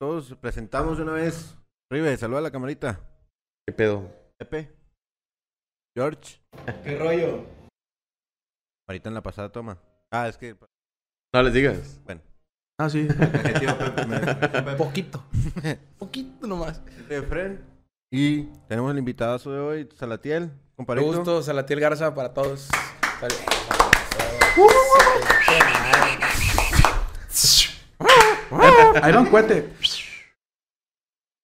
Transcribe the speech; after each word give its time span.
Todos 0.00 0.34
presentamos 0.40 0.96
de 0.96 1.02
una 1.02 1.12
vez. 1.12 1.54
Rive, 1.90 2.16
saluda 2.16 2.38
a 2.38 2.42
la 2.42 2.50
camarita. 2.50 3.00
¿Qué 3.66 3.74
pedo? 3.74 4.10
Pepe. 4.38 4.70
George. 5.96 6.40
¿Qué 6.84 6.98
rollo? 6.98 7.44
Ahorita 8.88 9.08
en 9.08 9.14
la 9.14 9.22
pasada 9.22 9.50
toma. 9.52 9.78
Ah, 10.10 10.28
es 10.28 10.36
que. 10.38 10.56
No 11.34 11.42
les 11.42 11.52
digas. 11.52 12.00
Bueno. 12.04 12.22
Ah, 12.78 12.88
sí. 12.88 13.06
Poquito. 14.78 15.22
Poquito 15.98 16.46
nomás. 16.46 16.82
de 17.08 17.22
Fren. 17.22 17.64
Y 18.12 18.44
tenemos 18.68 18.90
el 18.92 18.98
invitado 18.98 19.38
de 19.52 19.58
hoy, 19.60 19.88
Salatiel, 19.94 20.44
Mucho 20.46 20.58
compadrito. 20.76 21.12
gusto, 21.12 21.42
Salatiel 21.42 21.78
Garza 21.78 22.12
para 22.14 22.32
todos. 22.34 22.68
Sal- 23.20 23.30
Ahí 29.02 29.12
va 29.12 29.20
un 29.20 29.26
cohete. 29.30 29.72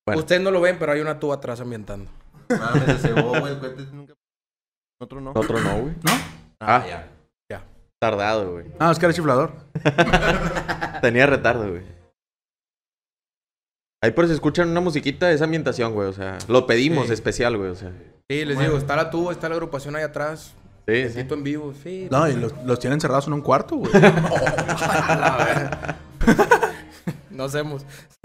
Bueno. 0.06 0.20
Ustedes 0.20 0.42
no 0.42 0.50
lo 0.50 0.60
ven, 0.60 0.78
pero 0.78 0.92
hay 0.92 1.00
una 1.00 1.18
tuba 1.18 1.36
atrás 1.36 1.60
ambientando. 1.60 2.10
Mames, 2.48 3.00
se 3.00 3.08
cebó, 3.08 3.30
güey, 3.40 3.52
el 3.54 3.58
cohete 3.58 3.82
nunca- 3.92 4.14
Otro 5.00 5.20
no. 5.20 5.32
Otro 5.34 5.58
no, 5.60 5.80
güey. 5.80 5.94
¿No? 6.02 6.12
Ah, 6.60 6.84
ya. 6.88 7.08
Tardado, 7.98 8.52
güey. 8.52 8.66
Ah, 8.78 8.90
es 8.92 8.98
que 8.98 9.06
era 9.06 9.14
chiflador. 9.14 9.52
Tenía 11.00 11.24
retardo, 11.26 11.70
güey. 11.70 11.82
Ahí 14.04 14.10
por 14.10 14.26
si 14.26 14.34
escuchan 14.34 14.68
una 14.68 14.82
musiquita, 14.82 15.30
es 15.32 15.40
ambientación, 15.40 15.94
güey. 15.94 16.06
O 16.08 16.12
sea, 16.12 16.36
lo 16.46 16.66
pedimos 16.66 17.06
Sí. 17.06 17.14
especial, 17.14 17.56
güey. 17.56 17.70
O 17.70 17.74
sea, 17.74 17.92
Sí, 18.30 18.44
les 18.44 18.58
digo, 18.58 18.76
está 18.76 18.96
la 18.96 19.08
tuba, 19.08 19.32
está 19.32 19.48
la 19.48 19.54
agrupación 19.54 19.96
ahí 19.96 20.02
atrás. 20.02 20.52
sí, 20.86 21.08
sí. 21.08 21.20
En 21.20 21.42
vivo, 21.42 21.72
sí. 21.82 22.06
No, 22.10 22.28
y 22.28 22.34
los, 22.36 22.52
los 22.66 22.78
tienen 22.78 23.00
cerrados 23.00 23.26
en 23.28 23.32
un 23.32 23.40
cuarto, 23.40 23.76
güey. 23.76 23.90
No 27.36 27.44
hacemos. 27.44 27.84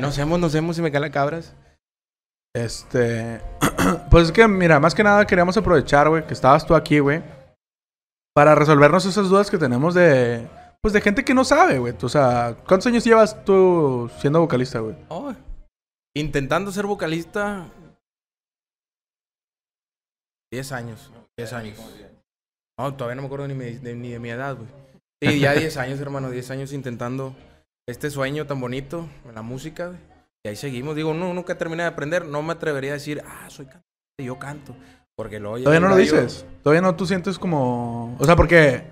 no 0.00 0.08
hacemos, 0.08 0.38
no 0.38 0.46
hacemos 0.46 0.76
si 0.76 0.82
me 0.82 0.92
caen 0.92 1.02
las 1.02 1.10
cabras. 1.10 1.54
Este. 2.54 3.40
Pues 4.10 4.26
es 4.26 4.32
que, 4.32 4.46
mira, 4.46 4.78
más 4.80 4.94
que 4.94 5.02
nada 5.02 5.26
queríamos 5.26 5.56
aprovechar, 5.56 6.10
güey, 6.10 6.26
que 6.26 6.34
estabas 6.34 6.66
tú 6.66 6.74
aquí, 6.74 6.98
güey. 6.98 7.22
Para 8.34 8.54
resolvernos 8.54 9.06
esas 9.06 9.30
dudas 9.30 9.50
que 9.50 9.56
tenemos 9.56 9.94
de. 9.94 10.46
Pues 10.82 10.92
de 10.92 11.00
gente 11.00 11.24
que 11.24 11.32
no 11.32 11.42
sabe, 11.42 11.78
güey. 11.78 11.94
O 12.02 12.08
sea, 12.08 12.54
¿cuántos 12.66 12.86
años 12.86 13.04
llevas 13.04 13.44
tú 13.44 14.10
siendo 14.18 14.40
vocalista, 14.40 14.80
güey? 14.80 14.94
Oh, 15.08 15.32
intentando 16.14 16.70
ser 16.70 16.86
vocalista. 16.86 17.66
10 20.52 20.72
años. 20.72 21.10
10 21.38 21.52
años. 21.54 21.78
No, 22.78 22.94
todavía 22.94 23.16
no 23.16 23.22
me 23.22 23.26
acuerdo 23.26 23.48
ni, 23.48 23.54
de, 23.54 23.94
ni 23.94 24.10
de 24.10 24.18
mi 24.18 24.30
edad, 24.30 24.56
güey. 24.56 24.68
Sí, 25.22 25.40
ya 25.40 25.52
10 25.54 25.76
años, 25.78 26.00
hermano. 26.00 26.30
10 26.30 26.50
años 26.50 26.72
intentando 26.72 27.34
este 27.88 28.10
sueño 28.10 28.46
tan 28.46 28.60
bonito 28.60 29.08
en 29.26 29.34
la 29.34 29.42
música, 29.42 29.88
güey. 29.88 29.98
Y 30.44 30.48
ahí 30.50 30.56
seguimos. 30.56 30.94
Digo, 30.94 31.14
no, 31.14 31.34
nunca 31.34 31.58
terminé 31.58 31.82
de 31.82 31.88
aprender. 31.88 32.24
No 32.26 32.42
me 32.42 32.52
atrevería 32.52 32.90
a 32.92 32.94
decir, 32.94 33.22
ah, 33.26 33.50
soy 33.50 33.66
cantante, 33.66 33.86
yo 34.24 34.38
canto. 34.38 34.76
Porque 35.16 35.40
llega 35.40 35.56
Todavía 35.58 35.80
no 35.80 35.88
lo 35.88 35.96
dices. 35.96 36.46
Todavía 36.62 36.80
no 36.82 36.94
tú 36.94 37.06
sientes 37.06 37.38
como. 37.38 38.16
O 38.18 38.24
sea, 38.24 38.36
porque. 38.36 38.84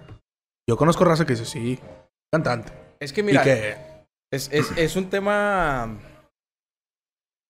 Yo 0.68 0.76
conozco 0.76 1.04
raza 1.04 1.24
que 1.24 1.34
dice, 1.34 1.44
sí, 1.44 1.78
cantante. 2.32 2.72
Es 2.98 3.12
que 3.12 3.22
mira, 3.22 3.42
y 3.42 3.44
que. 3.44 3.76
Es, 4.32 4.50
es, 4.52 4.72
es 4.76 4.96
un 4.96 5.08
tema 5.08 5.96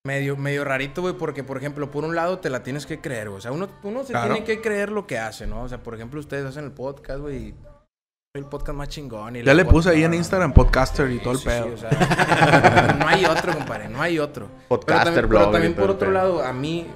medio, 0.06 0.36
medio 0.36 0.62
rarito, 0.64 1.00
güey, 1.00 1.14
porque, 1.16 1.42
por 1.42 1.56
ejemplo, 1.56 1.90
por 1.90 2.04
un 2.04 2.14
lado 2.14 2.38
te 2.38 2.50
la 2.50 2.62
tienes 2.62 2.84
que 2.84 3.00
creer, 3.00 3.28
güey. 3.30 3.38
O 3.38 3.40
sea, 3.40 3.52
uno, 3.52 3.68
uno 3.82 4.04
se 4.04 4.12
Claro. 4.12 4.34
tiene 4.34 4.46
que 4.46 4.60
creer 4.60 4.90
lo 4.92 5.06
que 5.06 5.18
hace, 5.18 5.46
¿no? 5.46 5.62
O 5.62 5.68
sea, 5.68 5.82
por 5.82 5.94
ejemplo, 5.94 6.20
ustedes 6.20 6.44
hacen 6.44 6.64
el 6.64 6.72
podcast, 6.72 7.20
güey, 7.20 7.36
y 7.48 7.54
el 8.38 8.46
podcast 8.46 8.76
más 8.76 8.88
chingón. 8.88 9.36
Y 9.36 9.42
Ya 9.42 9.54
le 9.54 9.64
puse 9.64 9.90
ahí 9.90 10.04
en 10.04 10.14
Instagram 10.14 10.52
podcaster 10.52 11.10
y 11.10 11.18
todo 11.20 11.32
el 11.32 11.38
Sí, 11.38 11.44
pedo. 11.46 11.64
sí, 11.66 11.70
o 11.72 11.76
sea, 11.78 12.96
no 12.98 13.06
hay 13.08 13.24
otro, 13.24 13.52
compadre, 13.54 13.88
no 13.88 14.00
hay 14.02 14.18
otro. 14.18 14.46
Pero 14.46 14.68
Podcaster, 14.68 15.14
pero 15.14 15.28
blogger 15.28 15.48
y 15.48 15.52
también 15.52 15.74
por 15.74 15.90
otro 15.90 16.08
pedo. 16.08 16.12
lado, 16.12 16.42
a 16.44 16.52
mí, 16.52 16.86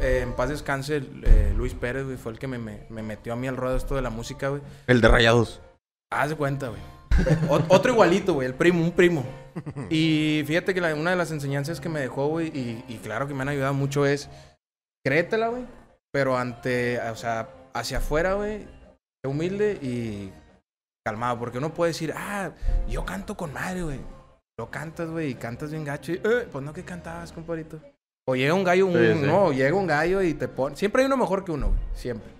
eh, 0.00 0.20
en 0.22 0.32
paz 0.34 0.48
descanse, 0.50 1.02
eh, 1.24 1.52
Luis 1.56 1.74
Pérez, 1.74 2.04
güey, 2.04 2.16
fue 2.16 2.32
el 2.32 2.38
que 2.38 2.46
me, 2.46 2.58
me, 2.58 2.86
me 2.90 3.02
metió 3.02 3.32
a 3.32 3.36
mí 3.36 3.46
al 3.48 3.56
ruedo 3.56 3.76
esto 3.76 3.94
de 3.94 4.02
la 4.02 4.10
música, 4.10 4.48
güey. 4.48 4.62
El 4.86 5.00
de 5.00 5.08
rayados. 5.08 5.60
Haz 6.12 6.30
de 6.30 6.36
cuenta, 6.36 6.68
güey. 6.68 6.80
Ot- 7.48 7.66
Otro 7.68 7.92
igualito, 7.92 8.32
güey, 8.34 8.46
el 8.48 8.54
primo, 8.54 8.82
un 8.82 8.92
primo. 8.92 9.24
Y 9.90 10.42
fíjate 10.46 10.72
que 10.74 10.80
la- 10.80 10.94
una 10.94 11.10
de 11.10 11.16
las 11.16 11.30
enseñanzas 11.30 11.80
que 11.80 11.88
me 11.90 12.00
dejó, 12.00 12.28
güey, 12.28 12.48
y, 12.48 12.84
y 12.88 12.96
claro 12.98 13.28
que 13.28 13.34
me 13.34 13.42
han 13.42 13.48
ayudado 13.50 13.74
mucho 13.74 14.06
es, 14.06 14.30
créetela, 15.04 15.48
güey, 15.48 15.64
pero 16.10 16.36
ante, 16.38 16.98
o 17.10 17.16
sea, 17.16 17.48
hacia 17.74 17.98
afuera, 17.98 18.34
güey, 18.34 18.66
humilde 19.24 19.78
y 19.82 20.32
calmado, 21.04 21.38
porque 21.38 21.58
uno 21.58 21.72
puede 21.74 21.90
decir, 21.90 22.12
ah, 22.16 22.50
yo 22.88 23.04
canto 23.04 23.36
con 23.36 23.52
madre, 23.52 23.82
güey. 23.82 24.00
Lo 24.58 24.70
cantas, 24.70 25.08
güey, 25.10 25.30
y 25.30 25.34
cantas 25.34 25.70
bien 25.70 25.84
gacho, 25.84 26.12
y, 26.12 26.16
"Eh, 26.16 26.46
pues 26.50 26.64
no 26.64 26.72
que 26.72 26.84
cantabas, 26.84 27.32
compadrito. 27.32 27.80
O 28.28 28.36
llega 28.36 28.54
un 28.54 28.62
gallo, 28.64 28.86
un- 28.86 28.92
Sí, 28.92 29.14
sí. 29.14 29.26
no, 29.26 29.52
llega 29.52 29.74
un 29.76 29.86
gallo 29.86 30.22
y 30.22 30.34
te 30.34 30.46
pone, 30.46 30.76
siempre 30.76 31.02
hay 31.02 31.06
uno 31.06 31.16
mejor 31.16 31.44
que 31.44 31.52
uno, 31.52 31.68
güey, 31.68 31.78
siempre. 31.94 32.30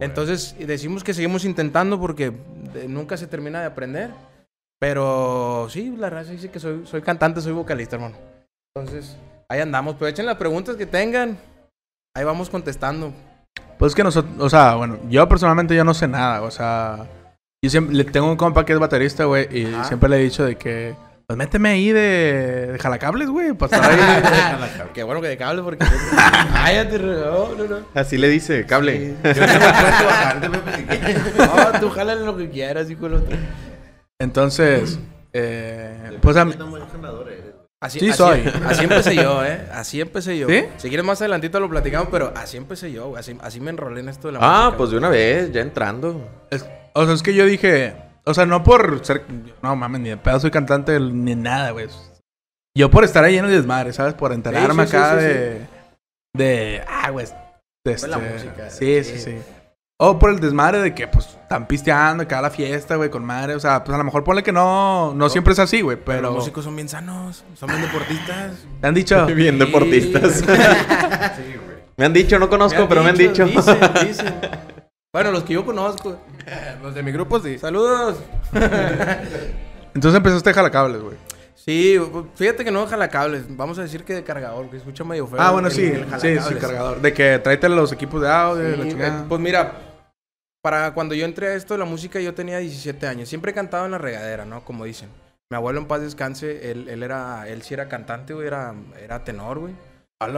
Entonces 0.00 0.54
decimos 0.58 1.02
que 1.02 1.12
seguimos 1.14 1.44
intentando 1.44 1.98
porque 1.98 2.26
eh, 2.74 2.86
nunca 2.88 3.16
se 3.16 3.26
termina 3.26 3.60
de 3.60 3.66
aprender. 3.66 4.10
Pero 4.78 5.68
sí, 5.70 5.94
la 5.96 6.10
raza 6.10 6.32
dice 6.32 6.50
que 6.50 6.58
soy, 6.60 6.86
soy 6.86 7.02
cantante, 7.02 7.40
soy 7.40 7.52
vocalista, 7.52 7.96
hermano. 7.96 8.16
Entonces, 8.74 9.16
ahí 9.48 9.60
andamos. 9.60 9.94
Pero 9.96 10.08
echen 10.08 10.26
las 10.26 10.36
preguntas 10.36 10.76
que 10.76 10.86
tengan. 10.86 11.36
Ahí 12.16 12.24
vamos 12.24 12.50
contestando. 12.50 13.12
Pues 13.78 13.90
es 13.92 13.96
que 13.96 14.04
nosotros, 14.04 14.32
o 14.38 14.50
sea, 14.50 14.74
bueno, 14.76 14.98
yo 15.08 15.28
personalmente 15.28 15.74
yo 15.74 15.84
no 15.84 15.94
sé 15.94 16.06
nada, 16.08 16.42
o 16.42 16.50
sea, 16.50 17.06
yo 17.64 17.70
siempre 17.70 17.94
le 17.94 18.04
tengo 18.04 18.28
un 18.28 18.36
compa 18.36 18.64
que 18.66 18.72
es 18.72 18.78
baterista, 18.80 19.24
güey, 19.24 19.46
y 19.56 19.72
Ajá. 19.72 19.84
siempre 19.84 20.08
le 20.08 20.16
he 20.16 20.22
dicho 20.24 20.44
de 20.44 20.56
que, 20.56 20.96
pues 21.28 21.36
méteme 21.36 21.68
ahí 21.68 21.92
de, 21.92 22.72
de 22.72 22.78
jalacables, 22.80 23.28
güey, 23.28 23.52
para 23.52 23.76
estar 23.76 23.90
ahí. 24.00 24.88
Qué 24.94 25.04
bueno 25.04 25.20
que 25.20 25.28
de 25.28 25.36
cable 25.36 25.62
porque... 25.62 25.86
Cállate, 26.52 26.98
no, 26.98 27.54
no, 27.54 27.64
no. 27.64 27.76
Así 27.94 28.18
le 28.18 28.28
dice, 28.28 28.66
cable. 28.66 29.14
Yo 29.22 29.32
si 30.76 30.82
quieres. 30.84 31.36
No, 31.38 31.80
tú 31.80 31.90
jálale 31.90 32.24
lo 32.24 32.36
que 32.36 32.50
quieras, 32.50 32.90
hijo 32.90 33.04
del 33.08 33.14
otro. 33.18 33.36
Entonces, 34.18 34.98
eh, 35.32 36.18
pues 36.20 36.36
a 36.36 36.44
mí. 36.44 36.54
Así, 37.80 37.98
Sí 38.00 38.08
así- 38.10 38.18
soy. 38.18 38.44
Así 38.66 38.84
empecé 38.84 39.14
yo, 39.16 39.44
¿eh? 39.44 39.68
Así 39.72 40.00
empecé 40.00 40.38
yo. 40.38 40.48
¿Sí? 40.48 40.64
Si 40.78 40.88
quieres 40.88 41.04
más 41.06 41.20
adelantito 41.20 41.58
lo 41.60 41.68
platicamos, 41.68 42.08
pero 42.10 42.32
así 42.36 42.56
empecé 42.56 42.90
yo. 42.92 43.08
güey. 43.08 43.20
Así, 43.20 43.36
así 43.40 43.60
me 43.60 43.70
enrolé 43.70 44.00
en 44.00 44.08
esto 44.08 44.28
de 44.28 44.32
la 44.34 44.38
Ah, 44.42 44.60
música, 44.64 44.76
pues 44.78 44.90
de 44.90 44.96
una 44.98 45.08
vez, 45.08 45.52
ya 45.52 45.60
entrando. 45.62 46.28
es- 46.50 46.66
o 46.94 47.04
sea, 47.04 47.14
es 47.14 47.22
que 47.22 47.34
yo 47.34 47.46
dije, 47.46 47.94
o 48.24 48.34
sea, 48.34 48.46
no 48.46 48.62
por 48.62 49.04
ser, 49.04 49.24
no 49.62 49.76
mames, 49.76 50.00
ni 50.00 50.08
de 50.10 50.16
pedo 50.16 50.40
soy 50.40 50.50
cantante 50.50 50.98
ni 51.00 51.34
nada, 51.34 51.70
güey. 51.70 51.88
Yo 52.76 52.90
por 52.90 53.04
estar 53.04 53.22
ahí 53.24 53.36
en 53.36 53.44
el 53.44 53.50
desmadre, 53.50 53.92
¿sabes? 53.92 54.14
Por 54.14 54.32
enterarme 54.32 54.84
Sí, 54.86 54.90
sí, 54.92 54.96
acá 54.96 55.10
sí, 55.14 55.20
sí, 55.20 55.26
de, 55.26 55.66
de, 56.36 56.84
ah, 56.88 57.10
güey, 57.10 57.26
de 57.26 57.90
la 58.08 58.16
este- 58.16 58.32
música, 58.32 58.70
Sí, 58.70 59.04
sí, 59.04 59.18
sí. 59.18 59.18
sí. 59.18 59.38
O 60.00 60.18
por 60.18 60.30
el 60.30 60.40
desmadre 60.40 60.80
de 60.80 60.94
que, 60.94 61.06
pues, 61.06 61.26
están 61.26 61.68
pisteando, 61.68 62.26
cada 62.26 62.42
la 62.42 62.50
fiesta, 62.50 62.96
güey, 62.96 63.08
con 63.08 63.24
madre. 63.24 63.54
O 63.54 63.60
sea, 63.60 63.84
pues 63.84 63.94
a 63.94 63.98
lo 63.98 64.02
mejor 64.02 64.24
ponle 64.24 64.42
que 64.42 64.50
no, 64.50 65.14
no 65.14 65.28
siempre 65.28 65.52
es 65.52 65.60
así, 65.60 65.80
güey, 65.80 65.96
Pero 65.96 66.06
pero... 66.06 66.22
los 66.22 66.34
músicos 66.38 66.64
son 66.64 66.74
bien 66.74 66.88
sanos, 66.88 67.44
son 67.54 67.68
bien 67.68 67.82
deportistas. 67.82 68.52
¿Te 68.80 68.86
han 68.88 68.94
dicho? 68.94 69.26
Bien 69.34 69.54
Sí. 69.54 69.64
deportistas. 69.64 70.32
Sí, 70.38 70.44
güey. 70.44 71.76
me 71.96 72.04
han 72.06 72.12
dicho, 72.12 72.36
no 72.40 72.48
conozco, 72.48 72.88
pero 72.88 73.04
me 73.04 73.10
han 73.10 73.16
dicho. 73.16 73.44
Dicen, 73.44 73.78
dicen. 74.04 74.34
Bueno, 75.14 75.30
los 75.30 75.44
que 75.44 75.52
yo 75.52 75.64
conozco. 75.66 76.18
Los 76.82 76.94
de 76.94 77.02
mi 77.02 77.12
grupo 77.12 77.38
sí. 77.38 77.58
Saludos. 77.58 78.16
Entonces 79.94 80.16
empezaste 80.16 80.48
a 80.50 80.54
jalacables, 80.54 81.02
güey. 81.02 81.16
Sí, 81.54 82.00
fíjate 82.34 82.64
que 82.64 82.70
no 82.70 82.86
jalacables. 82.86 83.44
Vamos 83.54 83.78
a 83.78 83.82
decir 83.82 84.04
que 84.04 84.14
de 84.14 84.24
cargador, 84.24 84.70
que 84.70 84.78
escucha 84.78 85.04
medio 85.04 85.26
feo. 85.26 85.38
Ah, 85.38 85.50
bueno, 85.50 85.68
el- 85.68 85.74
sí, 85.74 85.84
el 85.84 86.06
sí, 86.18 86.38
sí, 86.40 86.54
cargador. 86.54 87.02
De 87.02 87.12
que 87.12 87.38
tráete 87.40 87.68
los 87.68 87.92
equipos 87.92 88.22
de 88.22 88.28
audio, 88.30 88.70
y 88.70 88.76
la 88.76 88.84
Sí, 88.84 88.88
chingada. 88.90 89.20
eh, 89.20 89.24
pues 89.28 89.38
mira, 89.40 89.72
para 90.62 90.94
cuando 90.94 91.14
yo 91.14 91.26
entré 91.26 91.48
a 91.48 91.54
esto 91.56 91.74
de 91.74 91.78
la 91.78 91.84
música, 91.84 92.18
yo 92.18 92.32
tenía 92.32 92.56
17 92.58 93.06
años. 93.06 93.28
Siempre 93.28 93.52
he 93.52 93.54
cantado 93.54 93.84
en 93.84 93.90
la 93.92 93.98
regadera, 93.98 94.46
¿no? 94.46 94.64
Como 94.64 94.84
dicen. 94.86 95.10
Mi 95.50 95.56
abuelo 95.56 95.78
en 95.78 95.86
paz 95.88 96.00
descanse, 96.00 96.70
él, 96.70 96.88
él 96.88 97.02
era, 97.02 97.46
él 97.48 97.60
sí 97.60 97.74
era 97.74 97.86
cantante, 97.86 98.32
güey, 98.32 98.46
era, 98.46 98.74
era 98.98 99.22
tenor, 99.24 99.58
güey. 99.58 99.74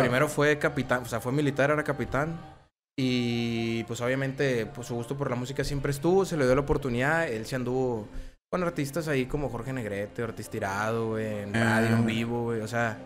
Primero 0.01 0.27
fue 0.29 0.59
capitán, 0.59 1.03
o 1.05 1.07
sea, 1.07 1.21
fue 1.21 1.31
militar, 1.31 1.71
era 1.71 1.85
capitán. 1.85 2.54
Y 2.97 3.83
pues 3.85 4.01
obviamente, 4.01 4.67
pues 4.67 4.87
su 4.87 4.95
gusto 4.95 5.17
por 5.17 5.29
la 5.29 5.37
música 5.37 5.65
siempre 5.65 5.91
estuvo, 5.91 6.25
se 6.25 6.37
le 6.37 6.45
dio 6.45 6.55
la 6.55 6.61
oportunidad, 6.61 7.29
él 7.29 7.45
se 7.47 7.57
anduvo 7.57 8.09
con 8.51 8.63
artistas 8.63 9.09
ahí 9.09 9.27
como 9.27 9.49
Jorge 9.49 9.73
Negrete, 9.73 10.23
Ortiz 10.23 10.49
Tirado, 10.49 11.09
güey, 11.09 11.41
en 11.41 11.55
radio, 11.55 11.89
Ah. 11.91 11.99
en 11.99 12.07
vivo, 12.07 12.45
güey, 12.45 12.61
o 12.61 12.69
sea, 12.69 12.99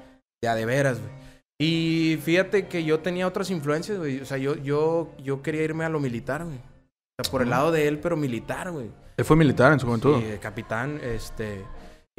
ya 0.45 0.55
de 0.55 0.67
veras, 0.67 1.01
güey. 1.01 1.11
Y 1.61 2.19
fíjate 2.23 2.67
que 2.69 2.85
yo 2.85 3.01
tenía 3.01 3.27
otras 3.27 3.51
influencias, 3.51 3.97
güey, 3.99 4.21
o 4.21 4.27
sea, 4.27 4.37
yo, 4.37 4.57
yo, 4.57 5.11
yo 5.25 5.41
quería 5.43 5.63
irme 5.63 5.85
a 5.85 5.89
lo 5.89 6.01
militar, 6.01 6.45
güey. 6.45 6.59
O 6.59 7.25
sea, 7.25 7.31
por 7.33 7.43
el 7.43 7.51
lado 7.51 7.73
de 7.73 7.89
él, 7.89 7.99
pero 7.99 8.17
militar, 8.17 8.71
güey. 8.71 8.91
Él 9.17 9.25
fue 9.25 9.37
militar 9.37 9.73
en 9.73 9.81
su. 9.81 9.97
Sí, 9.97 10.25
eh, 10.25 10.39
capitán, 10.41 11.01
este... 11.03 11.65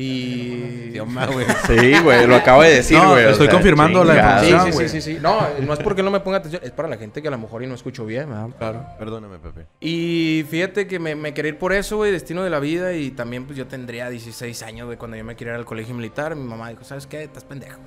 Y... 0.01 0.89
Dios 0.93 1.07
mío, 1.07 1.27
güey. 1.31 1.45
Sí, 1.67 1.99
güey, 2.01 2.25
lo 2.25 2.35
acabo 2.35 2.61
de 2.63 2.75
decir, 2.75 2.97
No, 2.97 3.11
güey. 3.11 3.25
estoy 3.25 3.47
sea, 3.47 3.53
confirmando 3.53 4.03
la 4.05 4.13
chingado. 4.13 4.39
Sí, 4.39 4.47
información. 4.49 4.71
sí, 4.71 4.77
güey. 4.77 4.89
sí, 4.89 5.01
sí, 5.01 5.13
sí. 5.15 5.19
No, 5.21 5.39
no 5.61 5.73
es 5.73 5.79
porque 5.79 6.01
no 6.03 6.09
me 6.09 6.21
ponga 6.21 6.37
atención, 6.37 6.61
es 6.63 6.71
para 6.71 6.87
la 6.87 6.97
gente 6.97 7.21
que 7.21 7.27
a 7.27 7.31
lo 7.31 7.37
mejor 7.37 7.63
y 7.63 7.67
no 7.67 7.75
escucho 7.75 8.05
bien, 8.05 8.29
¿verdad? 8.29 8.49
Claro. 8.57 8.85
Perdóname, 8.97 9.39
Pepe. 9.39 9.65
Y 9.81 10.45
fíjate 10.49 10.87
que 10.87 10.99
me, 10.99 11.15
me 11.15 11.33
quería 11.33 11.49
ir 11.49 11.57
por 11.59 11.73
eso, 11.73 11.97
güey, 11.97 12.11
destino 12.13 12.43
de 12.43 12.49
la 12.49 12.59
vida. 12.59 12.93
Y 12.93 13.11
también, 13.11 13.45
pues 13.45 13.57
yo 13.57 13.67
tendría 13.67 14.09
16 14.09 14.63
años, 14.63 14.85
güey, 14.85 14.97
cuando 14.97 15.17
yo 15.17 15.25
me 15.25 15.35
quería 15.35 15.53
ir 15.53 15.59
al 15.59 15.65
colegio 15.65 15.93
militar. 15.93 16.33
Mi 16.35 16.43
mamá 16.47 16.69
dijo, 16.69 16.83
¿sabes 16.85 17.05
qué? 17.05 17.23
Estás 17.23 17.43
pendejo. 17.43 17.79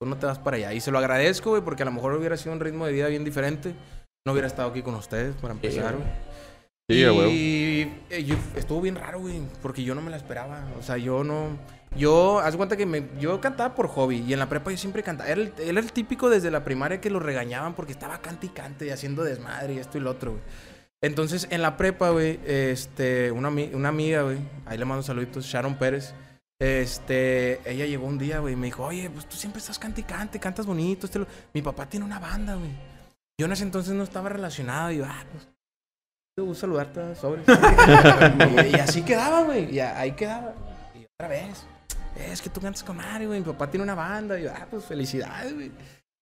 Tú 0.00 0.08
no 0.08 0.16
te 0.16 0.26
vas 0.26 0.38
para 0.38 0.56
allá. 0.56 0.72
Y 0.72 0.80
se 0.80 0.90
lo 0.92 0.98
agradezco, 0.98 1.50
güey, 1.50 1.62
porque 1.62 1.82
a 1.82 1.86
lo 1.86 1.92
mejor 1.92 2.14
hubiera 2.14 2.36
sido 2.36 2.52
un 2.52 2.60
ritmo 2.60 2.86
de 2.86 2.92
vida 2.92 3.08
bien 3.08 3.24
diferente. 3.24 3.74
No 4.24 4.32
hubiera 4.32 4.46
estado 4.46 4.70
aquí 4.70 4.82
con 4.82 4.94
ustedes, 4.94 5.34
para 5.36 5.52
empezar, 5.52 5.94
güey. 5.96 6.06
Y 7.30 7.92
eh, 8.10 8.36
estuvo 8.56 8.80
bien 8.80 8.96
raro, 8.96 9.20
güey, 9.20 9.40
porque 9.62 9.82
yo 9.82 9.94
no 9.94 10.02
me 10.02 10.10
la 10.10 10.16
esperaba. 10.16 10.66
O 10.78 10.82
sea, 10.82 10.96
yo 10.96 11.24
no. 11.24 11.58
Yo, 11.96 12.38
haz 12.38 12.56
cuenta 12.56 12.76
que 12.76 12.86
me, 12.86 13.08
yo 13.18 13.40
cantaba 13.40 13.74
por 13.74 13.88
hobby 13.88 14.24
y 14.26 14.32
en 14.32 14.38
la 14.38 14.48
prepa 14.48 14.70
yo 14.70 14.76
siempre 14.76 15.02
cantaba. 15.02 15.28
Era 15.28 15.40
el, 15.40 15.52
era 15.58 15.80
el 15.80 15.92
típico 15.92 16.30
desde 16.30 16.50
la 16.50 16.62
primaria 16.62 17.00
que 17.00 17.10
lo 17.10 17.18
regañaban 17.18 17.74
porque 17.74 17.92
estaba 17.92 18.18
cante 18.18 18.46
y 18.46 18.50
cante 18.50 18.86
y 18.86 18.90
haciendo 18.90 19.24
desmadre 19.24 19.74
y 19.74 19.78
esto 19.78 19.98
y 19.98 20.00
lo 20.00 20.10
otro, 20.10 20.32
güey. 20.32 20.42
Entonces, 21.02 21.48
en 21.50 21.62
la 21.62 21.76
prepa, 21.76 22.10
güey, 22.10 22.38
este, 22.44 23.32
una, 23.32 23.48
una 23.48 23.88
amiga, 23.88 24.22
güey, 24.22 24.38
ahí 24.66 24.76
le 24.76 24.84
mando 24.84 25.02
saluditos, 25.02 25.46
Sharon 25.46 25.76
Pérez. 25.76 26.14
Este, 26.60 27.58
ella 27.64 27.86
llegó 27.86 28.06
un 28.06 28.18
día, 28.18 28.38
güey, 28.40 28.52
y 28.52 28.56
me 28.56 28.66
dijo, 28.66 28.84
oye, 28.84 29.08
pues 29.08 29.26
tú 29.26 29.34
siempre 29.36 29.60
estás 29.60 29.78
cante 29.78 30.02
y 30.02 30.04
cante, 30.04 30.38
cantas 30.38 30.66
bonito. 30.66 31.06
Este 31.06 31.18
lo-". 31.18 31.26
Mi 31.54 31.62
papá 31.62 31.88
tiene 31.88 32.04
una 32.04 32.18
banda, 32.18 32.54
güey. 32.54 32.70
Yo 33.38 33.46
en 33.46 33.52
ese 33.52 33.64
entonces 33.64 33.94
no 33.94 34.04
estaba 34.04 34.28
relacionado. 34.28 34.92
Y 34.92 34.98
yo, 34.98 35.06
ah, 35.06 35.24
pues, 35.32 35.48
te 36.34 36.42
gusta 36.42 36.62
saludarte, 36.62 37.14
sobre. 37.16 37.42
y, 37.42 38.70
y 38.76 38.80
así 38.80 39.02
quedaba, 39.02 39.42
güey. 39.42 39.74
Y 39.74 39.80
ahí 39.80 40.12
quedaba. 40.12 40.54
Y 40.94 41.04
otra 41.18 41.28
vez. 41.28 41.66
Es 42.30 42.42
que 42.42 42.50
tú 42.50 42.60
cantas 42.60 42.82
con 42.82 42.96
Mario, 42.96 43.28
güey. 43.28 43.40
Mi 43.40 43.46
papá 43.46 43.70
tiene 43.70 43.84
una 43.84 43.94
banda. 43.94 44.38
Y 44.38 44.44
yo, 44.44 44.50
ah, 44.54 44.66
pues 44.70 44.84
felicidades, 44.84 45.54
güey. 45.54 45.70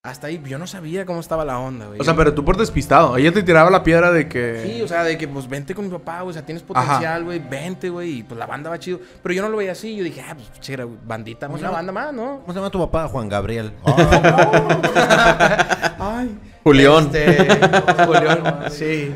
Hasta 0.04 0.28
ahí, 0.28 0.40
yo 0.46 0.58
no 0.58 0.66
sabía 0.66 1.04
cómo 1.04 1.18
estaba 1.20 1.44
la 1.44 1.58
onda, 1.58 1.86
güey. 1.86 2.00
O 2.00 2.04
sea, 2.04 2.14
pero 2.14 2.32
tú 2.32 2.44
por 2.44 2.56
despistado. 2.56 3.16
Ella 3.16 3.32
te 3.32 3.42
tiraba 3.42 3.68
la 3.68 3.82
piedra 3.82 4.12
de 4.12 4.28
que. 4.28 4.62
Sí, 4.64 4.80
o 4.80 4.88
sea, 4.88 5.02
de 5.02 5.18
que 5.18 5.26
pues 5.26 5.48
vente 5.48 5.74
con 5.74 5.86
mi 5.86 5.90
papá, 5.90 6.22
güey, 6.22 6.30
o 6.30 6.32
sea, 6.32 6.46
tienes 6.46 6.62
potencial, 6.62 7.24
güey, 7.24 7.40
vente, 7.40 7.90
güey, 7.90 8.18
y 8.18 8.22
pues 8.22 8.38
la 8.38 8.46
banda 8.46 8.70
va 8.70 8.78
chido. 8.78 9.00
Pero 9.22 9.34
yo 9.34 9.42
no 9.42 9.48
lo 9.48 9.56
veía 9.56 9.72
así, 9.72 9.96
yo 9.96 10.04
dije, 10.04 10.22
ah, 10.22 10.34
pues 10.34 10.52
chévere, 10.60 10.84
güey, 10.84 10.98
bandita, 11.04 11.46
¿Cómo 11.48 11.58
se 11.58 11.64
una 11.64 11.70
llama? 11.70 11.78
banda 11.78 11.92
más, 11.92 12.14
¿no? 12.14 12.40
¿Cómo 12.40 12.52
se 12.52 12.58
llama 12.58 12.70
tu 12.70 12.78
papá? 12.78 13.08
Juan 13.08 13.28
Gabriel. 13.28 13.72
Ay. 15.98 16.38
Julión. 16.62 17.10
Este, 17.12 18.04
Julián, 18.06 18.64
sí. 18.70 19.14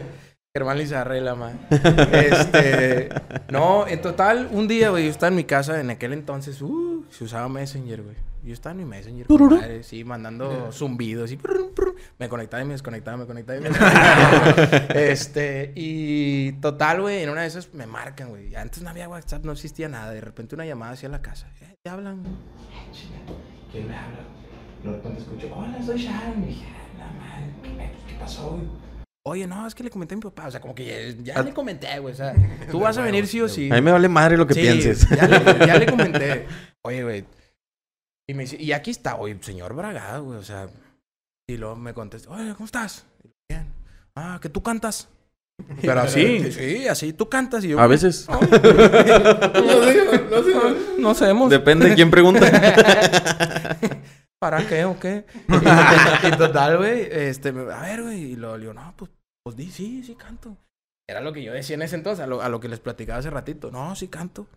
Germán 0.55 0.77
Lizarrela, 0.77 1.35
man. 1.35 1.59
Este, 2.13 3.09
no, 3.51 3.89
en 3.89 4.03
total, 4.03 4.51
un 4.53 4.69
día, 4.69 4.91
güey, 4.91 5.05
yo 5.07 5.11
estaba 5.11 5.29
en 5.29 5.37
mi 5.37 5.45
casa, 5.45 5.81
en 5.81 5.89
aquel 5.89 6.13
entonces, 6.13 6.61
uh, 6.61 7.07
se 7.09 7.25
usaba 7.25 7.49
Messenger, 7.49 8.03
güey. 8.03 8.17
Yo 8.45 8.53
estaba 8.53 8.73
en 8.73 8.79
mi 8.81 8.85
Messenger, 8.85 9.27
compadre, 9.29 9.83
sí, 9.83 10.05
mandando 10.05 10.71
zumbidos 10.73 11.33
y 11.33 11.39
me 12.19 12.29
conectaba 12.29 12.63
y 12.63 12.67
me 12.67 12.73
desconectaba, 12.75 13.17
me 13.17 13.25
conectaba 13.25 13.59
y 13.59 13.63
me 13.63 13.69
desconectaba. 13.71 15.01
este, 15.01 15.73
y 15.75 16.53
total, 16.61 17.01
güey, 17.01 17.23
en 17.23 17.31
una 17.31 17.43
de 17.43 17.47
esas 17.47 17.73
me 17.73 17.87
marcan, 17.87 18.29
güey. 18.29 18.55
Antes 18.55 18.83
no 18.83 18.91
había 18.91 19.09
WhatsApp, 19.09 19.45
no 19.47 19.53
existía 19.53 19.89
nada. 19.89 20.11
De 20.13 20.21
repente 20.21 20.55
una 20.55 20.67
llamada 20.67 20.93
hacia 20.93 21.09
la 21.09 21.23
casa. 21.23 21.49
Eh, 21.63 21.77
¿Te 21.83 21.89
hablan? 21.89 22.25
Eh, 22.27 23.33
¿Quién 23.73 23.89
me 23.89 23.97
habla? 23.97 24.19
De 24.85 24.91
repente 24.91 25.21
escucho, 25.23 25.49
hola, 25.57 25.81
soy 25.83 25.99
Sharon. 25.99 26.43
Y 26.43 26.47
dije, 26.49 26.67
"Ah, 26.69 26.99
la 26.99 27.07
madre, 27.07 27.93
¿qué, 28.07 28.13
qué 28.13 28.19
pasó, 28.21 28.51
güey? 28.51 28.82
Oye, 29.25 29.47
no, 29.47 29.67
es 29.67 29.75
que 29.75 29.85
le 29.85 29.91
comenté 29.91 30.15
a 30.15 30.17
mi 30.17 30.23
papá. 30.23 30.49
O 30.49 30.51
sea, 30.51 30.61
como 30.61 30.75
que 30.75 31.17
ya, 31.23 31.35
ya 31.35 31.43
le 31.43 31.55
comenté, 31.55 31.99
güey. 32.01 32.13
O 32.13 32.17
sea, 32.17 32.35
tú 32.71 32.81
vas 32.81 32.99
a 32.99 33.03
venir 33.03 33.27
sí 33.29 33.41
o 33.41 33.49
sí. 33.49 33.71
A 33.71 33.75
mí 33.77 33.81
me 33.81 33.93
vale 33.93 34.09
madre 34.09 34.37
lo 34.37 34.47
que 34.47 34.55
Sí, 34.55 34.61
pienses. 34.61 35.09
Ya 35.09 35.29
le, 35.29 35.39
ya 35.67 35.79
le 35.79 35.87
comenté. 35.87 36.47
Oye, 36.83 37.03
güey. 37.05 37.25
Y 38.29 38.35
me 38.35 38.43
dice, 38.43 38.57
y 38.61 38.73
aquí 38.73 38.91
está, 38.91 39.17
oye, 39.17 39.37
señor 39.41 39.75
Bragado, 39.75 40.25
güey. 40.25 40.39
O 40.39 40.43
sea, 40.43 40.69
y 41.49 41.57
luego 41.57 41.77
me 41.77 41.95
contesta, 41.95 42.31
oye, 42.31 42.53
¿cómo 42.55 42.67
estás? 42.67 43.05
Bien. 43.49 43.67
Ah, 44.17 44.39
que 44.43 44.49
tú 44.49 44.63
cantas. 44.63 45.09
Pero 45.81 46.01
así. 46.01 46.51
Sí, 46.53 46.89
así, 46.89 47.13
tú 47.13 47.29
cantas. 47.29 47.63
Y 47.65 47.69
yo, 47.69 47.79
A 47.81 47.87
veces. 47.87 48.27
No 50.99 51.15
sabemos. 51.15 51.51
Depende 51.51 51.89
de 51.91 51.95
quién 51.95 52.11
pregunta. 52.11 53.79
¿Para 54.43 54.67
qué 54.67 54.85
o 54.85 54.99
qué? 54.99 55.25
Y, 55.49 56.27
y 56.27 56.31
total, 56.37 56.79
güey, 56.79 57.07
este, 57.09 57.51
a 57.51 57.83
ver, 57.83 58.03
güey, 58.03 58.33
y 58.33 58.37
lo 58.37 58.57
le 58.57 58.63
digo, 58.63 58.75
no, 58.75 58.93
pues, 58.97 59.09
pues 59.45 59.55
di, 59.55 59.71
sí, 59.71 60.03
sí 60.03 60.17
canto. 60.17 60.57
Era 61.09 61.21
lo 61.21 61.33
que 61.33 61.45
yo 61.45 61.53
decía 61.53 61.77
en 61.77 61.83
ese 61.83 61.95
entonces, 61.95 62.25
a 62.25 62.27
lo, 62.27 62.43
a 62.43 62.49
lo 62.49 62.59
que 62.59 62.67
les 62.67 62.81
platicaba 62.81 63.21
hace 63.21 63.31
ratito. 63.31 63.71
No, 63.71 63.95
sí 63.95 64.09
canto. 64.09 64.49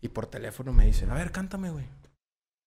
Y 0.00 0.08
por 0.08 0.26
teléfono 0.26 0.72
me 0.72 0.84
dicen, 0.84 1.12
a 1.12 1.14
ver, 1.14 1.30
cántame, 1.30 1.70
güey. 1.70 1.84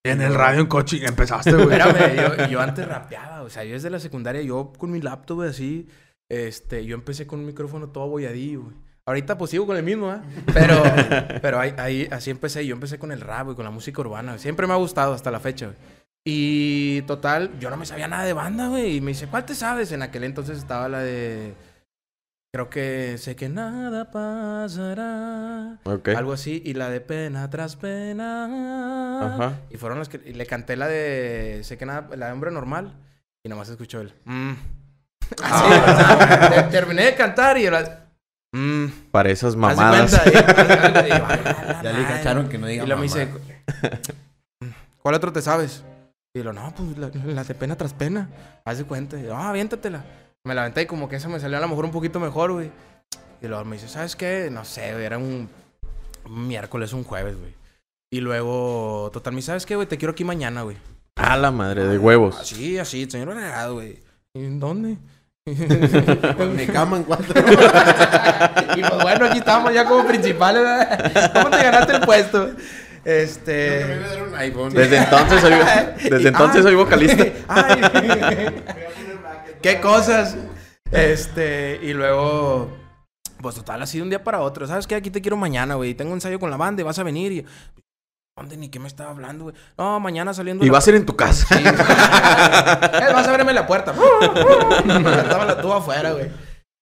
En 0.05 0.21
el 0.21 0.33
radio 0.33 0.61
en 0.61 0.67
coche 0.67 1.05
empezaste, 1.05 1.51
güey. 1.51 1.77
Espérame, 1.77 2.15
yo, 2.39 2.47
yo 2.47 2.61
antes 2.61 2.87
rapeaba, 2.87 3.41
o 3.41 3.49
sea, 3.49 3.65
yo 3.65 3.73
desde 3.73 3.89
la 3.89 3.99
secundaria, 3.99 4.41
yo 4.41 4.71
con 4.77 4.89
mi 4.89 5.01
laptop, 5.01 5.41
así, 5.41 5.89
este, 6.31 6.85
yo 6.85 6.95
empecé 6.95 7.27
con 7.27 7.41
un 7.41 7.45
micrófono 7.45 7.89
todo 7.89 8.07
boyadillo, 8.07 8.61
güey. 8.61 8.75
Ahorita 9.05 9.37
pues 9.37 9.51
sigo 9.51 9.67
con 9.67 9.75
el 9.75 9.83
mismo, 9.83 10.13
¿eh? 10.13 10.21
Pero, 10.53 10.81
pero 11.41 11.59
ahí, 11.59 11.73
ahí, 11.77 12.07
así 12.09 12.29
empecé, 12.29 12.65
yo 12.65 12.73
empecé 12.73 12.97
con 12.97 13.11
el 13.11 13.19
rap, 13.19 13.47
güey, 13.47 13.55
con 13.57 13.65
la 13.65 13.71
música 13.71 13.99
urbana, 13.99 14.31
güey. 14.31 14.39
Siempre 14.39 14.65
me 14.65 14.71
ha 14.71 14.77
gustado 14.77 15.13
hasta 15.13 15.29
la 15.29 15.41
fecha, 15.41 15.65
güey. 15.65 15.77
Y 16.25 17.01
total, 17.03 17.51
yo 17.59 17.69
no 17.69 17.75
me 17.77 17.85
sabía 17.85 18.07
nada 18.07 18.23
de 18.23 18.33
banda, 18.33 18.67
güey. 18.67 18.97
Y 18.97 19.01
me 19.01 19.11
dice, 19.11 19.27
¿cuál 19.27 19.45
te 19.45 19.55
sabes? 19.55 19.91
En 19.91 20.01
aquel 20.01 20.23
entonces 20.23 20.57
estaba 20.57 20.87
la 20.89 20.99
de... 20.99 21.53
Creo 22.53 22.69
que 22.69 23.17
sé 23.17 23.35
que 23.35 23.49
nada 23.49 24.11
pasará. 24.11 25.79
Ok. 25.85 26.09
Algo 26.09 26.33
así. 26.33 26.61
Y 26.63 26.75
la 26.75 26.89
de 26.89 27.01
pena 27.01 27.49
tras 27.49 27.75
pena. 27.75 29.25
Ajá. 29.25 29.53
Y 29.71 29.77
fueron 29.77 29.97
las 29.99 30.07
que... 30.07 30.21
Y 30.23 30.33
le 30.33 30.45
canté 30.45 30.75
la 30.77 30.87
de... 30.87 31.61
Sé 31.63 31.77
que 31.77 31.85
nada... 31.85 32.07
La 32.15 32.27
de 32.27 32.31
hombre 32.31 32.51
normal. 32.51 32.93
Y 33.43 33.49
nomás 33.49 33.67
escuchó 33.69 33.99
él. 34.01 34.13
Mm. 34.25 34.51
Así, 35.41 35.65
o 35.65 35.97
sea, 35.97 36.49
te- 36.49 36.63
terminé 36.71 37.03
de 37.05 37.15
cantar 37.15 37.57
y 37.57 37.65
era... 37.65 38.05
Mm. 38.53 38.85
Para 39.11 39.29
esas 39.31 39.55
mamadas. 39.55 40.11
cuenta, 40.21 40.29
y- 40.29 41.09
y- 41.09 41.11
y- 41.11 41.15
y- 41.15 41.83
Ya 41.83 41.91
le 41.91 42.05
cacharon 42.07 42.47
que 42.49 42.57
no 42.59 42.67
diga 42.67 42.83
Y 42.83 42.87
luego 42.87 43.01
me 43.01 43.07
dice... 43.07 43.27
¿Cuál 45.01 45.15
otro 45.15 45.33
te 45.33 45.41
sabes? 45.41 45.83
Y 46.35 46.41
lo 46.41 46.51
no, 46.51 46.73
pues 46.75 46.97
la, 46.97 47.11
la 47.25 47.43
de 47.43 47.53
pena 47.53 47.75
tras 47.75 47.93
pena. 47.93 48.29
Haz 48.65 48.79
de 48.79 48.85
cuenta. 48.85 49.19
Y 49.19 49.23
yo, 49.23 49.35
ah, 49.35 49.49
aviéntatela. 49.49 50.03
Me 50.43 50.55
la 50.55 50.61
aventé 50.61 50.81
y 50.81 50.85
como 50.87 51.07
que 51.07 51.17
esa 51.17 51.29
me 51.29 51.39
salió 51.39 51.57
a 51.57 51.61
lo 51.61 51.67
mejor 51.67 51.85
un 51.85 51.91
poquito 51.91 52.19
mejor, 52.19 52.51
güey. 52.51 52.71
Y 53.41 53.47
luego 53.47 53.63
me 53.65 53.75
dice, 53.75 53.87
¿sabes 53.87 54.15
qué? 54.15 54.49
No 54.51 54.65
sé, 54.65 54.93
güey, 54.93 55.05
era 55.05 55.17
un, 55.17 55.47
un 56.25 56.47
miércoles, 56.47 56.91
un 56.93 57.03
jueves, 57.03 57.37
güey. 57.37 57.53
Y 58.11 58.19
luego, 58.19 59.09
total, 59.13 59.33
me 59.33 59.37
dice, 59.37 59.47
¿sabes 59.47 59.65
qué, 59.65 59.75
güey? 59.75 59.87
Te 59.87 59.97
quiero 59.97 60.11
aquí 60.13 60.23
mañana, 60.23 60.63
güey. 60.63 60.77
A 61.15 61.37
la 61.37 61.51
madre 61.51 61.85
de 61.85 61.97
huevos. 61.97 62.39
Así, 62.39 62.79
así, 62.79 63.07
señor 63.09 63.29
Renegado, 63.29 63.75
güey. 63.75 63.99
¿Y 64.33 64.45
en 64.45 64.59
dónde? 64.59 64.97
Mi 65.45 66.67
cama 66.67 66.97
en 66.97 67.03
cuatro. 67.03 67.27
y 68.75 68.81
pues 68.81 69.03
bueno, 69.03 69.25
aquí 69.25 69.39
estamos 69.39 69.73
ya 69.73 69.85
como 69.85 70.07
principales, 70.07 70.63
¿verdad? 70.63 71.33
¿Cómo 71.33 71.49
te 71.49 71.63
ganaste 71.63 71.95
el 71.97 72.01
puesto? 72.01 72.51
Este... 73.05 73.99
un 74.27 74.35
iPhone. 74.35 74.69
Desde 74.73 74.97
entonces 74.97 75.41
soy, 75.41 75.53
desde 76.09 76.27
entonces 76.29 76.57
Ay. 76.57 76.63
soy 76.63 76.75
vocalista. 76.75 77.23
Ay, 77.47 77.81
qué 79.61 79.81
cosas. 79.81 80.37
Este, 80.91 81.79
y 81.81 81.93
luego, 81.93 82.69
pues 83.41 83.55
total, 83.55 83.81
así 83.81 83.97
de 83.97 84.03
un 84.03 84.09
día 84.09 84.23
para 84.23 84.41
otro. 84.41 84.67
¿Sabes 84.67 84.87
qué? 84.87 84.95
Aquí 84.95 85.09
te 85.09 85.21
quiero 85.21 85.37
mañana, 85.37 85.75
güey. 85.75 85.95
Tengo 85.95 86.13
ensayo 86.13 86.39
con 86.39 86.51
la 86.51 86.57
banda 86.57 86.81
y 86.81 86.85
vas 86.85 86.99
a 86.99 87.03
venir. 87.03 87.31
Y, 87.31 87.45
¿Dónde 88.37 88.57
ni 88.57 88.69
qué 88.69 88.79
me 88.79 88.87
estaba 88.87 89.11
hablando, 89.11 89.45
güey? 89.45 89.55
No, 89.77 89.99
mañana 89.99 90.33
saliendo. 90.33 90.65
Y 90.65 90.69
va 90.69 90.79
a 90.79 90.81
ser 90.81 90.95
en 90.95 91.05
tu 91.05 91.15
casa. 91.15 91.45
Sí. 91.55 91.63
Eh, 91.63 93.13
vas 93.13 93.27
a 93.27 93.29
abrirme 93.29 93.53
la 93.53 93.67
puerta. 93.67 93.93
Estaba 93.93 95.45
la 95.45 95.61
tuba 95.61 95.77
afuera, 95.77 96.13
güey. 96.13 96.31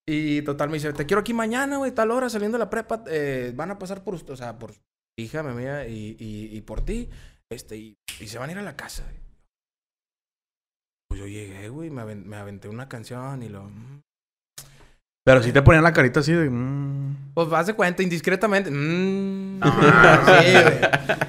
Y 0.07 0.41
total 0.43 0.69
me 0.69 0.75
dice, 0.75 0.93
te 0.93 1.05
quiero 1.05 1.21
aquí 1.21 1.33
mañana, 1.33 1.77
güey, 1.77 1.91
tal 1.91 2.11
hora, 2.11 2.29
saliendo 2.29 2.57
de 2.57 2.63
la 2.63 2.69
prepa. 2.69 3.03
eh, 3.07 3.53
van 3.55 3.71
a 3.71 3.79
pasar 3.79 4.03
por 4.03 4.15
usted, 4.15 4.33
o 4.33 4.37
sea, 4.37 4.57
por 4.57 4.73
hija, 5.21 5.43
mi 5.43 5.51
amiga, 5.51 5.87
y, 5.87 6.15
y, 6.19 6.55
y 6.55 6.61
por 6.61 6.81
ti. 6.83 7.09
Este, 7.51 7.77
y, 7.77 7.95
y 8.19 8.27
se 8.27 8.37
van 8.39 8.49
a 8.49 8.53
ir 8.53 8.59
a 8.59 8.63
la 8.63 8.75
casa. 8.75 9.03
Pues 11.09 11.19
yo 11.19 11.27
llegué, 11.27 11.69
güey, 11.69 11.89
me, 11.89 12.01
aven- 12.01 12.23
me 12.25 12.37
aventé 12.37 12.69
una 12.69 12.87
canción 12.87 13.43
y 13.43 13.49
lo... 13.49 13.63
mm. 13.63 14.01
Pero 15.23 15.43
sí 15.43 15.51
te 15.53 15.61
ponían 15.61 15.83
la 15.83 15.93
carita 15.93 16.21
así 16.21 16.31
de. 16.33 16.49
mm. 16.49 17.33
Pues 17.35 17.51
haz 17.53 17.67
de 17.67 17.73
cuenta, 17.75 18.01
indiscretamente. 18.03 18.71
mm, 18.71 19.59
Ah, 19.61 20.41
sí, 20.43 20.51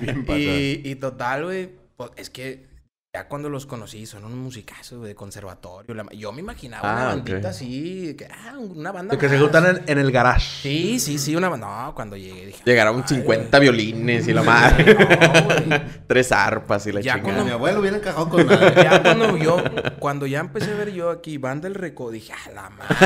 güey. 0.04 0.40
Y, 0.84 0.90
y 0.90 0.94
total, 0.96 1.44
güey, 1.44 1.70
pues 1.96 2.10
es 2.16 2.30
que 2.30 2.66
Ya 3.14 3.28
cuando 3.28 3.50
los 3.50 3.66
conocí, 3.66 4.06
son 4.06 4.24
un 4.24 4.38
musicazo, 4.38 5.02
de 5.02 5.14
conservatorio. 5.14 5.94
la 5.94 6.02
ma- 6.04 6.12
Yo 6.12 6.32
me 6.32 6.40
imaginaba 6.40 6.88
Ah, 6.90 6.94
una 6.94 7.08
ok. 7.08 7.28
bandita 7.28 7.50
así, 7.50 8.14
que, 8.16 8.24
ah, 8.24 8.56
una 8.58 8.90
banda 8.90 9.16
De 9.16 9.20
que 9.20 9.28
se 9.28 9.38
juntan 9.38 9.66
en, 9.66 9.82
en 9.86 9.98
el 9.98 10.10
garage. 10.10 10.62
Sí, 10.62 10.98
sí, 10.98 11.18
sí, 11.18 11.36
una 11.36 11.50
banda. 11.50 11.66
No, 11.88 11.94
cuando 11.94 12.16
llegué 12.16 12.46
dije... 12.46 12.62
Llegaron 12.64 13.02
"Ay, 13.02 13.08
50 13.16 13.58
violines 13.58 14.26
y 14.28 14.32
la 14.32 14.42
madre. 14.42 14.96
No, 14.96 15.44
güey. 15.44 15.82
Tres 16.06 16.32
arpas 16.32 16.86
y 16.86 16.92
la 16.92 17.02
Ya 17.02 17.16
chingada. 17.16 17.22
cuando- 17.34 17.44
Mi 17.44 17.50
abuelo 17.50 17.80
hubiera 17.80 17.98
encajado 17.98 18.30
con 18.30 18.46
madre. 18.46 18.82
Ya 18.82 19.02
cuando 19.02 19.36
yo, 19.36 19.62
cuando 19.98 20.26
ya 20.26 20.40
empecé 20.40 20.72
a 20.72 20.76
ver 20.76 20.92
yo 20.94 21.10
aquí 21.10 21.36
Banda 21.36 21.68
El 21.68 21.74
Reco, 21.74 22.10
dije, 22.10 22.32
a 22.32 22.50
la 22.52 22.70
madre. 22.70 22.96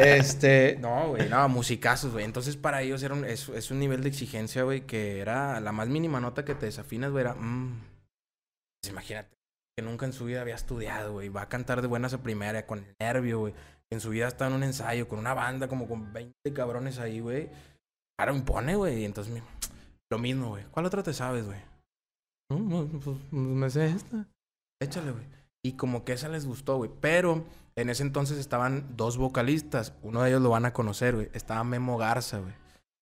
este, 0.18 0.76
no, 0.80 1.10
güey, 1.10 1.28
no, 1.28 1.48
musicazos, 1.48 2.10
güey. 2.10 2.24
Entonces 2.24 2.56
para 2.56 2.82
ellos 2.82 3.00
era 3.04 3.14
un, 3.14 3.24
es, 3.26 3.48
es 3.48 3.70
un 3.70 3.78
nivel 3.78 4.02
de 4.02 4.08
exigencia, 4.08 4.64
güey, 4.64 4.80
que 4.80 5.20
era 5.20 5.60
la 5.60 5.70
más 5.70 5.86
mínima 5.86 6.18
nota 6.18 6.44
que 6.44 6.56
te 6.56 6.66
desafinas, 6.66 7.12
güey, 7.12 7.20
era, 7.22 7.34
mm. 7.34 7.94
Pues 8.86 8.92
imagínate, 8.92 9.36
que 9.76 9.82
nunca 9.82 10.06
en 10.06 10.12
su 10.12 10.26
vida 10.26 10.42
había 10.42 10.54
estudiado, 10.54 11.14
güey. 11.14 11.28
Va 11.28 11.42
a 11.42 11.48
cantar 11.48 11.82
de 11.82 11.88
buenas 11.88 12.14
a 12.14 12.22
primera, 12.22 12.66
con 12.66 12.86
nervio, 13.00 13.40
güey. 13.40 13.54
En 13.90 14.00
su 14.00 14.10
vida 14.10 14.28
está 14.28 14.46
en 14.46 14.52
un 14.52 14.62
ensayo, 14.62 15.08
con 15.08 15.18
una 15.18 15.34
banda, 15.34 15.66
como 15.66 15.88
con 15.88 16.12
20 16.12 16.52
cabrones 16.54 16.98
ahí, 16.98 17.18
güey. 17.18 17.48
Ahora 18.18 18.32
impone, 18.32 18.76
güey. 18.76 19.00
Y 19.00 19.04
entonces, 19.04 19.42
lo 20.10 20.18
mismo, 20.18 20.50
güey. 20.50 20.64
¿Cuál 20.70 20.86
otra 20.86 21.02
te 21.02 21.12
sabes, 21.12 21.46
güey? 21.46 21.58
Pues 22.48 23.16
me 23.32 23.70
sé 23.70 23.86
esta. 23.86 24.24
Échale, 24.80 25.10
güey. 25.10 25.24
Y 25.64 25.72
como 25.72 26.04
que 26.04 26.12
esa 26.12 26.28
les 26.28 26.46
gustó, 26.46 26.76
güey. 26.76 26.90
Pero 27.00 27.44
en 27.74 27.90
ese 27.90 28.04
entonces 28.04 28.38
estaban 28.38 28.96
dos 28.96 29.16
vocalistas. 29.16 29.94
Uno 30.02 30.22
de 30.22 30.28
ellos 30.28 30.42
lo 30.42 30.50
van 30.50 30.64
a 30.64 30.72
conocer, 30.72 31.16
güey. 31.16 31.30
Estaba 31.32 31.64
Memo 31.64 31.98
Garza, 31.98 32.38
güey. 32.38 32.54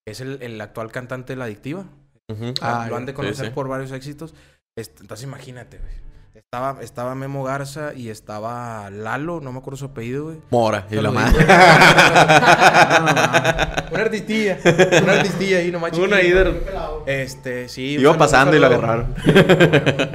Es 0.07 0.21
el, 0.21 0.41
el 0.43 0.59
actual 0.63 0.91
cantante 0.91 1.35
de 1.35 1.37
La 1.37 1.45
Adictiva. 1.45 1.85
Ujú. 2.29 2.55
Ah, 2.63 2.87
lo 2.89 2.97
han 2.97 3.05
de 3.05 3.13
sí, 3.13 3.17
conocer 3.17 3.47
sí. 3.47 3.53
por 3.53 3.69
varios 3.69 3.93
éxitos. 3.93 4.35
Entonces 4.77 5.25
imagínate, 5.25 5.79
güey. 5.79 6.05
Estaba, 6.35 6.83
estaba 6.83 7.15
Memo 7.15 7.45
Garza 7.45 7.95
y 7.95 8.09
estaba 8.11 8.91
Lalo, 8.91 9.41
no 9.41 9.53
me 9.53 9.61
acuerdo 9.61 9.77
su 9.77 9.85
apellido, 9.85 10.25
güey. 10.25 10.39
Mora 10.51 10.85
y 10.91 10.97
la 10.97 11.13
madre. 11.13 11.45
Una 13.93 14.03
artistilla. 14.03 14.59
Una 15.03 15.13
artistilla 15.13 15.59
ahí 15.59 15.71
nomás. 15.71 15.97
Una 15.97 16.17
de- 16.17 16.63
Este, 17.07 17.69
sí. 17.69 17.97
Iba 18.01 18.19
pasando 18.19 18.57
y 18.57 18.61
saludo- 18.61 18.79
agarraron. 18.79 19.15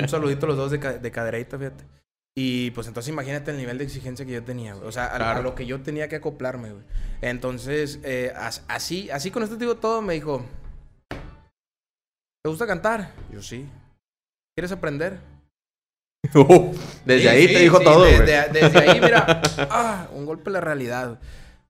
Un 0.01 0.10
saludito 0.10 0.46
a 0.46 0.50
los 0.50 0.58
dos 0.58 0.72
de, 0.72 0.78
de 0.78 1.12
cadereita, 1.12 1.58
fíjate. 1.58 1.86
Y 2.36 2.72
pues 2.72 2.88
entonces 2.88 3.10
imagínate 3.12 3.51
el 3.51 3.58
nivel 3.58 3.78
de 3.78 3.86
exigencia 3.86 4.25
que 4.25 4.32
yo 4.34 4.44
tenía, 4.44 4.74
güey. 4.74 4.88
O 4.88 4.92
sea, 4.92 5.06
a, 5.06 5.42
lo 5.42 5.56
que 5.56 5.66
yo 5.66 5.80
tenía 5.82 6.10
que 6.10 6.18
acoplarme, 6.18 6.72
güey. 6.72 6.84
Entonces, 7.22 8.00
eh, 8.04 8.34
as- 8.36 8.63
así, 8.68 9.10
así 9.10 9.32
con 9.32 9.44
esto 9.44 9.56
te 9.58 9.63
digo 9.63 9.78
todo, 9.78 10.01
me 10.01 10.13
dijo, 10.16 10.46
¿te 12.44 12.50
gusta 12.50 12.68
cantar? 12.68 13.12
Yo 13.32 13.42
sí. 13.42 13.66
¿Quieres 14.60 14.74
aprender? 14.74 15.22
Desde 17.06 17.22
Sí, 17.22 17.28
ahí 17.30 17.48
sí, 17.48 17.54
te 17.54 17.60
dijo 17.62 17.78
sí, 17.78 17.84
todo. 17.86 18.04
Desde, 18.04 18.50
desde 18.50 18.78
ahí, 18.78 19.00
mira, 19.00 19.42
ah, 19.72 20.10
un 20.12 20.25
golpe 20.25 20.50
a 20.50 20.51
la 20.51 20.60
realidad. 20.60 21.18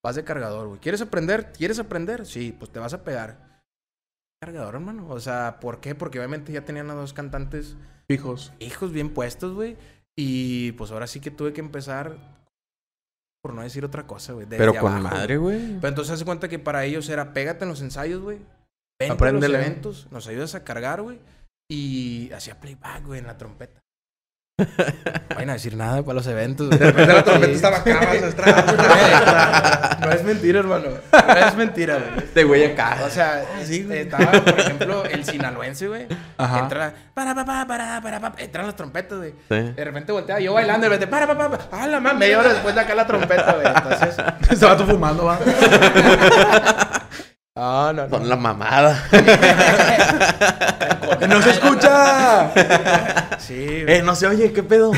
Vas 0.01 0.15
de 0.15 0.23
cargador, 0.23 0.69
güey. 0.69 0.79
¿Quieres 0.79 0.99
aprender? 0.99 1.53
¿Quieres 1.55 1.77
aprender? 1.77 2.25
Sí, 2.25 2.51
pues 2.57 2.71
te 2.71 2.79
vas 2.79 2.95
a 2.95 3.03
pegar. 3.03 3.61
Cargador, 4.41 4.73
hermano. 4.73 5.07
O 5.07 5.19
sea, 5.19 5.59
¿por 5.59 5.81
qué? 5.81 5.93
Porque 5.93 6.17
obviamente 6.17 6.51
ya 6.51 6.65
tenían 6.65 6.89
a 6.89 6.95
dos 6.95 7.13
cantantes 7.13 7.77
Hijos. 8.07 8.53
hijos 8.57 8.91
bien 8.91 9.13
puestos, 9.13 9.53
güey. 9.53 9.77
Y 10.17 10.71
pues 10.71 10.89
ahora 10.89 11.05
sí 11.05 11.19
que 11.19 11.29
tuve 11.29 11.53
que 11.53 11.61
empezar, 11.61 12.17
por 13.43 13.53
no 13.53 13.61
decir 13.61 13.85
otra 13.85 14.07
cosa, 14.07 14.33
güey. 14.33 14.47
desde 14.47 14.57
Pero 14.57 14.73
con 14.73 14.93
abajo, 14.93 15.15
madre, 15.15 15.37
güey. 15.37 15.75
Pero 15.75 15.89
entonces 15.89 16.15
hace 16.15 16.25
cuenta 16.25 16.49
que 16.49 16.57
para 16.57 16.85
ellos 16.85 17.07
era 17.09 17.33
pégate 17.33 17.65
en 17.65 17.69
los 17.69 17.83
ensayos, 17.83 18.19
güey. 18.19 18.39
Vente 18.99 19.27
a 19.27 19.31
los 19.31 19.43
eventos, 19.43 20.07
nos 20.09 20.25
ayudas 20.25 20.55
a 20.55 20.63
cargar, 20.63 21.03
güey. 21.03 21.19
Y 21.71 22.31
hacía 22.33 22.59
playback, 22.59 23.05
güey, 23.05 23.19
en 23.19 23.27
la 23.27 23.37
trompeta. 23.37 23.79
No 24.59 25.35
vayan 25.35 25.51
a 25.51 25.53
decir 25.53 25.75
nada 25.77 26.01
para 26.01 26.15
los 26.15 26.27
eventos, 26.27 26.67
güey. 26.67 26.79
De 26.79 27.05
la 27.05 27.23
trompeta 27.23 27.53
estaba 27.53 27.77
acá. 27.77 27.99
No 29.99 30.11
es 30.11 30.23
mentira, 30.23 30.59
hermano. 30.59 30.87
No 31.11 31.33
es 31.35 31.55
mentira, 31.55 31.95
güey. 31.95 32.25
Este 32.25 32.43
güey 32.43 32.65
acá. 32.65 32.97
O 33.05 33.09
sea, 33.09 33.43
estaba, 33.61 34.31
por 34.31 34.59
ejemplo, 34.59 35.05
el 35.05 35.23
sinaloense, 35.23 35.87
güey. 35.87 36.07
Ajá. 36.37 36.59
Entra, 36.59 36.93
para, 37.13 37.35
para, 37.35 37.67
para, 37.67 38.01
para, 38.01 38.19
para, 38.19 38.43
entran 38.43 38.65
las 38.65 38.75
trompetas, 38.75 39.19
güey. 39.19 39.31
Sí. 39.49 39.73
De 39.73 39.85
repente 39.85 40.11
voltea 40.11 40.39
yo 40.39 40.53
bailando, 40.53 40.85
de 40.85 40.89
repente, 40.89 41.07
para, 41.07 41.27
para, 41.27 41.49
para. 41.49 41.67
Ah, 41.71 41.87
la 41.87 41.99
madre, 41.99 42.17
media 42.17 42.39
hora 42.39 42.49
después 42.49 42.73
de 42.73 42.81
acá 42.81 42.95
la 42.95 43.05
trompeta, 43.05 43.53
güey. 43.53 43.67
Entonces, 43.67 44.15
Estaba 44.49 44.75
tú 44.75 44.85
fumando, 44.85 45.25
va. 45.25 45.37
ah, 47.59 47.91
no, 47.93 48.09
Son 48.09 48.29
la 48.29 48.35
mamada. 48.35 49.03
¡No 51.27 51.41
se 51.41 51.51
escucha! 51.51 52.51
Sí, 53.39 53.83
güey. 53.83 53.97
eh, 53.97 54.01
no 54.03 54.15
se 54.15 54.27
oye, 54.27 54.51
¿qué 54.53 54.63
pedo? 54.63 54.91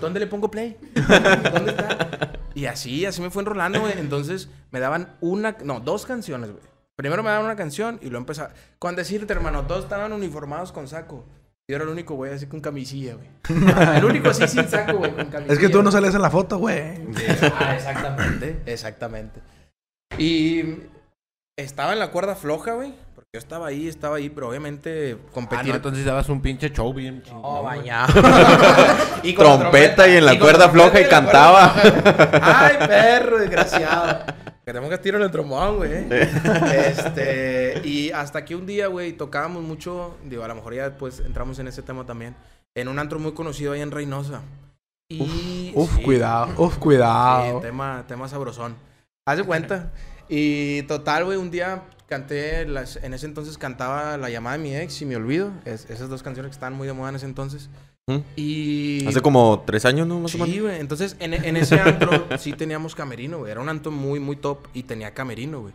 ¿Dónde 0.00 0.20
le 0.20 0.26
pongo 0.26 0.50
play? 0.50 0.76
¿Dónde 0.94 1.70
está? 1.72 2.30
Y 2.54 2.66
así, 2.66 3.06
así 3.06 3.20
me 3.20 3.30
fue 3.30 3.42
enrolando, 3.42 3.80
güey. 3.80 3.94
Entonces 3.98 4.48
me 4.70 4.80
daban 4.80 5.08
una, 5.20 5.56
no, 5.64 5.80
dos 5.80 6.06
canciones, 6.06 6.50
güey. 6.50 6.62
Primero 6.96 7.22
me 7.22 7.30
daban 7.30 7.44
una 7.44 7.56
canción 7.56 7.98
y 8.02 8.06
luego 8.06 8.18
empezaba. 8.18 8.50
Con 8.78 8.96
decirte, 8.96 9.32
hermano, 9.32 9.66
todos 9.66 9.84
estaban 9.84 10.12
uniformados 10.12 10.72
con 10.72 10.88
saco. 10.88 11.24
Yo 11.68 11.76
era 11.76 11.84
el 11.84 11.90
único, 11.90 12.14
güey, 12.14 12.32
así 12.32 12.46
con 12.46 12.60
camisilla, 12.60 13.14
güey. 13.14 13.28
El 13.96 14.04
único 14.04 14.30
así 14.30 14.46
sin 14.48 14.68
saco, 14.68 14.98
güey, 14.98 15.12
con 15.12 15.26
camisilla. 15.26 15.52
Es 15.54 15.58
que 15.60 15.68
tú 15.68 15.80
no 15.82 15.92
sales 15.92 16.14
en 16.14 16.20
la 16.20 16.28
foto, 16.28 16.58
güey. 16.58 17.00
Ah, 17.58 17.74
exactamente, 17.76 18.62
exactamente. 18.66 19.40
Y 20.18 20.64
estaba 21.56 21.92
en 21.92 21.98
la 21.98 22.10
cuerda 22.10 22.34
floja, 22.34 22.74
güey. 22.74 22.94
Porque 23.14 23.28
yo 23.34 23.38
estaba 23.38 23.66
ahí, 23.68 23.88
estaba 23.88 24.16
ahí, 24.16 24.28
pero 24.30 24.48
obviamente 24.48 25.16
Ah, 25.20 25.30
competir. 25.32 25.68
no, 25.68 25.74
entonces 25.76 26.04
dabas 26.04 26.28
un 26.28 26.40
pinche 26.42 26.70
show 26.70 26.92
bien 26.92 27.22
chingón. 27.22 27.40
Oh, 27.44 27.62
bañado. 27.64 28.12
Y 29.22 29.34
con 29.34 29.46
la 29.46 29.58
Trompeta 29.58 30.08
y 30.08 30.16
en 30.16 30.24
la 30.26 30.32
con 30.32 30.40
cuerda 30.40 30.70
trompeta 30.70 30.72
floja 30.72 31.00
y 31.00 31.04
cuerda 31.04 31.10
cantaba. 31.10 31.68
floja. 31.70 32.66
Ay, 32.66 32.76
perro, 32.88 33.38
desgraciado. 33.38 34.18
Queremos 34.64 34.90
que 34.90 34.98
tiro 34.98 35.18
en 35.18 35.24
el 35.24 35.30
trombón, 35.30 35.76
güey. 35.78 36.06
Este, 36.72 37.80
y 37.84 38.10
hasta 38.12 38.44
que 38.44 38.54
un 38.54 38.66
día, 38.66 38.86
güey, 38.86 39.12
tocábamos 39.12 39.62
mucho, 39.62 40.16
digo, 40.24 40.44
a 40.44 40.48
lo 40.48 40.54
mejor 40.54 40.74
ya 40.74 40.88
después 40.88 41.20
entramos 41.20 41.58
en 41.58 41.68
ese 41.68 41.82
tema 41.82 42.04
también, 42.06 42.34
en 42.74 42.88
un 42.88 42.98
antro 42.98 43.18
muy 43.18 43.32
conocido 43.32 43.72
ahí 43.72 43.80
en 43.80 43.90
Reynosa. 43.90 44.42
Y 45.10 45.72
Uf, 45.74 45.90
sí, 45.96 46.02
cuidado, 46.02 46.48
uf, 46.56 46.74
Sí, 46.74 46.80
cuidado. 46.80 47.60
tema, 47.60 48.04
tema 48.06 48.28
sabrosón. 48.28 48.76
Haz 49.26 49.38
de 49.38 49.44
cuenta. 49.44 49.92
Y 50.28 50.82
total, 50.82 51.24
güey, 51.24 51.36
un 51.38 51.50
día 51.50 51.82
canté, 52.06 52.66
las, 52.66 52.96
en 52.96 53.14
ese 53.14 53.26
entonces 53.26 53.56
cantaba 53.56 54.16
La 54.18 54.28
llamada 54.30 54.56
de 54.58 54.62
mi 54.62 54.76
ex 54.76 55.00
y 55.02 55.06
Me 55.06 55.16
Olvido. 55.16 55.52
Es- 55.64 55.88
esas 55.90 56.08
dos 56.08 56.22
canciones 56.22 56.50
que 56.50 56.54
estaban 56.54 56.74
muy 56.74 56.86
de 56.86 56.92
moda 56.92 57.10
en 57.10 57.16
ese 57.16 57.26
entonces. 57.26 57.68
¿Mm? 58.08 58.16
Y... 58.34 59.06
Hace 59.06 59.20
como 59.20 59.62
tres 59.64 59.84
años, 59.84 60.06
¿no? 60.08 60.18
Más 60.20 60.34
o 60.34 60.38
Sí, 60.38 60.42
menos. 60.42 60.60
güey. 60.62 60.80
Entonces, 60.80 61.16
en, 61.20 61.34
en 61.34 61.56
ese 61.56 61.78
antro 61.80 62.26
sí 62.38 62.52
teníamos 62.52 62.94
camerino, 62.94 63.38
güey. 63.38 63.52
Era 63.52 63.60
un 63.60 63.68
antro 63.68 63.92
muy, 63.92 64.18
muy 64.18 64.36
top 64.36 64.66
y 64.74 64.82
tenía 64.82 65.14
camerino, 65.14 65.60
güey. 65.60 65.74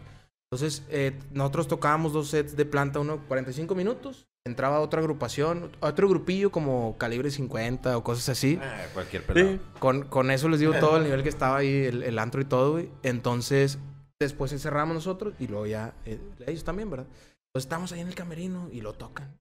Entonces, 0.51 0.84
eh, 0.89 1.18
nosotros 1.34 1.68
tocábamos 1.68 2.13
dos 2.13 2.30
sets 2.30 2.56
de 2.58 2.66
planta, 2.66 3.00
uno 3.00 3.20
45 3.27 3.75
minutos. 3.75 4.27
Entraba 4.48 4.80
otra 4.80 5.01
agrupación, 5.01 5.72
otro 5.82 6.10
grupillo 6.10 6.51
como 6.51 6.98
calibre 6.98 7.30
50 7.30 7.98
o 7.98 8.04
cosas 8.04 8.30
así. 8.30 8.60
Ah, 8.62 8.86
cualquier 8.94 9.24
pelado. 9.24 9.51
Sí. 9.51 9.60
Con, 9.80 10.04
con 10.04 10.32
eso 10.32 10.50
les 10.50 10.60
digo 10.60 10.74
todo 10.80 10.98
el 10.98 11.04
nivel 11.04 11.22
que 11.22 11.30
estaba 11.30 11.58
ahí, 11.58 11.86
el, 11.86 12.01
el 12.01 12.18
antro 12.18 12.42
y 12.42 12.46
todo, 12.46 12.72
güey. 12.72 12.89
Entonces, 13.04 13.77
después 14.20 14.51
encerramos 14.51 14.96
nosotros 14.96 15.36
y 15.39 15.48
luego 15.48 15.68
ya 15.68 15.94
eh, 16.06 16.20
ellos 16.48 16.63
también, 16.63 16.89
¿verdad? 16.89 17.08
Entonces 17.08 17.66
estamos 17.66 17.92
ahí 17.92 18.00
en 18.00 18.08
el 18.08 18.16
camerino 18.16 18.70
y 18.72 18.82
lo 18.82 18.94
tocan. 18.94 19.38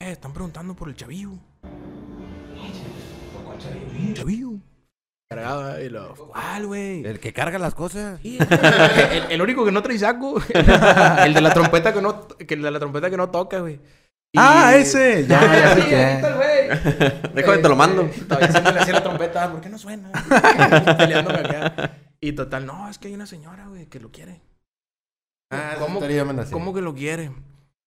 Eh, 0.00 0.12
están 0.12 0.32
preguntando 0.32 0.74
por 0.74 0.88
el 0.88 0.96
chavillo. 0.96 1.30
¿Por 3.32 3.44
cuál 3.44 3.58
chavillo? 3.58 4.14
Chavillo. 4.14 4.50
Cargaba 5.28 5.80
y 5.80 5.88
lo. 5.88 6.14
¿Cuál, 6.14 6.66
güey? 6.66 7.04
El 7.04 7.18
que 7.18 7.32
carga 7.32 7.58
las 7.58 7.74
cosas. 7.74 8.20
Sí, 8.20 8.38
el, 8.38 9.32
el 9.32 9.42
único 9.42 9.64
que 9.64 9.72
no 9.72 9.82
trae 9.82 9.98
saco. 9.98 10.40
el 11.24 11.34
de 11.34 11.40
la 11.40 11.52
trompeta 11.52 11.92
que 11.92 12.02
no, 12.02 12.28
que 12.28 12.54
el 12.54 12.62
de 12.62 12.70
la 12.70 12.78
trompeta 12.78 13.10
que 13.10 13.16
no 13.16 13.30
toca, 13.30 13.60
güey. 13.60 13.80
Y- 14.34 14.36
Ah, 14.36 14.74
ese. 14.74 15.26
Ya, 15.28 15.40
ya 15.40 15.74
sé 15.76 15.82
güey. 16.34 17.32
Déjame, 17.34 17.58
te 17.58 17.68
lo 17.68 17.76
mando. 17.76 18.02
Todavía 18.28 18.50
siempre 18.50 18.72
le 18.72 18.80
hacía 18.80 18.94
la 18.94 19.02
trompeta. 19.04 19.52
¿Por 19.52 19.60
qué 19.60 19.68
no 19.68 19.78
suena? 19.78 20.10
Peleándome 20.98 21.38
acá. 21.38 21.92
Y 22.20 22.32
total, 22.32 22.66
no, 22.66 22.88
es 22.90 22.98
que 22.98 23.06
hay 23.06 23.14
una 23.14 23.26
señora, 23.26 23.68
güey, 23.68 23.86
que 23.86 24.00
lo 24.00 24.10
quiere. 24.10 24.40
Ah, 25.52 25.76
¿Cómo, 25.78 26.00
amenazado. 26.02 26.50
¿Cómo 26.52 26.74
que 26.74 26.80
lo 26.80 26.94
quiere? 26.94 27.30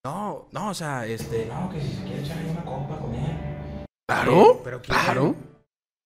No, 0.05 0.47
no, 0.53 0.69
o 0.69 0.73
sea, 0.73 1.05
este... 1.05 1.47
No, 1.47 1.69
que 1.69 1.81
si 1.81 1.89
se 1.95 2.03
quiere 2.03 2.21
echar 2.21 2.37
ahí 2.37 2.49
una 2.49 2.63
copa 2.63 2.97
con 2.97 3.13
él. 3.13 3.85
Claro, 4.07 4.61
Pero 4.63 4.81
claro. 4.81 5.35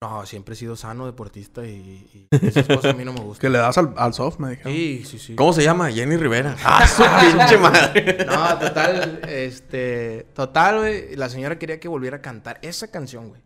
No, 0.02 0.26
siempre 0.26 0.54
he 0.54 0.58
sido 0.58 0.76
sano 0.76 1.06
deportista 1.06 1.64
y, 1.64 2.28
y 2.32 2.46
esas 2.48 2.66
cosas 2.66 2.94
a 2.96 2.98
mí 2.98 3.06
no 3.06 3.14
me 3.14 3.20
Que 3.22 3.26
gustan. 3.26 3.52
le 3.52 3.58
das 3.60 3.78
al, 3.78 3.94
al 3.98 4.14
soft, 4.16 4.40
me 4.40 4.50
dijeron. 4.52 4.74
Sí, 4.74 5.04
sí, 5.06 5.20
sí. 5.20 5.36
¿Cómo 5.36 5.54
se 5.54 5.64
llama? 5.64 5.92
Jenny 5.92 6.18
Rivera. 6.18 6.56
Ah, 6.66 6.88
su 6.88 7.04
pinche 7.04 7.58
madre. 7.60 8.18
No, 8.26 8.58
total, 8.58 9.22
este... 9.28 10.26
Total, 10.34 10.80
güey, 10.80 11.16
la 11.16 11.30
señora 11.30 11.60
quería 11.60 11.80
que 11.80 11.88
volviera 11.88 12.18
a 12.18 12.22
cantar 12.22 12.58
esa 12.64 12.90
canción, 12.90 13.30
güey. 13.30 13.42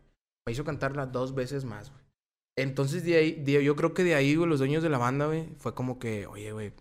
Me 0.48 0.54
hizo 0.54 0.64
cantarla 0.64 1.06
dos 1.08 1.36
veces 1.36 1.66
más, 1.66 1.90
güey. 1.92 2.02
Entonces, 2.58 3.04
de 3.04 3.18
ahí, 3.18 3.32
de- 3.34 3.62
yo 3.64 3.76
creo 3.76 3.94
que 3.94 4.06
de 4.06 4.16
ahí, 4.16 4.36
güey, 4.36 4.50
los 4.50 4.60
dueños 4.60 4.82
de 4.82 4.90
la 4.90 4.98
banda, 4.98 5.26
güey, 5.26 5.50
fue 5.58 5.74
como 5.76 6.00
que, 6.00 6.26
oye, 6.26 6.54
güey, 6.54 6.72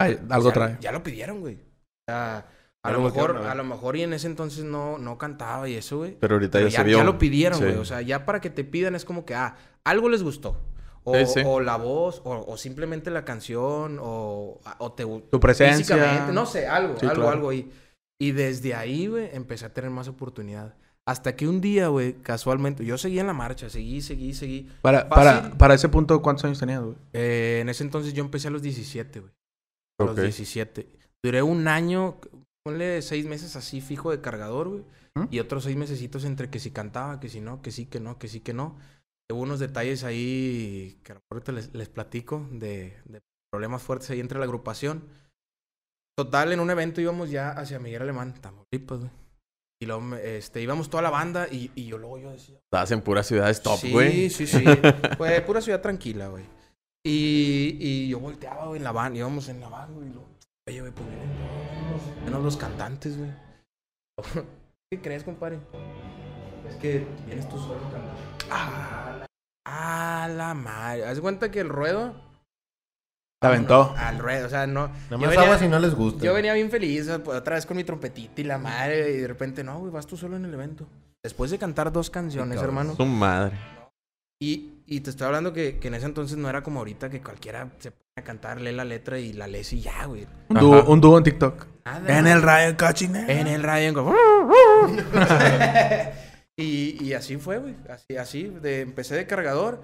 Ay, 0.00 0.18
algo 0.30 0.48
ya, 0.48 0.52
trae. 0.54 0.78
Ya 0.80 0.90
lo 0.90 1.04
pidieron, 1.04 1.40
güey. 1.40 1.54
O 1.54 2.10
sea, 2.10 2.48
A 2.84 2.92
lo 2.92 3.00
mejor, 3.00 3.38
a 3.38 3.54
lo 3.54 3.64
mejor 3.64 3.96
y 3.96 4.02
en 4.02 4.12
ese 4.12 4.26
entonces 4.26 4.62
no, 4.64 4.98
no 4.98 5.16
cantaba 5.18 5.68
y 5.68 5.74
eso, 5.74 5.98
güey. 5.98 6.16
Pero 6.20 6.34
ahorita 6.34 6.58
Pero 6.58 6.68
ya, 6.68 6.72
ya, 6.72 6.78
se 6.78 6.84
vio. 6.84 6.98
ya 6.98 7.04
lo 7.04 7.18
pidieron, 7.18 7.58
Sí. 7.58 7.64
güey. 7.64 7.76
O 7.78 7.84
sea, 7.84 8.02
ya 8.02 8.24
para 8.26 8.40
que 8.40 8.50
te 8.50 8.62
pidan 8.62 8.94
es 8.94 9.04
como 9.04 9.24
que, 9.24 9.34
ah, 9.34 9.56
algo 9.84 10.08
les 10.08 10.22
gustó. 10.22 10.56
O, 11.02 11.14
Sí, 11.16 11.26
sí. 11.26 11.42
o 11.44 11.60
la 11.60 11.76
voz, 11.76 12.20
o, 12.24 12.44
o 12.46 12.56
simplemente 12.56 13.10
la 13.10 13.24
canción, 13.24 13.98
o, 14.00 14.60
o 14.78 14.92
te 14.92 15.04
Tu 15.30 15.40
presencia. 15.40 15.76
físicamente, 15.96 16.32
no 16.32 16.46
sé, 16.46 16.66
algo, 16.66 16.98
Sí, 16.98 17.06
algo, 17.06 17.14
claro. 17.22 17.30
algo. 17.30 17.52
Y, 17.52 17.70
y 18.20 18.32
desde 18.32 18.74
ahí, 18.74 19.06
güey, 19.06 19.28
empecé 19.32 19.66
a 19.66 19.74
tener 19.74 19.90
más 19.90 20.08
oportunidad. 20.08 20.74
Hasta 21.06 21.36
que 21.36 21.46
un 21.46 21.60
día, 21.60 21.88
güey, 21.88 22.14
casualmente, 22.22 22.84
yo 22.86 22.96
seguí 22.96 23.18
en 23.18 23.26
la 23.26 23.34
marcha, 23.34 23.68
seguí, 23.68 24.00
seguí, 24.00 24.32
seguí. 24.32 24.70
Para, 24.80 25.00
Fácil. 25.06 25.10
para, 25.14 25.58
para 25.58 25.74
ese 25.74 25.90
punto, 25.90 26.22
¿cuántos 26.22 26.44
años 26.46 26.58
tenías, 26.58 26.82
güey? 26.82 26.96
Eh, 27.12 27.58
en 27.60 27.68
ese 27.68 27.84
entonces 27.84 28.14
yo 28.14 28.24
empecé 28.24 28.48
a 28.48 28.50
los 28.50 28.62
17, 28.62 29.20
güey. 29.20 29.32
A 30.00 30.04
Ok. 30.04 30.08
los 30.10 30.16
17. 30.22 30.88
Duré 31.22 31.42
un 31.42 31.68
año, 31.68 32.16
ponle 32.64 33.02
seis 33.02 33.26
meses 33.26 33.56
así 33.56 33.80
fijo 33.80 34.10
de 34.10 34.20
cargador, 34.20 34.68
güey. 34.68 34.84
¿Mm? 35.14 35.26
Y 35.30 35.38
otros 35.38 35.64
seis 35.64 35.76
mesecitos 35.76 36.24
entre 36.24 36.50
que 36.50 36.58
si 36.58 36.70
cantaba, 36.70 37.20
que 37.20 37.28
si 37.28 37.40
no, 37.40 37.62
que 37.62 37.70
sí, 37.70 37.86
que 37.86 38.00
no, 38.00 38.18
que 38.18 38.28
sí, 38.28 38.40
que 38.40 38.52
no. 38.54 38.76
Hubo 39.30 39.40
unos 39.40 39.60
detalles 39.60 40.04
ahí 40.04 40.98
que 41.02 41.14
ahorita 41.30 41.52
les, 41.52 41.72
les 41.74 41.88
platico 41.88 42.46
de, 42.50 42.96
de 43.04 43.22
problemas 43.50 43.82
fuertes 43.82 44.10
ahí 44.10 44.20
entre 44.20 44.38
la 44.38 44.44
agrupación. 44.44 45.04
Total, 46.16 46.52
en 46.52 46.60
un 46.60 46.70
evento 46.70 47.00
íbamos 47.00 47.30
ya 47.30 47.50
hacia 47.50 47.78
Miguel 47.78 48.02
Alemán, 48.02 48.34
Tamaulipas, 48.40 49.00
güey. 49.00 49.10
Y 49.82 49.86
luego 49.86 50.16
este, 50.16 50.62
íbamos 50.62 50.88
toda 50.88 51.02
la 51.02 51.10
banda 51.10 51.48
y, 51.50 51.70
y 51.74 51.86
yo 51.86 51.98
luego 51.98 52.18
yo 52.18 52.30
decía, 52.30 52.56
Estás 52.56 52.90
en 52.92 53.02
puras 53.02 53.26
ciudades 53.26 53.60
top, 53.62 53.78
sí, 53.78 53.90
güey. 53.90 54.30
Sí, 54.30 54.46
sí, 54.46 54.64
Pues 55.18 55.40
pura 55.42 55.60
ciudad 55.60 55.80
tranquila, 55.80 56.28
güey. 56.28 56.44
Y, 57.04 57.76
y 57.80 58.08
yo 58.08 58.20
volteaba, 58.20 58.66
güey, 58.66 58.78
en 58.78 58.84
la 58.84 58.92
van. 58.92 59.16
Íbamos 59.16 59.48
en 59.48 59.60
la 59.60 59.68
van, 59.68 59.92
güey. 59.94 60.08
y 60.08 60.12
luego, 60.12 60.28
Oye, 60.66 60.80
güey, 60.80 60.92
pues 60.92 61.06
vienen 61.08 61.28
todos, 61.36 62.24
menos 62.24 62.42
los 62.42 62.56
cantantes, 62.56 63.18
güey. 63.18 63.30
¿Qué 64.90 65.00
crees, 65.02 65.22
compadre? 65.22 65.58
Es 66.66 66.76
que 66.76 67.06
vienes 67.26 67.46
tú 67.50 67.58
solo 67.58 67.80
cantando. 67.82 68.14
Ah, 68.50 69.16
la, 69.18 69.26
ah, 69.66 70.28
la 70.28 70.54
madre. 70.54 71.04
Haz 71.04 71.20
cuenta 71.20 71.50
que 71.50 71.60
el 71.60 71.68
ruedo... 71.68 72.14
Te 73.42 73.48
aventó. 73.48 73.94
Al 73.98 74.18
ruedo, 74.18 74.46
o 74.46 74.48
sea, 74.48 74.66
no... 74.66 74.88
Nada 75.10 75.18
más 75.18 75.36
aguas 75.36 75.60
si 75.60 75.68
no 75.68 75.78
les 75.78 75.94
gusta. 75.94 76.24
yo 76.24 76.32
venía 76.32 76.54
bien 76.54 76.70
feliz, 76.70 77.10
otra 77.10 77.56
vez 77.56 77.66
con 77.66 77.76
mi 77.76 77.84
trompetita 77.84 78.40
y 78.40 78.44
la 78.44 78.56
madre, 78.56 79.10
y 79.10 79.18
de 79.18 79.28
repente, 79.28 79.62
no, 79.62 79.80
güey, 79.80 79.92
vas 79.92 80.06
tú 80.06 80.16
solo 80.16 80.36
en 80.36 80.46
el 80.46 80.54
evento. 80.54 80.86
Después 81.22 81.50
de 81.50 81.58
cantar 81.58 81.92
dos 81.92 82.08
canciones, 82.08 82.62
hermano. 82.62 82.96
Su 82.96 83.04
madre. 83.04 83.58
Y, 84.40 84.82
y 84.86 85.00
te 85.00 85.10
estoy 85.10 85.26
hablando 85.26 85.52
que, 85.52 85.78
que 85.78 85.88
en 85.88 85.94
ese 85.94 86.06
entonces 86.06 86.38
no 86.38 86.48
era 86.48 86.62
como 86.62 86.78
ahorita 86.78 87.10
que 87.10 87.20
cualquiera 87.20 87.70
se 87.78 87.92
a 88.16 88.22
cantar, 88.22 88.60
lee 88.60 88.70
la 88.70 88.84
letra 88.84 89.18
y 89.18 89.32
la 89.32 89.48
lees 89.48 89.72
y 89.72 89.80
ya, 89.80 90.04
güey. 90.04 90.28
Un 90.48 90.60
dúo, 90.60 90.84
un 90.84 91.00
dúo 91.00 91.18
en 91.18 91.24
TikTok. 91.24 91.66
Nada. 91.84 92.18
En 92.18 92.28
el 92.28 92.42
rayo 92.42 92.76
cachine. 92.76 93.40
En 93.40 93.48
el 93.48 93.60
radio. 93.64 93.92
y, 96.56 97.04
y 97.04 97.12
así 97.14 97.38
fue, 97.38 97.58
güey. 97.58 97.74
Así, 97.88 98.16
así. 98.16 98.44
De, 98.44 98.82
empecé 98.82 99.16
de 99.16 99.26
cargador. 99.26 99.82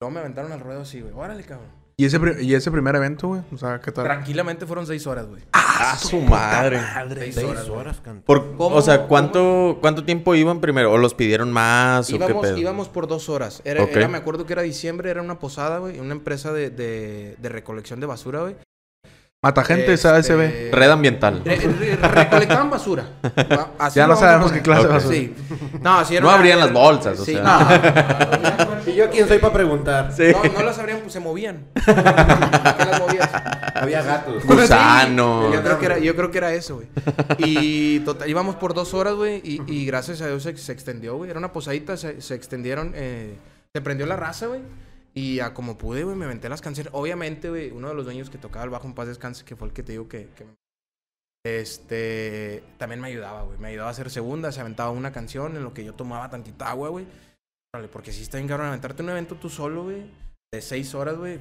Luego 0.00 0.12
me 0.12 0.18
aventaron 0.18 0.50
al 0.50 0.58
ruedo 0.58 0.80
así, 0.80 1.00
güey. 1.00 1.14
Órale, 1.14 1.44
cabrón. 1.44 1.70
¿Y 2.00 2.04
ese, 2.04 2.20
¿Y 2.42 2.54
ese 2.54 2.70
primer 2.70 2.94
evento, 2.94 3.26
güey? 3.26 3.40
O 3.52 3.58
sea, 3.58 3.80
¿qué 3.80 3.90
tal? 3.90 4.04
Tranquilamente 4.04 4.66
fueron 4.66 4.86
seis 4.86 5.04
horas, 5.08 5.26
güey. 5.26 5.42
Ah, 5.52 5.96
su 6.00 6.20
madre. 6.20 6.78
Seis 7.18 7.34
Seis 7.34 7.46
horas, 7.48 7.68
horas 7.68 7.96
cantando. 7.96 8.22
Por, 8.24 8.56
¿Cómo- 8.56 8.76
o 8.76 8.82
sea, 8.82 8.98
cómo- 8.98 9.08
¿cuánto, 9.08 9.78
¿cuánto 9.80 10.04
tiempo 10.04 10.36
iban 10.36 10.60
primero? 10.60 10.92
¿O 10.92 10.96
los 10.98 11.14
pidieron 11.14 11.50
más? 11.52 12.06
¿O 12.08 12.18
qué 12.18 12.24
Íbamos, 12.24 12.42
pedo? 12.46 12.56
íbamos 12.56 12.88
por 12.88 13.08
dos 13.08 13.28
horas. 13.28 13.62
Era, 13.64 13.82
Ok. 13.82 13.90
era- 13.96 14.06
me 14.06 14.16
acuerdo 14.18 14.46
que 14.46 14.52
era 14.52 14.62
diciembre, 14.62 15.10
era 15.10 15.22
una 15.22 15.40
posada, 15.40 15.78
güey. 15.78 15.98
Una 15.98 16.12
empresa 16.12 16.52
de, 16.52 16.70
de, 16.70 17.34
de 17.36 17.48
recolección 17.48 17.98
de 17.98 18.06
basura, 18.06 18.42
güey. 18.42 18.54
Mata 19.40 19.62
gente, 19.62 19.92
Este, 19.92 20.08
ASB. 20.08 20.72
Red 20.72 20.90
ambiental. 20.90 21.42
Re- 21.44 21.56
re- 21.58 21.94
recolectaban 21.96 22.70
basura. 22.70 23.04
Así 23.78 24.00
Ya 24.00 24.08
lo 24.08 24.14
no 24.14 24.18
sabemos 24.20 24.50
qué 24.50 24.62
clase 24.62 24.82
de 24.82 24.88
Ok. 24.88 24.92
basura. 24.94 25.14
Sí. 25.14 25.34
No, 25.80 25.98
así 26.00 26.16
era 26.16 26.24
No 26.24 26.30
abrían 26.32 26.58
las 26.58 26.72
bolsas, 26.72 27.20
o 27.20 27.24
sea. 27.24 28.82
¿Y 28.84 28.94
yo 28.96 29.08
quién 29.10 29.28
soy 29.28 29.38
para 29.38 29.52
preguntar? 29.52 30.12
Sí. 30.12 30.32
No, 30.32 30.58
no 30.58 30.62
las 30.64 30.76
abrían, 30.80 30.98
pues 31.02 31.12
se 31.12 31.20
movían. 31.20 31.66
¿Para 31.86 32.76
qué 32.78 32.84
las 32.84 33.00
movías? 33.00 33.30
Había 33.76 34.02
gatos. 34.02 34.44
Gusano. 34.44 35.52
Yo 35.52 35.62
creo 35.62 35.78
que 35.78 35.86
era, 35.86 35.98
yo 35.98 36.16
creo 36.16 36.30
que 36.32 36.38
era 36.38 36.52
eso, 36.52 36.74
güey. 36.74 36.88
Y 37.38 38.00
total, 38.00 38.28
íbamos 38.28 38.56
por 38.56 38.74
dos 38.74 38.92
horas, 38.92 39.14
güey. 39.14 39.36
Y, 39.44 39.62
y 39.72 39.86
gracias 39.86 40.20
a 40.20 40.26
Dios 40.26 40.42
se, 40.42 40.56
se 40.56 40.72
extendió, 40.72 41.14
güey. 41.16 41.30
Era 41.30 41.38
una 41.38 41.52
posadita, 41.52 41.96
se, 41.96 42.20
se 42.22 42.34
extendieron. 42.34 42.90
eh, 42.96 43.36
se 43.72 43.80
prendió 43.82 44.04
la 44.06 44.16
raza, 44.16 44.46
güey. 44.46 44.62
Y 45.18 45.40
a 45.40 45.52
como 45.54 45.76
pude, 45.78 46.04
güey, 46.04 46.16
me 46.16 46.26
aventé 46.26 46.48
las 46.48 46.60
canciones. 46.60 46.92
Obviamente, 46.94 47.48
güey, 47.48 47.70
uno 47.70 47.88
de 47.88 47.94
los 47.94 48.04
dueños 48.04 48.30
que 48.30 48.38
tocaba 48.38 48.64
el 48.64 48.70
bajo 48.70 48.86
en 48.86 48.94
paz 48.94 49.08
descanse, 49.08 49.44
que 49.44 49.56
fue 49.56 49.68
el 49.68 49.74
que 49.74 49.82
te 49.82 49.92
digo 49.92 50.08
que, 50.08 50.28
que 50.36 50.44
me- 50.44 50.54
Este. 51.44 52.62
También 52.78 53.00
me 53.00 53.08
ayudaba, 53.08 53.42
güey. 53.42 53.58
Me 53.58 53.68
ayudaba 53.68 53.88
a 53.88 53.92
hacer 53.92 54.10
segunda, 54.10 54.52
se 54.52 54.60
aventaba 54.60 54.90
una 54.90 55.12
canción 55.12 55.56
en 55.56 55.64
lo 55.64 55.72
que 55.74 55.84
yo 55.84 55.94
tomaba 55.94 56.28
tantita 56.30 56.70
agua, 56.70 56.88
güey. 56.90 57.06
Órale, 57.74 57.88
porque 57.88 58.12
sí 58.12 58.22
está 58.22 58.38
bien 58.38 58.48
cabrón 58.48 58.68
aventarte 58.68 59.02
un 59.02 59.10
evento 59.10 59.34
tú 59.36 59.48
solo, 59.48 59.84
güey. 59.84 60.10
De 60.52 60.60
seis 60.62 60.94
horas, 60.94 61.16
güey. 61.16 61.38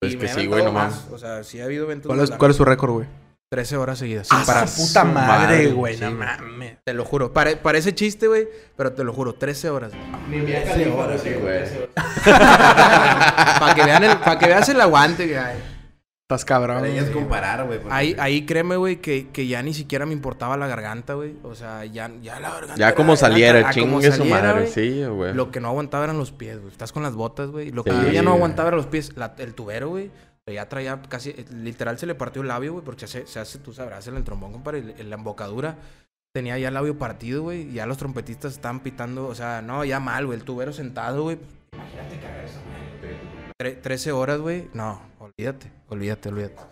Pues 0.00 0.12
Y 0.14 0.16
que 0.16 0.22
me 0.24 0.28
sí, 0.28 0.46
güey, 0.46 0.60
aventado 0.62 0.64
no 0.64 0.72
mames. 0.72 0.94
más. 1.04 1.12
O 1.12 1.18
sea, 1.18 1.44
sí 1.44 1.60
ha 1.60 1.64
habido 1.64 1.84
eventos. 1.84 2.06
¿Cuál 2.08 2.20
es. 2.20 2.30
¿Cuál 2.30 2.50
es 2.50 2.56
tu 2.56 2.64
récord, 2.64 2.90
güey? 2.92 3.06
13 3.50 3.76
horas 3.78 3.98
seguidas. 3.98 4.28
Ah, 4.30 4.36
Sin 4.36 4.46
parar. 4.46 4.68
su 4.68 4.86
puta 4.86 5.02
madre, 5.04 5.66
güey. 5.72 5.96
no 5.98 6.06
güey. 6.06 6.18
mames. 6.18 6.76
Te 6.84 6.94
lo 6.94 7.04
juro. 7.04 7.32
Pare- 7.32 7.56
parece 7.56 7.92
chiste, 7.92 8.28
güey. 8.28 8.46
Pero 8.76 8.92
te 8.92 9.02
lo 9.02 9.12
juro. 9.12 9.32
13 9.34 9.70
horas. 9.70 9.90
Sí, 9.92 11.30
güey. 11.34 11.64
Para 12.24 13.74
que, 13.74 13.84
vean 13.84 14.04
el, 14.04 14.16
pa' 14.18 14.38
que 14.38 14.46
veas 14.46 14.68
el 14.68 14.80
aguante 14.80 15.26
que 15.26 15.36
hay. 15.36 15.58
Estás 16.22 16.44
cabrón. 16.44 16.82
Para 16.82 16.92
güey. 16.92 17.10
comparar, 17.12 17.66
güey. 17.66 17.80
porque- 17.80 17.92
Ahí, 17.94 18.14
ahí 18.20 18.46
créeme, 18.46 18.76
güey, 18.76 18.96
que, 19.00 19.30
que 19.30 19.48
ya 19.48 19.62
ni 19.64 19.74
siquiera 19.74 20.06
me 20.06 20.12
importaba 20.12 20.56
la 20.56 20.68
garganta, 20.68 21.14
güey. 21.14 21.34
O 21.42 21.56
sea, 21.56 21.84
ya, 21.86 22.08
ya 22.22 22.38
la 22.38 22.50
garganta. 22.50 22.76
Ya 22.76 22.86
era 22.86 22.94
como 22.94 23.14
la 23.14 23.20
garganta, 23.20 23.34
saliera, 23.34 23.58
a 23.68 23.72
como 23.72 23.72
chingue 24.00 24.12
su 24.12 24.18
saliera, 24.18 24.40
madre. 24.42 24.60
güey. 24.60 24.72
Sí, 24.72 25.04
güey. 25.06 25.34
Lo 25.34 25.50
que 25.50 25.58
no 25.58 25.66
aguantaba 25.70 26.04
eran 26.04 26.18
los 26.18 26.30
pies, 26.30 26.60
güey. 26.60 26.70
Estás 26.70 26.92
con 26.92 27.02
las 27.02 27.14
botas, 27.14 27.50
güey. 27.50 27.72
Lo 27.72 27.82
que 27.82 27.90
Sí, 27.90 27.96
yo 28.00 28.12
ya 28.12 28.22
no 28.22 28.30
güey. 28.30 28.38
aguantaba 28.38 28.68
eran 28.68 28.76
los 28.78 28.86
pies. 28.86 29.10
La- 29.16 29.34
el 29.38 29.54
tubero, 29.54 29.88
güey. 29.88 30.12
Ya 30.52 30.68
traía 30.68 31.00
casi... 31.08 31.30
eh, 31.30 31.44
Literal 31.52 31.98
se 31.98 32.06
le 32.06 32.14
partió 32.14 32.42
el 32.42 32.48
labio, 32.48 32.72
güey. 32.72 32.84
Porque 32.84 33.06
se 33.06 33.18
hace, 33.20 33.26
se 33.26 33.40
hace, 33.40 33.58
tú 33.58 33.72
sabrás, 33.72 34.06
en 34.06 34.16
el 34.16 34.24
trombón, 34.24 34.52
compadre. 34.52 34.78
el- 34.80 34.94
en 34.98 35.10
la 35.10 35.16
embocadura 35.16 35.76
tenía 36.34 36.58
ya 36.58 36.68
el 36.68 36.74
labio 36.74 36.98
partido, 36.98 37.42
güey. 37.42 37.62
Y 37.70 37.72
ya 37.74 37.86
los 37.86 37.96
trompetistas 37.98 38.52
estaban 38.52 38.80
pitando. 38.80 39.26
O 39.26 39.34
sea, 39.34 39.62
no, 39.62 39.84
ya 39.84 40.00
mal, 40.00 40.26
güey. 40.26 40.38
El 40.38 40.44
tubero 40.44 40.72
sentado, 40.72 41.22
güey. 41.24 41.38
Imagínate 41.72 42.18
cargar 42.20 42.44
esa 42.44 42.58
madre. 42.60 43.18
Tre- 43.58 43.80
13 43.82 44.12
horas, 44.12 44.40
güey. 44.40 44.68
No, 44.74 45.00
olvídate. 45.18 45.70
Olvídate, 45.88 46.28
olvídate. 46.28 46.62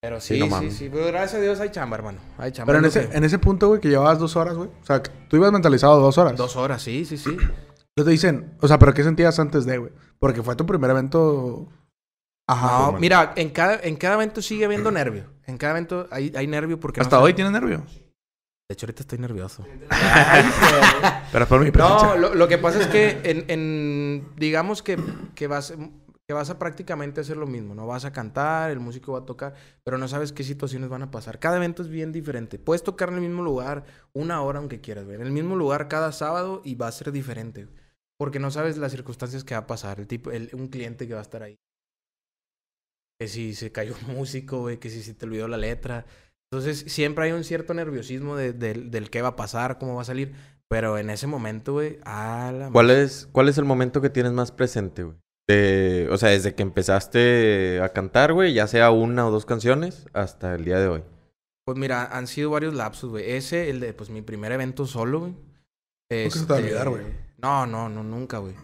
Pero 0.00 0.20
Sí, 0.20 0.40
sí, 0.40 0.48
no 0.48 0.70
sí. 0.70 0.88
Pero 0.92 1.06
gracias 1.06 1.34
a 1.34 1.40
Dios 1.40 1.58
hay 1.58 1.70
chamba, 1.70 1.96
hermano. 1.96 2.18
Hay 2.38 2.52
chamba. 2.52 2.66
Pero 2.72 2.78
en 2.78 2.84
ese, 2.84 3.08
que- 3.08 3.16
en 3.16 3.24
ese 3.24 3.38
punto, 3.40 3.66
güey, 3.68 3.80
que 3.80 3.88
llevabas 3.88 4.18
dos 4.20 4.36
horas, 4.36 4.54
güey. 4.56 4.70
O 4.80 4.84
sea, 4.86 5.02
tú 5.02 5.36
ibas 5.36 5.50
mentalizado 5.50 5.98
dos 6.00 6.16
horas. 6.18 6.36
Dos 6.36 6.54
horas, 6.56 6.80
sí, 6.82 7.04
sí, 7.04 7.18
sí. 7.18 7.30
Entonces 7.30 8.04
te 8.04 8.10
dicen, 8.10 8.54
o 8.60 8.68
sea, 8.68 8.78
¿pero 8.78 8.94
qué 8.94 9.02
sentías 9.02 9.40
antes 9.40 9.64
de, 9.66 9.78
güey? 9.78 9.92
Porque 10.20 10.40
fue 10.44 10.54
tu 10.54 10.64
primer 10.66 10.88
evento. 10.92 11.68
Ajá. 12.48 12.92
No, 12.92 12.98
mira, 12.98 13.32
en 13.36 13.50
cada, 13.50 13.78
en 13.80 13.96
cada 13.96 14.14
evento 14.14 14.42
sigue 14.42 14.64
habiendo 14.64 14.90
nervio. 14.90 15.24
En 15.46 15.56
cada 15.58 15.72
evento 15.74 16.08
hay, 16.10 16.32
hay 16.34 16.46
nervio 16.46 16.80
porque... 16.80 17.00
Hasta 17.00 17.20
hoy 17.20 17.34
tienes 17.34 17.52
nervio. 17.52 17.84
De 18.68 18.74
hecho, 18.74 18.86
ahorita 18.86 19.02
estoy 19.02 19.18
nervioso. 19.18 19.64
Pero 21.32 21.46
por 21.46 21.60
mi 21.64 21.70
presencia. 21.70 22.08
No, 22.08 22.16
lo, 22.16 22.34
lo 22.34 22.48
que 22.48 22.58
pasa 22.58 22.80
es 22.80 22.86
que 22.88 23.20
en, 23.24 23.44
en- 23.48 24.28
digamos 24.36 24.82
que, 24.82 24.98
que 25.34 25.46
vas 25.46 25.72
que 26.26 26.34
vas 26.34 26.50
a 26.50 26.58
prácticamente 26.58 27.22
hacer 27.22 27.38
lo 27.38 27.46
mismo, 27.46 27.74
¿no? 27.74 27.86
Vas 27.86 28.04
a 28.04 28.12
cantar, 28.12 28.70
el 28.70 28.80
músico 28.80 29.12
va 29.12 29.20
a 29.20 29.24
tocar, 29.24 29.54
pero 29.82 29.96
no 29.96 30.08
sabes 30.08 30.30
qué 30.34 30.44
situaciones 30.44 30.90
van 30.90 31.02
a 31.02 31.10
pasar. 31.10 31.38
Cada 31.38 31.56
evento 31.56 31.80
es 31.80 31.88
bien 31.88 32.12
diferente. 32.12 32.58
Puedes 32.58 32.82
tocar 32.82 33.08
en 33.08 33.14
el 33.14 33.20
mismo 33.22 33.42
lugar 33.42 33.84
una 34.12 34.42
hora 34.42 34.58
aunque 34.58 34.82
quieras. 34.82 35.06
En 35.08 35.22
el 35.22 35.32
mismo 35.32 35.56
lugar 35.56 35.88
cada 35.88 36.12
sábado 36.12 36.60
y 36.66 36.74
va 36.74 36.86
a 36.88 36.92
ser 36.92 37.12
diferente. 37.12 37.68
Porque 38.18 38.40
no 38.40 38.50
sabes 38.50 38.76
las 38.76 38.92
circunstancias 38.92 39.42
que 39.42 39.54
va 39.54 39.60
a 39.60 39.66
pasar. 39.66 40.00
El 40.00 40.06
tipo, 40.06 40.30
el- 40.30 40.50
un 40.52 40.68
cliente 40.68 41.08
que 41.08 41.14
va 41.14 41.20
a 41.20 41.22
estar 41.22 41.42
ahí. 41.42 41.56
Que 43.20 43.28
si 43.28 43.54
se 43.54 43.72
cayó 43.72 43.94
un 44.08 44.14
músico, 44.16 44.60
güey, 44.60 44.78
que 44.78 44.90
si 44.90 45.02
se 45.02 45.14
te 45.14 45.26
olvidó 45.26 45.48
la 45.48 45.56
letra. 45.56 46.06
Entonces, 46.50 46.84
siempre 46.92 47.24
hay 47.24 47.32
un 47.32 47.44
cierto 47.44 47.74
nerviosismo 47.74 48.36
de- 48.36 48.52
del- 48.52 48.90
del 48.90 49.10
qué 49.10 49.22
va 49.22 49.28
a 49.30 49.36
pasar, 49.36 49.78
cómo 49.78 49.96
va 49.96 50.02
a 50.02 50.06
salir. 50.06 50.32
Pero 50.70 50.98
en 50.98 51.10
ese 51.10 51.26
momento, 51.26 51.72
güey, 51.74 51.98
a 52.04 52.52
la 52.56 52.70
¿Cuál 52.70 52.90
es, 52.90 53.28
¿Cuál 53.32 53.48
es 53.48 53.58
el 53.58 53.64
momento 53.64 54.00
que 54.00 54.10
tienes 54.10 54.32
más 54.32 54.52
presente, 54.52 55.02
güey? 55.02 55.16
De, 55.48 56.08
o 56.10 56.18
sea, 56.18 56.28
desde 56.28 56.54
que 56.54 56.62
empezaste 56.62 57.80
a 57.82 57.88
cantar, 57.94 58.34
güey, 58.34 58.52
ya 58.52 58.66
sea 58.66 58.90
una 58.90 59.26
o 59.26 59.30
dos 59.30 59.46
canciones, 59.46 60.06
hasta 60.12 60.54
el 60.54 60.64
día 60.66 60.78
de 60.78 60.88
hoy. 60.88 61.02
Pues 61.64 61.78
mira, 61.78 62.04
han 62.04 62.26
sido 62.26 62.50
varios 62.50 62.74
lapsos, 62.74 63.10
güey. 63.10 63.30
Ese, 63.32 63.70
el 63.70 63.80
de, 63.80 63.94
pues, 63.94 64.10
mi 64.10 64.20
primer 64.22 64.52
evento 64.52 64.86
solo, 64.86 65.20
güey. 65.20 65.32
Nunca 66.12 66.30
se 66.38 66.46
te 66.46 66.52
va 66.52 66.58
a 66.58 66.62
olvidar, 66.62 66.88
güey. 66.90 67.02
No, 67.38 67.66
no, 67.66 67.88
no, 67.88 68.02
nunca, 68.02 68.38
güey. 68.38 68.54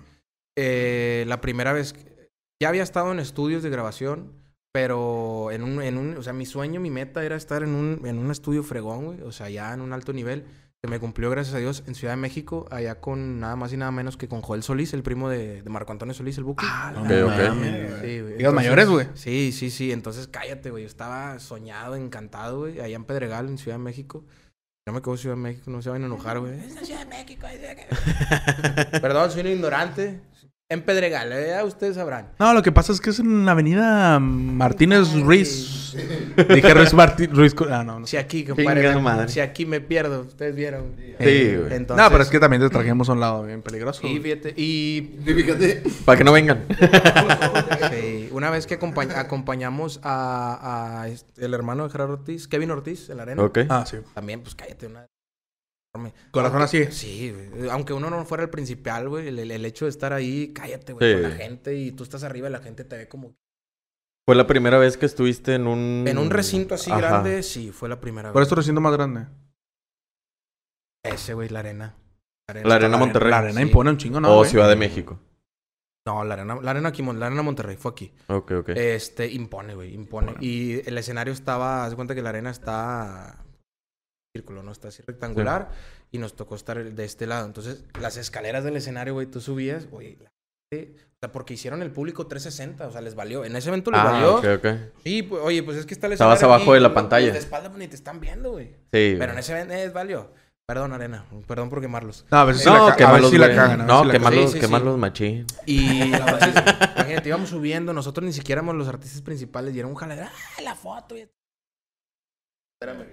Eh, 0.56 1.24
la 1.26 1.40
primera 1.40 1.72
vez... 1.72 1.92
que- 1.94 2.28
Ya 2.62 2.68
había 2.68 2.82
estado 2.82 3.12
en 3.12 3.18
estudios 3.20 3.62
de 3.62 3.70
grabación, 3.70 4.32
pero 4.74 5.52
en 5.52 5.62
un, 5.62 5.80
en 5.80 5.96
un... 5.96 6.16
O 6.16 6.22
sea, 6.24 6.32
mi 6.32 6.46
sueño, 6.46 6.80
mi 6.80 6.90
meta 6.90 7.24
era 7.24 7.36
estar 7.36 7.62
en 7.62 7.70
un, 7.76 8.00
en 8.04 8.18
un 8.18 8.32
estudio 8.32 8.64
fregón, 8.64 9.04
güey. 9.04 9.20
O 9.20 9.30
sea, 9.30 9.48
ya 9.48 9.72
en 9.72 9.80
un 9.80 9.92
alto 9.92 10.12
nivel. 10.12 10.44
Se 10.82 10.90
me 10.90 10.98
cumplió, 10.98 11.30
gracias 11.30 11.54
a 11.54 11.58
Dios, 11.58 11.84
en 11.86 11.94
Ciudad 11.94 12.12
de 12.14 12.16
México, 12.20 12.66
allá 12.72 13.00
con 13.00 13.38
nada 13.38 13.54
más 13.54 13.72
y 13.72 13.76
nada 13.76 13.92
menos 13.92 14.16
que 14.16 14.26
con 14.28 14.42
Joel 14.42 14.64
Solís, 14.64 14.92
el 14.92 15.02
primo 15.04 15.28
de, 15.30 15.62
de 15.62 15.70
Marco 15.70 15.92
Antonio 15.92 16.12
Solís, 16.12 16.36
el 16.38 16.44
Buki. 16.44 16.66
Ah, 16.68 16.92
Ok, 16.98 17.04
ok. 17.24 18.02
Sí, 18.02 18.20
güey. 18.20 18.52
Mayores, 18.52 18.88
güey. 18.88 19.06
Sí, 19.14 19.52
sí, 19.52 19.70
sí. 19.70 19.92
Entonces, 19.92 20.26
cállate, 20.26 20.70
güey. 20.70 20.82
Yo 20.82 20.88
estaba 20.88 21.38
soñado, 21.38 21.94
encantado, 21.94 22.58
güey. 22.58 22.80
Allá 22.80 22.96
en 22.96 23.04
Pedregal, 23.04 23.46
en 23.48 23.56
Ciudad 23.58 23.78
de 23.78 23.82
México. 23.84 24.24
No 24.86 24.92
me 24.92 25.00
quedo 25.00 25.16
Ciudad 25.16 25.36
de 25.36 25.40
México, 25.42 25.70
no 25.70 25.80
se 25.80 25.88
van 25.88 26.02
a 26.02 26.06
enojar, 26.06 26.40
güey. 26.40 26.52
Es 26.66 26.74
la 26.74 26.84
Ciudad 26.84 27.00
de 27.00 27.06
México. 27.06 27.46
es 27.46 27.60
de- 28.92 29.00
Perdón, 29.00 29.30
soy 29.30 29.40
un 29.42 29.46
ignorante. 29.46 30.20
En 30.74 30.82
Pedregal, 30.82 31.32
eh, 31.32 31.46
ya 31.50 31.64
ustedes 31.64 31.94
sabrán. 31.94 32.28
No, 32.38 32.52
lo 32.52 32.62
que 32.62 32.72
pasa 32.72 32.92
es 32.92 33.00
que 33.00 33.10
es 33.10 33.20
en 33.20 33.46
la 33.46 33.52
avenida 33.52 34.18
Martínez 34.18 35.12
Ruiz. 35.20 35.94
Dije 36.48 36.74
Ruiz 36.74 36.92
Martínez 36.92 37.36
Ruiz. 37.36 37.54
Ah, 37.70 37.84
no, 37.84 38.00
no. 38.00 38.06
Si 38.08 38.16
aquí, 38.16 38.44
compadre, 38.44 38.94
madre. 39.00 39.28
si 39.28 39.38
aquí 39.40 39.64
me 39.66 39.80
pierdo, 39.80 40.22
ustedes 40.22 40.54
vieron. 40.56 40.96
Sí, 40.96 41.56
güey. 41.56 41.74
Entonces, 41.74 41.96
No, 42.04 42.10
pero 42.10 42.22
es 42.22 42.28
que 42.28 42.40
también 42.40 42.60
te 42.60 42.68
trajimos 42.70 43.08
a 43.08 43.12
un 43.12 43.20
lado 43.20 43.44
bien 43.44 43.62
peligroso. 43.62 44.00
Güey. 44.02 44.18
fíjate. 44.18 44.52
Y 44.56 45.12
Fíjate. 45.24 45.82
Para 46.04 46.18
que 46.18 46.24
no 46.24 46.32
vengan. 46.32 46.64
sí, 47.92 48.28
una 48.32 48.50
vez 48.50 48.66
que 48.66 48.78
acompañ- 48.78 49.14
acompañamos 49.16 50.00
a, 50.02 51.02
a 51.02 51.08
este- 51.08 51.44
el 51.44 51.54
hermano 51.54 51.84
de 51.84 51.90
Gerardo 51.90 52.14
Ortiz, 52.14 52.48
Kevin 52.48 52.72
Ortiz, 52.72 53.08
en 53.10 53.16
la 53.18 53.22
arena. 53.22 53.42
ok. 53.42 53.58
Ah, 53.68 53.84
sí. 53.88 53.98
También, 54.14 54.40
pues 54.40 54.54
cállate 54.54 54.86
una. 54.86 55.06
Enorme. 55.94 56.14
Corazón 56.30 56.60
Aunque- 56.60 56.82
así. 56.88 56.92
Sí, 56.92 57.32
güey. 57.32 57.68
Aunque 57.70 57.92
uno 57.92 58.10
no 58.10 58.24
fuera 58.24 58.42
el 58.42 58.50
principal, 58.50 59.08
güey. 59.08 59.28
El, 59.28 59.64
hecho 59.64 59.84
de 59.86 59.90
estar 59.90 60.12
ahí, 60.12 60.52
cállate, 60.52 60.92
güey. 60.92 61.14
Sí. 61.14 61.20
Con 61.22 61.30
la 61.30 61.36
gente 61.36 61.74
y 61.76 61.92
tú 61.92 62.02
estás 62.02 62.24
arriba 62.24 62.48
y 62.48 62.52
la 62.52 62.60
gente 62.60 62.84
te 62.84 62.96
ve 62.96 63.08
como. 63.08 63.34
Fue 64.26 64.34
la 64.34 64.46
primera 64.46 64.78
vez 64.78 64.96
que 64.96 65.04
estuviste 65.04 65.54
en 65.54 65.66
un... 65.66 66.04
En 66.08 66.16
un 66.16 66.30
recinto 66.30 66.74
así 66.74 66.90
Ajá. 66.90 66.98
grande, 67.00 67.42
sí, 67.42 67.72
fue 67.72 67.90
la 67.90 68.00
primera 68.00 68.32
¿Cuál 68.32 68.42
vez. 68.42 68.46
es 68.46 68.48
tu 68.48 68.54
recinto 68.54 68.80
más 68.80 68.94
grande? 68.94 69.26
Ese, 71.04 71.34
güey, 71.34 71.50
la 71.50 71.58
arena. 71.58 71.94
La 72.64 72.76
Arena 72.76 72.96
Monterrey. 72.96 73.30
La 73.30 73.38
arena 73.38 73.60
Sí. 73.60 73.66
impone 73.66 73.90
un 73.90 73.96
chingo, 73.98 74.20
¿no? 74.20 74.32
o 74.32 74.36
güey? 74.38 74.50
Ciudad 74.50 74.68
de 74.68 74.76
México. 74.76 75.18
No, 76.06 76.24
la 76.24 76.34
arena, 76.34 76.58
la 76.60 76.70
arena 76.70 76.88
aquí, 76.90 77.02
la 77.02 77.26
arena 77.26 77.42
Monterrey, 77.42 77.76
fue 77.76 77.90
aquí. 77.92 78.12
Ok, 78.28 78.50
ok. 78.52 78.68
Este, 78.70 79.30
impone, 79.30 79.74
güey, 79.74 79.94
impone. 79.94 80.32
Bueno. 80.32 80.40
Y 80.42 80.86
el 80.88 80.96
escenario 80.98 81.32
estaba, 81.32 81.84
haz 81.84 81.90
de 81.90 81.96
cuenta 81.96 82.14
que 82.14 82.22
la 82.22 82.30
arena 82.30 82.50
está 82.50 83.43
círculo, 84.34 84.62
¿no? 84.64 84.72
Está 84.72 84.88
así 84.88 85.02
rectangular 85.06 85.70
y 86.10 86.18
nos 86.18 86.34
tocó 86.34 86.56
estar 86.56 86.82
de 86.92 87.04
este 87.04 87.26
lado. 87.26 87.46
Entonces, 87.46 87.84
las 88.00 88.16
escaleras 88.16 88.64
del 88.64 88.76
escenario, 88.76 89.14
güey, 89.14 89.26
tú 89.28 89.40
subías, 89.40 89.88
güey, 89.88 90.16
la 90.16 90.30
gente- 90.72 90.96
o 90.96 91.16
sea, 91.20 91.30
porque 91.32 91.54
hicieron 91.54 91.82
el 91.82 91.92
público 91.92 92.26
360, 92.26 92.88
o 92.88 92.90
sea, 92.90 93.00
les 93.00 93.14
valió. 93.14 93.44
En 93.44 93.54
ese 93.54 93.68
evento 93.68 93.92
les 93.92 94.00
ah, 94.00 94.04
valió. 94.04 94.34
ok, 94.36 94.44
ok. 94.58 94.66
Sí, 95.04 95.22
pues, 95.22 95.40
oye, 95.42 95.62
pues 95.62 95.76
es 95.78 95.86
que 95.86 95.94
está 95.94 96.08
el 96.08 96.14
Estabas 96.14 96.42
abajo 96.42 96.74
de 96.74 96.80
la 96.80 96.92
pantalla. 96.92 97.26
los 97.26 97.34
De 97.34 97.38
espalda, 97.38 97.68
pues, 97.68 97.78
ni 97.78 97.86
te 97.86 97.94
están 97.94 98.18
viendo, 98.20 98.50
güey. 98.50 98.70
Sí. 98.92 99.14
Pero 99.18 99.32
en 99.32 99.38
ese 99.38 99.52
evento 99.52 99.72
les 99.74 99.92
valió. 99.92 100.32
Perdón, 100.66 100.92
Arena. 100.94 101.26
Perdón 101.46 101.68
por 101.70 101.80
quemarlos. 101.80 102.26
No, 102.30 102.38
a 102.38 102.44
ver 102.44 102.56
si 102.56 102.64
No, 102.64 102.88
la, 102.88 102.96
quemarlos, 102.96 103.30
si 103.30 103.38
la 103.38 103.54
cagan. 103.54 103.86
No, 103.86 104.00
si 104.00 104.06
la 104.06 104.12
quemarlos, 104.14 104.42
Sí, 104.44 104.48
sí, 104.48 104.54
sí. 104.54 104.60
quemarlos 104.60 104.98
machín. 104.98 105.46
Y 105.66 106.12
entonces, 106.12 106.54
imagínate, 106.96 107.28
íbamos 107.28 107.50
subiendo, 107.50 107.92
nosotros 107.92 108.24
ni 108.24 108.32
siquiera 108.32 108.60
éramos 108.60 108.74
los 108.74 108.88
artistas 108.88 109.20
principales 109.22 109.74
y 109.76 109.78
era 109.78 109.86
un 109.86 109.94
jaladero, 109.94 110.26
¡ah, 110.26 110.62
la 110.62 110.74
foto! 110.74 111.14
Espérame. 112.80 113.06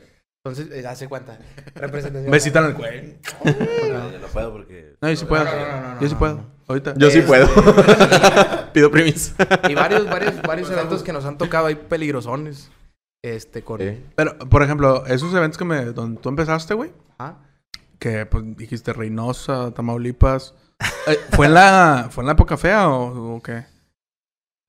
Entonces, 0.44 0.76
eh, 0.76 0.88
hace 0.88 1.08
cuenta. 1.08 1.38
Representación. 1.76 2.32
Besita 2.32 2.60
en 2.60 2.66
el 2.66 2.74
cuello. 2.74 3.14
No, 3.46 4.20
no 4.20 4.28
puedo 4.28 4.52
porque. 4.52 4.96
No, 5.00 5.10
yo 5.10 5.16
sí 5.16 5.26
puedo. 5.26 5.46
No, 5.46 5.52
no, 5.52 5.82
no, 5.82 5.94
no, 5.94 6.02
yo 6.02 6.10
sí 6.10 6.16
puedo. 6.16 6.46
Ahorita. 6.68 6.94
Yo 6.98 7.12
sí 7.12 7.22
puedo. 7.22 7.48
Pido 8.74 8.90
permiso. 8.90 9.36
Y 9.70 9.76
varios, 9.76 10.10
varios, 10.10 10.42
varios 10.42 10.72
eventos 10.72 11.04
que 11.04 11.14
nos 11.14 11.26
han 11.26 11.38
tocado 11.38 11.68
ahí 11.68 11.76
peligrosones. 11.76 12.72
Este, 13.24 13.62
con. 13.62 13.80
Sí. 13.82 14.04
Pero, 14.16 14.38
por 14.40 14.64
ejemplo, 14.64 15.06
esos 15.06 15.32
eventos 15.36 15.60
que 15.60 15.66
me... 15.66 15.86
Donde 15.86 16.20
tú 16.20 16.30
empezaste, 16.30 16.74
güey. 16.74 16.92
Ajá. 17.20 17.38
Que, 18.00 18.26
pues, 18.26 18.44
dijiste 18.58 18.94
Reynosa, 18.94 19.72
Tamaulipas. 19.76 20.56
Eh, 21.06 21.20
¿Fue 21.34 21.46
en 21.46 21.54
la... 21.54 22.08
¿Fue 22.10 22.24
en 22.24 22.28
la 22.28 22.34
época 22.34 22.58
fea 22.58 22.90
o, 22.90 23.36
o 23.36 23.42
qué? 23.44 23.66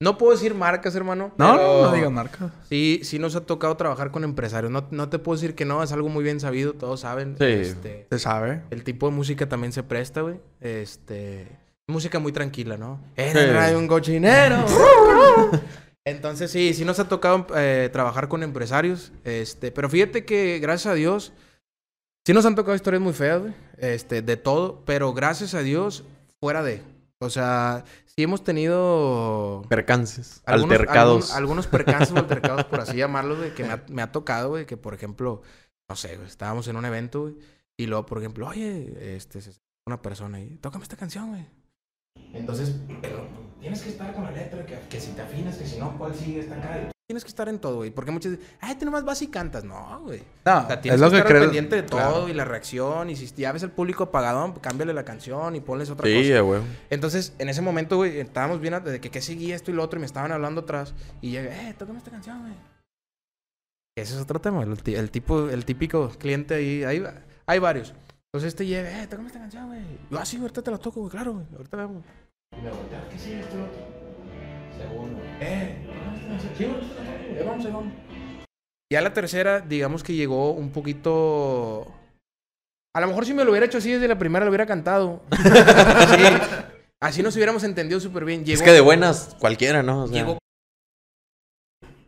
No 0.03 0.17
puedo 0.17 0.33
decir 0.33 0.53
marcas, 0.53 0.93
hermano. 0.95 1.31
No, 1.37 1.53
pero 1.53 1.81
no, 1.81 1.81
no 1.89 1.91
digas 1.93 2.11
marca. 2.11 2.51
Sí, 2.69 2.99
sí 3.03 3.19
nos 3.19 3.35
ha 3.35 3.41
tocado 3.45 3.77
trabajar 3.77 4.11
con 4.11 4.23
empresarios. 4.23 4.71
No, 4.71 4.85
no 4.91 5.09
te 5.09 5.17
puedo 5.19 5.37
decir 5.37 5.55
que 5.55 5.65
no, 5.65 5.81
es 5.81 5.91
algo 5.93 6.09
muy 6.09 6.23
bien 6.23 6.39
sabido, 6.39 6.73
todos 6.73 6.99
saben. 6.99 7.35
Sí. 7.39 7.45
Este, 7.45 8.07
Se 8.11 8.19
sabe. 8.19 8.61
El 8.69 8.83
tipo 8.83 9.07
de 9.09 9.15
música 9.15 9.47
también 9.47 9.71
se 9.71 9.81
presta, 9.83 10.21
güey. 10.21 10.35
Este. 10.59 11.47
Música 11.87 12.19
muy 12.19 12.31
tranquila, 12.31 12.77
¿no? 12.77 12.99
En 13.15 13.31
Sí. 13.33 13.37
el 13.39 13.53
radio 13.53 13.79
un 13.79 13.87
cochinero. 13.87 14.65
Entonces, 16.05 16.51
sí, 16.51 16.73
sí 16.73 16.83
nos 16.83 16.99
ha 16.99 17.07
tocado 17.07 17.47
eh, 17.55 17.89
trabajar 17.93 18.27
con 18.27 18.43
empresarios. 18.43 19.11
Este, 19.23 19.71
pero 19.71 19.89
fíjate 19.89 20.25
que, 20.25 20.59
gracias 20.59 20.91
a 20.91 20.95
Dios, 20.95 21.31
sí 22.25 22.33
nos 22.33 22.45
han 22.45 22.55
tocado 22.55 22.75
historias 22.75 23.01
muy 23.01 23.13
feas, 23.13 23.41
güey. 23.41 23.53
Este, 23.77 24.21
de 24.21 24.35
todo. 24.37 24.83
Pero 24.85 25.13
gracias 25.13 25.53
a 25.53 25.59
Dios, 25.61 26.03
fuera 26.41 26.61
de. 26.61 26.81
O 27.23 27.29
sea, 27.29 27.83
sí 28.05 28.23
hemos 28.23 28.43
tenido. 28.43 29.63
Percances. 29.69 30.41
Algunos, 30.45 30.71
altercados. 30.71 31.23
algún- 31.31 31.37
algunos 31.37 31.67
percances 31.67 32.11
o 32.11 32.17
altercados, 32.19 32.65
por 32.65 32.79
así 32.81 32.97
llamarlos, 32.97 33.37
güey, 33.37 33.53
que 33.53 33.63
me 33.63 33.73
ha, 33.73 33.83
me 33.89 34.01
ha 34.01 34.11
tocado, 34.11 34.49
güey, 34.49 34.65
que 34.65 34.77
por 34.77 34.93
ejemplo, 34.93 35.41
no 35.89 35.95
sé, 35.95 36.15
güey, 36.15 36.27
estábamos 36.27 36.67
en 36.67 36.75
un 36.75 36.85
evento, 36.85 37.21
güey, 37.21 37.35
y 37.77 37.87
luego, 37.87 38.05
por 38.05 38.19
ejemplo, 38.19 38.47
oye, 38.47 39.15
este, 39.15 39.39
una 39.87 40.01
persona 40.01 40.37
ahí, 40.37 40.57
tócame 40.61 40.83
esta 40.83 40.95
canción, 40.97 41.29
güey. 41.29 41.45
Entonces, 42.33 42.75
pero 43.01 43.27
tienes 43.59 43.81
que 43.81 43.89
estar 43.89 44.13
con 44.13 44.23
la 44.23 44.31
letra, 44.31 44.65
que, 44.65 44.77
que 44.89 44.99
si 44.99 45.11
te 45.11 45.21
afinas, 45.21 45.57
que 45.57 45.65
si 45.65 45.79
no, 45.79 45.97
¿cuál 45.97 46.13
sigue 46.15 46.39
esta 46.41 46.55
acá? 46.55 46.89
Tienes 47.05 47.23
que 47.25 47.29
estar 47.29 47.49
en 47.49 47.59
todo, 47.59 47.77
güey, 47.77 47.91
porque 47.91 48.11
muchos 48.11 48.31
dicen, 48.31 48.47
ay, 48.61 48.75
tú 48.75 48.85
nomás 48.85 49.03
vas 49.03 49.21
y 49.21 49.27
cantas. 49.27 49.63
No, 49.65 49.99
güey. 50.03 50.23
No, 50.45 50.59
O 50.63 50.67
sea, 50.67 50.79
tienes 50.81 50.95
es 50.95 51.01
lo 51.01 51.07
que 51.07 51.11
que 51.11 51.17
estar 51.17 51.27
al 51.27 51.27
creo. 51.27 51.41
pendiente 51.43 51.75
de 51.75 51.83
todo 51.83 51.99
Claro. 51.99 52.29
y 52.29 52.33
la 52.33 52.45
reacción, 52.45 53.09
y 53.09 53.15
si 53.17 53.27
ya 53.35 53.51
ves 53.51 53.61
el 53.63 53.71
público 53.71 54.05
apagadón, 54.05 54.53
cámbiale 54.53 54.93
la 54.93 55.03
canción 55.03 55.55
y 55.55 55.59
ponles 55.59 55.89
otra 55.89 56.07
Sí, 56.07 56.29
cosa. 56.29 56.39
güey. 56.41 56.61
Entonces, 56.89 57.33
en 57.39 57.49
ese 57.49 57.61
momento, 57.61 57.97
güey, 57.97 58.19
estábamos 58.19 58.61
bien 58.61 58.81
de 58.83 59.01
que 59.01 59.11
qué 59.11 59.21
seguía 59.21 59.53
esto 59.55 59.69
y 59.69 59.73
lo 59.73 59.83
otro 59.83 59.97
y 59.97 60.01
me 60.01 60.05
estaban 60.05 60.31
hablando 60.31 60.61
atrás. 60.61 60.93
Y 61.21 61.31
llegué, 61.31 61.49
eh, 61.69 61.75
tócame 61.77 61.97
esta 61.99 62.09
canción, 62.09 62.39
güey. 62.41 62.53
Ese 63.95 64.15
es 64.15 64.21
otro 64.21 64.39
tema, 64.41 64.63
el, 64.63 64.81
ti- 64.81 64.95
el 64.95 65.11
tipo, 65.11 65.49
el 65.49 65.65
típico 65.65 66.09
cliente 66.17 66.55
ahí, 66.55 66.83
ahí 66.83 67.03
hay 67.45 67.59
varios. 67.59 67.93
Entonces 68.33 68.47
este 68.47 68.65
llega, 68.65 69.03
eh, 69.03 69.05
tócame 69.05 69.27
esta 69.27 69.37
canción, 69.39 69.67
güey. 69.67 69.81
Yo, 70.09 70.17
ah, 70.17 70.25
sí, 70.25 70.37
ahorita 70.37 70.63
te 70.63 70.71
la 70.71 70.79
toco, 70.79 71.01
güey, 71.01 71.11
claro, 71.11 71.33
güey, 71.33 71.45
ahorita 71.55 71.77
vemos. 71.77 72.03
Y 72.57 72.61
me 72.63 72.71
voltea, 72.71 73.07
¿qué 73.11 73.19
sigue 73.19 73.39
esto? 73.41 73.57
Segundo, 74.75 75.21
eh, 75.39 75.85
tócame 75.85 76.15
esta 76.17 76.27
canción. 76.29 76.51
Sí, 76.57 76.63
ahorita 76.65 76.95
te 76.95 77.03
la 77.03 77.11
toco, 77.11 77.29
güey, 77.29 77.45
vamos, 77.45 77.65
vamos. 77.73 77.93
Ya 78.91 79.01
la 79.01 79.13
tercera, 79.13 79.59
digamos 79.61 80.01
que 80.03 80.15
llegó 80.15 80.51
un 80.51 80.71
poquito... 80.71 81.85
A 82.95 83.01
lo 83.01 83.07
mejor 83.07 83.25
si 83.27 83.35
me 83.35 83.43
lo 83.43 83.51
hubiera 83.51 83.67
hecho 83.67 83.77
así 83.77 83.91
desde 83.91 84.07
la 84.07 84.17
primera, 84.17 84.45
lo 84.45 84.49
hubiera 84.49 84.65
cantado. 84.65 85.21
sí. 85.31 86.23
Así 87.03 87.21
nos 87.21 87.35
hubiéramos 87.35 87.63
entendido 87.63 87.99
súper 87.99 88.25
bien. 88.25 88.43
Llegó, 88.45 88.55
Es 88.55 88.63
que 88.63 88.71
de 88.71 88.81
buenas, 88.81 89.35
cualquiera, 89.39 89.83
¿no? 89.83 90.03
O 90.05 90.07
sea, 90.07 90.15
Llegó 90.15 90.37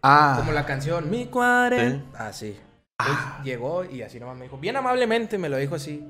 Ah. 0.02 0.36
como 0.40 0.52
la 0.54 0.66
canción 0.66 1.08
Mi 1.10 1.26
cuarenta. 1.28 2.28
Así. 2.28 2.58
Entonces, 3.00 3.26
Llegó 3.44 3.84
y 3.84 4.02
así 4.02 4.20
nomás 4.20 4.38
me 4.38 4.44
dijo, 4.44 4.58
bien 4.58 4.76
amablemente 4.78 5.38
me 5.38 5.50
lo 5.50 5.58
dijo 5.58 5.76
así. 5.76 6.04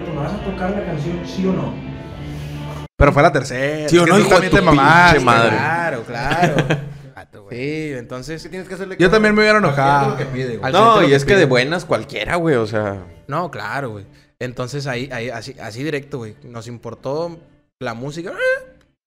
¿Me 0.00 0.14
vas 0.14 0.32
a 0.32 0.38
tocar 0.44 0.70
la 0.70 0.84
canción, 0.84 1.24
sí 1.24 1.46
o 1.46 1.52
no? 1.52 1.72
Pero 2.96 3.12
fue 3.12 3.22
la 3.22 3.32
tercera. 3.32 3.88
¿Sí 3.88 3.98
o 3.98 4.06
no, 4.06 4.18
hijo 4.18 4.40
de 4.40 4.50
tu 4.50 4.56
pinche 4.56 4.72
madre? 4.72 5.20
Claro, 5.20 6.02
claro. 6.02 6.56
sí, 7.50 7.92
entonces... 7.94 8.42
¿Qué 8.42 8.48
tienes 8.48 8.68
que 8.68 8.74
hacerle? 8.74 8.96
Yo 8.98 9.10
también 9.10 9.34
me 9.34 9.42
hubiera 9.42 9.58
enojado. 9.58 10.16
que 10.16 10.24
pide, 10.26 10.56
güey. 10.56 10.60
Al 10.62 10.72
No, 10.72 11.02
y 11.02 11.12
es 11.12 11.24
que 11.24 11.36
de 11.36 11.46
buenas 11.46 11.84
cualquiera, 11.84 12.36
güey. 12.36 12.56
O 12.56 12.66
sea, 12.66 13.04
No, 13.28 13.50
claro, 13.50 13.90
güey. 13.90 14.06
Entonces 14.40 14.86
ahí, 14.86 15.08
ahí 15.12 15.30
así, 15.30 15.54
así 15.60 15.84
directo, 15.84 16.18
güey. 16.18 16.36
Nos 16.42 16.66
importó 16.66 17.38
la 17.78 17.94
música, 17.94 18.32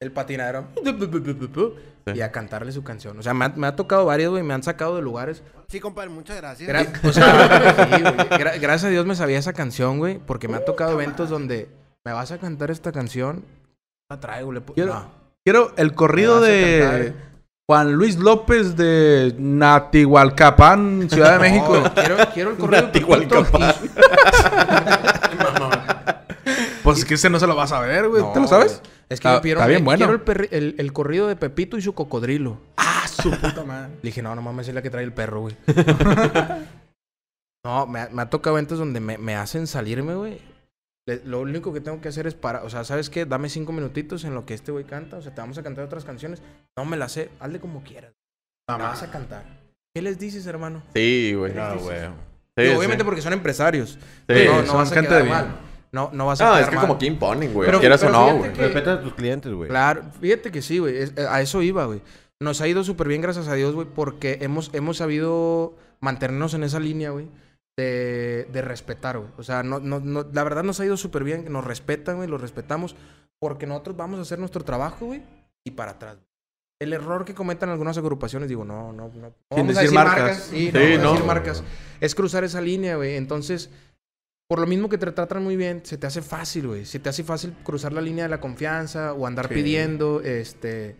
el 0.01 0.11
patinadero. 0.11 0.67
Y 2.15 2.21
a 2.21 2.31
cantarle 2.31 2.71
su 2.71 2.85
canción. 2.85 3.19
O 3.19 3.21
sea, 3.21 3.33
me 3.33 3.43
ha, 3.43 3.49
me 3.49 3.67
ha 3.67 3.75
tocado 3.75 4.05
varios, 4.05 4.31
güey. 4.31 4.41
Me 4.41 4.53
han 4.53 4.63
sacado 4.63 4.95
de 4.95 5.01
lugares. 5.01 5.43
Sí, 5.67 5.81
compadre, 5.81 6.09
muchas 6.09 6.37
gracias. 6.37 6.69
Gra- 6.69 6.87
o 7.03 7.11
sea, 7.11 7.73
sí, 7.97 8.01
güey. 8.01 8.13
Gra- 8.39 8.61
gracias 8.61 8.85
a 8.85 8.87
Dios 8.87 9.05
me 9.05 9.13
sabía 9.13 9.37
esa 9.37 9.51
canción, 9.51 9.97
güey. 9.97 10.17
Porque 10.17 10.47
me 10.47 10.55
ha 10.55 10.63
tocado 10.63 10.93
eventos 10.93 11.29
donde 11.29 11.67
me 12.05 12.13
vas 12.13 12.31
a 12.31 12.37
cantar 12.37 12.71
esta 12.71 12.93
canción. 12.93 13.43
La 14.09 14.21
traigo, 14.21 14.53
le 14.53 14.61
Quiero- 14.61 14.93
No. 14.93 15.11
Quiero 15.45 15.73
el 15.75 15.93
corrido 15.95 16.39
de 16.39 16.79
cantar. 16.81 17.13
Juan 17.69 17.91
Luis 17.91 18.15
López 18.17 18.77
de 18.77 19.35
Natihualcapán, 19.37 21.09
Ciudad 21.09 21.33
de 21.33 21.39
México. 21.39 21.75
No, 21.83 21.93
quiero, 21.93 22.15
quiero 22.33 22.51
el 22.51 22.57
corrido 22.57 22.81
de 22.83 22.87
Natihualcapán. 23.01 23.75
Pues 26.97 27.03
es 27.03 27.07
que 27.07 27.13
ese 27.15 27.29
no 27.29 27.39
se 27.39 27.47
lo 27.47 27.55
vas 27.55 27.71
a 27.71 27.79
ver, 27.79 28.07
güey. 28.09 28.21
No, 28.21 28.31
¿Te 28.33 28.39
lo 28.39 28.47
sabes? 28.47 28.79
güey. 28.79 28.91
Es 29.09 29.19
que 29.21 29.27
Está- 29.27 29.33
me 29.35 29.41
pidieron, 29.41 29.61
está 29.61 29.67
bien 29.69 29.81
eh, 29.81 29.85
bueno. 29.85 29.97
quiero 30.05 30.13
el, 30.13 30.25
perri- 30.25 30.49
el- 30.51 30.75
el 30.77 30.93
corrido 30.93 31.27
de 31.27 31.35
Pepito 31.35 31.77
y 31.77 31.81
su 31.81 31.93
cocodrilo. 31.93 32.59
Ah, 32.77 33.07
su 33.07 33.31
puta 33.31 33.63
madre. 33.63 33.93
Le 33.95 34.01
dije, 34.09 34.21
no, 34.21 34.35
no 34.35 34.41
mames, 34.41 34.67
es 34.67 34.75
la 34.75 34.81
que 34.81 34.89
trae 34.89 35.03
el 35.03 35.13
perro, 35.13 35.41
güey. 35.41 35.55
no, 37.65 37.87
me, 37.87 37.99
ha- 38.01 38.09
me 38.11 38.21
ha 38.21 38.29
tocado 38.29 38.55
eventos 38.57 38.79
donde 38.79 38.99
me, 38.99 39.17
me 39.17 39.35
hacen 39.35 39.67
salirme, 39.67 40.15
güey. 40.15 40.39
Le- 41.07 41.21
Lo 41.25 41.41
único 41.41 41.73
que 41.73 41.81
tengo 41.81 42.01
que 42.01 42.09
hacer 42.09 42.27
es 42.27 42.33
para, 42.35 42.63
o 42.63 42.69
sea, 42.69 42.83
¿sabes 42.83 43.09
qué? 43.09 43.25
Dame 43.25 43.49
cinco 43.49 43.71
minutitos 43.71 44.23
en 44.25 44.33
lo 44.33 44.45
que 44.45 44.53
este 44.53 44.71
güey 44.71 44.85
canta. 44.85 45.17
O 45.17 45.21
sea, 45.21 45.33
te 45.33 45.41
vamos 45.41 45.57
a 45.57 45.63
cantar 45.63 45.85
otras 45.85 46.03
canciones. 46.05 46.41
No 46.77 46.85
me 46.85 46.97
las 46.97 47.13
sé, 47.13 47.29
hazle 47.39 47.59
como 47.59 47.83
quieras. 47.83 48.11
Me 48.69 48.77
vas 48.83 49.03
a 49.03 49.11
cantar. 49.11 49.43
¿Qué 49.95 50.01
les 50.01 50.19
dices, 50.19 50.45
hermano? 50.45 50.83
sí, 50.93 51.33
güey. 51.35 51.53
No, 51.53 51.77
güey. 51.79 51.99
Sí, 52.57 52.63
Digo, 52.63 52.71
sí. 52.73 52.77
obviamente 52.77 53.05
porque 53.05 53.21
son 53.21 53.33
empresarios. 53.33 53.97
Sí, 54.27 54.45
no, 54.47 54.61
no 54.61 54.65
son 54.67 54.77
vas 54.77 54.91
a 54.91 54.95
gente 54.95 55.07
quedar 55.09 55.21
de 55.23 55.29
bien. 55.29 55.37
mal. 55.37 55.55
No, 55.97 56.11
no 56.13 56.27
vas 56.27 56.39
a 56.41 56.45
No, 56.45 56.57
es 56.59 56.67
que 56.69 56.75
mal. 56.75 56.81
como 56.87 56.99
que 56.99 57.07
imponen, 57.07 57.53
güey. 57.53 57.65
Pero- 57.65 57.79
Quieras 57.79 58.03
o 58.03 58.05
pero 58.07 58.17
no, 58.19 58.25
fíjate 58.27 58.39
güey. 58.39 58.53
que- 58.53 58.61
Respeta 58.61 58.93
a 58.93 59.01
tus 59.01 59.13
clientes, 59.15 59.51
güey. 59.51 59.67
Claro, 59.69 60.03
fíjate 60.21 60.51
que 60.51 60.61
sí, 60.61 60.77
güey. 60.77 60.95
es- 60.97 61.13
eh, 61.17 61.25
A 61.27 61.41
eso 61.41 61.61
iba, 61.63 61.85
güey. 61.85 62.01
Nos 62.39 62.61
ha 62.61 62.67
ido 62.67 62.83
súper 62.83 63.07
bien, 63.07 63.21
gracias 63.21 63.47
a 63.47 63.55
Dios, 63.55 63.73
güey, 63.73 63.87
porque 63.87 64.37
hemos, 64.41 64.69
hemos 64.73 64.97
sabido 64.97 65.75
mantenernos 65.99 66.53
en 66.53 66.63
esa 66.63 66.79
línea, 66.79 67.09
güey, 67.09 67.27
de, 67.77 68.47
de 68.51 68.61
respetar, 68.61 69.17
güey. 69.17 69.29
O 69.37 69.43
sea, 69.43 69.63
no, 69.63 69.79
no, 69.79 69.99
no, 69.99 70.25
la 70.31 70.43
verdad 70.43 70.63
nos 70.63 70.79
ha 70.79 70.85
ido 70.85 70.97
súper 70.97 71.23
bien, 71.23 71.51
nos 71.51 71.65
respetan, 71.65 72.17
güey, 72.17 72.29
los 72.29 72.39
respetamos, 72.41 72.95
porque 73.39 73.65
nosotros 73.67 73.97
vamos 73.97 74.19
a 74.19 74.21
hacer 74.21 74.37
nuestro 74.39 74.63
trabajo, 74.63 75.07
güey, 75.07 75.23
y 75.65 75.71
para 75.71 75.91
atrás. 75.91 76.17
El 76.79 76.93
error 76.93 77.25
que 77.25 77.33
comentan 77.33 77.69
algunas 77.69 77.97
agrupaciones, 77.97 78.49
digo, 78.49 78.63
no, 78.63 78.93
no, 78.93 79.07
no. 79.09 79.21
no 79.21 79.33
vamos 79.49 79.77
a 79.77 79.81
decir 79.81 79.95
marcas. 79.95 80.43
Sí, 80.51 80.69
no, 80.71 80.79
Sí, 80.79 80.85
vamos 80.85 80.99
a 80.99 81.03
no. 81.03 81.11
decir 81.13 81.25
marcas. 81.25 81.63
Es 82.01 82.13
cruzar 82.13 82.43
esa 82.43 82.61
línea, 82.61 82.97
güey. 82.97 83.15
Entonces, 83.15 83.71
por 84.47 84.59
lo 84.59 84.67
mismo 84.67 84.87
que 84.89 84.97
te 84.97 85.11
tratan 85.11 85.43
muy 85.43 85.57
bien, 85.57 85.81
se 85.83 85.97
te 85.97 86.07
hace 86.07 86.21
fácil, 86.21 86.67
güey. 86.67 86.85
Se 86.85 86.99
te 86.99 87.09
hace 87.09 87.23
fácil 87.23 87.53
cruzar 87.63 87.91
la 87.93 88.01
línea 88.01 88.23
de 88.25 88.29
la 88.29 88.39
confianza 88.39 89.13
o 89.13 89.25
andar 89.27 89.47
Sí. 89.49 89.53
pidiendo, 89.55 90.21
este... 90.21 90.95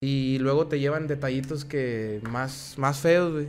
Y 0.00 0.38
luego 0.38 0.68
te 0.68 0.78
llevan 0.78 1.08
detallitos 1.08 1.64
que 1.64 2.20
más, 2.30 2.74
más 2.76 3.00
feos, 3.00 3.32
güey. 3.32 3.46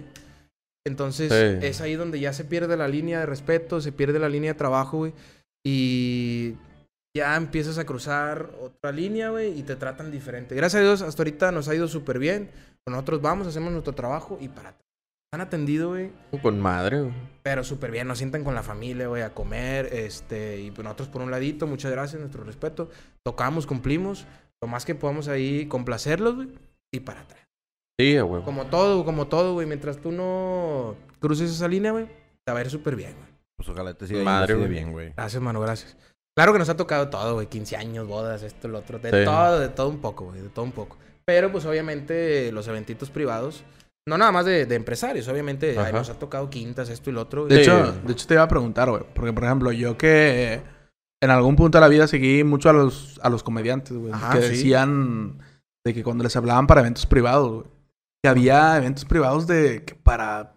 Entonces, 0.86 1.32
Sí. 1.32 1.66
es 1.68 1.80
ahí 1.82 1.94
donde 1.96 2.20
ya 2.20 2.34
se 2.34 2.44
pierde 2.44 2.76
la 2.78 2.88
línea 2.88 3.20
de 3.20 3.26
respeto, 3.28 3.82
se 3.82 3.92
pierde 3.92 4.18
la 4.18 4.30
línea 4.30 4.54
de 4.54 4.58
trabajo, 4.58 4.98
güey. 4.98 5.14
Y 5.64 6.56
ya 7.16 7.36
empiezas 7.36 7.78
a 7.78 7.86
cruzar 7.86 8.50
otra 8.62 8.92
línea, 8.92 9.30
güey, 9.30 9.60
y 9.60 9.64
te 9.64 9.76
tratan 9.76 10.10
diferente. 10.10 10.56
Gracias 10.56 10.80
a 10.82 10.84
Dios, 10.84 11.02
hasta 11.04 11.22
ahorita 11.22 11.52
nos 11.52 11.68
ha 11.68 11.76
ido 11.76 11.88
súper 11.88 12.18
bien. 12.18 12.50
Nosotros 12.88 13.22
vamos, 13.22 13.46
hacemos 13.46 13.72
nuestro 13.72 13.94
trabajo 13.94 14.38
y 14.42 14.48
para. 14.48 14.76
Han 15.32 15.42
atendido, 15.42 15.90
güey, 15.90 16.12
Con 16.42 16.60
madre, 16.60 17.02
güey. 17.02 17.14
pero 17.44 17.64
súper 17.64 17.92
bien. 17.92 18.08
Nos 18.08 18.18
sientan 18.18 18.44
con 18.44 18.56
la 18.56 18.64
familia, 18.64 19.08
güey, 19.08 19.22
a 19.22 19.34
comer. 19.34 19.88
Este, 19.94 20.60
y 20.60 20.72
pues 20.72 20.84
nosotros 20.84 21.08
por 21.10 21.22
un 21.22 21.30
ladito, 21.30 21.68
muchas 21.68 21.92
gracias, 21.92 22.20
nuestro 22.20 22.44
respeto. 22.44 22.90
Tocamos, 23.24 23.68
cumplimos. 23.68 24.26
Lo 24.62 24.68
más 24.68 24.86
que 24.86 24.96
podamos 24.96 25.28
ahí 25.28 25.68
complacerlos, 25.68 26.36
güey, 26.36 26.50
y 26.92 27.02
para 27.02 27.22
atrás. 27.22 27.42
Sí, 28.00 28.18
güey. 28.20 28.44
Como 28.44 28.66
todo, 28.68 29.06
como 29.06 29.28
todo, 29.28 29.54
güey. 29.54 29.68
Mientras 29.68 29.98
tú 29.98 30.12
no 30.12 30.96
cruces 31.20 31.52
esa 31.52 31.68
línea, 31.68 31.92
güey, 31.92 32.08
te 32.46 32.52
va 32.52 32.60
a 32.60 32.62
ir 32.62 32.70
súper 32.72 32.96
bien, 32.96 33.14
güey. 33.14 33.30
Pues 33.56 33.70
ojalá 33.70 33.94
te 33.94 34.08
siga 34.08 34.24
Madre, 34.24 34.56
güey. 34.56 34.68
bien, 34.70 34.92
güey. 34.92 35.14
Gracias, 35.16 35.42
mano, 35.44 35.60
gracias. 35.62 35.96
Claro 36.36 36.54
que 36.54 36.60
nos 36.60 36.70
ha 36.70 36.78
tocado 36.78 37.10
todo, 37.10 37.36
güey. 37.36 37.48
15 37.48 37.76
años, 37.78 38.08
bodas, 38.08 38.42
esto, 38.42 38.68
lo 38.68 38.80
otro. 38.80 38.98
De 38.98 39.12
Sí. 39.12 39.26
todo, 39.26 39.60
de 39.60 39.70
todo 39.70 39.90
un 39.90 40.00
poco, 40.00 40.26
güey. 40.26 40.42
De 40.42 40.50
todo 40.50 40.66
un 40.66 40.72
poco. 40.72 40.98
Pero, 41.26 41.52
pues, 41.52 41.66
obviamente, 41.66 42.52
los 42.52 42.68
eventitos 42.68 43.10
privados. 43.12 43.64
No 44.10 44.18
nada 44.18 44.32
más 44.32 44.46
de, 44.46 44.66
de 44.66 44.76
empresarios. 44.76 45.28
Obviamente, 45.28 45.78
ay, 45.80 45.94
nos 45.94 46.10
ha 46.10 46.16
tocado 46.20 46.50
quintas, 46.50 46.90
esto 46.90 47.10
y 47.10 47.14
lo 47.14 47.22
otro. 47.22 47.46
De, 47.46 47.62
hecho, 47.62 47.94
de 48.06 48.12
hecho, 48.12 48.28
te 48.28 48.34
iba 48.34 48.44
a 48.44 48.48
preguntar, 48.48 48.90
güey. 48.90 49.04
Porque, 49.14 49.32
por 49.32 49.44
ejemplo, 49.46 49.72
yo 49.72 49.98
que 49.98 50.62
en 51.22 51.30
algún 51.30 51.56
punto 51.56 51.78
de 51.78 51.82
la 51.82 51.88
vida 51.88 52.08
seguí 52.08 52.44
mucho 52.44 52.70
a 52.70 52.74
los, 52.74 53.20
a 53.24 53.30
los 53.30 53.44
comediantes, 53.44 53.96
güey. 53.96 54.12
Que 54.34 54.42
sí. 54.42 54.50
decían 54.50 55.38
de 55.86 55.94
que 55.94 56.04
cuando 56.04 56.24
les 56.24 56.36
hablaban 56.36 56.68
para 56.68 56.82
eventos 56.82 57.06
privados, 57.06 57.52
güey. 57.52 57.66
Que 58.22 58.30
había 58.30 58.76
eventos 58.76 59.06
privados 59.06 59.48
de 59.48 59.86
que 59.86 59.96
para 59.96 60.54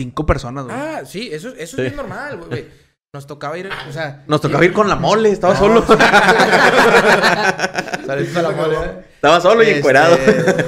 cinco 0.00 0.26
personas, 0.26 0.66
güey. 0.66 0.76
Ah, 0.78 1.02
sí, 1.04 1.28
eso, 1.32 1.48
eso 1.56 1.76
Sí. 1.76 1.82
es 1.82 1.88
bien 1.92 1.96
normal, 1.96 2.36
güey, 2.36 2.48
güey. 2.48 2.64
Nos 3.12 3.26
tocaba 3.26 3.58
ir, 3.58 3.68
o 3.88 3.92
sea... 3.92 4.22
Nos 4.28 4.40
tocaba 4.40 4.64
ir 4.64 4.72
con 4.72 4.88
la 4.88 4.94
mole, 4.96 5.32
estaba 5.32 5.54
No, 5.54 5.58
solo. 5.58 5.82
sí. 5.82 5.92
Saludos 8.06 8.36
a 8.36 8.42
la 8.42 8.50
mole, 8.52 8.76
¿eh? 8.76 9.04
Estaba 9.16 9.40
solo 9.40 9.64
y 9.64 9.66
Este, 9.66 9.78
encuerado. 9.78 10.16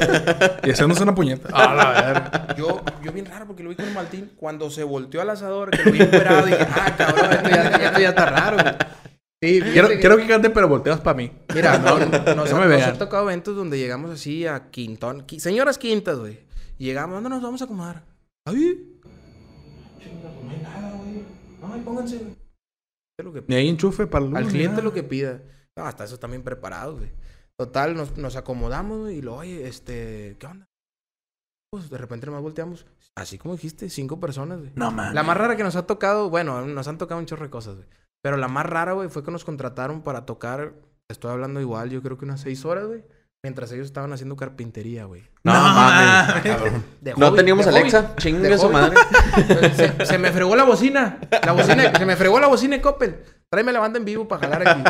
Y 0.64 0.70
haciéndose 0.70 1.05
una 1.05 1.14
puñeta. 1.14 1.48
Ah, 1.52 1.74
la. 2.48 2.57
Yo, 2.57 2.83
yo 3.05 3.12
bien 3.12 3.26
raro 3.26 3.46
porque 3.46 3.62
lo 3.62 3.68
vi 3.70 3.76
con 3.76 3.87
el 3.87 3.94
Martín. 3.94 4.33
Cuando 4.37 4.70
se 4.70 4.83
volteó 4.83 5.20
al 5.22 5.31
asador, 5.31 5.70
que 5.70 5.85
lo 5.85 5.92
vi 5.92 6.02
encuerado, 6.02 6.44
dije, 6.46 6.66
ah, 6.68 6.94
cabrón, 6.98 7.33
esto 7.33 7.48
ya, 7.48 7.62
esto 7.68 8.00
ya 8.00 8.09
está 8.09 8.26
raro, 8.26 8.57
güey. 8.61 8.74
Sí, 9.40 9.61
Quiero, 9.72 9.88
que- 9.88 10.00
quiero 10.00 10.16
que 10.16 10.26
canten, 10.26 10.52
pero 10.52 10.66
volteas 10.68 11.00
para 11.00 11.16
mí. 11.16 11.31
Mira, 11.55 11.78
no, 11.78 11.96
no, 12.00 12.07
nos, 12.35 12.52
me 12.52 12.59
nos 12.59 12.68
vean. 12.68 12.90
ha 12.90 12.94
tocado 12.98 13.22
eventos 13.24 13.55
donde 13.57 13.78
llegamos 13.78 14.11
así 14.11 14.46
a 14.48 14.68
quintón. 14.70 15.26
qui- 15.28 15.38
señoras 15.38 15.78
quintas, 15.78 16.18
güey. 16.18 16.40
Y 16.78 16.87
llegamos, 16.87 17.14
¿dónde 17.14 17.31
nos 17.31 17.40
vamos 17.42 17.62
a 17.62 17.66
acomodar? 17.66 18.02
Ahí. 18.46 18.98
Chinga, 20.00 20.28
pues 20.28 20.44
no 20.44 20.50
hay 20.50 20.59
nada, 20.62 20.92
ahí 21.66 21.81
pónganse, 21.81 22.37
lo 23.22 23.33
que 23.33 23.44
Ni 23.46 23.55
hay 23.55 23.68
enchufe 23.68 24.07
para 24.07 24.25
el 24.25 24.37
Al 24.37 24.46
cliente 24.48 24.83
lo 24.83 24.92
que 24.92 25.03
pida. 25.03 25.42
No, 25.77 25.85
hasta 25.85 26.05
eso 26.05 26.18
también 26.18 26.42
preparados, 26.42 26.98
güey. 26.98 27.11
Total, 27.59 27.94
nos, 27.94 28.16
nos 28.16 28.37
acomodamos, 28.37 29.01
güey, 29.01 29.18
y 29.18 29.22
lo, 29.22 29.37
oye, 29.37 29.66
este, 29.66 30.37
¿qué 30.38 30.46
onda? 30.46 30.66
Pues 31.70 31.88
de 31.88 31.98
repente 31.98 32.27
nomás 32.27 32.42
volteamos. 32.42 32.87
Así 33.14 33.38
como 33.38 33.55
dijiste, 33.55 33.88
cinco 33.88 34.20
personas, 34.20 34.59
güey. 34.59 34.72
No, 34.75 34.90
man. 34.90 35.14
La 35.14 35.22
más 35.22 35.37
rara 35.37 35.57
que 35.57 35.62
nos 35.62 35.77
ha 35.77 35.87
tocado, 35.87 36.29
bueno, 36.31 36.66
nos 36.66 36.88
han 36.88 36.98
tocado 36.98 37.20
un 37.20 37.27
chorro 37.27 37.44
de 37.44 37.51
cosas, 37.51 37.77
güey. 37.77 37.88
Pero 38.22 38.37
la 38.37 38.48
más 38.48 38.66
rara, 38.66 38.92
güey, 38.92 39.09
fue 39.09 39.25
que 39.25 39.31
nos 39.31 39.44
contrataron 39.44 40.03
para 40.03 40.27
tocar, 40.27 40.75
estoy 41.09 41.31
hablando 41.31 41.61
igual, 41.61 41.90
yo 41.90 42.03
creo 42.03 42.18
que 42.18 42.25
unas 42.25 42.40
seis 42.40 42.64
horas, 42.64 42.87
güey. 42.87 43.05
Mientras 43.42 43.72
ellos 43.72 43.87
estaban 43.87 44.12
haciendo 44.12 44.37
carpintería, 44.37 45.05
güey. 45.07 45.22
No, 45.42 45.52
mames. 45.52 46.44
De 47.00 47.14
No 47.16 47.26
hobby, 47.26 47.37
teníamos 47.38 47.66
de 47.66 47.72
hobby. 47.72 47.81
Alexa. 47.81 48.14
Chingue 48.16 48.48
De 48.48 48.57
su 48.57 48.70
madre. 48.70 48.96
Se, 49.74 50.07
se 50.07 50.18
me 50.18 50.31
fregó 50.31 50.55
la 50.55 50.62
bocina. 50.62 51.18
La 51.44 51.50
bocina, 51.50 51.92
se 51.92 52.07
me 52.07 52.14
fregó 52.14 52.38
la 52.38 52.46
bocina 52.46 52.76
de 52.76 52.83
Coppel. 52.83 53.20
Tráeme 53.50 53.72
la 53.72 53.81
banda 53.81 53.98
en 53.98 54.05
vivo 54.05 54.28
para 54.28 54.42
jalar 54.48 54.68
aquí. 54.68 54.83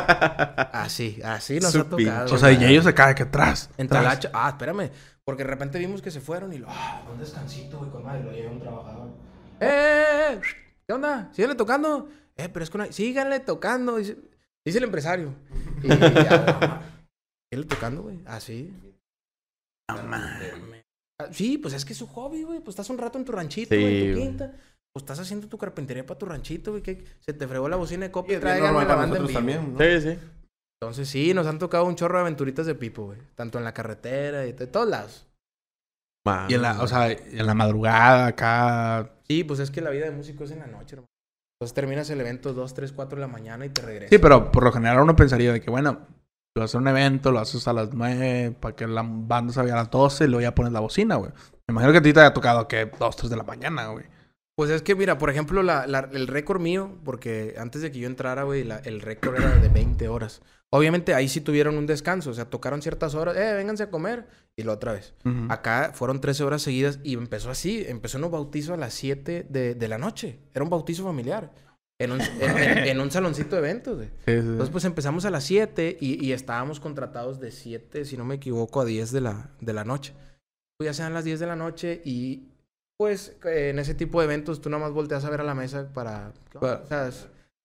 Así, 0.73 1.19
así 1.25 1.61
nos 1.61 1.73
Su 1.73 1.81
ha 1.81 1.85
tocado. 1.85 1.97
pinche 1.97 2.35
O 2.35 2.39
sea, 2.39 2.53
y 2.53 2.63
ellos 2.63 2.85
se 2.85 2.93
caen 2.93 3.15
que 3.15 3.23
atrás. 3.23 3.71
En. 3.79 3.89
Talacha. 3.89 4.31
Ah, 4.35 4.51
espérame. 4.51 4.91
Porque 5.25 5.45
de 5.45 5.49
repente 5.51 5.79
vimos 5.79 6.03
que 6.03 6.11
se 6.11 6.21
fueron 6.21 6.53
y 6.53 6.59
lo. 6.59 6.67
Ah, 6.69 7.01
un 7.11 7.19
descansito, 7.19 7.79
güey, 7.79 7.91
con 7.91 8.05
madre. 8.05 8.23
Lo 8.23 8.33
llega 8.33 8.51
un 8.51 8.61
trabajador. 8.61 9.09
¡Eh, 9.61 9.67
eh, 9.67 10.33
eh! 10.35 10.41
¿Qué 10.87 10.93
onda? 10.93 11.31
¿Síganle 11.33 11.55
tocando? 11.57 12.09
Eh, 12.37 12.51
pero 12.51 12.63
es 12.65 12.71
que 12.71 12.77
una... 12.77 12.93
Síganle 12.93 13.41
tocando. 13.41 13.97
Dice, 13.97 14.19
dice 14.63 14.77
el 14.79 14.85
empresario. 14.85 15.35
Y 15.83 15.89
ya, 15.89 16.83
ah, 17.53 17.55
síganle 17.55 17.67
tocando, 17.67 18.03
güey. 18.03 18.19
Así. 18.27 18.73
Ah, 19.89 21.27
Sí, 21.31 21.59
pues 21.59 21.75
es 21.75 21.85
que 21.85 21.93
es 21.93 21.99
su 21.99 22.07
hobby, 22.09 22.43
güey. 22.43 22.61
Pues 22.61 22.71
estás 22.75 22.91
un 22.91 22.99
rato 22.99 23.19
en 23.19 23.25
tu 23.25 23.33
ranchito, 23.33 23.75
Sí, 23.75 23.81
güey, 23.81 24.09
en 24.09 24.15
tu 24.15 24.21
quinta. 24.21 24.53
Pues 24.93 25.03
estás 25.05 25.21
haciendo 25.21 25.47
tu 25.49 25.57
carpintería 25.57 26.05
para 26.05 26.19
tu 26.19 26.27
ranchito, 26.27 26.73
güey. 26.73 26.83
que 26.83 27.05
Se 27.21 27.33
te 27.33 27.47
fregó 27.47 27.69
la 27.69 27.77
bocina 27.77 28.01
de 28.03 28.09
Y 28.09 28.13
copia. 28.13 28.41
Tráiganme 28.41 28.67
normal 28.73 28.83
la 28.83 28.89
para 28.89 29.01
banda 29.01 29.17
en 29.17 29.23
nosotros 29.23 29.45
vivo. 29.45 29.57
también, 29.57 29.75
¿no? 29.95 30.01
Sí, 30.01 30.17
sí. 30.19 30.19
Entonces 30.83 31.09
sí, 31.09 31.33
nos 31.33 31.47
han 31.47 31.59
tocado 31.61 31.85
un 31.85 31.95
chorro 31.95 32.17
de 32.17 32.23
aventuritas 32.23 32.67
de 32.67 32.75
pipo, 32.75 33.05
güey. 33.07 33.19
Tanto 33.37 33.59
en 33.59 33.65
la 33.65 33.73
carretera 33.73 34.47
y 34.47 34.53
de 34.53 34.67
todos 34.67 34.89
lados. 34.89 35.29
Mames. 36.27 36.51
Y 36.51 36.55
en 36.55 36.63
la, 36.63 36.83
o 36.83 36.89
sea, 36.89 37.11
en 37.11 37.47
la 37.47 37.55
madrugada 37.55 38.27
acá. 38.27 39.13
Sí, 39.29 39.45
pues 39.45 39.61
es 39.61 39.71
que 39.71 39.81
la 39.81 39.91
vida 39.91 40.07
de 40.07 40.11
músico 40.11 40.45
es 40.45 40.51
en 40.51 40.59
la 40.59 40.67
noche, 40.67 40.97
hermano. 40.97 41.07
Entonces 41.61 41.75
terminas 41.75 42.11
el 42.11 42.21
evento 42.21 42.53
2, 42.53 42.75
3, 42.75 42.93
4 42.93 43.17
de 43.17 43.21
la 43.21 43.29
mañana 43.29 43.65
y 43.65 43.69
te 43.69 43.83
regresas. 43.83 44.11
Sí, 44.11 44.19
pero 44.19 44.51
por 44.51 44.65
lo 44.65 44.73
general 44.73 44.99
uno 45.01 45.15
pensaría 45.15 45.53
de 45.53 45.61
que, 45.61 45.71
bueno, 45.71 46.09
tú 46.55 46.63
hacer 46.63 46.81
un 46.81 46.89
evento, 46.89 47.33
lo 47.33 47.39
haces 47.41 47.67
a 47.69 47.73
las 47.73 47.93
9 47.93 48.57
para 48.61 48.77
que 48.77 48.87
la 48.87 49.03
banda 49.05 49.53
salga 49.53 49.75
a 49.75 49.77
las 49.79 49.91
12 49.91 50.25
y 50.25 50.29
luego 50.29 50.43
ya 50.43 50.55
pones 50.55 50.73
la 50.73 50.81
bocina, 50.81 51.17
güey. 51.17 51.31
Me 51.69 51.73
imagino 51.73 51.93
que 51.93 51.99
a 51.99 52.03
ti 52.03 52.13
te 52.13 52.21
haya 52.21 52.35
tocado 52.35 52.69
que 52.69 52.87
2, 52.99 53.17
3 53.17 53.31
de 53.31 53.37
la 53.37 53.43
mañana, 53.45 53.87
güey. 53.89 54.05
Pues 54.55 54.71
es 54.71 54.83
que, 54.83 54.95
mira, 54.95 55.17
por 55.17 55.31
ejemplo, 55.31 55.63
la, 55.63 55.87
la- 55.87 56.11
el 56.13 56.27
récord 56.27 56.61
mío, 56.61 56.99
porque 57.05 57.55
antes 57.59 57.81
de 57.81 57.91
que 57.91 57.99
yo 58.01 58.07
entrara, 58.07 58.43
güey, 58.43 58.65
la- 58.65 58.79
el 58.85 59.01
récord 59.01 59.37
era 59.37 59.57
de 59.57 59.69
20 59.71 60.09
horas. 60.09 60.43
Obviamente 60.71 61.15
ahí 61.15 61.29
sí 61.29 61.41
tuvieron 61.41 61.77
un 61.79 61.87
descanso, 61.87 62.31
o 62.31 62.35
sea, 62.35 62.47
tocaron 62.51 62.83
ciertas 62.83 63.15
horas, 63.15 63.37
eh, 63.37 63.55
vénganse 63.55 63.85
a 63.85 63.91
comer, 63.91 64.27
y 64.57 64.63
la 64.63 64.73
otra 64.73 64.93
vez. 64.93 65.15
Ujú. 65.25 65.47
Acá 65.51 65.93
fueron 65.95 66.21
13 66.21 66.45
horas 66.45 66.61
seguidas 66.63 66.99
y 67.03 67.15
empezó 67.15 67.51
así, 67.51 67.85
empezó 67.89 68.19
en 68.19 68.25
un 68.25 68.31
bautizo 68.31 68.75
a 68.75 68.77
las 68.77 68.93
7 68.93 69.47
de, 69.49 69.75
de 69.75 69.89
la 69.89 69.97
noche. 69.99 70.39
Era 70.55 70.63
un 70.65 70.71
bautizo 70.71 71.05
familiar. 71.05 71.51
En 72.03 72.13
un, 72.13 72.21
en- 72.41 72.59
en- 72.59 72.79
en 72.79 73.01
un 73.01 73.11
saloncito 73.11 73.57
de 73.57 73.59
eventos, 73.63 73.97
güey. 73.97 74.09
Sí, 74.09 74.15
sí, 74.27 74.33
sí. 74.33 74.39
Entonces, 74.49 74.71
pues 74.71 74.85
empezamos 74.85 75.25
a 75.25 75.31
las 75.31 75.45
7 75.45 75.97
y, 76.01 76.25
y 76.25 76.33
estábamos 76.33 76.81
contratados 76.81 77.41
de 77.41 77.51
7, 77.51 78.05
si 78.05 78.17
no 78.17 78.25
me 78.25 78.35
equivoco, 78.37 78.81
a 78.81 78.85
10 78.85 79.13
de 79.13 79.21
la, 79.21 79.51
de 79.61 79.73
la 79.73 79.85
noche. 79.85 80.15
Pues 80.79 80.87
ya 80.87 80.95
sean 80.95 81.15
las 81.15 81.25
10 81.25 81.39
de 81.41 81.47
la 81.47 81.57
noche 81.57 82.01
y, 82.05 82.49
pues, 82.99 83.37
en 83.45 83.79
ese 83.79 83.95
tipo 83.95 84.21
de 84.21 84.25
eventos 84.27 84.61
tú 84.61 84.71
nada 84.71 84.83
más 84.85 84.93
volteas 84.93 85.25
a 85.25 85.31
ver 85.31 85.41
a 85.41 85.45
la 85.45 85.55
mesa 85.55 85.89
para... 85.93 86.33
Para- 86.61 86.83
o 86.83 86.87
sea, 86.87 87.11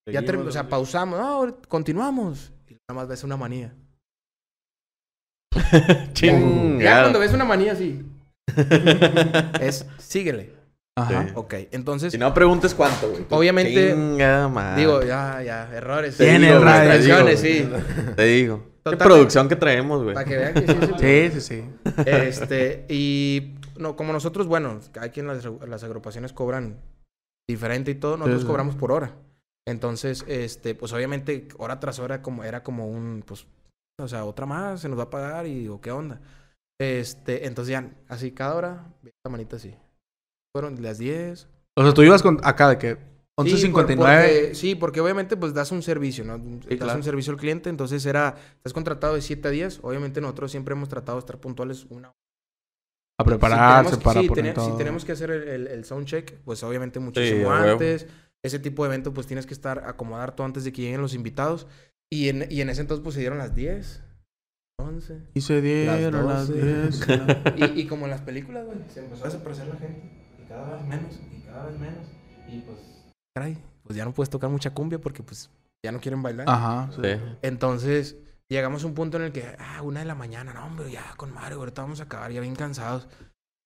ya 0.10 0.22
o 0.22 0.52
sea, 0.52 0.70
pausamos, 0.70 1.20
no, 1.20 1.58
continuamos. 1.68 2.52
Y 2.70 2.74
nada 2.88 3.02
más 3.02 3.08
ves 3.08 3.24
una 3.24 3.36
manía. 3.38 3.74
Ya 5.72 6.14
Chingado. 6.14 7.02
cuando 7.04 7.20
ves 7.20 7.34
una 7.34 7.44
manía 7.46 7.74
así, 7.74 8.02
es 9.62 9.86
síguele. 9.98 10.54
Ajá. 10.98 11.26
Sí. 11.28 11.32
Ok, 11.36 11.54
entonces, 11.72 12.12
Si 12.12 12.18
no 12.18 12.34
preguntes 12.34 12.74
cuánto, 12.74 13.10
güey. 13.10 13.26
Obviamente, 13.30 13.92
Chinga 13.94 14.48
madre. 14.48 14.82
digo, 14.82 15.04
ya, 15.04 15.42
ya, 15.44 15.70
errores. 15.74 16.18
Tiene 16.18 16.48
te 16.48 16.54
digo, 16.58 16.66
Distracciones, 16.66 17.40
sí. 17.40 17.70
Te 18.16 18.24
digo. 18.24 18.58
Qué 18.58 18.92
Totalmente. 18.92 19.06
producción 19.06 19.50
que 19.50 19.56
traemos, 19.58 20.04
güey. 20.04 20.16
Para 20.16 20.26
que 20.26 20.38
vean 20.38 20.54
que 20.54 20.66
sí. 20.68 21.32
Sí, 21.34 21.42
sí, 21.42 21.42
sí. 21.42 22.04
Este, 22.06 22.86
y 22.90 23.56
no, 23.78 23.96
como 23.96 24.12
nosotros, 24.14 24.48
bueno, 24.48 24.80
hay 25.00 25.10
quien 25.12 25.28
las, 25.28 25.46
las 25.68 25.84
agrupaciones 25.84 26.34
cobran 26.34 26.78
diferente 27.48 27.92
y 27.92 27.96
todo, 27.96 28.18
nosotros 28.18 28.40
Sí, 28.42 28.46
sí. 28.46 28.48
cobramos 28.48 28.76
por 28.76 28.92
hora. 28.92 29.12
Entonces, 29.68 30.24
este, 30.28 30.74
pues 30.76 30.94
obviamente, 30.94 31.48
hora 31.58 31.80
tras 31.80 32.00
hora 32.00 32.22
como, 32.22 32.44
era 32.44 32.64
como 32.64 32.88
un, 32.88 33.24
pues, 33.26 33.46
o 34.00 34.08
sea, 34.08 34.24
otra 34.26 34.46
más, 34.46 34.80
se 34.82 34.90
nos 34.90 34.98
va 34.98 35.04
a 35.04 35.10
pagar 35.10 35.46
y 35.46 35.60
digo, 35.60 35.80
¿qué 35.82 35.92
onda? 35.92 36.22
Este, 36.80 37.46
entonces 37.46 37.72
ya, 37.74 37.90
así 38.08 38.32
cada 38.32 38.56
hora, 38.56 38.86
la 39.04 39.30
manita 39.32 39.58
así. 39.58 39.76
Fueron 40.60 40.82
las 40.82 40.98
10. 40.98 41.48
O 41.78 41.84
sea, 41.84 41.94
tú 41.94 42.02
ibas 42.04 42.24
con 42.24 42.40
acá 42.44 42.70
de 42.70 42.78
que 42.78 42.96
Sí, 42.96 43.54
11.59. 43.54 43.86
por- 43.86 43.96
porque- 43.98 44.56
sí, 44.56 44.74
porque 44.76 45.00
obviamente 45.00 45.38
pues 45.38 45.54
das 45.54 45.72
un 45.72 45.84
servicio, 45.84 46.24
¿no? 46.26 46.40
das 46.40 46.78
claro. 46.80 46.96
un 46.98 47.04
servicio 47.04 47.32
al 47.34 47.38
cliente, 47.40 47.70
entonces 47.70 48.04
era, 48.08 48.36
estás 48.56 48.74
contratado 48.74 49.14
de 49.14 49.22
7 49.22 49.48
a 49.48 49.52
10, 49.52 49.80
obviamente 49.84 50.20
nosotros 50.22 50.50
siempre 50.50 50.74
hemos 50.74 50.90
tratado 50.90 51.18
de 51.18 51.20
estar 51.20 51.38
puntuales 51.40 51.86
una 51.92 52.08
a 53.20 53.24
Si 53.24 53.26
prepararse 53.30 53.92
tenemos- 53.92 54.04
para 54.04 54.22
sí, 54.22 54.28
poner 54.28 54.54
todo. 54.56 54.72
Si 54.72 54.78
tenemos 54.78 55.06
que 55.06 55.12
hacer 55.12 55.30
el, 55.30 55.48
el, 55.48 55.68
el 55.68 55.86
sound 55.86 56.08
check, 56.08 56.34
pues 56.46 56.64
obviamente 56.64 57.00
muchísimo 57.00 57.52
a 57.52 57.62
huevo. 57.62 57.72
antes. 57.74 58.08
Ese 58.44 58.58
tipo 58.60 58.84
de 58.84 58.90
evento, 58.90 59.14
pues 59.14 59.28
tienes 59.28 59.46
que 59.46 59.54
estar, 59.54 59.84
acomodar 59.86 60.36
todo 60.36 60.46
antes 60.46 60.64
de 60.64 60.72
que 60.72 60.82
lleguen 60.82 61.02
los 61.02 61.14
invitados. 61.14 61.68
Y 62.12 62.30
en, 62.30 62.48
y 62.50 62.62
en 62.62 62.70
ese 62.70 62.82
entonces, 62.82 63.04
pues 63.04 63.14
se 63.16 63.20
dieron 63.22 63.38
las 63.40 63.54
10, 63.56 64.02
11. 64.80 65.20
Y 65.34 65.42
se 65.42 65.62
dieron 65.62 66.26
las 66.28 66.48
12. 66.48 66.64
10. 66.64 67.08
Y, 67.76 67.82
y 67.82 67.88
como 67.88 68.06
en 68.06 68.12
las 68.12 68.22
películas, 68.22 68.66
güey, 68.66 68.78
se 68.94 69.00
empezó 69.02 69.26
a 69.26 69.28
desaparecer 69.30 69.68
la 69.68 69.76
gente. 69.76 70.27
Y 70.48 70.50
cada 70.50 70.76
vez 70.76 70.86
menos, 70.86 71.20
y 71.36 71.42
cada 71.42 71.66
vez 71.66 71.80
menos. 71.80 72.08
Y 72.48 72.60
pues, 72.62 72.78
caray, 73.36 73.58
pues 73.84 73.96
ya 73.98 74.06
no 74.06 74.14
puedes 74.14 74.30
tocar 74.30 74.50
mucha 74.50 74.70
cumbia 74.74 75.00
porque 75.00 75.22
pues 75.24 75.50
ya 75.84 75.92
no 75.92 76.00
quieren 76.00 76.22
bailar. 76.24 76.48
Ajá. 76.50 76.90
sí. 76.96 77.02
Entonces, 77.42 78.16
llegamos 78.50 78.84
a 78.84 78.88
un 78.88 78.94
punto 78.94 79.18
en 79.18 79.24
el 79.24 79.32
que, 79.32 79.56
ah, 79.60 79.82
una 79.82 80.00
de 80.00 80.06
la 80.06 80.16
mañana, 80.16 80.54
no, 80.54 80.66
hombre, 80.66 80.90
ya 80.92 81.04
con 81.18 81.34
Mario, 81.34 81.58
ahorita 81.60 81.82
vamos 81.82 82.00
a 82.00 82.04
acabar, 82.04 82.32
ya 82.32 82.40
bien 82.42 82.56
cansados. 82.56 83.08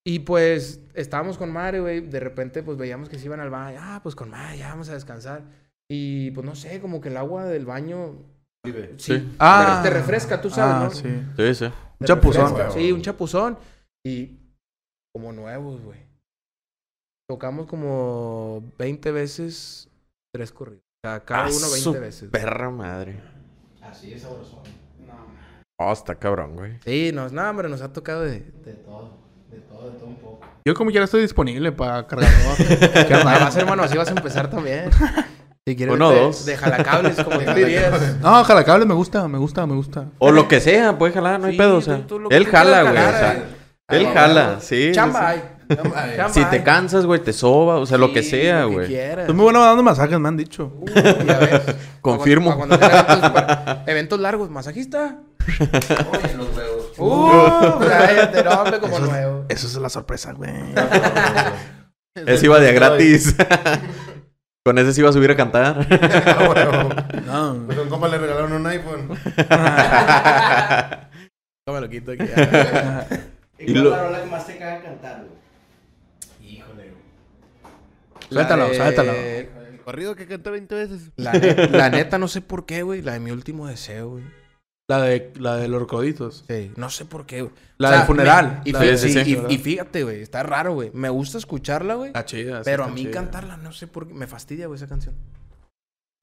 Y 0.03 0.19
pues, 0.19 0.81
estábamos 0.95 1.37
con 1.37 1.51
Mario, 1.53 1.83
güey, 1.83 2.01
de 2.01 2.19
repente, 2.19 2.63
pues 2.63 2.75
veíamos 2.77 3.07
que 3.07 3.19
se 3.19 3.25
iban 3.25 3.39
al 3.39 3.51
baño, 3.51 3.77
ah, 3.81 3.99
pues 4.01 4.15
con 4.15 4.31
Mario, 4.31 4.57
ya 4.59 4.69
vamos 4.69 4.89
a 4.89 4.93
descansar. 4.93 5.43
Y 5.89 6.31
pues 6.31 6.45
no 6.45 6.55
sé, 6.55 6.79
como 6.81 7.01
que 7.01 7.09
el 7.09 7.17
agua 7.17 7.45
del 7.45 7.65
baño, 7.65 8.15
Vive. 8.65 8.93
sí, 8.97 9.13
Sí. 9.19 9.35
Ah. 9.39 9.81
te, 9.83 9.89
refresca, 9.89 10.41
tú 10.41 10.49
sabes, 10.49 10.75
Ah, 10.75 10.83
¿no? 10.85 10.91
sí. 10.91 11.23
Sí, 11.37 11.55
sí. 11.65 11.73
Un 11.99 12.07
chapuzón. 12.07 12.49
refresca. 12.49 12.71
Sí, 12.71 12.91
un 12.91 13.01
chapuzón. 13.01 13.57
Y 14.03 14.37
como 15.13 15.31
nuevos, 15.33 15.81
güey. 15.81 15.99
Tocamos 17.31 17.65
como 17.65 18.61
20 18.77 19.09
veces, 19.13 19.87
tres 20.33 20.51
corridos. 20.51 20.83
O 21.01 21.07
sea, 21.07 21.21
cada 21.21 21.45
Ah, 21.45 21.47
uno 21.47 21.59
20 21.71 21.79
su 21.79 21.93
veces. 21.93 22.29
Perra 22.29 22.69
madre. 22.69 23.21
Así 23.81 24.11
es 24.11 24.23
sabroso. 24.23 24.61
Oh, 25.79 25.93
está 25.93 26.15
cabrón, 26.15 26.57
güey. 26.57 26.73
Sí, 26.83 27.11
nos, 27.13 27.31
no, 27.31 27.49
hombre, 27.49 27.69
nos 27.69 27.81
ha 27.81 27.93
tocado 27.93 28.23
de, 28.23 28.41
de 28.41 28.73
todo. 28.73 29.11
De 29.49 29.59
todo, 29.61 29.89
de 29.91 29.97
todo 29.97 30.07
un 30.07 30.15
poco. 30.17 30.41
Yo 30.65 30.73
como 30.73 30.89
quiera 30.91 31.05
estoy 31.05 31.21
disponible 31.21 31.71
para 31.71 32.05
cargador. 32.05 32.57
¿Qué 33.07 33.13
onda? 33.15 33.39
vas, 33.39 33.55
hermano, 33.55 33.83
así 33.83 33.97
vas 33.97 34.09
a 34.09 34.11
empezar 34.11 34.49
también. 34.49 34.89
Si 35.65 35.73
quieres, 35.77 35.95
Uno 35.95 36.11
de, 36.11 36.19
dos. 36.19 36.45
de 36.45 36.57
jalacables, 36.57 37.15
como 37.23 37.39
tú 37.39 37.53
dirías. 37.53 38.19
No, 38.19 38.43
jalacables 38.43 38.85
me 38.85 38.93
gusta, 38.93 39.25
me 39.29 39.37
gusta, 39.37 39.65
me 39.65 39.75
gusta. 39.75 40.07
O 40.19 40.31
lo 40.31 40.49
que 40.49 40.59
sea, 40.59 40.97
puede 40.97 41.13
jalar, 41.13 41.39
no 41.39 41.47
hay 41.47 41.55
pedo, 41.57 41.77
o 41.77 41.81
sea. 41.81 42.05
tú 42.05 42.19
Él 42.29 42.45
jala, 42.45 42.81
güey, 42.81 42.93
o 42.93 42.97
jalar, 42.97 43.13
sea. 43.17 43.33
eh. 43.35 43.43
Él 43.87 44.05
Ah, 44.07 44.11
jala, 44.13 44.59
sí. 44.59 44.91
Chamba 44.93 45.19
sí. 45.19 45.25
hay. 45.25 45.50
Si 46.31 46.43
te 46.45 46.63
cansas, 46.63 47.05
güey, 47.05 47.19
te 47.21 47.33
soba, 47.33 47.77
o 47.77 47.85
sea, 47.85 47.97
lo 47.97 48.11
que 48.13 48.23
Sí, 48.23 48.29
sea, 48.31 48.61
lo 48.63 48.69
que 48.69 48.75
güey. 48.75 48.87
quieras. 48.87 49.19
Estoy 49.19 49.35
muy 49.35 49.43
bueno 49.43 49.61
dando 49.63 49.83
masajes, 49.83 50.19
me 50.19 50.27
han 50.27 50.37
dicho. 50.37 50.71
Uh, 50.79 50.85
ya 51.25 51.39
ves. 51.39 51.61
Confirmo. 52.01 52.55
Cuando, 52.55 52.77
cuando 52.79 52.87
tenga 52.97 53.13
eventos, 53.13 53.77
eventos 53.87 54.19
largos, 54.19 54.49
masajista. 54.49 55.17
Oye, 55.59 56.33
los 56.37 56.55
huevos. 56.55 56.91
Uh, 56.97 57.79
cállate, 57.79 58.43
no, 58.43 58.51
hombre, 58.51 58.79
como 58.79 58.99
nuevo. 58.99 59.45
Eso 59.49 59.67
es 59.67 59.75
la 59.75 59.89
sorpresa, 59.89 60.33
güey. 60.33 60.51
Ese 62.15 62.45
iba 62.45 62.59
de 62.59 62.73
gratis. 62.73 63.35
Con 64.63 64.77
ese 64.77 64.93
se 64.93 65.01
iba 65.01 65.09
a 65.09 65.13
subir 65.13 65.31
a 65.31 65.35
cantar. 65.35 65.77
No. 67.25 67.63
Pues 67.65 67.77
a 67.77 67.81
un 67.81 67.89
compa 67.89 68.07
le 68.09 68.17
regalaron 68.19 68.53
un 68.53 68.67
iPhone. 68.67 69.07
No 71.67 71.73
me 71.73 71.81
lo 71.81 71.89
quito 71.89 72.11
aquí. 72.11 72.23
Y 73.59 73.73
lo- 73.73 73.91
la 73.91 74.03
rola 74.03 74.21
que 74.23 74.29
más 74.29 74.45
te 74.45 74.57
caga 74.57 74.81
cantar, 74.81 75.17
güey? 75.27 75.41
Híjole. 76.43 76.93
Suéltalo, 78.29 78.73
suéltalo. 78.73 79.11
El 79.13 79.81
corrido 79.83 80.15
que 80.15 80.27
canté 80.27 80.49
20 80.49 80.75
veces. 80.75 81.11
La, 81.17 81.33
ne- 81.33 81.67
la 81.71 81.89
neta, 81.89 82.17
no 82.17 82.27
sé 82.27 82.41
por 82.41 82.65
qué, 82.65 82.83
güey. 82.83 83.01
La 83.01 83.13
de 83.13 83.19
mi 83.19 83.31
último 83.31 83.67
deseo, 83.67 84.09
güey. 84.11 84.23
La 84.89 85.01
de, 85.01 85.31
la 85.39 85.55
de 85.57 85.67
los 85.67 85.87
croditos. 85.87 86.43
Sí, 86.47 86.71
no 86.75 86.89
sé 86.89 87.05
por 87.05 87.25
qué, 87.25 87.43
güey. 87.43 87.53
La 87.77 87.87
O 87.87 87.91
sea, 87.91 87.97
del 87.99 88.07
funeral. 88.07 88.61
me- 88.63 88.69
y, 88.69 88.73
La 88.73 88.79
fí- 88.81 88.85
de- 88.91 88.97
Sí, 88.97 89.07
sí, 89.13 89.23
sí, 89.23 89.35
sí. 89.35 89.41
y- 89.49 89.53
y 89.53 89.57
fíjate, 89.57 90.03
güey, 90.03 90.21
está 90.21 90.43
raro, 90.43 90.73
güey. 90.73 90.91
Me 90.93 91.09
gusta 91.09 91.37
escucharla, 91.37 91.95
güey. 91.95 92.07
Está 92.09 92.25
chida. 92.25 92.61
Pero 92.63 92.83
a 92.83 92.87
mí 92.89 93.01
chida. 93.03 93.11
cantarla, 93.11 93.57
no 93.57 93.71
sé 93.71 93.87
por 93.87 94.07
qué. 94.07 94.13
Me 94.13 94.27
fastidia, 94.27 94.67
güey, 94.67 94.77
esa 94.77 94.87
canción. 94.87 95.15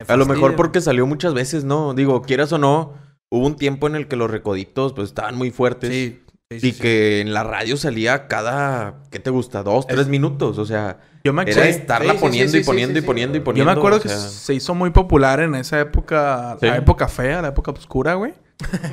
Me 0.00 0.12
A 0.12 0.16
lo 0.16 0.26
mejor 0.26 0.54
porque 0.54 0.80
salió 0.80 1.06
muchas 1.06 1.34
veces, 1.34 1.64
¿no? 1.64 1.94
Digo, 1.94 2.22
quieras 2.22 2.52
o 2.52 2.58
no, 2.58 2.94
hubo 3.32 3.46
un 3.46 3.56
tiempo 3.56 3.86
en 3.88 3.96
el 3.96 4.06
que 4.06 4.16
los 4.16 4.30
recoditos 4.30 4.92
pues 4.92 5.08
estaban 5.08 5.34
muy 5.34 5.50
fuertes. 5.50 5.90
Sí. 5.90 6.22
Sí, 6.50 6.60
sí, 6.60 6.68
Y 6.68 6.72
sí. 6.72 6.80
que 6.80 7.20
en 7.20 7.32
la 7.34 7.44
radio 7.44 7.76
salía 7.76 8.26
cada, 8.28 9.02
¿qué 9.10 9.18
te 9.18 9.30
gusta? 9.30 9.62
Dos, 9.62 9.86
tres 9.86 10.08
minutos. 10.08 10.58
O 10.58 10.64
sea, 10.64 10.98
Yo 11.24 11.32
me 11.32 11.42
era 11.42 11.68
estarla 11.68 12.14
poniendo 12.14 12.56
y 12.56 12.64
poniendo 12.64 12.98
y 12.98 13.02
poniendo 13.02 13.36
y 13.38 13.40
poniendo. 13.40 13.70
yo 13.70 13.74
me 13.74 13.78
acuerdo 13.78 13.98
o 13.98 14.00
que 14.02 14.08
se 14.08 14.54
hizo 14.54 14.74
muy 14.74 14.90
popular 14.90 15.40
en 15.40 15.54
esa 15.54 15.80
época, 15.80 16.56
Sí. 16.60 16.66
la 16.66 16.76
época 16.76 17.08
fea, 17.08 17.42
la 17.42 17.48
época 17.48 17.70
oscura, 17.72 18.14
güey. 18.14 18.34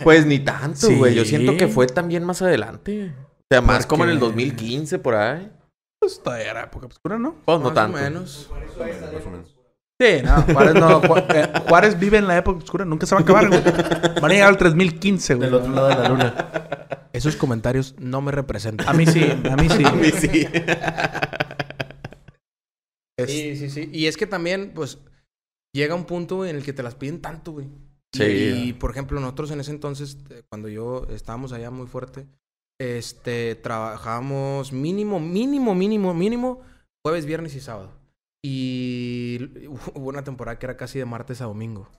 Pues 0.03 0.25
ni 0.25 0.39
tanto, 0.39 0.87
Sí. 0.87 0.95
güey. 0.95 1.15
Yo 1.15 1.25
siento 1.25 1.55
que 1.57 1.67
fue 1.67 1.87
también 1.87 2.23
más 2.23 2.41
adelante. 2.41 3.13
O 3.17 3.47
sea, 3.49 3.61
más 3.61 3.85
como 3.85 4.03
en 4.03 4.09
el 4.11 4.19
Porque- 4.19 4.33
2015, 4.33 4.99
por 4.99 5.15
ahí. 5.15 5.51
Pues 5.99 6.21
todavía 6.21 6.51
era 6.51 6.63
época 6.63 6.87
oscura, 6.87 7.17
¿no? 7.17 7.35
Pues 7.45 7.57
no 7.59 7.65
Más 7.65 7.73
tanto. 7.73 7.97
o 7.97 8.01
menos. 8.01 8.49
Más 8.51 9.25
o 9.25 9.29
menos. 9.31 9.54
Sí, 10.01 10.21
no, 10.23 10.41
Juárez 10.53 10.73
no. 10.75 11.01
Eh, 11.29 11.53
Juárez 11.69 11.97
vive 11.99 12.17
en 12.17 12.27
la 12.27 12.37
época 12.37 12.57
oscura, 12.57 12.83
nunca 12.85 13.05
se 13.05 13.15
va 13.15 13.21
a 13.21 13.23
acabar, 13.23 13.47
güey. 13.47 13.61
Van 14.21 14.25
a 14.25 14.33
llegar 14.33 14.49
al 14.49 14.57
3015, 14.57 15.35
güey. 15.35 15.47
Del 15.49 15.53
otro 15.59 15.71
lado 15.71 15.87
de 15.87 15.95
la 15.95 16.09
luna. 16.09 17.07
Esos 17.13 17.37
comentarios 17.37 17.95
no 17.97 18.19
me 18.21 18.31
representan. 18.33 18.89
A 18.89 18.93
mí 18.93 19.05
sí, 19.05 19.23
a 19.23 19.55
mí 19.55 19.69
sí. 19.69 19.83
A 19.85 19.91
mí 19.93 20.11
sí. 20.11 20.47
Es- 23.17 23.31
Sí, 23.31 23.55
sí, 23.55 23.69
sí. 23.69 23.89
Y 23.93 24.07
es 24.07 24.17
que 24.17 24.27
también, 24.27 24.73
pues, 24.75 24.99
llega 25.73 25.95
un 25.95 26.05
punto 26.05 26.37
güey, 26.37 26.49
en 26.49 26.57
el 26.57 26.63
que 26.63 26.73
te 26.73 26.83
las 26.83 26.95
piden 26.95 27.21
tanto, 27.21 27.53
güey. 27.53 27.67
Sí. 28.13 28.23
Y, 28.23 28.73
por 28.73 28.91
ejemplo, 28.91 29.19
nosotros 29.19 29.51
en 29.51 29.59
ese 29.61 29.71
entonces, 29.71 30.17
eh, 30.29 30.43
cuando 30.49 30.67
yo 30.67 31.05
estábamos 31.09 31.53
allá 31.53 31.71
muy 31.71 31.87
fuerte, 31.87 32.27
este, 32.81 33.55
trabajábamos 33.55 34.73
mínimo, 34.73 35.19
mínimo, 35.21 35.73
mínimo, 35.75 36.13
mínimo, 36.13 36.61
jueves, 37.05 37.25
viernes 37.25 37.55
y 37.55 37.61
sábado. 37.61 37.91
Y 38.47 39.49
hubo 39.95 40.09
una 40.09 40.23
temporada 40.23 40.59
que 40.59 40.67
era 40.67 40.77
casi 40.77 40.99
de 40.99 41.05
martes 41.05 41.41
a 41.41 41.45
domingo. 41.45 41.89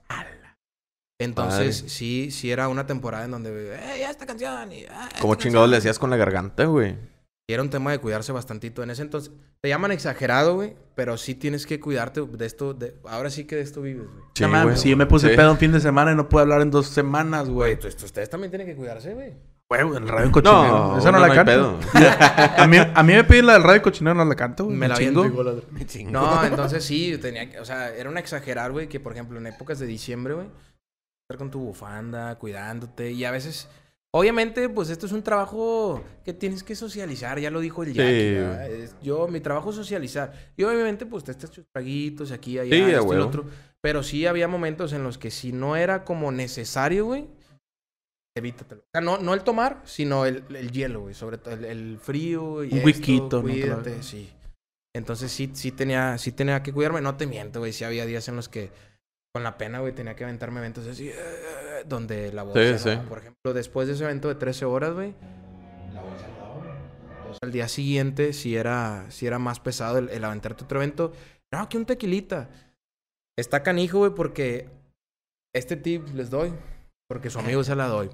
Entonces, 1.18 1.78
Padre. 1.78 1.88
sí, 1.90 2.30
sí 2.30 2.50
era 2.52 2.68
una 2.68 2.86
temporada 2.86 3.24
en 3.24 3.30
donde, 3.30 3.74
eh, 3.74 3.98
ya 4.00 4.10
esta 4.10 4.26
canción. 4.26 4.70
Y, 4.70 4.84
"Ah, 4.84 5.08
esta 5.08 5.18
canción". 5.18 5.38
chingados 5.38 5.70
le 5.70 5.78
hacías 5.78 5.98
con 5.98 6.10
la 6.10 6.16
garganta, 6.16 6.66
güey. 6.66 6.94
Y 7.48 7.54
era 7.54 7.62
un 7.62 7.70
tema 7.70 7.90
de 7.90 7.98
cuidarse 8.00 8.32
bastantito. 8.32 8.82
En 8.82 8.90
ese 8.90 9.02
entonces, 9.02 9.32
te 9.62 9.68
llaman 9.68 9.92
exagerado, 9.92 10.56
güey, 10.56 10.76
pero 10.94 11.16
sí 11.16 11.34
tienes 11.34 11.64
que 11.66 11.80
cuidarte 11.80 12.20
de 12.20 12.46
esto. 12.46 12.74
De... 12.74 12.94
Ahora 13.06 13.30
sí 13.30 13.44
que 13.44 13.56
de 13.56 13.62
esto 13.62 13.80
vives, 13.82 14.06
güey. 14.06 14.24
Sí, 14.34 14.44
güey. 14.44 14.76
si 14.76 14.90
yo 14.90 14.96
me 14.96 15.06
puse 15.06 15.30
Sí. 15.30 15.36
pedo 15.36 15.52
un 15.52 15.58
fin 15.58 15.72
de 15.72 15.80
semana 15.80 16.12
y 16.12 16.16
no 16.16 16.28
pude 16.28 16.42
hablar 16.42 16.60
en 16.60 16.70
dos 16.70 16.88
semanas, 16.88 17.48
güey. 17.48 17.74
Ustedes 17.74 18.28
también 18.28 18.50
tienen 18.50 18.66
que 18.66 18.76
cuidarse, 18.76 19.14
güey. 19.14 19.32
Güey, 19.68 19.80
el 19.80 20.08
radio 20.08 20.30
cochinero. 20.30 20.68
No, 20.92 20.98
Esa 20.98 21.10
no, 21.10 21.18
la 21.18 21.34
canto. 21.34 21.44
pedo. 21.50 21.78
A 22.56 22.66
mí, 22.68 22.76
a 22.76 23.02
mí 23.02 23.12
me 23.14 23.24
piden 23.24 23.46
la 23.46 23.54
del 23.54 23.64
radio 23.64 23.82
cochinero, 23.82 24.14
no 24.14 24.24
la 24.24 24.34
canto, 24.36 24.64
güey. 24.66 24.76
Me 24.76 24.86
la 24.86 24.94
chingo. 24.96 25.24
Me 25.72 25.84
chingo. 25.84 26.12
No, 26.12 26.44
entonces 26.44 26.84
sí, 26.84 27.18
tenía 27.18 27.50
que, 27.50 27.58
o 27.58 27.64
sea, 27.64 27.92
era 27.94 28.08
un 28.08 28.16
exagerar, 28.16 28.70
güey, 28.70 28.88
que 28.88 29.00
por 29.00 29.12
ejemplo 29.12 29.38
en 29.38 29.46
épocas 29.48 29.80
de 29.80 29.86
diciembre, 29.86 30.34
güey, 30.34 30.46
estar 31.28 31.36
con 31.38 31.50
tu 31.50 31.58
bufanda, 31.58 32.36
cuidándote, 32.38 33.10
y 33.10 33.24
a 33.24 33.32
veces, 33.32 33.68
obviamente, 34.12 34.68
pues 34.68 34.88
esto 34.88 35.06
es 35.06 35.12
un 35.12 35.22
trabajo 35.24 36.00
que 36.24 36.32
tienes 36.32 36.62
que 36.62 36.76
socializar, 36.76 37.40
ya 37.40 37.50
lo 37.50 37.58
dijo 37.58 37.82
el 37.82 37.92
Jackie, 37.92 38.86
Sí. 38.86 38.94
yo, 39.02 39.26
mi 39.26 39.40
trabajo 39.40 39.70
es 39.70 39.76
socializar, 39.76 40.32
y 40.56 40.62
obviamente, 40.62 41.06
pues 41.06 41.24
te 41.24 41.32
estás 41.32 41.50
tus 41.50 41.64
traguitos 41.72 42.30
aquí, 42.30 42.60
allá, 42.60 42.70
Sí, 42.76 42.82
esto 42.82 43.02
huevo. 43.04 43.26
otro, 43.26 43.44
pero 43.80 44.04
sí 44.04 44.26
había 44.26 44.46
momentos 44.46 44.92
en 44.92 45.02
los 45.02 45.18
que 45.18 45.32
si 45.32 45.50
no 45.52 45.74
era 45.74 46.04
como 46.04 46.30
necesario, 46.30 47.06
güey, 47.06 47.26
evítatelo. 48.36 48.82
O 48.82 48.88
sea, 48.92 49.00
no, 49.00 49.18
no 49.18 49.34
el 49.34 49.42
tomar, 49.42 49.82
sino 49.84 50.26
el, 50.26 50.44
el 50.54 50.70
hielo, 50.70 51.00
güey, 51.00 51.14
sobre 51.14 51.38
todo 51.38 51.54
el, 51.54 51.64
el 51.64 51.98
frío 51.98 52.62
y 52.62 52.68
Un 52.68 52.78
esto, 52.78 52.86
whisquito, 52.86 53.36
¿no? 53.38 53.42
cuídate, 53.42 54.02
sí. 54.02 54.30
Entonces 54.94 55.32
sí, 55.32 55.50
sí 55.54 55.72
tenía, 55.72 56.16
sí 56.18 56.32
tenía 56.32 56.62
que 56.62 56.72
cuidarme, 56.72 57.00
no 57.00 57.16
te 57.16 57.26
miento, 57.26 57.58
güey. 57.58 57.72
Sí 57.72 57.84
había 57.84 58.06
días 58.06 58.28
en 58.28 58.36
los 58.36 58.48
que 58.48 58.70
con 59.34 59.42
la 59.42 59.58
pena, 59.58 59.80
güey, 59.80 59.94
tenía 59.94 60.16
que 60.16 60.24
aventarme 60.24 60.60
eventos 60.60 60.86
así, 60.86 61.08
eh, 61.10 61.14
donde 61.86 62.32
la 62.32 62.42
bolsa, 62.42 62.78
Sí, 62.78 62.90
sí. 62.90 62.96
Por 63.06 63.18
ejemplo, 63.18 63.52
después 63.52 63.88
de 63.88 63.94
ese 63.94 64.04
evento 64.04 64.28
de 64.28 64.36
13 64.36 64.64
horas, 64.64 64.94
güey, 64.94 65.14
la 65.92 66.00
güey. 66.00 66.16
Entonces, 67.18 67.38
al 67.42 67.52
día 67.52 67.68
siguiente 67.68 68.32
sí 68.32 68.56
era, 68.56 69.04
sí 69.10 69.26
era 69.26 69.38
más 69.38 69.60
pesado 69.60 69.98
el, 69.98 70.08
el 70.08 70.24
aventarte 70.24 70.64
otro 70.64 70.78
evento. 70.78 71.12
No, 71.52 71.68
que 71.68 71.76
un 71.76 71.84
tequilita. 71.84 72.48
Está 73.38 73.62
canijo, 73.62 73.98
güey, 73.98 74.14
porque 74.14 74.70
este 75.54 75.76
tip 75.76 76.08
les 76.14 76.30
doy, 76.30 76.54
porque 77.06 77.28
su 77.28 77.38
amigo 77.38 77.62
se 77.62 77.76
la 77.76 77.88
doy. 77.88 78.08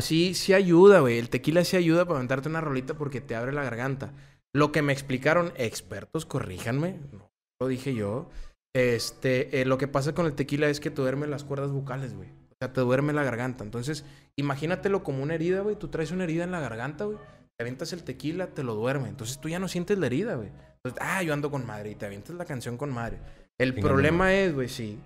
Sí, 0.00 0.34
sí 0.34 0.52
ayuda, 0.52 1.00
güey. 1.00 1.18
El 1.18 1.30
tequila 1.30 1.64
sí 1.64 1.76
ayuda 1.76 2.04
para 2.04 2.16
aventarte 2.16 2.48
una 2.48 2.60
rolita 2.60 2.94
porque 2.94 3.20
te 3.20 3.34
abre 3.34 3.52
la 3.52 3.62
garganta. 3.62 4.12
Lo 4.54 4.72
que 4.72 4.82
me 4.82 4.92
explicaron 4.92 5.52
expertos, 5.56 6.26
corríjanme, 6.26 7.00
no 7.12 7.30
lo 7.60 7.68
dije 7.68 7.94
yo. 7.94 8.28
Este, 8.74 9.60
eh, 9.60 9.64
lo 9.64 9.78
que 9.78 9.88
pasa 9.88 10.14
con 10.14 10.26
el 10.26 10.34
tequila 10.34 10.68
es 10.68 10.80
que 10.80 10.90
te 10.90 11.00
duerme 11.00 11.26
las 11.26 11.44
cuerdas 11.44 11.72
bucales, 11.72 12.14
güey. 12.14 12.28
O 12.28 12.54
sea, 12.60 12.72
te 12.72 12.80
duerme 12.80 13.12
la 13.12 13.24
garganta. 13.24 13.64
Entonces, 13.64 14.04
imagínatelo 14.36 15.02
como 15.02 15.22
una 15.22 15.34
herida, 15.34 15.60
güey. 15.60 15.76
Tú 15.76 15.88
traes 15.88 16.10
una 16.10 16.24
herida 16.24 16.44
en 16.44 16.52
la 16.52 16.60
garganta, 16.60 17.04
güey. 17.04 17.18
Te 17.56 17.62
avientas 17.62 17.92
el 17.92 18.02
tequila, 18.02 18.48
te 18.48 18.62
lo 18.62 18.74
duerme. 18.74 19.08
Entonces 19.08 19.40
tú 19.40 19.48
ya 19.48 19.58
no 19.58 19.68
sientes 19.68 19.98
la 19.98 20.06
herida, 20.06 20.34
güey. 20.34 20.48
Entonces, 20.48 21.00
ah, 21.00 21.22
yo 21.22 21.32
ando 21.32 21.50
con 21.50 21.66
madre 21.66 21.90
y 21.90 21.94
te 21.94 22.06
avientas 22.06 22.36
la 22.36 22.44
canción 22.44 22.76
con 22.76 22.92
madre. 22.92 23.18
El 23.58 23.74
problema 23.74 24.34
es, 24.34 24.54
güey, 24.54 24.68
sí, 24.68 24.98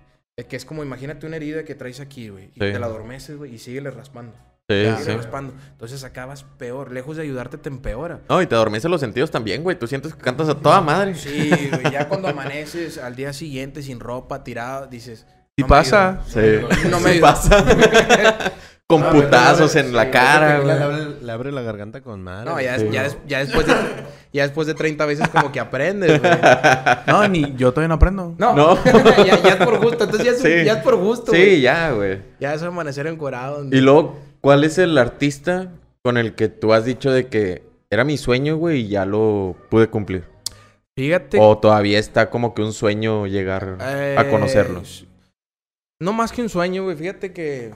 que 0.47 0.55
es 0.55 0.65
como 0.65 0.83
imagínate 0.83 1.25
una 1.27 1.35
herida 1.35 1.63
que 1.65 1.75
traes 1.75 1.99
aquí, 1.99 2.29
güey, 2.29 2.45
y 2.45 2.53
Sí. 2.53 2.59
te 2.59 2.79
la 2.79 2.85
adormeces, 2.87 3.37
güey, 3.37 3.53
y 3.55 3.57
síguele 3.59 3.91
raspando. 3.91 4.33
Sí, 4.69 4.75
Síguele 4.77 5.03
sí. 5.03 5.11
raspando. 5.11 5.53
Entonces 5.71 6.03
acabas 6.03 6.43
peor. 6.57 6.91
Lejos 6.93 7.17
de 7.17 7.23
ayudarte, 7.23 7.57
te 7.57 7.67
empeora. 7.69 8.21
No, 8.29 8.41
y 8.41 8.47
te 8.47 8.55
adormece 8.55 8.87
los 8.87 9.01
sentidos 9.01 9.29
también, 9.29 9.63
güey. 9.63 9.77
Tú 9.77 9.85
sientes 9.87 10.15
que 10.15 10.21
cantas 10.21 10.47
a 10.49 10.55
toda 10.55 10.79
madre. 10.81 11.13
Sí, 11.15 11.51
güey, 11.71 11.91
ya 11.91 12.07
cuando 12.07 12.29
amaneces 12.29 12.97
al 12.97 13.15
día 13.15 13.33
siguiente 13.33 13.81
sin 13.83 13.99
ropa, 13.99 14.43
tirado, 14.43 14.87
dices... 14.87 15.25
Y 15.57 15.63
"No 15.63 15.67
me 15.67 15.69
pasa. 15.69 16.21
ayudó". 16.33 16.69
Sí. 16.71 16.87
No 16.89 16.99
me 17.01 17.13
Sí 17.13 17.19
pasa. 17.19 17.65
Con 18.91 19.03
putazos 19.11 19.75
en 19.75 19.93
la 19.93 20.05
sí, 20.05 20.09
cara, 20.11 20.57
Le 20.59 20.63
güey. 20.63 20.81
abre, 20.81 21.05
le 21.21 21.31
abre 21.31 21.51
la 21.51 21.61
garganta 21.61 22.01
con 22.01 22.21
madre. 22.23 22.49
No, 22.49 22.59
ya, 22.61 22.77
Sí. 22.79 22.87
ya, 22.91 23.03
des- 23.03 23.17
ya 23.27 23.39
después 23.39 23.65
de, 23.67 23.73
ya 24.33 24.43
después 24.43 24.67
de 24.67 24.73
30 24.73 25.05
veces 25.05 25.27
como 25.29 25.51
que 25.51 25.59
aprendes, 25.59 26.19
güey. 26.19 26.31
No, 27.07 27.27
ni 27.27 27.53
yo 27.55 27.71
todavía 27.71 27.87
no 27.89 27.93
aprendo. 27.95 28.35
No, 28.37 28.53
No. 28.55 28.83
ya, 29.25 29.41
ya 29.41 29.49
es 29.49 29.55
por 29.57 29.79
gusto. 29.79 30.03
Entonces 30.03 30.25
ya 30.25 30.31
es, 30.31 30.41
Sí. 30.41 30.65
ya 30.65 30.73
es 30.73 30.83
por 30.83 30.95
gusto, 30.95 31.31
Sí, 31.31 31.37
güey. 31.37 31.61
ya, 31.61 31.91
güey. 31.91 32.21
Ya 32.39 32.53
es 32.53 32.61
amanecer 32.63 33.07
encuerado. 33.07 33.65
Y 33.71 33.81
luego, 33.81 34.19
¿cuál 34.41 34.63
es 34.63 34.77
el 34.77 34.97
artista 34.97 35.71
con 36.03 36.17
el 36.17 36.35
que 36.35 36.49
tú 36.49 36.73
has 36.73 36.85
dicho 36.85 37.11
de 37.11 37.27
que 37.27 37.63
era 37.89 38.03
mi 38.03 38.17
sueño, 38.17 38.57
güey, 38.57 38.81
y 38.81 38.87
ya 38.89 39.05
lo 39.05 39.55
pude 39.69 39.87
cumplir? 39.87 40.23
Fíjate. 40.97 41.37
O 41.39 41.57
todavía 41.57 41.99
está 41.99 42.29
como 42.29 42.53
que 42.53 42.61
un 42.61 42.73
sueño 42.73 43.25
llegar 43.25 43.77
a 43.79 43.93
eh, 43.95 44.15
No 45.99 46.13
más 46.13 46.31
que 46.31 46.41
un 46.41 46.49
sueño, 46.49 46.83
güey. 46.83 46.95
Fíjate 46.95 47.31
que 47.31 47.71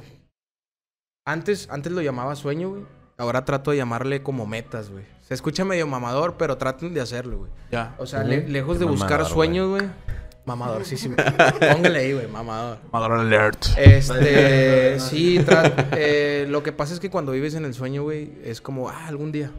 antes, 1.26 1.68
antes 1.70 1.92
lo 1.92 2.02
llamaba 2.02 2.36
sueño, 2.36 2.70
güey. 2.70 2.84
Ahora 3.18 3.46
trato 3.46 3.72
de 3.72 3.78
llamarle 3.78 4.22
como 4.24 4.46
metas, 4.46 4.90
güey. 4.90 5.06
Se 5.22 5.34
escucha 5.34 5.64
medio 5.66 5.88
mamador, 5.88 6.36
pero 6.38 6.58
traten 6.58 6.94
de 6.94 7.02
hacerlo, 7.02 7.40
güey. 7.40 7.52
Ya. 7.72 7.96
O 7.98 8.06
sea, 8.06 8.24
le- 8.24 8.48
lejos 8.48 8.78
de 8.78 8.86
buscar 8.86 9.12
mamador, 9.20 9.32
sueños, 9.34 9.70
güey. 9.70 9.90
Mamador, 10.46 10.86
sí, 10.86 10.98
sí. 10.98 11.10
Póngale 11.74 12.00
ahí, 12.00 12.14
güey, 12.14 12.28
mamador. 12.28 12.78
Maduro 12.92 13.20
alert. 13.22 13.66
Este, 13.78 15.00
sí, 15.00 15.44
eh, 15.94 16.46
lo 16.50 16.62
que 16.62 16.72
pasa 16.72 16.94
es 16.94 17.00
que 17.00 17.10
cuando 17.10 17.32
vives 17.32 17.56
en 17.56 17.66
el 17.66 17.74
sueño, 17.74 18.04
güey, 18.04 18.34
es 18.44 18.62
como, 18.62 18.90
ah, 18.90 19.08
algún 19.08 19.32
día. 19.32 19.52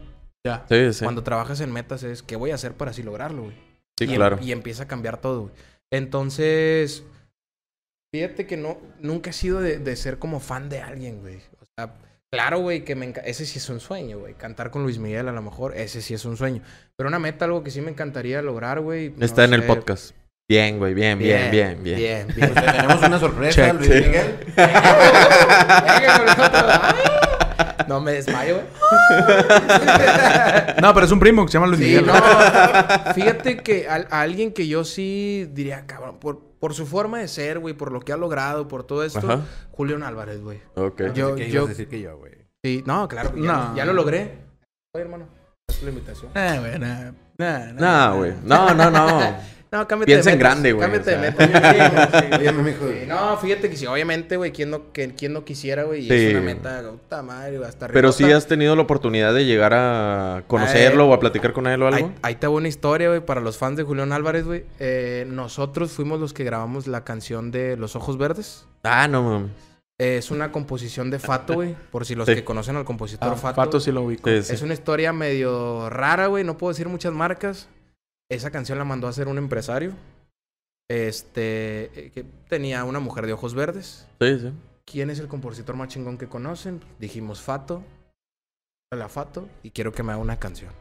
Ya. 0.46 0.64
Sí, 0.68 0.92
sí. 0.92 1.02
Cuando 1.04 1.24
trabajas 1.24 1.60
en 1.60 1.72
metas 1.72 2.02
es, 2.04 2.22
¿qué 2.22 2.36
voy 2.36 2.52
a 2.52 2.54
hacer 2.56 2.74
para 2.74 2.92
así 2.92 3.02
lograrlo, 3.02 3.44
güey? 3.44 3.56
Sí, 3.98 4.04
y, 4.04 4.10
em- 4.10 4.16
claro. 4.16 4.38
y 4.40 4.52
empieza 4.52 4.84
a 4.84 4.86
cambiar 4.86 5.20
todo, 5.20 5.40
güey. 5.44 5.52
Entonces, 5.90 7.02
fíjate 8.14 8.46
que 8.46 8.56
no, 8.56 8.78
nunca 9.00 9.30
he 9.30 9.32
sido 9.32 9.60
de, 9.60 9.78
de 9.78 9.96
ser 9.96 10.18
como 10.18 10.38
fan 10.40 10.68
de 10.68 10.82
alguien, 10.82 11.20
güey. 11.20 11.40
Claro, 12.32 12.60
güey, 12.60 12.84
que 12.84 12.94
me 12.94 13.12
ese 13.24 13.44
sí 13.44 13.58
es 13.58 13.68
un 13.68 13.80
sueño, 13.80 14.18
güey. 14.18 14.32
Cantar 14.34 14.70
con 14.70 14.82
Luis 14.82 14.98
Miguel 14.98 15.28
a 15.28 15.32
lo 15.32 15.42
mejor, 15.42 15.76
ese 15.76 16.00
sí 16.00 16.14
es 16.14 16.24
un 16.24 16.38
sueño. 16.38 16.62
Pero 16.96 17.08
una 17.08 17.18
meta, 17.18 17.44
algo 17.44 17.62
que 17.62 17.70
sí 17.70 17.82
me 17.82 17.90
encantaría 17.90 18.40
lograr, 18.40 18.80
güey. 18.80 19.12
no 19.16 19.24
Está 19.24 19.44
en 19.44 19.52
el 19.54 19.62
podcast. 19.64 20.14
Bien, 20.48 20.78
güey, 20.78 20.94
bien, 20.94 21.18
bien, 21.18 21.50
bien, 21.50 21.82
bien. 21.82 21.96
Bien, 21.98 22.28
bien. 22.34 22.52
Pues 22.54 22.64
tenemos 22.76 23.02
una 23.02 23.18
sorpresa, 23.18 23.66
Check. 23.66 23.74
Luis 23.74 23.90
Miguel. 23.90 24.36
No 27.88 28.00
me 28.00 28.12
desmayo, 28.12 28.54
güey. 28.56 28.66
No, 30.82 30.92
pero 30.94 31.06
es 31.06 31.12
un 31.12 31.20
primo 31.20 31.44
que 31.46 31.52
se 31.52 31.58
llama 31.58 31.66
Luis 31.68 31.80
Sí, 31.80 31.86
Miguel. 31.86 32.06
no. 32.06 32.14
Fíjate 33.14 33.58
que 33.58 33.88
a, 33.88 34.06
a 34.10 34.20
alguien 34.22 34.52
que 34.52 34.66
yo 34.68 34.84
sí 34.84 35.48
diría, 35.52 35.86
cabrón, 35.86 36.18
por, 36.18 36.40
por 36.58 36.74
su 36.74 36.86
forma 36.86 37.18
de 37.18 37.28
ser, 37.28 37.58
güey, 37.58 37.74
por 37.74 37.92
lo 37.92 38.00
que 38.00 38.12
ha 38.12 38.16
logrado, 38.16 38.68
por 38.68 38.84
todo 38.84 39.04
esto, 39.04 39.18
Ajá. 39.30 39.40
Julián 39.72 40.02
Álvarez, 40.02 40.40
güey. 40.42 40.60
Ok. 40.74 41.02
Yo- 41.14 41.34
¿Qué 41.34 41.42
ibas 41.44 41.52
yo- 41.54 41.64
a 41.64 41.68
decir 41.68 41.88
que 41.88 42.00
yo, 42.00 42.16
güey? 42.18 42.32
Sí, 42.64 42.82
no, 42.86 43.06
claro, 43.08 43.32
ya, 43.36 43.42
No. 43.52 43.76
ya 43.76 43.84
lo 43.84 43.92
logré. 43.92 44.38
Oye, 44.94 45.04
hermano, 45.04 45.28
haz 45.68 45.82
la 45.82 45.90
invitación. 45.90 46.30
Eh, 46.34 46.56
güey, 46.58 46.78
nah, 46.78 47.72
nah, 47.72 48.12
güey. 48.14 48.32
No, 48.42 48.74
no, 48.74 48.90
no. 48.90 49.36
No, 49.76 49.86
cámbiate 49.86 50.06
Piensa 50.12 50.30
de 50.30 50.34
en 50.34 50.38
grande, 50.40 50.72
güey, 50.72 50.82
Cámbiate 50.90 51.16
o 51.16 51.20
de 51.20 51.32
sea. 51.32 52.10
sí, 52.20 52.26
Oye, 52.38 52.74
sí. 53.00 53.06
No, 53.06 53.36
fíjate 53.36 53.68
que 53.70 53.76
sí, 53.76 53.86
obviamente, 53.86 54.36
güey, 54.36 54.52
¿quién 54.52 54.70
no, 54.70 54.92
que, 54.92 55.14
quién 55.14 55.32
no 55.32 55.44
quisiera, 55.44 55.82
güey? 55.84 56.04
Y 56.06 56.08
Sí. 56.08 56.14
es 56.14 56.30
una 56.32 56.40
meta, 56.40 56.82
puta 56.90 57.22
madre, 57.22 57.60
hasta 57.64 57.88
Pero 57.88 58.12
sí 58.12 58.24
has 58.32 58.46
tenido 58.46 58.74
la 58.74 58.82
oportunidad 58.82 59.34
de 59.34 59.44
llegar 59.44 59.74
a 59.74 60.44
conocerlo 60.46 61.06
o 61.08 61.14
a 61.14 61.20
platicar 61.20 61.52
con 61.52 61.66
él 61.66 61.82
o 61.82 61.88
algo. 61.88 62.06
Ahí, 62.06 62.14
ahí 62.22 62.34
te 62.36 62.48
una 62.48 62.68
historia, 62.68 63.08
güey, 63.08 63.20
para 63.20 63.40
los 63.40 63.58
fans 63.58 63.76
de 63.76 63.82
Julián 63.82 64.12
Álvarez, 64.12 64.44
güey. 64.44 64.64
Eh, 64.78 65.26
nosotros 65.28 65.92
fuimos 65.92 66.20
los 66.20 66.32
que 66.32 66.44
grabamos 66.44 66.86
la 66.86 67.04
canción 67.04 67.50
de 67.50 67.76
Los 67.76 67.96
Ojos 67.96 68.16
Verdes. 68.18 68.66
Ah, 68.82 69.08
no 69.08 69.22
mames. 69.22 69.50
Eh, 69.98 70.18
es 70.18 70.30
una 70.30 70.52
composición 70.52 71.10
de 71.10 71.18
Fato, 71.18 71.54
güey. 71.54 71.74
Por 71.90 72.04
si 72.04 72.14
los 72.14 72.26
Sí. 72.26 72.34
que 72.34 72.44
conocen 72.44 72.76
al 72.76 72.84
compositor 72.84 73.32
Ah, 73.32 73.36
Fato. 73.36 73.54
Fato 73.56 73.80
sí 73.80 73.90
lo 73.92 74.02
ubico. 74.02 74.28
Sí, 74.28 74.42
sí. 74.42 74.52
Es 74.54 74.62
una 74.62 74.74
historia 74.74 75.12
medio 75.12 75.88
rara, 75.88 76.26
güey. 76.26 76.44
No 76.44 76.58
puedo 76.58 76.72
decir 76.72 76.88
muchas 76.88 77.12
marcas. 77.14 77.68
Esa 78.30 78.50
canción 78.50 78.78
la 78.78 78.84
mandó 78.84 79.06
a 79.06 79.10
hacer 79.10 79.28
un 79.28 79.38
empresario. 79.38 79.92
Este, 80.88 81.90
eh, 81.98 82.10
que 82.12 82.24
tenía 82.48 82.84
una 82.84 83.00
mujer 83.00 83.26
de 83.26 83.32
ojos 83.32 83.54
verdes. 83.54 84.06
Sí, 84.20 84.38
sí. 84.38 84.52
¿Quién 84.84 85.10
es 85.10 85.18
el 85.18 85.26
compositor 85.26 85.74
más 85.74 85.88
chingón 85.88 86.16
que 86.16 86.28
conocen? 86.28 86.80
Dijimos 87.00 87.42
Fato. 87.42 87.82
La 88.92 89.08
Fato. 89.08 89.48
Y 89.62 89.70
quiero 89.70 89.92
que 89.92 90.02
me 90.02 90.12
haga 90.12 90.20
una 90.20 90.38
canción. 90.38 90.72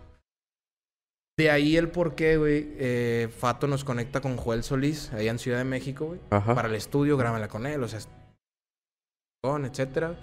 De 1.38 1.50
ahí 1.52 1.76
el 1.76 1.90
por 1.90 2.16
qué, 2.16 2.38
güey. 2.38 2.68
eh, 2.78 3.30
Fato 3.36 3.68
nos 3.68 3.84
conecta 3.84 4.22
con 4.22 4.38
Joel 4.38 4.64
Solís, 4.64 5.12
allá 5.12 5.32
en 5.32 5.40
Ciudad 5.40 5.58
de 5.58 5.66
México, 5.66 6.06
güey. 6.06 6.20
Para 6.30 6.68
el 6.68 6.76
estudio, 6.76 7.18
grábala 7.18 7.48
con 7.50 7.66
él, 7.66 7.84
o 7.84 7.88
sea, 7.88 8.00
con, 9.44 9.66
etcétera. 9.66 10.16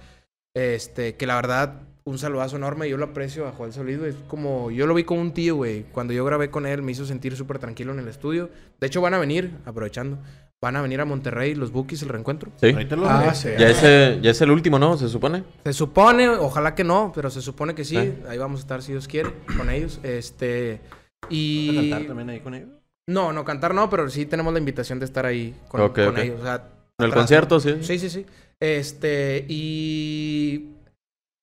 Este, 0.55 1.17
que 1.17 1.27
la 1.27 1.35
verdad, 1.37 1.83
un 2.05 2.19
saludazo 2.19 2.57
enorme. 2.57 2.89
Yo 2.89 2.97
lo 2.97 3.05
aprecio 3.07 3.47
a 3.47 3.53
Joel 3.53 3.73
Solís, 3.73 3.99
güey. 3.99 4.11
Es 4.11 4.17
como, 4.29 4.71
yo 4.71 4.87
lo 4.87 4.95
vi 4.95 5.05
como 5.05 5.21
un 5.21 5.33
tío, 5.33 5.57
güey. 5.57 5.85
Cuando 5.93 6.13
yo 6.13 6.25
grabé 6.25 6.51
con 6.51 6.67
él, 6.67 6.83
me 6.83 6.93
hizo 6.93 7.05
sentir 7.05 7.37
súper 7.37 7.59
tranquilo 7.59 7.93
en 7.93 7.99
el 8.01 8.09
estudio. 8.09 8.51
De 8.81 8.87
hecho, 8.87 9.01
van 9.01 9.15
a 9.15 9.19
venir, 9.19 9.53
aprovechando. 9.65 10.19
Van 10.61 10.77
a 10.77 10.83
venir 10.83 11.01
a 11.01 11.05
Monterrey 11.05 11.55
los 11.57 11.73
Bookies, 11.73 12.03
el 12.03 12.09
reencuentro. 12.09 12.53
Sí. 12.61 12.71
Ahorita 12.71 12.95
lo 12.97 13.09
Ah, 13.09 13.19
veré. 13.21 13.35
sí. 13.35 13.49
Ya 13.59 13.69
es, 13.69 13.83
el- 13.83 14.23
ya 14.23 14.31
es 14.31 14.41
el 14.41 14.51
último, 14.53 14.79
¿no? 14.79 14.97
Se 14.97 15.09
supone. 15.09 15.43
Se 15.65 15.73
supone, 15.73 16.29
ojalá 16.29 16.75
que 16.77 16.85
no, 16.85 17.11
pero 17.15 17.31
se 17.31 17.41
supone 17.43 17.75
que 17.75 17.85
sí. 17.85 17.97
Ah. 17.97 18.31
Ahí 18.31 18.39
vamos 18.39 18.61
a 18.61 18.63
estar 18.63 18.81
si 18.83 18.93
Dios 18.93 19.09
quiere 19.09 19.31
con 19.57 19.69
ellos. 19.71 19.99
Este. 20.05 20.81
¿Vas 21.23 21.31
a 21.31 21.35
Y. 21.35 21.77
cantar 21.91 22.07
también 22.09 22.31
ahí 22.31 22.41
con 22.41 22.55
ellos? 22.55 22.69
No, 23.09 23.33
no, 23.33 23.45
cantar 23.45 23.75
no, 23.75 23.91
pero 23.91 24.09
sí 24.09 24.27
tenemos 24.27 24.53
la 24.53 24.61
invitación 24.61 25.01
de 25.01 25.05
estar 25.07 25.27
ahí 25.27 25.55
con, 25.69 25.89
con 25.89 26.17
ellos. 26.19 26.39
O 26.41 26.45
sea, 26.45 26.55
En 26.99 27.05
el 27.07 27.11
atrás, 27.11 27.15
concierto, 27.23 27.59
sí. 27.59 27.75
Sí, 27.81 27.99
sí, 27.99 28.09
sí. 28.11 28.27
Este, 28.61 29.45
y 29.49 30.69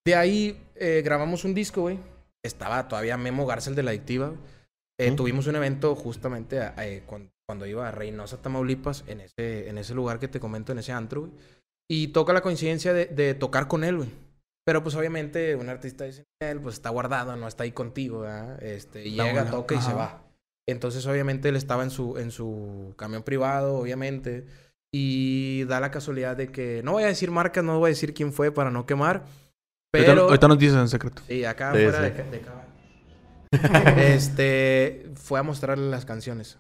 de 0.10 0.16
ahí 0.16 0.62
eh, 0.76 1.02
grabamos 1.04 1.44
un 1.46 1.54
disco, 1.54 1.82
güey. 1.82 2.00
Estaba 2.44 2.88
todavía 2.88 3.18
Memo 3.18 3.46
Garza, 3.46 3.70
el 3.70 3.76
de 3.76 3.84
la 3.84 3.92
adictiva. 3.92 4.34
Eh. 5.00 5.12
Tuvimos 5.12 5.48
un 5.48 5.56
evento 5.56 5.96
justamente 5.96 6.60
a- 6.60 6.74
eh, 6.86 7.04
cuando, 7.06 7.32
cuando 7.48 7.66
iba 7.66 7.88
a 7.88 7.92
Reynosa, 7.92 8.42
Tamaulipas, 8.42 9.04
en 9.08 9.22
ese, 9.22 9.70
en 9.70 9.78
ese 9.78 9.94
lugar 9.96 10.20
que 10.20 10.28
te 10.28 10.40
comento, 10.40 10.72
en 10.72 10.80
ese 10.80 10.92
antro, 10.92 11.22
güey. 11.22 11.32
Y 11.92 12.10
toca 12.10 12.34
la 12.34 12.42
coincidencia 12.42 12.94
de, 12.94 13.06
de 13.08 13.34
tocar 13.34 13.68
con 13.68 13.84
él, 13.84 13.98
güey. 13.98 14.10
Pero 14.66 14.84
pues 14.84 14.94
obviamente 14.96 15.56
un 15.56 15.70
artista 15.70 16.04
dice, 16.04 16.26
él 16.42 16.60
pues 16.62 16.76
está 16.76 16.90
guardado, 16.90 17.36
no 17.36 17.48
está 17.48 17.64
ahí 17.64 17.72
contigo, 17.72 18.20
¿verdad? 18.20 18.62
Este, 18.62 19.10
llega, 19.10 19.50
toca 19.50 19.74
y 19.76 19.82
se 19.82 19.94
va. 19.94 20.24
Entonces 20.68 21.06
obviamente 21.08 21.50
él 21.50 21.56
estaba 21.56 21.82
en 21.84 21.90
su, 21.90 22.18
en 22.20 22.30
su 22.30 22.94
camión 22.96 23.24
privado, 23.24 23.78
obviamente. 23.78 24.46
Y 24.94 25.64
da 25.66 25.80
la 25.80 25.90
casualidad 25.92 26.36
de 26.38 26.52
que, 26.52 26.82
no 26.84 26.92
voy 26.94 27.04
a 27.04 27.08
decir 27.08 27.32
marcas, 27.32 27.64
no 27.64 27.80
voy 27.80 27.88
a 27.88 27.90
decir 27.90 28.14
quién 28.14 28.32
fue 28.34 28.52
para 28.52 28.70
no 28.70 28.86
quemar. 28.86 29.26
Ahorita, 29.94 30.12
Pero... 30.12 30.24
ahorita 30.28 30.48
nos 30.48 30.60
dices 30.60 30.78
en 30.78 30.88
secreto. 30.88 31.22
Sí, 31.28 31.46
acá 31.46 31.74
Sí, 31.74 31.84
fuera 31.84 31.98
sí. 31.98 32.14
de, 32.14 32.24
de 32.30 32.42
cámara. 32.42 32.68
este, 33.98 35.12
fue 35.16 35.40
a 35.40 35.44
mostrarle 35.44 35.90
las 35.90 36.06
canciones. 36.06 36.58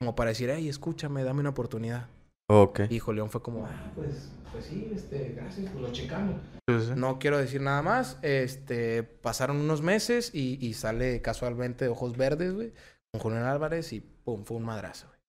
Como 0.00 0.14
para 0.14 0.30
decir, 0.30 0.50
hey, 0.50 0.68
escúchame, 0.68 1.22
dame 1.24 1.40
una 1.40 1.50
oportunidad. 1.50 2.08
Ok. 2.50 2.80
Hijo, 2.90 3.12
León 3.12 3.30
fue 3.30 3.42
como, 3.42 3.66
ah, 3.66 3.92
pues, 3.94 4.30
pues 4.52 4.66
sí, 4.66 4.90
este, 4.94 5.34
gracias, 5.36 5.70
pues 5.70 5.82
lo 5.82 5.92
checamos. 5.92 6.36
Sí, 6.68 6.80
sí. 6.80 6.92
No 6.96 7.18
quiero 7.18 7.38
decir 7.38 7.60
nada 7.60 7.82
más. 7.82 8.18
Este, 8.22 9.02
pasaron 9.02 9.58
unos 9.58 9.82
meses 9.82 10.30
y, 10.34 10.58
y 10.66 10.74
sale 10.74 11.20
casualmente 11.22 11.88
Ojos 11.88 12.16
Verdes, 12.16 12.52
güey, 12.54 12.72
con 13.12 13.20
Julián 13.20 13.44
Álvarez 13.44 13.92
y 13.92 14.00
pum, 14.00 14.44
fue 14.44 14.56
un 14.56 14.64
madrazo, 14.64 15.06
güey. 15.08 15.20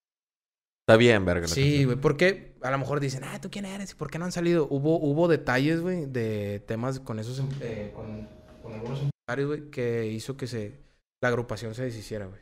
Está 0.88 0.98
bien, 0.98 1.26
verga. 1.26 1.48
Sí, 1.48 1.84
güey, 1.84 1.98
porque 1.98 2.55
a 2.66 2.72
lo 2.72 2.78
mejor 2.78 3.00
dicen, 3.00 3.24
ah, 3.24 3.40
¿tú 3.42 3.50
quién 3.52 3.66
eres? 3.66 3.92
¿Y 3.92 3.96
por 3.96 4.10
qué 4.10 4.18
no 4.20 4.26
han 4.26 4.32
salido? 4.32 4.68
Hubo, 4.70 4.98
hubo 5.00 5.28
detalles, 5.28 5.82
güey, 5.82 6.06
de 6.06 6.62
temas 6.68 7.00
con 7.00 7.20
esos, 7.20 7.40
em- 7.40 7.50
eh, 7.62 7.92
con, 7.96 8.28
con 8.64 8.74
algunos 8.74 9.02
empresarios, 9.02 9.48
güey, 9.48 9.70
que 9.72 10.08
hizo 10.08 10.36
que 10.38 10.48
se, 10.48 10.80
la 11.22 11.30
agrupación 11.30 11.76
se 11.76 11.84
deshiciera, 11.84 12.26
güey. 12.26 12.42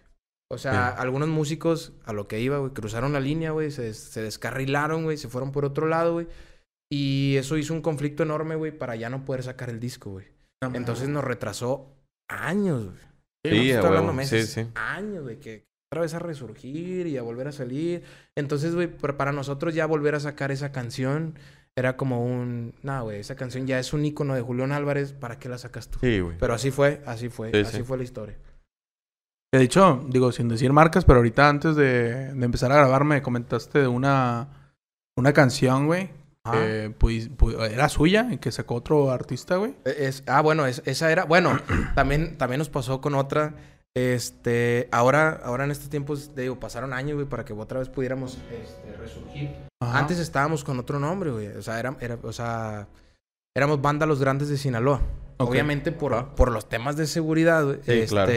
O 0.51 0.57
sea, 0.57 0.93
Sí. 0.95 1.01
algunos 1.01 1.29
músicos, 1.29 1.93
a 2.05 2.13
lo 2.13 2.27
que 2.27 2.39
iba, 2.39 2.57
güey, 2.59 2.73
cruzaron 2.73 3.13
la 3.13 3.19
línea, 3.19 3.51
güey, 3.51 3.71
se, 3.71 3.93
se 3.93 4.21
descarrilaron, 4.21 5.03
güey, 5.03 5.17
se 5.17 5.27
fueron 5.29 5.51
por 5.51 5.65
otro 5.65 5.87
lado, 5.87 6.13
güey. 6.13 6.27
Y 6.91 7.35
eso 7.37 7.57
hizo 7.57 7.73
un 7.73 7.81
conflicto 7.81 8.21
enorme, 8.23 8.55
güey, 8.55 8.71
para 8.77 8.95
ya 8.95 9.09
no 9.09 9.25
poder 9.25 9.41
sacar 9.43 9.69
el 9.69 9.79
disco, 9.79 10.11
güey. 10.11 10.27
Entonces 10.73 11.09
nos 11.09 11.23
retrasó 11.23 11.89
años, 12.29 12.85
güey. 12.85 12.97
Sí, 13.45 13.73
no 13.73 13.87
hablando 13.87 14.13
meses, 14.13 14.49
Sí, 14.49 14.63
sí. 14.63 14.69
años, 14.75 15.23
güey, 15.23 15.39
que 15.39 15.65
otra 15.93 16.01
vez 16.01 16.13
a 16.15 16.19
resurgir 16.19 17.05
y 17.07 17.17
a 17.17 17.21
volver 17.21 17.47
a 17.47 17.51
salir. 17.51 18.03
Entonces, 18.35 18.73
güey, 18.73 18.87
para 18.87 19.31
nosotros 19.31 19.75
ya 19.75 19.85
volver 19.85 20.15
a 20.15 20.19
sacar 20.19 20.51
esa 20.51 20.71
canción 20.71 21.35
era 21.75 21.97
como 21.97 22.23
un, 22.25 22.73
nah, 22.81 23.01
güey, 23.01 23.19
esa 23.19 23.35
canción 23.35 23.67
ya 23.67 23.77
es 23.79 23.93
un 23.93 24.03
icono 24.05 24.33
de 24.35 24.41
Julián 24.41 24.71
Álvarez, 24.71 25.13
¿para 25.13 25.37
qué 25.39 25.49
la 25.49 25.57
sacas 25.59 25.87
tú? 25.89 25.99
Sí, 26.01 26.19
güey. 26.19 26.37
Pero 26.39 26.53
así 26.55 26.71
fue, 26.71 27.01
así 27.05 27.29
fue, 27.29 27.51
Sí, 27.51 27.57
así 27.61 27.77
sí. 27.77 27.83
fue 27.83 27.97
la 27.97 28.03
historia. 28.03 28.35
De 29.53 29.61
hecho, 29.61 30.03
digo, 30.09 30.31
sin 30.31 30.49
decir 30.49 30.73
marcas, 30.73 31.05
pero 31.05 31.17
ahorita 31.17 31.47
antes 31.47 31.75
de, 31.75 32.33
de 32.33 32.45
empezar 32.45 32.71
a 32.71 32.75
grabar 32.77 33.03
me 33.03 33.21
comentaste 33.21 33.79
de 33.79 33.87
una, 33.87 34.47
una 35.15 35.31
canción, 35.33 35.85
güey. 35.85 36.09
Que 36.51 36.93
pues, 36.97 37.29
pues, 37.37 37.55
era 37.71 37.87
suya 37.87 38.27
y 38.31 38.37
que 38.37 38.51
sacó 38.51 38.75
otro 38.75 39.11
artista, 39.11 39.55
güey. 39.55 39.75
Es, 39.85 40.23
ah, 40.27 40.41
bueno, 40.41 40.65
es- 40.65 40.81
esa 40.85 41.09
era. 41.11 41.23
Bueno, 41.23 41.57
también, 41.95 42.37
también 42.37 42.59
nos 42.59 42.69
pasó 42.69 42.99
con 42.99 43.13
otra. 43.15 43.55
Este, 43.95 44.89
ahora, 44.91 45.39
ahora 45.43 45.65
en 45.65 45.71
estos 45.71 45.89
tiempos, 45.89 46.35
digo, 46.35 46.59
pasaron 46.59 46.93
años, 46.93 47.15
güey, 47.15 47.27
para 47.27 47.45
que 47.45 47.53
otra 47.53 47.79
vez 47.79 47.89
pudiéramos 47.89 48.39
este, 48.51 48.97
resurgir. 48.97 49.51
Ajá. 49.81 49.99
Antes 49.99 50.17
estábamos 50.17 50.63
con 50.63 50.79
otro 50.79 50.99
nombre, 50.99 51.29
güey. 51.31 51.47
O 51.49 51.61
sea, 51.61 51.79
era, 51.79 51.95
era- 51.99 52.17
o 52.23 52.33
sea, 52.33 52.87
éramos 53.55 53.81
banda 53.81 54.05
Los 54.05 54.19
Grandes 54.19 54.49
de 54.49 54.57
Sinaloa. 54.57 55.01
Obviamente 55.49 55.91
por, 55.91 56.35
por 56.35 56.51
los 56.51 56.67
temas 56.69 56.95
de 56.95 57.07
seguridad, 57.07 57.63
güey. 57.63 57.77
Sí, 57.85 57.91
este, 57.91 58.07
claro. 58.07 58.31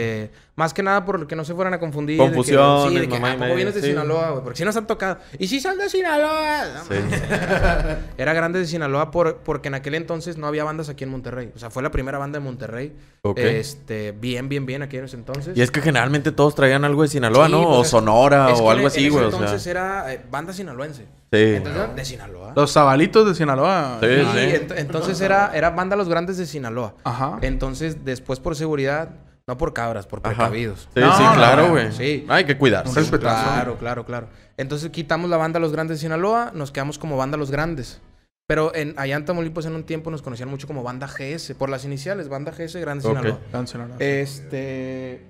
Más 0.55 0.73
que 0.73 0.81
nada 0.81 1.05
por 1.05 1.27
que 1.27 1.35
no 1.35 1.45
se 1.45 1.53
fueran 1.53 1.73
a 1.75 1.79
confundir. 1.79 2.17
de 2.17 2.23
que- 2.25 2.29
Confusiones, 2.33 2.91
sí, 2.91 2.99
de 2.99 3.07
que, 3.07 3.13
mamá 3.13 3.27
y 3.27 3.31
¿a 3.31 3.33
poco 3.35 3.43
media, 3.43 3.55
vienes 3.55 3.75
de 3.75 3.81
sí. 3.81 3.87
Sinaloa, 3.89 4.31
güey? 4.31 4.43
Porque 4.43 4.57
si 4.57 4.65
nos 4.65 4.75
han 4.75 4.87
tocado. 4.87 5.19
¿Y 5.37 5.47
si 5.47 5.59
son 5.59 5.77
de 5.77 5.87
Sinaloa? 5.89 6.83
Sí. 6.89 6.95
era 8.17 8.33
grande 8.33 8.59
de 8.59 8.65
Sinaloa 8.65 9.11
por, 9.11 9.37
porque 9.37 9.67
en 9.67 9.75
aquel 9.75 9.93
entonces 9.95 10.37
no 10.37 10.47
había 10.47 10.63
bandas 10.63 10.89
aquí 10.89 11.03
en 11.03 11.11
Monterrey. 11.11 11.51
O 11.55 11.59
sea, 11.59 11.69
fue 11.69 11.83
la 11.83 11.91
primera 11.91 12.17
banda 12.17 12.39
de 12.39 12.45
Monterrey. 12.45 12.93
Este, 13.35 14.13
bien, 14.13 14.49
bien, 14.49 14.65
bien 14.65 14.81
aquí 14.81 14.97
en 14.97 15.05
ese 15.05 15.15
entonces. 15.15 15.55
Y 15.55 15.61
es 15.61 15.69
que 15.69 15.81
generalmente 15.81 16.31
todos 16.31 16.55
traían 16.55 16.85
algo 16.85 17.03
de 17.03 17.09
Sinaloa, 17.09 17.49
¿no? 17.49 17.63
pues 17.63 17.79
o 17.79 17.83
Sonora 17.83 18.47
o 18.55 18.71
algo 18.71 18.87
así, 18.87 19.01
en 19.01 19.05
ese 19.07 19.11
güey. 19.15 19.25
O 19.25 19.29
sea, 19.31 19.39
entonces 19.39 19.67
era 19.67 20.11
eh, 20.13 20.21
banda 20.29 20.53
sinaloense. 20.53 21.05
Sí. 21.31 21.37
Entonces, 21.55 21.95
de 21.95 22.05
Sinaloa. 22.05 22.53
Los 22.55 22.73
Zabalitos 22.73 23.27
de 23.27 23.35
Sinaloa. 23.35 23.97
Sí, 24.01 24.07
Sí, 24.07 24.21
sí. 24.33 24.37
ent- 24.57 24.73
entonces 24.77 25.19
era, 25.21 25.51
era 25.53 25.69
banda 25.71 25.95
Los 25.95 26.09
Grandes 26.09 26.37
de 26.37 26.45
Sinaloa. 26.45 26.95
Ajá. 27.03 27.37
Entonces, 27.41 28.03
después 28.05 28.39
por 28.39 28.55
seguridad, 28.55 29.09
no 29.47 29.57
por 29.57 29.73
cabras, 29.73 30.07
por 30.07 30.19
Ajá. 30.19 30.29
precavidos. 30.29 30.89
Sí, 30.93 30.99
No, 30.99 31.15
sí, 31.17 31.23
no, 31.23 31.33
claro, 31.35 31.69
güey. 31.69 31.91
sí. 31.91 32.25
Hay 32.27 32.45
que 32.45 32.57
cuidarse. 32.57 32.93
Respetazo. 32.99 33.43
Claro, 33.45 33.77
claro, 33.77 34.05
claro. 34.05 34.27
Entonces 34.57 34.89
quitamos 34.89 35.29
la 35.29 35.37
banda 35.37 35.59
Los 35.59 35.71
Grandes 35.71 35.97
de 35.97 36.01
Sinaloa, 36.01 36.51
nos 36.53 36.71
quedamos 36.71 36.97
como 36.99 37.15
banda 37.17 37.37
Los 37.37 37.51
Grandes. 37.51 38.01
Pero 38.49 38.73
en, 38.73 38.93
allá 38.97 39.17
en 39.17 39.25
Tamaulipas 39.25 39.65
en 39.65 39.75
un 39.75 39.83
tiempo 39.83 40.09
nos 40.09 40.21
conocían 40.21 40.47
mucho 40.49 40.67
como 40.67 40.81
banda 40.81 41.05
GS, 41.07 41.53
por 41.55 41.69
las 41.69 41.83
iniciales, 41.83 42.29
banda 42.29 42.51
GS 42.57 42.79
Grande 42.79 43.05
Ok. 43.05 43.15
Sinaloa. 43.17 43.39
Gran 43.51 43.67
Sinaloa. 43.67 43.95
Este. 43.99 45.27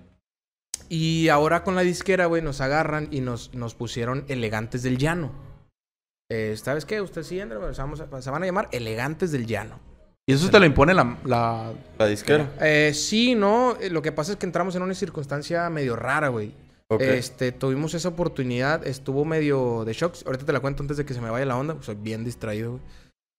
Y 0.89 1.28
ahora 1.30 1.64
con 1.64 1.76
la 1.76 1.82
disquera, 1.82 2.28
güey, 2.28 2.41
nos 2.41 2.62
agarran 2.62 3.08
y 3.12 3.22
nos, 3.22 3.54
nos 3.54 3.74
pusieron 3.76 4.24
Elegantes 4.28 4.84
del 4.84 4.98
Llano. 4.98 5.32
Eh, 6.30 6.56
¿Sabes 6.62 6.86
qué? 6.86 7.02
Usted 7.02 7.24
sí, 7.24 7.40
André, 7.40 7.58
pues 7.60 7.78
vamos 7.78 8.02
a- 8.02 8.22
se 8.22 8.30
van 8.30 8.44
a 8.44 8.46
llamar 8.46 8.68
Elegantes 8.72 9.32
del 9.32 9.46
Llano. 9.46 9.80
Y 10.30 10.34
eso 10.34 10.50
te 10.50 10.60
lo 10.60 10.66
impone 10.66 10.94
la... 10.94 11.18
la... 11.24 11.72
La 11.98 12.06
disquera. 12.06 12.52
Eh, 12.60 12.92
sí, 12.94 13.34
no. 13.34 13.78
eh, 13.80 13.90
Lo 13.90 14.02
que 14.02 14.12
pasa 14.12 14.34
es 14.34 14.38
que 14.38 14.46
entramos 14.46 14.76
en 14.76 14.82
una 14.82 14.94
circunstancia 14.94 15.70
medio 15.70 15.96
rara, 15.96 16.28
güey. 16.28 16.54
Ok. 16.90 17.02
Este, 17.02 17.52
tuvimos 17.54 17.94
esa 17.94 18.10
oportunidad, 18.10 18.86
estuvo 18.86 19.24
medio 19.26 19.84
de 19.86 19.94
shock. 19.94 20.16
Ahorita 20.26 20.46
te 20.46 20.52
la 20.54 20.60
cuento 20.60 20.84
antes 20.84 20.98
de 20.98 21.06
que 21.06 21.14
se 21.14 21.22
me 21.22 21.30
vaya 21.30 21.46
la 21.46 21.58
onda, 21.58 21.78
soy 21.82 21.96
bien 21.96 22.26
distraído, 22.26 22.72
güey. 22.72 22.84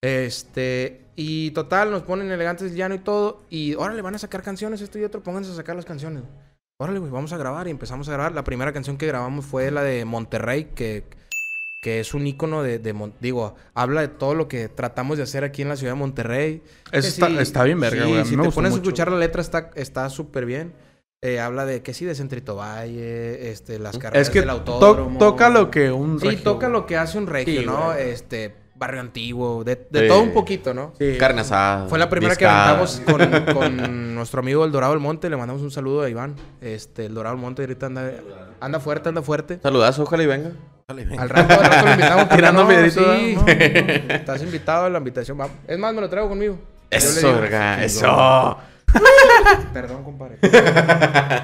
Este, 0.03 1.03
y 1.17 1.51
total, 1.51 1.91
nos 1.91 2.03
ponen 2.03 2.31
elegantes 2.31 2.69
del 2.71 2.77
llano 2.79 2.95
y 2.95 2.99
todo. 3.01 3.43
Y 3.51 3.75
órale, 3.75 4.01
van 4.03 4.15
a 4.15 4.19
sacar 4.19 4.43
canciones, 4.43 4.81
esto 4.81 4.99
y 4.99 5.05
otro, 5.05 5.23
pónganse 5.23 5.51
a 5.53 5.55
sacar 5.55 5.77
las 5.77 5.85
canciones. 5.85 6.23
güey. 6.23 6.33
Órale, 6.81 6.99
güey, 7.01 7.11
vamos 7.11 7.33
a 7.33 7.37
grabar. 7.37 7.67
Y 7.69 7.71
empezamos 7.71 8.09
a 8.09 8.13
grabar. 8.13 8.33
La 8.33 8.45
primera 8.45 8.73
canción 8.73 8.97
que 8.97 9.07
grabamos 9.07 9.45
fue 9.45 9.71
la 9.71 9.83
de 9.83 10.05
Monterrey, 10.05 10.71
que, 10.75 11.05
que 11.81 12.01
es 12.01 12.13
un 12.15 12.27
ícono 12.27 12.63
de, 12.63 12.79
de 12.79 13.13
digo, 13.21 13.55
habla 13.75 14.01
de 14.01 14.09
todo 14.09 14.35
lo 14.35 14.49
que 14.49 14.69
tratamos 14.69 15.17
de 15.17 15.23
hacer 15.23 15.45
aquí 15.45 15.63
en 15.63 15.69
la 15.69 15.77
ciudad 15.77 15.93
de 15.93 15.99
Monterrey. 15.99 16.63
Eso 16.91 17.07
está, 17.09 17.29
sí, 17.29 17.37
está 17.39 17.63
bien 17.65 17.79
verga, 17.79 18.05
sí, 18.05 18.11
güey. 18.11 18.25
Si 18.25 18.37
me 18.37 18.45
te 18.45 18.51
pones 18.51 18.73
a 18.73 18.77
escuchar 18.77 19.11
la 19.11 19.19
letra, 19.19 19.41
está 19.41 19.71
está 19.77 20.09
súper 20.11 20.45
bien. 20.45 20.73
Eh, 21.21 21.41
habla 21.41 21.67
de 21.67 21.83
que 21.83 21.95
sí, 21.95 22.05
de 22.05 22.15
Centrito 22.15 22.57
Valle, 22.57 23.51
este, 23.51 23.79
las 23.79 23.99
carreras 23.99 24.29
Es 24.29 24.31
que 24.33 24.41
del 24.41 24.49
to- 24.49 24.55
autódromo. 24.75 25.19
toca 25.19 25.51
lo 25.51 25.69
que 25.71 25.91
un... 25.91 26.21
Sí, 26.21 26.29
regio, 26.29 26.45
toca 26.45 26.69
güey. 26.69 26.81
lo 26.81 26.87
que 26.87 26.97
hace 26.97 27.19
un 27.19 27.27
regio, 27.27 27.61
Sí, 27.61 27.67
¿no? 27.67 27.87
güey. 27.87 28.11
Este, 28.11 28.55
barrio 28.77 29.01
antiguo, 29.01 29.65
de, 29.65 29.75
de 29.91 30.01
Sí. 30.03 30.07
todo 30.09 30.23
un 30.23 30.33
poquito, 30.33 30.73
¿no? 30.75 30.93
Carne 31.19 31.41
asada. 31.41 31.89
Fue 31.89 31.99
la 31.99 32.09
primera 32.09 32.35
discada. 32.35 32.77
que 32.77 32.83
aventamos 33.09 33.45
con, 33.53 33.55
con 33.55 34.15
nuestro 34.15 34.39
amigo 34.41 34.65
El 34.65 34.71
Dorado 34.71 34.93
del 34.93 35.03
Monte. 35.03 35.29
Le 35.29 35.37
mandamos 35.37 35.63
un 35.63 35.73
saludo 35.73 36.03
a 36.03 36.09
Iván. 36.09 36.37
Este, 36.61 37.07
El 37.07 37.15
Dorado 37.15 37.35
del 37.35 37.43
Monte 37.43 37.63
ahorita 37.63 37.87
anda, 37.87 38.13
anda 38.61 38.79
fuerte, 38.79 39.09
anda 39.09 39.21
fuerte. 39.23 39.59
Saludazo, 39.61 40.05
ojalá 40.05 40.23
y 40.23 40.27
venga. 40.27 40.53
Al 40.91 41.29
rato, 41.29 41.53
al 41.53 41.71
rato 41.71 41.85
lo 41.85 41.91
invitamos. 41.93 42.29
Tirando 42.35 42.63
no, 42.63 42.69
piedrito, 42.69 43.15
sí. 43.15 43.35
¿no? 43.35 43.47
Estás 43.47 44.43
invitado 44.43 44.87
a 44.87 44.89
la 44.89 44.97
invitación. 44.97 45.37
vamos. 45.37 45.55
Es 45.67 45.79
más, 45.79 45.93
me 45.93 46.01
lo 46.01 46.09
traigo 46.09 46.31
conmigo. 46.31 46.59
Eso, 46.89 47.35
verga. 47.35 47.85
Eso. 47.85 48.57
Perdón, 49.75 50.03
compadre. 50.03 50.39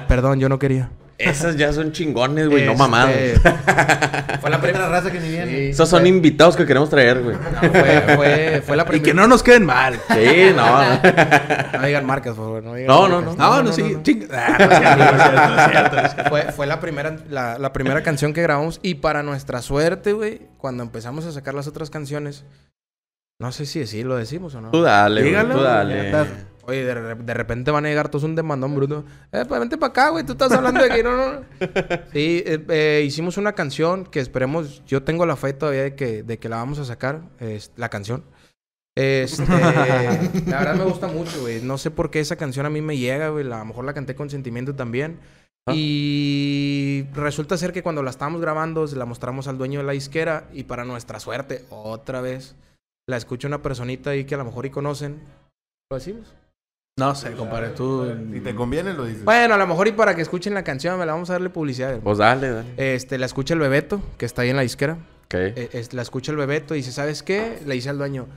Perdón, 0.07 0.39
yo 0.39 0.49
no 0.49 0.57
quería. 0.57 0.89
Esas 1.17 1.55
ya 1.55 1.71
son 1.71 1.91
chingones, 1.93 2.49
güey. 2.49 2.65
No 2.65 2.71
Este, 2.73 2.83
mamados. 2.83 3.13
Fue 4.41 4.49
la 4.49 4.59
primera 4.61 4.89
raza 4.89 5.11
que 5.11 5.19
ni 5.19 5.29
viene. 5.29 5.49
Sí, 5.51 5.57
Esos 5.69 5.87
son 5.89 6.01
fue- 6.01 6.09
invitados 6.09 6.55
que 6.57 6.65
queremos 6.65 6.89
traer, 6.89 7.21
güey. 7.23 7.35
no, 7.37 7.69
fue, 7.71 8.15
fue, 8.15 8.63
fue 8.65 8.75
la 8.75 8.83
Y 8.83 8.85
primera. 8.85 9.03
que 9.05 9.13
no 9.13 9.27
nos 9.27 9.41
queden 9.41 9.65
mal. 9.65 9.99
Sí, 10.09 10.51
no. 10.55 10.65
no. 10.65 10.99
No 11.79 11.87
digan 11.87 12.05
marcas, 12.05 12.35
por 12.35 12.45
favor. 12.45 12.63
No, 12.63 12.73
digan 12.73 12.87
No, 12.87 13.07
no. 13.07 13.21
No, 13.21 13.63
no, 13.63 13.71
sí. 13.71 13.81
no 13.81 13.87
es 13.89 14.05
cierto, 14.05 14.27
no 14.27 14.71
es 14.71 14.79
cierto, 14.79 14.97
no 14.97 15.61
es 15.61 15.71
cierto, 15.71 15.95
no 15.95 16.01
es 16.01 16.13
cierto. 16.13 16.51
Fue, 16.53 16.65
la 16.67 16.79
primera, 16.79 17.15
la, 17.29 17.57
la 17.59 17.71
primera 17.73 18.01
canción 18.03 18.33
que 18.33 18.41
grabamos. 18.41 18.79
Y 18.83 18.95
para 18.95 19.23
nuestra 19.23 19.61
suerte, 19.61 20.13
güey, 20.13 20.41
cuando 20.57 20.83
empezamos 20.83 21.25
a 21.25 21.31
sacar 21.31 21.53
las 21.53 21.67
otras 21.67 21.89
canciones, 21.89 22.43
no 23.39 23.51
sé 23.51 23.65
si 23.65 23.85
sí 23.87 24.03
lo 24.03 24.15
decimos 24.17 24.53
o 24.55 24.61
no. 24.61 24.71
Tú 24.71 24.81
dale, 24.81 25.21
güey. 25.21 25.31
Dígalo, 25.31 25.55
Tú 25.55 25.61
dale. 25.61 26.11
Oye, 26.67 26.83
de, 26.83 27.15
de 27.15 27.33
repente 27.33 27.69
van 27.69 27.85
a 27.85 27.89
llegar 27.89 28.09
todos 28.09 28.23
un 28.23 28.35
demandón 28.35 28.73
bruto. 28.73 29.05
Eh, 29.31 29.45
pues 29.47 29.59
vente 29.59 29.77
para 29.77 29.91
acá, 29.91 30.09
güey. 30.09 30.25
Tú 30.25 30.31
estás 30.31 30.51
hablando 30.51 30.81
de 30.81 30.89
que 30.89 31.03
no, 31.03 31.15
no. 31.15 31.45
Sí, 32.11 32.43
eh, 32.45 32.65
eh, 32.69 33.03
hicimos 33.05 33.37
una 33.37 33.53
canción 33.53 34.05
que 34.05 34.19
esperemos. 34.19 34.83
Yo 34.85 35.03
tengo 35.03 35.25
la 35.25 35.35
fe 35.35 35.53
todavía 35.53 35.83
de 35.83 35.95
que, 35.95 36.23
de 36.23 36.39
que 36.39 36.49
la 36.49 36.57
vamos 36.57 36.79
a 36.79 36.85
sacar. 36.85 37.21
es 37.39 37.71
la 37.75 37.89
canción. 37.89 38.23
Este, 38.95 39.45
la 40.47 40.59
verdad 40.59 40.75
me 40.75 40.85
gusta 40.85 41.07
mucho, 41.07 41.41
güey. 41.41 41.61
No 41.61 41.77
sé 41.77 41.91
por 41.91 42.09
qué 42.09 42.19
esa 42.19 42.35
canción 42.35 42.65
a 42.65 42.69
mí 42.69 42.81
me 42.81 42.97
llega, 42.97 43.29
güey. 43.29 43.45
A 43.45 43.59
lo 43.59 43.65
mejor 43.65 43.85
la 43.85 43.93
canté 43.93 44.15
con 44.15 44.31
sentimiento 44.31 44.73
también. 44.73 45.19
Ah. 45.67 45.73
Y 45.75 47.05
resulta 47.13 47.57
ser 47.57 47.73
que 47.73 47.83
cuando 47.83 48.01
la 48.01 48.09
estábamos 48.09 48.41
grabando, 48.41 48.87
se 48.87 48.95
la 48.95 49.05
mostramos 49.05 49.47
al 49.47 49.59
dueño 49.59 49.81
de 49.81 49.85
la 49.85 49.91
disquera. 49.91 50.49
Y 50.51 50.63
para 50.63 50.83
nuestra 50.83 51.19
suerte, 51.19 51.65
otra 51.69 52.21
vez, 52.21 52.55
la 53.07 53.17
escucha 53.17 53.47
una 53.47 53.61
personita 53.61 54.11
ahí 54.11 54.25
que 54.25 54.33
a 54.33 54.39
lo 54.39 54.45
mejor 54.45 54.65
y 54.65 54.71
conocen. 54.71 55.21
Lo 55.91 55.97
decimos. 55.97 56.33
No 56.97 57.13
sé, 57.13 57.33
compadre, 57.33 57.69
tú... 57.71 58.09
Si 58.31 58.39
te 58.39 58.55
conviene, 58.55 58.93
lo 58.93 59.03
dices. 59.05 59.25
Bueno, 59.25 59.55
a 59.55 59.57
lo 59.57 59.67
mejor 59.67 59.87
y 59.89 59.91
para 59.91 60.15
que 60.15 60.21
escuchen 60.21 60.53
la 60.53 60.63
canción, 60.63 60.97
me 60.97 61.05
la 61.05 61.11
vamos 61.11 61.29
a 61.29 61.33
darle 61.33 61.49
publicidad. 61.49 61.89
hermano. 61.89 62.03
Pues 62.05 62.17
dale, 62.19 62.49
dale. 62.51 62.67
Este, 62.77 63.17
la 63.17 63.25
escucha 63.25 63.53
el 63.53 63.59
Bebeto, 63.59 64.01
que 64.17 64.25
está 64.25 64.43
ahí 64.43 64.49
en 64.49 64.55
la 64.55 64.61
disquera. 64.61 64.93
Ok. 65.25 65.33
Eh, 65.33 65.69
es- 65.73 65.93
la 65.93 66.01
escucha 66.01 66.31
el 66.31 66.37
Bebeto 66.37 66.73
y 66.73 66.77
dice, 66.77 66.93
¿sabes 66.93 67.21
qué? 67.21 67.59
Le 67.65 67.73
dice 67.75 67.89
al 67.89 67.97
dueño, 67.97 68.27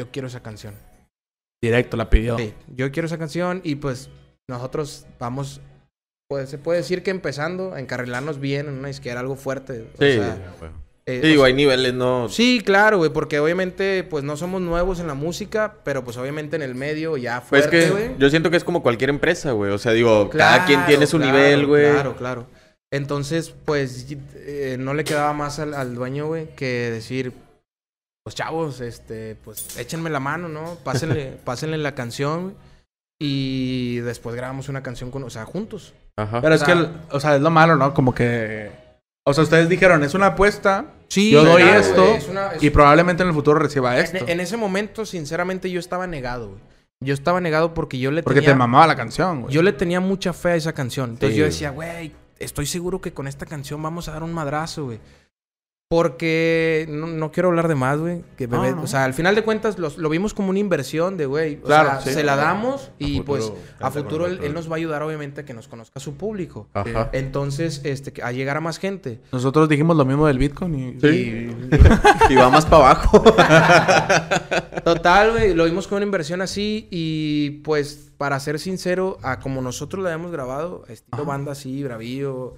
yo 0.00 0.12
quiero 0.12 0.28
esa 0.28 0.44
canción. 0.44 0.74
Directo 1.60 1.96
la 1.96 2.08
pidió. 2.08 2.38
Sí, 2.38 2.54
yo 2.68 2.92
quiero 2.92 3.06
esa 3.06 3.18
canción 3.18 3.60
y 3.64 3.76
pues 3.76 4.10
nosotros 4.48 5.06
vamos, 5.18 5.60
pues 6.28 6.50
se 6.50 6.58
puede 6.58 6.78
decir 6.80 7.02
que 7.02 7.10
empezando 7.10 7.74
a 7.74 7.80
encarrilarnos 7.80 8.38
bien 8.38 8.68
en 8.68 8.74
una 8.74 8.88
disquera, 8.88 9.18
algo 9.18 9.34
fuerte. 9.34 9.88
o 9.92 9.96
Sí. 9.98 10.12
sea, 10.12 10.38
eh, 11.06 11.20
Sí, 11.20 11.26
o 11.26 11.30
digo, 11.30 11.42
sea, 11.42 11.46
hay 11.48 11.52
niveles, 11.54 11.94
¿no? 11.94 12.28
Sí, 12.28 12.62
claro, 12.64 12.98
güey, 12.98 13.10
porque 13.10 13.38
obviamente 13.40 14.04
pues 14.04 14.24
no 14.24 14.36
somos 14.36 14.60
nuevos 14.60 15.00
en 15.00 15.06
la 15.06 15.14
música, 15.14 15.76
pero 15.84 16.02
pues 16.04 16.16
obviamente 16.16 16.56
en 16.56 16.62
el 16.62 16.74
medio 16.74 17.16
ya 17.16 17.40
Pues 17.48 17.66
fuerte, 17.66 17.70
que 17.86 17.90
güey. 17.90 18.10
yo 18.18 18.30
siento 18.30 18.50
que 18.50 18.56
es 18.56 18.64
como 18.64 18.82
cualquier 18.82 19.10
empresa, 19.10 19.52
güey. 19.52 19.70
O 19.72 19.78
sea, 19.78 19.92
digo, 19.92 20.30
cada 20.30 20.64
quien 20.66 20.84
tiene 20.86 21.06
su 21.06 21.18
claro, 21.18 21.32
nivel, 21.32 21.66
güey. 21.66 21.92
Claro, 21.92 22.16
claro. 22.16 22.46
Entonces, 22.92 23.52
pues, 23.64 24.06
eh, 24.36 24.76
no 24.78 24.94
le 24.94 25.04
quedaba 25.04 25.32
más 25.32 25.58
al, 25.58 25.74
al 25.74 25.94
dueño, 25.94 26.26
güey, 26.28 26.54
que 26.54 26.90
decir, 26.92 27.32
pues, 28.22 28.36
chavos, 28.36 28.80
este, 28.80 29.34
pues, 29.44 29.76
échenme 29.78 30.10
la 30.10 30.20
mano, 30.20 30.48
¿no? 30.48 30.76
Pásenle, 30.84 31.36
pásenle 31.44 31.76
la 31.78 31.94
canción, 31.96 32.42
güey, 32.44 32.56
Y 33.20 33.96
después 33.98 34.36
grabamos 34.36 34.68
una 34.68 34.82
canción 34.82 35.10
con, 35.10 35.24
o 35.24 35.30
sea, 35.30 35.44
juntos. 35.44 35.92
Ajá. 36.16 36.40
Pero 36.40 36.54
es 36.54 36.62
que, 36.62 36.72
el- 36.72 36.88
o 37.10 37.18
sea, 37.18 37.34
es 37.36 37.42
lo 37.42 37.50
malo, 37.50 37.76
¿no? 37.76 37.92
Como 37.94 38.14
que... 38.14 38.70
O 39.26 39.32
sea, 39.32 39.44
ustedes 39.44 39.68
dijeron, 39.68 40.04
es 40.04 40.14
una 40.14 40.26
apuesta 40.28 40.86
Sí, 41.08 41.30
Yo 41.30 41.44
doy 41.44 41.62
claro, 41.62 41.80
esto 41.80 42.02
güey, 42.04 42.16
es 42.16 42.28
una- 42.28 42.52
es- 42.52 42.62
y 42.62 42.70
probablemente 42.70 43.22
en 43.22 43.28
el 43.28 43.34
futuro 43.34 43.58
reciba 43.58 43.96
esto. 43.98 44.16
en, 44.18 44.28
en 44.28 44.40
ese 44.40 44.56
momento, 44.56 45.06
sinceramente, 45.06 45.70
yo 45.70 45.78
estaba 45.78 46.06
negado, 46.06 46.48
güey. 46.48 46.60
Yo 47.00 47.14
estaba 47.14 47.40
negado 47.40 47.72
porque 47.74 47.98
yo 47.98 48.10
le 48.10 48.22
Porque 48.22 48.40
tenía... 48.40 48.54
te 48.54 48.58
mamaba 48.58 48.86
la 48.88 48.96
canción, 48.96 49.42
güey. 49.42 49.54
Yo 49.54 49.62
le 49.62 49.72
tenía 49.72 50.00
mucha 50.00 50.32
fe 50.32 50.50
a 50.50 50.54
esa 50.56 50.72
canción. 50.72 51.10
Entonces 51.10 51.34
Sí, 51.34 51.38
yo 51.38 51.44
decía, 51.44 51.70
güey, 51.70 52.12
estoy 52.38 52.66
seguro 52.66 53.00
que 53.00 53.12
con 53.12 53.28
esta 53.28 53.46
canción 53.46 53.80
vamos 53.82 54.08
a 54.08 54.12
dar 54.12 54.22
un 54.22 54.32
madrazo, 54.32 54.86
güey. 54.86 55.00
Porque 55.94 56.86
no, 56.90 57.06
no 57.06 57.30
quiero 57.30 57.50
hablar 57.50 57.68
de 57.68 57.76
más, 57.76 58.00
güey. 58.00 58.24
Que 58.36 58.48
bebé- 58.48 58.70
No, 58.70 58.76
no. 58.76 58.82
O 58.82 58.86
sea, 58.88 59.04
al 59.04 59.14
final 59.14 59.36
de 59.36 59.44
cuentas 59.44 59.78
los- 59.78 59.96
lo 59.96 60.08
vimos 60.08 60.34
como 60.34 60.50
una 60.50 60.58
inversión 60.58 61.16
de, 61.16 61.26
güey. 61.26 61.60
O 61.62 61.66
Claro, 61.66 61.90
sea, 61.90 62.00
sí. 62.00 62.12
se 62.14 62.24
la 62.24 62.34
damos 62.34 62.90
y 62.98 63.18
futuro 63.18 63.24
pues 63.24 63.52
a 63.78 63.90
futuro 63.92 64.26
él, 64.26 64.52
nos 64.52 64.68
va 64.68 64.74
a 64.74 64.76
ayudar, 64.78 65.02
obviamente, 65.04 65.42
a 65.42 65.44
que 65.44 65.54
nos 65.54 65.68
conozca 65.68 66.00
su 66.00 66.14
público. 66.16 66.68
Ajá. 66.74 67.10
Entonces, 67.12 67.80
este, 67.84 68.12
a 68.22 68.32
llegar 68.32 68.56
a 68.56 68.60
más 68.60 68.78
gente. 68.78 69.20
Nosotros 69.30 69.68
dijimos 69.68 69.96
lo 69.96 70.04
mismo 70.04 70.26
del 70.26 70.38
Bitcoin 70.38 70.74
y... 70.74 71.00
Sí. 71.00 71.50
y 72.28 72.34
va 72.36 72.50
más 72.50 72.66
para 72.66 72.90
abajo. 72.90 73.22
Total, 74.84 75.30
güey, 75.30 75.54
lo 75.54 75.64
vimos 75.64 75.86
con 75.86 75.96
una 75.96 76.04
inversión 76.06 76.42
así 76.42 76.88
y 76.90 77.60
pues 77.62 78.10
para 78.18 78.38
ser 78.40 78.58
sincero, 78.58 79.18
a 79.22 79.38
como 79.40 79.60
nosotros 79.62 80.02
lo 80.02 80.08
habíamos 80.08 80.30
grabado, 80.32 80.84
estilo 80.88 81.24
banda 81.24 81.52
así, 81.52 81.82
bravío, 81.82 82.54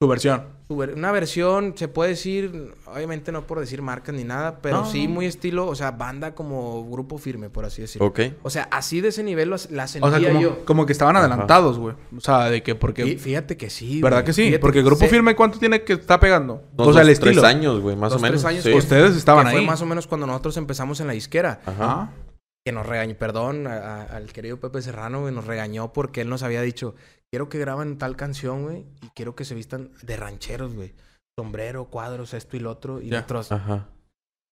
Su 0.00 0.06
versión. 0.06 0.44
una 0.68 1.10
versión, 1.10 1.74
se 1.76 1.88
puede 1.88 2.10
decir, 2.10 2.72
obviamente 2.86 3.32
no 3.32 3.48
por 3.48 3.58
decir 3.58 3.82
marcas 3.82 4.14
ni 4.14 4.22
nada, 4.22 4.60
pero 4.62 4.76
No, 4.82 4.86
sí 4.88 5.08
no. 5.08 5.14
muy 5.14 5.26
estilo, 5.26 5.66
o 5.66 5.74
sea, 5.74 5.90
banda 5.90 6.36
como 6.36 6.88
grupo 6.88 7.18
firme, 7.18 7.50
por 7.50 7.64
así 7.64 7.82
decirlo. 7.82 8.06
ok. 8.06 8.20
O 8.44 8.50
sea, 8.50 8.68
así 8.70 9.00
de 9.00 9.08
ese 9.08 9.24
nivel 9.24 9.50
la 9.50 9.88
sentía 9.88 10.08
O 10.08 10.16
sea, 10.16 10.28
como, 10.28 10.40
yo. 10.40 10.64
como 10.64 10.86
que 10.86 10.92
estaban 10.92 11.16
Ajá. 11.16 11.24
adelantados, 11.26 11.80
güey. 11.80 11.96
O 12.16 12.20
sea, 12.20 12.44
de 12.48 12.62
que 12.62 12.76
porque... 12.76 13.04
Fí- 13.04 13.18
Fíjate 13.18 13.56
que 13.56 13.70
sí. 13.70 14.00
¿Verdad 14.00 14.18
güey. 14.18 14.26
que 14.26 14.32
sí? 14.34 14.42
Fíjate 14.42 14.60
porque 14.60 14.78
que 14.78 14.84
grupo 14.84 15.04
firme, 15.08 15.34
¿cuánto 15.34 15.58
tiene 15.58 15.82
que 15.82 15.94
está 15.94 16.20
pegando? 16.20 16.62
Unos 16.76 16.88
o 16.90 16.92
sea, 16.92 17.02
el 17.02 17.08
dos, 17.08 17.12
estilo. 17.14 17.32
Tres 17.32 17.44
años, 17.44 17.80
güey, 17.80 17.96
más 17.96 18.12
Dos, 18.12 18.20
o 18.20 18.22
menos. 18.22 18.40
tres 18.42 18.44
años 18.52 18.62
Sí. 18.62 18.70
que- 18.70 18.76
Ustedes 18.76 19.16
estaban 19.16 19.46
que 19.46 19.50
fue 19.50 19.60
ahí. 19.62 19.66
más 19.66 19.82
o 19.82 19.86
menos 19.86 20.06
cuando 20.06 20.28
nosotros 20.28 20.56
empezamos 20.58 21.00
en 21.00 21.08
la 21.08 21.12
disquera. 21.14 21.60
Ajá. 21.66 21.84
Ajá. 21.84 22.10
que 22.64 22.72
nos 22.72 22.84
regañó, 22.86 23.14
perdón, 23.14 23.66
a- 23.66 23.78
a- 23.78 24.02
al 24.16 24.26
querido 24.30 24.60
Pepe 24.60 24.82
Serrano, 24.82 25.22
güey, 25.22 25.32
nos 25.34 25.46
regañó 25.46 25.90
porque 25.94 26.20
él 26.20 26.28
nos 26.28 26.42
había 26.42 26.60
dicho, 26.60 26.94
quiero 27.32 27.48
que 27.48 27.58
graben 27.58 27.98
tal 27.98 28.16
canción, 28.16 28.62
güey, 28.64 28.86
y 29.02 29.08
quiero 29.14 29.34
que 29.34 29.44
se 29.44 29.54
vistan 29.54 29.90
de 30.02 30.16
rancheros, 30.16 30.74
güey. 30.74 30.94
Sombrero, 31.38 31.86
cuadros, 31.86 32.34
esto 32.34 32.56
y 32.56 32.60
lo 32.60 32.70
otro, 32.70 33.00
y 33.00 33.08
Ya. 33.10 33.16
nosotros... 33.18 33.52
Ajá. 33.52 33.88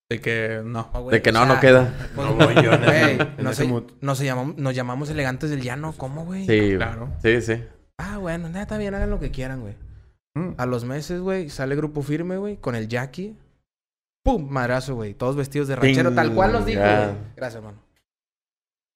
De 0.09 0.20
que 0.20 0.61
no. 0.64 0.89
"No, 0.95 1.03
güey, 1.03 1.16
De 1.16 1.22
que 1.22 1.33
no, 1.33 1.45
sea, 1.45 1.55
no 1.55 1.61
queda. 1.61 1.93
pues, 2.14 2.29
No 2.29 2.35
voy 2.37 2.55
yo 2.62 2.72
en 2.74 2.85
güey, 2.85 3.51
ese- 3.51 3.64
en 3.64 3.87
nos, 4.01 4.18
llamamos, 4.20 4.57
nos 4.57 4.74
llamamos 4.74 5.11
elegantes 5.11 5.51
del 5.51 5.62
llano, 5.62 5.95
¿cómo, 5.97 6.24
güey? 6.24 6.47
Sí, 6.47 6.59
güey. 6.59 6.77
Claro. 6.77 7.11
Sí, 7.22 7.43
sí. 7.43 7.64
Ah, 7.99 8.18
bueno, 8.18 8.47
nada, 8.49 8.62
está 8.62 8.79
bien, 8.79 8.95
hagan 8.95 9.11
lo 9.11 9.18
que 9.18 9.33
quieran, 9.33 9.62
güey. 9.62 9.74
Mm. 10.37 10.55
A 10.59 10.66
los 10.66 10.85
meses, 10.85 11.20
güey, 11.20 11.51
sale 11.51 11.74
Grupo 11.74 12.03
Firme, 12.03 12.37
güey, 12.37 12.57
con 12.59 12.77
el 12.77 12.87
Jackie. 12.87 13.37
¡Pum! 14.24 14.49
Madrazo, 14.49 14.95
güey. 14.95 15.14
Todos 15.14 15.35
vestidos 15.35 15.66
de 15.66 15.74
ranchero, 15.77 16.12
tal 16.14 16.35
cual 16.35 16.53
dijo, 16.64 16.81
Chinga. 16.81 17.07
güey. 17.07 17.16
Gracias, 17.35 17.57
hermano. 17.57 17.83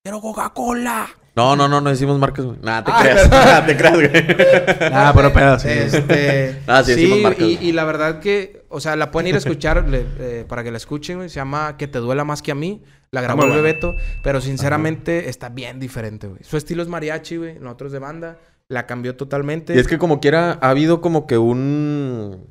¡Quiero 0.05 0.21
Coca-Cola! 0.21 1.09
No, 1.37 1.55
no, 1.57 1.69
no, 1.69 1.81
no 1.81 1.91
decimos 1.91 2.19
marcas, 2.19 2.45
güey. 2.45 2.59
Nada, 2.63 2.85
te 2.85 2.91
Ah, 2.93 2.99
creas. 3.03 3.31
Nada, 3.31 3.67
te 3.67 3.77
creas, 3.77 3.95
güey. 3.95 4.11
Ah, 4.93 5.13
pero 5.15 5.33
pedo, 5.33 5.59
sí. 5.59 5.69
Este, 5.69 6.61
Ah, 6.67 6.83
sí, 6.83 6.93
sí, 6.95 7.01
decimos 7.01 7.21
marcas, 7.23 7.49
y, 7.49 7.73
la 7.73 7.85
verdad 7.85 8.19
que, 8.21 8.65
o 8.69 8.81
sea, 8.81 8.97
la 8.97 9.11
pueden 9.11 9.29
ir 9.29 9.35
a 9.37 9.39
escuchar 9.39 9.89
le- 9.89 10.05
eh, 10.19 10.45
para 10.49 10.63
que 10.65 10.71
la 10.71 10.77
escuchen, 10.77 11.19
güey. 11.19 11.29
Se 11.29 11.37
llama 11.37 11.77
Que 11.77 11.87
te 11.87 11.99
duela 12.01 12.25
más 12.25 12.43
que 12.43 12.51
a 12.53 12.55
mí. 12.55 12.83
La 13.13 13.21
grabó 13.21 13.43
muy 13.43 13.51
el. 13.51 13.57
Bebeto, 13.57 13.97
pero 14.23 14.41
sinceramente 14.41 15.29
está 15.29 15.49
bien 15.49 15.81
diferente, 15.81 16.27
güey. 16.29 16.43
Su 16.45 16.57
estilo 16.57 16.83
es 16.83 16.89
mariachi, 16.89 17.37
güey. 17.39 17.59
Nosotros 17.59 17.93
de 17.93 17.99
banda. 17.99 18.39
La 18.69 18.87
cambió 18.87 19.17
totalmente. 19.17 19.75
Y 19.75 19.79
es 19.79 19.89
que 19.89 19.99
como 19.99 20.21
quiera, 20.21 20.59
ha 20.61 20.71
habido 20.71 21.01
como 21.01 21.27
que 21.27 21.37
un... 21.39 22.47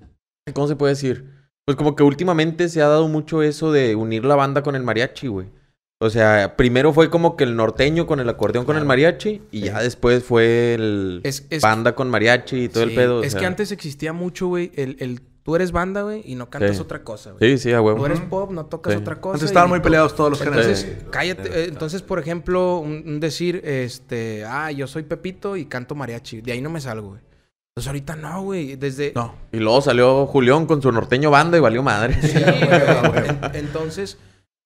¿Cómo 0.53 0.67
se 0.67 0.75
puede 0.75 0.93
decir? 0.93 1.34
Pues 1.65 1.77
como 1.77 1.95
que 1.95 2.03
últimamente 2.03 2.67
se 2.67 2.82
ha 2.82 2.88
dado 2.88 3.07
mucho 3.07 3.41
eso 3.41 3.71
de 3.71 3.95
unir 3.95 4.25
la 4.25 4.36
banda 4.36 4.61
con 4.63 4.75
el 4.75 4.84
mariachi, 4.84 5.27
güey. 5.27 5.47
O 6.01 6.09
sea, 6.09 6.55
primero 6.55 6.93
fue 6.93 7.09
como 7.09 7.35
que 7.35 7.43
el 7.43 7.57
norteño 7.57 8.07
con 8.07 8.21
el 8.21 8.29
acordeón 8.29 8.63
con 8.63 8.77
el 8.77 8.85
mariachi 8.85 9.41
y 9.51 9.61
ya 9.65 9.81
después 9.81 10.23
fue 10.23 10.73
el 10.73 11.19
Es- 11.25 11.45
es- 11.49 11.61
banda 11.61 11.93
con 11.93 12.09
mariachi 12.09 12.63
y 12.63 12.69
todo 12.69 12.83
el 12.83 12.95
pedo. 12.95 13.21
Es 13.21 13.33
sea. 13.33 13.41
que 13.41 13.45
antes 13.47 13.73
existía 13.73 14.13
mucho, 14.13 14.47
güey, 14.47 14.71
el, 14.75 14.95
el 14.99 15.19
tú 15.43 15.57
eres 15.57 15.73
banda, 15.73 16.03
güey, 16.03 16.21
y 16.25 16.35
no 16.35 16.49
cantas 16.49 16.77
Sí. 16.77 16.81
otra 16.81 17.03
cosa, 17.03 17.31
güey. 17.31 17.57
Sí, 17.57 17.63
sí, 17.63 17.73
a 17.73 17.81
huevo. 17.81 17.97
Tú 17.99 18.05
eres 18.05 18.21
pop, 18.21 18.49
no 18.51 18.65
tocas 18.67 18.93
Sí. 18.93 18.99
otra 18.99 19.19
cosa. 19.19 19.33
Antes 19.33 19.49
estaban 19.49 19.67
muy 19.67 19.81
peleados 19.81 20.15
todos 20.15 20.29
los 20.29 20.39
géneros. 20.41 20.65
Entonces, 20.67 20.95
Sí. 21.01 21.05
cállate. 21.11 21.49
eh, 21.49 21.65
Entonces, 21.67 22.01
por 22.01 22.17
ejemplo, 22.19 22.77
un, 22.77 23.03
un 23.05 23.19
decir, 23.19 23.61
este, 23.65 24.45
ah, 24.45 24.71
yo 24.71 24.87
soy 24.87 25.03
Pepito 25.03 25.57
y 25.57 25.65
canto 25.65 25.95
mariachi. 25.95 26.39
De 26.39 26.53
ahí 26.53 26.61
no 26.61 26.69
me 26.69 26.79
salgo, 26.79 27.09
güey. 27.09 27.21
Entonces, 27.75 27.87
ahorita 27.87 28.15
no, 28.15 28.43
güey. 28.43 28.77
Desde. 28.77 29.11
No. 29.15 29.35
Y 29.51 29.57
luego 29.57 29.81
salió 29.81 30.25
Julián 30.27 30.65
con 30.65 30.81
su 30.81 30.91
norteño 30.93 31.29
banda 31.29 31.57
y 31.57 31.61
valió 31.61 31.83
madre. 31.83 32.15
Sí, 32.21 32.37
güey. 33.09 33.27
En- 33.27 33.55
entonces, 33.55 34.17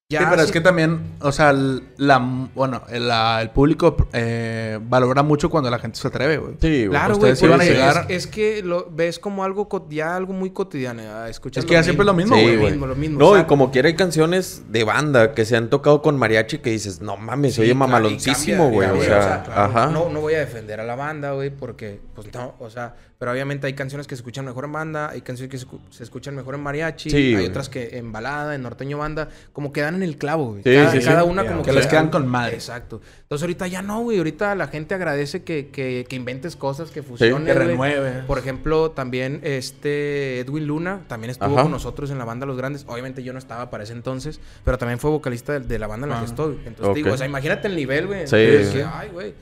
ya. 0.10 0.20
sí, 0.20 0.26
pero 0.30 0.41
es 0.43 0.51
que 0.51 0.62
también, 0.62 1.16
o 1.22 1.32
sea, 1.32 1.49
el- 1.51 1.84
la, 1.97 2.20
bueno, 2.54 2.84
el, 2.89 3.08
la- 3.08 3.41
el 3.41 3.49
público 3.49 3.95
eh, 4.14 4.78
valora 4.84 5.24
mucho 5.24 5.49
cuando 5.49 5.70
la 5.72 5.80
gente 5.80 5.97
se 5.97 6.08
atreve, 6.08 6.38
güey. 6.38 6.54
Sí, 6.62 6.86
güey. 6.86 6.89
Claro, 6.89 7.16
güey. 7.18 7.32
ustedes 7.32 7.41
iban 7.49 7.62
a 7.62 7.64
llegar- 7.64 8.06
Es, 8.10 8.26
es 8.26 8.28
que 8.28 8.62
lo 8.62 8.88
ves 8.91 9.18
como 9.18 9.43
algo, 9.43 9.68
ya 9.89 10.16
algo 10.16 10.34
muy 10.34 10.51
cotidiano. 10.51 11.01
ah, 11.08 11.30
escuchas 11.30 11.64
Es 11.64 11.68
que 11.68 11.74
ya 11.74 11.84
siempre 11.84 12.04
es 12.04 12.08
lo 12.08 12.14
mismo, 12.14 12.36
Sí, 12.36 12.41
güey. 12.43 12.54
Lo 12.56 12.60
güey. 12.62 12.72
mismo, 12.74 12.88
lo 12.88 12.95
mismo. 12.95 13.20
No, 13.20 13.30
o 13.30 13.38
y 13.39 13.43
como 13.45 13.72
quiera 13.72 13.88
hay 13.88 13.95
canciones 13.95 14.64
de 14.70 14.84
banda 14.84 15.34
que 15.34 15.45
se 15.45 15.56
han 15.56 15.70
tocado 15.70 16.01
con 16.01 16.18
mariachi 16.18 16.60
que 16.60 16.70
dices, 16.70 17.01
no 17.01 17.18
mames, 17.18 17.56
Sí, 17.56 17.62
oye 17.62 17.72
claro, 17.72 17.80
mamaloncísimo, 17.80 18.70
güey. 18.70 18.89
O 18.89 19.01
sea, 19.01 19.43
claro, 19.43 19.62
ajá. 19.62 19.88
No, 19.88 20.10
no 20.10 20.22
voy 20.22 20.36
a 20.36 20.39
defender 20.39 20.80
a 20.80 20.84
la 20.84 20.95
banda, 20.95 21.32
güey, 21.32 21.49
porque, 21.49 21.99
pues 22.14 22.32
no, 22.34 22.54
o 22.60 22.70
sea, 22.70 22.95
pero 23.24 23.32
obviamente 23.32 23.67
hay 23.67 23.74
canciones 23.74 24.05
que 24.05 24.17
se 24.17 24.19
escuchan 24.19 24.43
mejor 24.43 24.65
en 24.65 24.74
banda, 24.74 25.09
hay 25.09 25.21
canciones 25.21 25.49
que 25.49 25.57
se, 25.57 25.65
escu- 25.65 25.80
se 25.91 26.03
escuchan 26.03 26.36
mejor 26.36 26.55
en 26.55 26.61
mariachi, 26.61 27.09
Sí, 27.09 27.15
hay 27.15 27.34
güey. 27.36 27.45
otras 27.47 27.69
que 27.69 27.97
en 27.97 28.11
balada, 28.11 28.53
en 28.53 28.61
norteño 28.63 28.97
banda, 28.97 29.30
como 29.53 29.71
que 29.71 29.80
dan 29.80 29.95
en 29.95 30.03
el 30.03 30.17
clavo, 30.17 30.47
güey. 30.47 30.63
Sí, 30.63 30.74
cada, 30.74 30.91
sí, 30.91 30.99
cada 30.99 31.24
una 31.24 31.45
como 31.45 31.61
que 31.63 31.69
que, 31.71 31.78
les 31.78 31.88
quedan 31.88 32.09
con 32.09 32.28
madre. 32.28 32.55
Exacto. 32.55 32.99
Entonces 33.21 33.43
ahorita 33.43 33.67
ya 33.67 33.82
no, 33.82 34.01
güey, 34.01 34.17
ahorita 34.17 34.55
la 34.55 34.67
gente 34.67 34.93
agradece 34.93 35.41
que, 35.43 35.69
que, 35.69 36.05
que 36.09 36.15
inventes 36.17 36.57
cosas, 36.57 36.91
que 36.91 37.01
fusiones, 37.01 37.47
Que 37.47 37.53
renueve. 37.57 38.24
Por 38.28 38.39
ejemplo, 38.39 38.91
también 38.91 39.39
este 39.43 40.39
Edwin 40.41 40.67
Luna 40.67 41.05
también 41.07 41.32
estuvo 41.32 41.53
Ajá. 41.53 41.63
con 41.63 41.71
nosotros 41.71 42.11
en 42.11 42.17
la 42.17 42.26
banda 42.26 42.45
Los 42.45 42.57
Grandes. 42.57 42.84
Obviamente 42.89 43.24
yo 43.24 43.32
no 43.32 43.39
estaba 43.39 43.69
para 43.69 43.84
ese 43.86 43.93
entonces, 43.93 44.41
pero 44.65 44.78
también 44.78 44.99
fue 44.99 45.11
vocalista 45.11 45.53
de, 45.53 45.59
de 45.61 45.80
la 45.80 45.88
banda 45.88 46.07
en 46.07 46.09
la 46.11 46.17
que 46.17 46.24
Ah. 46.24 46.26
estoy. 46.26 46.55
Entonces 46.65 46.88
Ok. 46.88 46.95
digo, 46.95 47.13
o 47.13 47.17
sea, 47.17 47.26
imagínate 47.26 47.69
el 47.69 47.76
nivel, 47.78 48.07
güey. 48.07 48.28
Sí. 48.28 48.36
Que, 48.36 48.86
ay, 48.91 49.09
güey. 49.13 49.34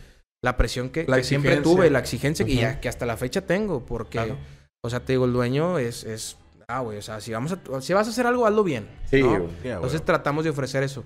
La 0.44 0.58
presión 0.58 0.90
que, 0.90 1.06
La 1.08 1.18
que 1.18 1.24
siempre 1.24 1.58
tuve, 1.58 1.90
la 1.90 2.00
exigencia 2.00 2.46
que, 2.46 2.54
Ujú. 2.54 2.62
ya, 2.62 2.80
que 2.80 2.90
hasta 2.90 3.06
la 3.06 3.16
fecha 3.18 3.42
tengo, 3.42 3.86
porque, 3.86 4.18
Claro. 4.18 4.38
o 4.84 4.90
sea, 4.90 5.00
te 5.00 5.14
digo, 5.14 5.26
el 5.26 5.34
dueño 5.34 5.78
es, 5.78 6.04
es 6.04 6.38
ah, 6.68 6.80
güey, 6.80 6.98
o 6.98 7.02
sea, 7.02 7.22
si, 7.22 7.32
vamos 7.32 7.52
a, 7.54 7.82
si 7.82 7.94
vas 7.94 8.08
a 8.08 8.10
hacer 8.10 8.26
algo, 8.26 8.46
hazlo 8.48 8.64
bien. 8.64 8.88
Sí, 9.10 9.22
¿no? 9.22 9.36
a 9.36 9.68
Entonces 9.68 10.04
tratamos 10.04 10.44
de 10.44 10.50
ofrecer 10.50 10.84
eso. 10.84 11.04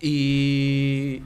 Y. 0.00 1.22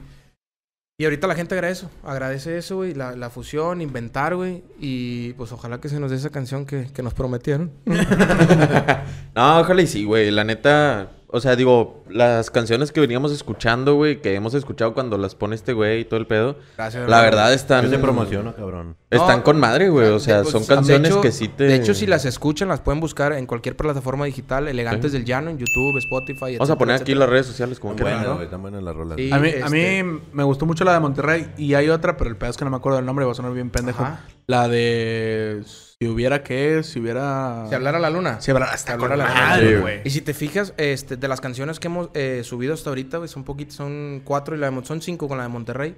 Y 1.01 1.05
ahorita 1.05 1.27
la 1.27 1.35
gente 1.35 1.55
agradece 1.55 1.85
eso. 1.85 1.91
Agradece 2.03 2.57
eso, 2.57 2.75
güey. 2.77 2.93
La, 2.93 3.15
la 3.15 3.29
fusión, 3.29 3.81
inventar, 3.81 4.35
güey. 4.35 4.63
Y 4.79 5.31
pues 5.33 5.51
ojalá 5.53 5.79
que 5.79 5.87
se 5.87 5.97
nos 5.97 6.11
dé 6.11 6.17
esa 6.17 6.29
canción 6.29 6.65
que, 6.65 6.91
que 6.93 7.01
nos 7.03 7.13
prometieron. 7.13 7.71
No, 9.35 9.59
ojalá 9.61 9.81
y 9.81 9.87
sí, 9.87 10.03
güey. 10.03 10.29
La 10.31 10.43
neta, 10.43 11.11
o 11.31 11.39
sea, 11.39 11.55
digo, 11.55 12.03
las 12.09 12.49
canciones 12.49 12.91
que 12.91 12.99
veníamos 12.99 13.31
escuchando, 13.31 13.95
güey, 13.95 14.19
que 14.21 14.33
hemos 14.35 14.53
escuchado 14.55 14.93
cuando 14.93 15.17
las 15.17 15.35
pone 15.35 15.55
este 15.55 15.73
güey 15.73 16.01
y 16.01 16.05
todo 16.05 16.19
el 16.19 16.25
pedo, 16.27 16.57
Gracias. 16.75 17.07
la 17.07 17.17
hermano. 17.17 17.23
verdad 17.23 17.53
están... 17.53 17.85
Yo 17.85 17.91
te 17.91 17.99
promociono, 17.99 18.55
cabrón. 18.55 18.95
Están 19.11 19.37
No, 19.39 19.43
con 19.43 19.59
madre, 19.59 19.89
güey. 19.89 20.07
O 20.09 20.19
sea, 20.19 20.39
De- 20.39 20.45
son 20.45 20.61
pues, 20.65 20.67
canciones 20.67 21.11
hecho- 21.11 21.21
que 21.21 21.31
sí 21.31 21.47
te... 21.47 21.65
De 21.65 21.75
hecho, 21.75 21.93
si 21.93 22.07
las 22.07 22.25
escuchan, 22.25 22.67
las 22.67 22.81
pueden 22.81 22.99
buscar 22.99 23.33
en 23.33 23.45
cualquier 23.45 23.75
plataforma 23.77 24.25
digital. 24.25 24.67
Elegantes 24.67 25.11
Sí. 25.11 25.17
del 25.17 25.25
Llano, 25.25 25.49
en 25.51 25.57
YouTube, 25.57 25.97
Spotify. 25.97 26.57
Vamos 26.57 26.69
a 26.69 26.77
poner 26.77 26.95
aquí 26.95 27.03
etcétera. 27.03 27.19
las 27.19 27.29
redes 27.29 27.45
sociales 27.45 27.79
como 27.79 27.93
Están 27.93 28.05
quieran, 28.05 28.19
buenas, 28.19 28.29
¿no? 28.29 28.35
güey, 28.35 28.45
están 28.45 28.61
buenas 28.61 28.83
las 28.83 28.95
rolas. 28.95 29.17
Sí. 29.17 29.29
A 29.31 29.39
mí, 29.39 29.49
este- 29.49 29.63
a 29.63 29.69
mí 29.69 30.21
me 30.33 30.43
gustó 30.43 30.65
mucho 30.65 30.83
la 30.83 30.93
de 30.93 30.99
Monterrey 30.99 31.51
y 31.57 31.73
hay 31.75 31.89
otra, 31.89 32.17
pero 32.17 32.29
el 32.29 32.37
pedo 32.37 32.49
es 32.51 32.57
que 32.57 32.65
no 32.65 32.71
me 32.71 32.77
acuerdo 32.77 32.97
del 32.97 33.05
nombre, 33.05 33.25
va 33.25 33.31
a 33.31 33.35
sonar 33.35 33.53
bien 33.53 33.69
pendejo. 33.69 34.03
Ajá. 34.03 34.21
La 34.47 34.67
de 34.67 35.61
si 36.01 36.07
hubiera 36.07 36.43
qué, 36.43 36.81
si 36.83 36.99
hubiera... 36.99 37.65
Si 37.67 37.75
hablara 37.75 37.99
la 37.99 38.09
luna. 38.09 38.39
Si 38.39 38.51
hablara... 38.51 38.71
Con 38.77 39.11
hablara 39.11 39.17
la 39.17 39.57
luna. 39.59 39.81
güey. 39.81 40.01
Y 40.05 40.11
si 40.11 40.21
te 40.21 40.33
fijas, 40.33 40.73
este, 40.77 41.17
de 41.17 41.27
las 41.27 41.41
canciones 41.41 41.79
que 41.79 41.87
hemos 41.87 42.09
eh, 42.13 42.41
subido 42.45 42.73
hasta 42.73 42.89
ahorita, 42.89 43.17
güey, 43.17 43.27
son 43.27 43.43
poquitas, 43.43 43.75
son 43.75 44.21
cuatro 44.23 44.55
y 44.55 44.59
la 44.59 44.71
de, 44.71 44.85
son 44.85 45.01
cinco 45.01 45.27
con 45.27 45.37
la 45.37 45.43
de 45.43 45.49
Monterrey. 45.49 45.95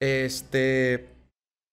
Este, 0.00 1.08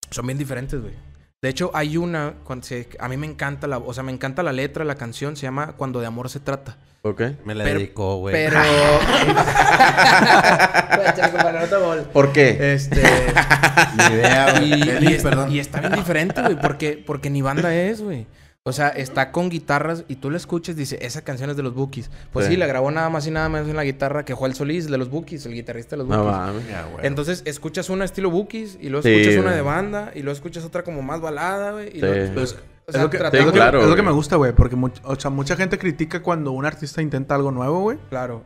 son 0.10 0.26
bien 0.26 0.40
diferentes, 0.40 0.82
güey. 0.82 0.94
De 1.40 1.50
hecho, 1.50 1.70
hay 1.76 1.98
una, 1.98 2.34
cuando 2.44 2.66
se- 2.66 2.90
a 3.00 3.08
mí 3.08 3.16
me 3.16 3.28
encanta 3.28 3.68
la, 3.68 3.78
o 3.78 3.94
sea, 3.94 4.02
me 4.02 4.12
encanta 4.12 4.42
la 4.42 4.52
letra, 4.52 4.84
la 4.84 4.96
canción, 4.96 5.36
se 5.36 5.44
llama 5.44 5.74
Cuando 5.78 6.00
de 6.00 6.08
amor 6.08 6.30
se 6.32 6.40
trata. 6.40 6.78
Ok. 7.04 7.22
Me 7.46 7.54
la 7.54 7.64
Pero- 7.64 7.78
dedicó, 7.80 8.16
güey. 8.18 8.34
Pero... 8.34 8.60
¿Por 12.14 12.32
qué? 12.34 12.74
este... 12.74 13.02
Ni 13.98 14.04
idea, 14.16 14.52
güey. 14.58 14.74
y, 14.74 15.56
y 15.56 15.60
está 15.60 15.80
bien 15.80 15.94
diferente, 15.94 16.42
güey, 16.42 16.60
porque, 16.60 17.04
porque 17.06 17.30
ni 17.30 17.44
banda 17.44 17.74
es, 17.74 18.02
güey. 18.02 18.26
O 18.68 18.74
sea, 18.74 18.90
está 18.90 19.32
con 19.32 19.50
guitarras 19.50 20.04
y 20.10 20.18
tú 20.18 20.30
la 20.30 20.36
escuchas 20.38 20.76
y 20.76 20.80
dice, 20.80 21.00
esa 21.02 21.22
canción 21.24 21.50
es 21.50 21.56
de 21.58 21.64
los 21.64 21.74
Bookies. 21.74 22.10
Pues 22.34 22.46
sí. 22.48 22.52
Sí. 22.54 22.58
la 22.58 22.68
grabó 22.68 22.92
nada 22.92 23.10
más 23.10 23.26
y 23.26 23.32
nada 23.32 23.48
menos 23.48 23.70
en 23.70 23.76
la 23.78 23.84
guitarra 23.86 24.26
que 24.26 24.34
Joel 24.34 24.54
Solís, 24.56 24.90
de 24.90 24.98
los 24.98 25.10
Bookies, 25.10 25.46
el 25.46 25.54
guitarrista 25.54 25.92
de 25.96 26.04
los 26.04 26.08
No 26.10 26.24
Bookies. 26.24 26.64
güey. 26.92 27.08
Entonces, 27.08 27.44
escuchas 27.46 27.90
una 27.90 28.04
estilo 28.06 28.30
Bookies 28.30 28.78
y 28.82 28.90
luego 28.90 29.04
Sí, 29.04 29.14
escuchas 29.14 29.34
una 29.36 29.44
güey. 29.52 29.56
de 29.56 29.62
banda 29.62 30.12
y 30.16 30.20
luego 30.22 30.34
escuchas 30.36 30.66
otra 30.66 30.84
como 30.84 31.02
más 31.02 31.22
balada, 31.22 31.72
güey. 31.72 31.88
y 31.88 31.92
Sí. 31.94 32.00
luego- 32.02 32.34
Pues, 32.34 32.54
o 32.88 32.92
sea, 32.92 33.00
es 33.00 33.04
lo 33.04 33.10
que, 33.10 33.18
tratamos- 33.18 33.40
es 33.40 33.46
lo 33.46 33.52
que- 33.54 33.58
claro, 33.58 33.82
es 33.84 33.88
lo 33.90 33.96
que 33.96 34.02
me 34.04 34.12
gusta, 34.12 34.36
güey, 34.36 34.52
porque 34.54 34.76
much- 34.76 35.00
o 35.04 35.16
sea, 35.20 35.30
mucha 35.32 35.56
gente 35.56 35.78
critica 35.78 36.22
cuando 36.22 36.52
un 36.52 36.66
artista 36.66 37.02
intenta 37.02 37.36
algo 37.36 37.52
nuevo, 37.52 37.80
güey. 37.82 37.98
Claro. 38.10 38.44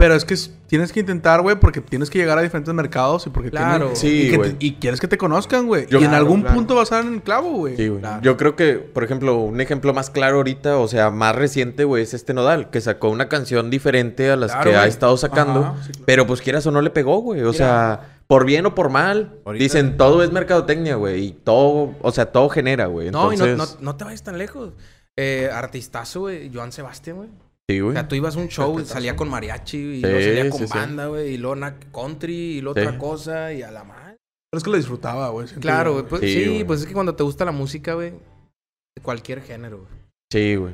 Pero 0.00 0.14
es 0.14 0.24
que 0.24 0.34
es- 0.34 0.52
tienes 0.68 0.92
que 0.92 1.00
intentar, 1.00 1.42
güey, 1.42 1.58
porque 1.58 1.80
tienes 1.80 2.08
que 2.08 2.18
llegar 2.18 2.38
a 2.38 2.42
diferentes 2.42 2.72
mercados 2.72 3.26
y 3.26 3.30
porque 3.30 3.50
Claro. 3.50 3.86
tienes- 3.86 3.98
Sí, 3.98 4.26
y, 4.26 4.30
que 4.30 4.36
güey. 4.36 4.52
te- 4.52 4.64
y 4.66 4.74
quieres 4.76 5.00
que 5.00 5.08
te 5.08 5.18
conozcan, 5.18 5.66
güey. 5.66 5.86
Y 5.90 5.94
en 5.96 6.00
Claro, 6.02 6.16
algún 6.18 6.42
claro. 6.42 6.54
punto 6.54 6.76
vas 6.76 6.92
a 6.92 6.96
dar 6.98 7.06
en 7.06 7.14
el 7.14 7.22
clavo, 7.22 7.50
güey. 7.50 7.76
Sí, 7.76 7.88
güey. 7.88 8.00
Claro. 8.00 8.22
Yo 8.22 8.36
creo 8.36 8.54
que, 8.54 8.74
por 8.74 9.02
ejemplo, 9.02 9.36
un 9.40 9.60
ejemplo 9.60 9.92
más 9.92 10.10
claro 10.10 10.36
ahorita, 10.36 10.78
o 10.78 10.86
sea, 10.86 11.10
más 11.10 11.34
reciente, 11.34 11.82
güey, 11.82 12.04
es 12.04 12.14
este 12.14 12.32
Nodal, 12.32 12.70
que 12.70 12.80
sacó 12.80 13.08
una 13.08 13.28
canción 13.28 13.70
diferente 13.70 14.30
a 14.30 14.36
las 14.36 14.52
Claro, 14.52 14.70
que 14.70 14.76
ha 14.76 14.86
estado 14.86 15.16
sacando. 15.16 15.60
Ajá, 15.64 15.82
sí, 15.84 15.90
claro. 15.90 16.04
Pero 16.06 16.26
pues 16.28 16.42
quieras 16.42 16.64
o 16.66 16.70
no 16.70 16.80
le 16.80 16.90
pegó, 16.90 17.18
güey. 17.18 17.40
O 17.40 17.46
Mira. 17.46 17.52
sea, 17.54 18.20
por 18.28 18.44
bien 18.46 18.66
o 18.66 18.76
por 18.76 18.90
mal, 18.90 19.40
Ahorita- 19.44 19.62
dicen 19.64 19.96
todo 19.96 20.22
es 20.22 20.30
mercadotecnia, 20.30 20.94
güey. 20.94 21.24
Y 21.24 21.32
todo, 21.32 21.96
o 22.02 22.12
sea, 22.12 22.26
todo 22.26 22.48
genera, 22.50 22.86
güey. 22.86 23.10
No, 23.10 23.32
Entonces, 23.32 23.54
y 23.56 23.58
no, 23.58 23.66
no, 23.66 23.72
no 23.80 23.96
te 23.96 24.04
vayas 24.04 24.22
tan 24.22 24.38
lejos. 24.38 24.74
Eh, 25.16 25.50
artistazo, 25.52 26.20
güey. 26.20 26.52
Joan 26.54 26.70
Sebastián, 26.70 27.16
güey. 27.16 27.28
Sí, 27.68 27.80
O 27.80 27.92
sea, 27.92 28.08
tú 28.08 28.14
ibas 28.14 28.36
a 28.36 28.38
un 28.40 28.48
show 28.48 28.78
y 28.80 28.84
salía 28.84 29.14
con 29.16 29.28
mariachi 29.28 29.76
y 29.78 29.94
Sí, 29.96 30.00
luego 30.02 30.20
salía 30.20 30.50
con 30.50 30.58
sí, 30.60 30.66
sí. 30.66 30.72
banda, 30.78 31.06
güey. 31.06 31.34
Y 31.34 31.36
luego 31.38 31.60
country 31.92 32.34
y 32.58 32.60
luego 32.60 32.78
Sí. 32.80 32.86
otra 32.86 32.98
cosa 32.98 33.52
y 33.52 33.62
a 33.62 33.70
la 33.70 33.84
madre. 33.84 34.16
Pero 34.50 34.58
es 34.58 34.64
que 34.64 34.70
lo 34.70 34.76
disfrutaba, 34.76 35.28
güey. 35.28 35.46
Claro, 35.60 35.92
güey. 35.92 36.04
Pues, 36.06 36.20
Sí, 36.22 36.32
sí, 36.32 36.44
güey. 36.48 36.64
pues 36.64 36.80
es 36.80 36.86
que 36.86 36.94
cuando 36.94 37.14
te 37.14 37.22
gusta 37.22 37.44
la 37.44 37.52
música, 37.52 37.94
güey. 37.94 38.10
De 38.10 39.02
cualquier 39.02 39.42
género, 39.42 39.78
güey. 39.78 39.90
Sí, 40.32 40.56
güey. 40.56 40.72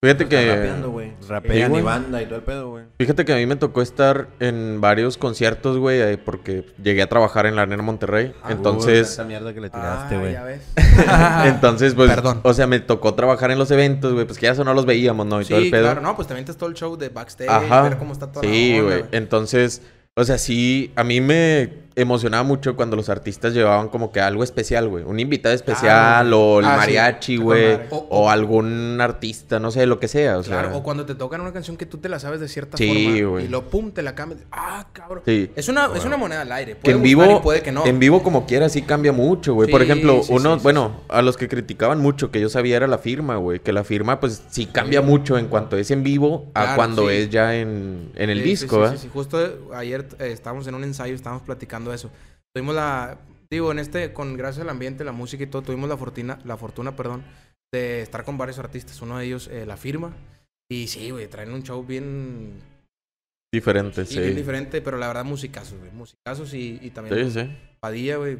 Fíjate 0.00 0.28
que... 0.28 0.54
rapeando, 0.54 0.90
güey. 0.92 1.12
Rapean 1.28 1.70
güey. 1.70 1.82
y 1.82 1.84
banda 1.84 2.22
y 2.22 2.26
todo 2.26 2.36
el 2.36 2.42
pedo, 2.44 2.70
güey. 2.70 2.84
Fíjate 2.98 3.24
que 3.24 3.32
a 3.32 3.36
mí 3.36 3.46
me 3.46 3.56
tocó 3.56 3.82
estar 3.82 4.28
en 4.38 4.80
varios 4.80 5.18
conciertos, 5.18 5.76
güey, 5.76 6.00
eh, 6.00 6.18
porque 6.18 6.66
llegué 6.80 7.02
a 7.02 7.08
trabajar 7.08 7.46
en 7.46 7.56
la 7.56 7.62
Arena 7.62 7.82
Monterrey. 7.82 8.32
Ah, 8.44 8.52
Entonces, 8.52 9.10
Esa 9.10 9.24
mierda 9.24 9.52
que 9.52 9.60
le 9.60 9.70
tiraste, 9.70 10.14
Ah, 10.14 10.18
güey. 10.20 10.32
ya 10.34 10.44
ves. 10.44 10.62
entonces, 11.46 11.94
pues, 11.94 12.10
Perdón. 12.10 12.40
o 12.44 12.54
sea, 12.54 12.68
me 12.68 12.78
tocó 12.78 13.14
trabajar 13.14 13.50
en 13.50 13.58
los 13.58 13.72
eventos, 13.72 14.12
güey, 14.12 14.24
pues 14.24 14.38
que 14.38 14.46
ya 14.46 14.52
eso 14.52 14.62
no 14.62 14.72
los 14.72 14.86
veíamos, 14.86 15.26
¿no? 15.26 15.40
Y 15.40 15.44
todo 15.44 15.58
el 15.58 15.64
Sí, 15.64 15.70
pedo. 15.72 15.82
claro. 15.82 16.00
No, 16.00 16.14
pues 16.14 16.28
también 16.28 16.44
te 16.46 16.54
todo 16.54 16.68
el 16.68 16.76
show 16.76 16.96
de 16.96 17.08
backstage, 17.08 17.48
Ajá. 17.50 17.82
ver 17.82 17.98
cómo 17.98 18.12
está 18.12 18.30
toda 18.30 18.46
Sí, 18.46 18.78
güey. 18.80 19.04
Entonces, 19.10 19.82
o 20.14 20.22
sea, 20.22 20.38
sí, 20.38 20.92
a 20.94 21.02
mí 21.02 21.20
me 21.20 21.87
emocionaba 22.00 22.42
mucho 22.42 22.76
cuando 22.76 22.96
los 22.96 23.08
artistas 23.08 23.52
llevaban 23.54 23.88
como 23.88 24.12
que 24.12 24.20
algo 24.20 24.42
especial, 24.44 24.88
güey. 24.88 25.04
Un 25.04 25.20
invitado 25.20 25.54
especial 25.54 26.32
o 26.32 26.60
el 26.60 26.64
Ah, 26.66 26.76
mariachi, 26.76 27.36
güey. 27.36 27.74
O- 27.90 27.96
O, 27.98 28.06
o- 28.24 28.30
algún 28.30 29.00
artista, 29.00 29.58
no 29.58 29.70
sé, 29.70 29.86
lo 29.86 29.98
que 30.00 30.08
sea. 30.08 30.38
O 30.38 30.42
sea, 30.42 30.60
Claro, 30.62 30.76
o 30.76 30.82
cuando 30.82 31.04
te 31.06 31.14
tocan 31.14 31.40
una 31.40 31.52
canción 31.52 31.76
que 31.76 31.86
tú 31.86 31.98
te 31.98 32.08
la 32.08 32.18
sabes 32.18 32.40
de 32.40 32.48
cierta 32.48 32.76
Sí, 32.76 32.88
forma 33.18 33.28
güey. 33.30 33.44
y 33.44 33.48
lo 33.48 33.68
pum, 33.68 33.90
te 33.90 34.02
la 34.02 34.14
cambias. 34.14 34.40
Ah, 34.52 34.86
cabrón. 34.92 35.22
Sí. 35.26 35.50
Es 35.56 35.68
una, 35.68 35.90
es 35.94 36.04
una 36.04 36.16
moneda 36.16 36.42
al 36.42 36.52
aire. 36.52 36.72
Que 36.74 36.80
Puede 36.80 36.96
en 36.96 37.02
gustar 37.02 37.26
vivo, 37.28 37.38
y 37.38 37.42
puede 37.42 37.62
que 37.62 37.72
no. 37.72 37.86
en 37.86 37.98
vivo 37.98 38.22
como 38.22 38.46
quiera 38.46 38.68
sí 38.68 38.82
cambia 38.82 39.12
mucho, 39.12 39.54
güey. 39.54 39.70
Por 39.70 39.82
ejemplo, 39.82 40.22
sí, 40.22 40.32
uno, 40.32 40.54
sí, 40.54 40.60
sí, 40.60 40.62
bueno, 40.62 41.00
a 41.08 41.22
los 41.22 41.36
que 41.36 41.48
criticaban 41.48 41.98
mucho 42.00 42.30
que 42.30 42.40
yo 42.40 42.48
sabía 42.48 42.76
era 42.76 42.86
la 42.86 42.98
firma, 42.98 43.36
güey. 43.36 43.60
Que 43.60 43.72
la 43.72 43.84
firma 43.84 44.20
pues 44.20 44.42
sí 44.50 44.66
cambia 44.66 45.02
mucho 45.02 45.36
en 45.38 45.46
cuanto 45.48 45.76
es 45.76 45.90
en 45.90 46.02
vivo 46.02 46.46
a 46.54 46.62
Claro, 46.62 46.76
cuando 46.76 47.08
sí. 47.08 47.14
es 47.16 47.30
ya 47.30 47.56
en, 47.56 48.10
en 48.14 48.30
el 48.30 48.42
disco, 48.42 48.76
sí, 48.76 48.80
¿verdad? 48.80 48.92
sí, 48.96 49.02
sí. 49.02 49.10
Justo 49.12 49.38
ayer 49.74 50.06
eh, 50.18 50.30
estábamos 50.32 50.66
en 50.66 50.74
un 50.74 50.84
ensayo, 50.84 51.14
estábamos 51.14 51.42
platicando 51.44 51.87
eso. 51.94 52.10
Tuvimos 52.54 52.74
la, 52.74 53.18
digo, 53.50 53.70
en 53.72 53.78
este, 53.78 54.12
con 54.12 54.36
gracias 54.36 54.62
al 54.64 54.70
ambiente, 54.70 55.04
la 55.04 55.12
música 55.12 55.44
y 55.44 55.46
todo, 55.46 55.62
tuvimos 55.62 55.88
la 55.88 55.96
fortuna, 55.96 56.38
la 56.44 56.56
fortuna, 56.56 56.96
perdón, 56.96 57.22
de 57.72 58.02
estar 58.02 58.24
con 58.24 58.38
varios 58.38 58.58
artistas. 58.58 59.00
Uno 59.02 59.18
de 59.18 59.26
ellos, 59.26 59.48
eh, 59.48 59.66
La 59.66 59.76
Firma. 59.76 60.12
Y 60.70 60.86
sí, 60.88 61.10
güey, 61.10 61.28
traen 61.28 61.52
un 61.52 61.62
show 61.62 61.82
bien, 61.84 62.60
Diferente, 63.52 64.04
sí, 64.04 64.14
sí. 64.14 64.20
bien 64.20 64.36
diferente, 64.36 64.82
pero 64.82 64.98
la 64.98 65.06
verdad 65.08 65.24
musicazos, 65.24 65.78
güey. 65.78 65.90
Musicazos 65.92 66.52
y, 66.52 66.78
y 66.82 66.90
también 66.90 67.30
Sí, 67.30 67.40
sí. 67.40 67.56
Padilla, 67.80 68.16
güey. 68.16 68.38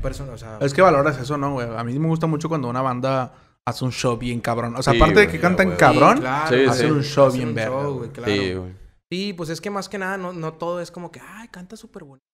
Persona, 0.00 0.32
o 0.32 0.38
sea, 0.38 0.58
Es 0.60 0.72
que 0.72 0.82
valoras 0.82 1.18
eso, 1.18 1.36
¿no, 1.36 1.54
güey? 1.54 1.66
A 1.76 1.82
mí 1.82 1.98
me 1.98 2.06
gusta 2.06 2.26
mucho 2.28 2.48
cuando 2.48 2.68
una 2.68 2.82
banda 2.82 3.34
hace 3.66 3.84
un 3.84 3.90
show 3.90 4.16
bien 4.16 4.40
cabrón. 4.40 4.76
O 4.76 4.82
sea, 4.82 4.92
Sí, 4.92 5.00
aparte 5.00 5.20
de 5.20 5.28
que 5.28 5.40
cantan 5.40 5.66
güey. 5.68 5.78
cabrón, 5.78 6.18
Sí, 6.18 6.22
claro, 6.22 6.72
Sí, 6.74 6.84
un 6.84 7.02
show 7.02 7.32
bien 7.32 7.48
un 7.48 7.54
verga, 7.56 7.70
show, 7.74 7.82
güey. 7.84 7.98
güey, 7.98 8.10
claro. 8.10 8.32
Sí, 8.32 8.54
güey. 8.54 8.72
Sí, 9.10 9.32
pues 9.32 9.48
es 9.50 9.60
que 9.60 9.70
más 9.70 9.88
que 9.88 9.98
nada, 9.98 10.16
no, 10.16 10.32
no 10.32 10.52
todo 10.54 10.80
es 10.80 10.92
como 10.92 11.10
que, 11.10 11.20
ay, 11.20 11.48
canta 11.48 11.76
súper 11.76 12.04
bonito. 12.04 12.24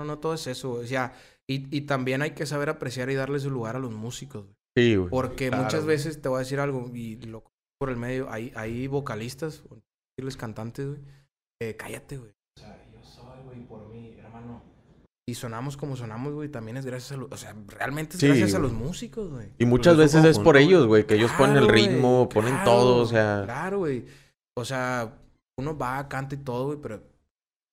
No, 0.00 0.06
no 0.06 0.18
todo 0.18 0.34
es 0.34 0.46
eso, 0.46 0.70
güey. 0.72 0.84
O 0.84 0.86
sea, 0.86 1.12
y, 1.48 1.76
y 1.76 1.82
también 1.82 2.22
hay 2.22 2.32
que 2.32 2.46
saber 2.46 2.68
apreciar 2.68 3.10
y 3.10 3.14
darle 3.14 3.38
su 3.40 3.50
lugar 3.50 3.76
a 3.76 3.78
los 3.78 3.92
músicos, 3.92 4.44
güey. 4.44 4.56
Sí, 4.76 4.96
güey. 4.96 5.10
Porque 5.10 5.48
Claro, 5.48 5.64
muchas 5.64 5.84
güey. 5.84 5.96
veces 5.96 6.20
te 6.20 6.28
voy 6.28 6.36
a 6.36 6.40
decir 6.40 6.58
algo, 6.60 6.90
y 6.92 7.16
lo 7.26 7.44
por 7.78 7.90
el 7.90 7.96
medio, 7.96 8.30
hay, 8.30 8.52
hay 8.56 8.86
vocalistas, 8.86 9.62
o 9.70 9.76
decirles 10.16 10.36
cantantes, 10.36 10.86
güey. 10.86 11.00
eh, 11.62 11.76
cállate, 11.76 12.16
güey. 12.18 12.30
O 12.56 12.60
sea, 12.60 12.84
yo 12.92 13.04
soy, 13.04 13.42
güey, 13.44 13.60
por 13.66 13.86
mí, 13.88 14.14
hermano. 14.18 14.62
Y 15.28 15.34
sonamos 15.34 15.76
como 15.76 15.96
sonamos, 15.96 16.32
güey, 16.34 16.48
también 16.48 16.76
es 16.76 16.86
gracias 16.86 17.12
a 17.12 17.16
los... 17.16 17.30
O 17.32 17.36
sea, 17.36 17.54
realmente 17.68 18.16
es 18.16 18.20
Sí, 18.20 18.26
gracias 18.26 18.54
a 18.54 18.58
los 18.58 18.72
músicos, 18.72 19.30
güey. 19.30 19.48
Y 19.58 19.64
muchas 19.66 19.96
veces 19.96 20.24
es 20.24 20.38
por 20.38 20.56
ellos, 20.56 20.86
güey, 20.86 21.06
que 21.06 21.14
ellos 21.14 21.30
ponen 21.38 21.56
el 21.56 21.66
güey, 21.66 21.86
ritmo, 21.88 22.28
ponen 22.28 22.54
claro, 22.54 22.70
todo, 22.70 22.96
o 23.02 23.06
sea. 23.06 23.42
Claro, 23.44 23.78
güey. 23.78 24.04
O 24.56 24.64
sea, 24.64 25.18
uno 25.58 25.76
va, 25.76 26.08
canta 26.08 26.34
y 26.34 26.38
todo, 26.38 26.66
güey, 26.66 26.78
pero 26.80 27.02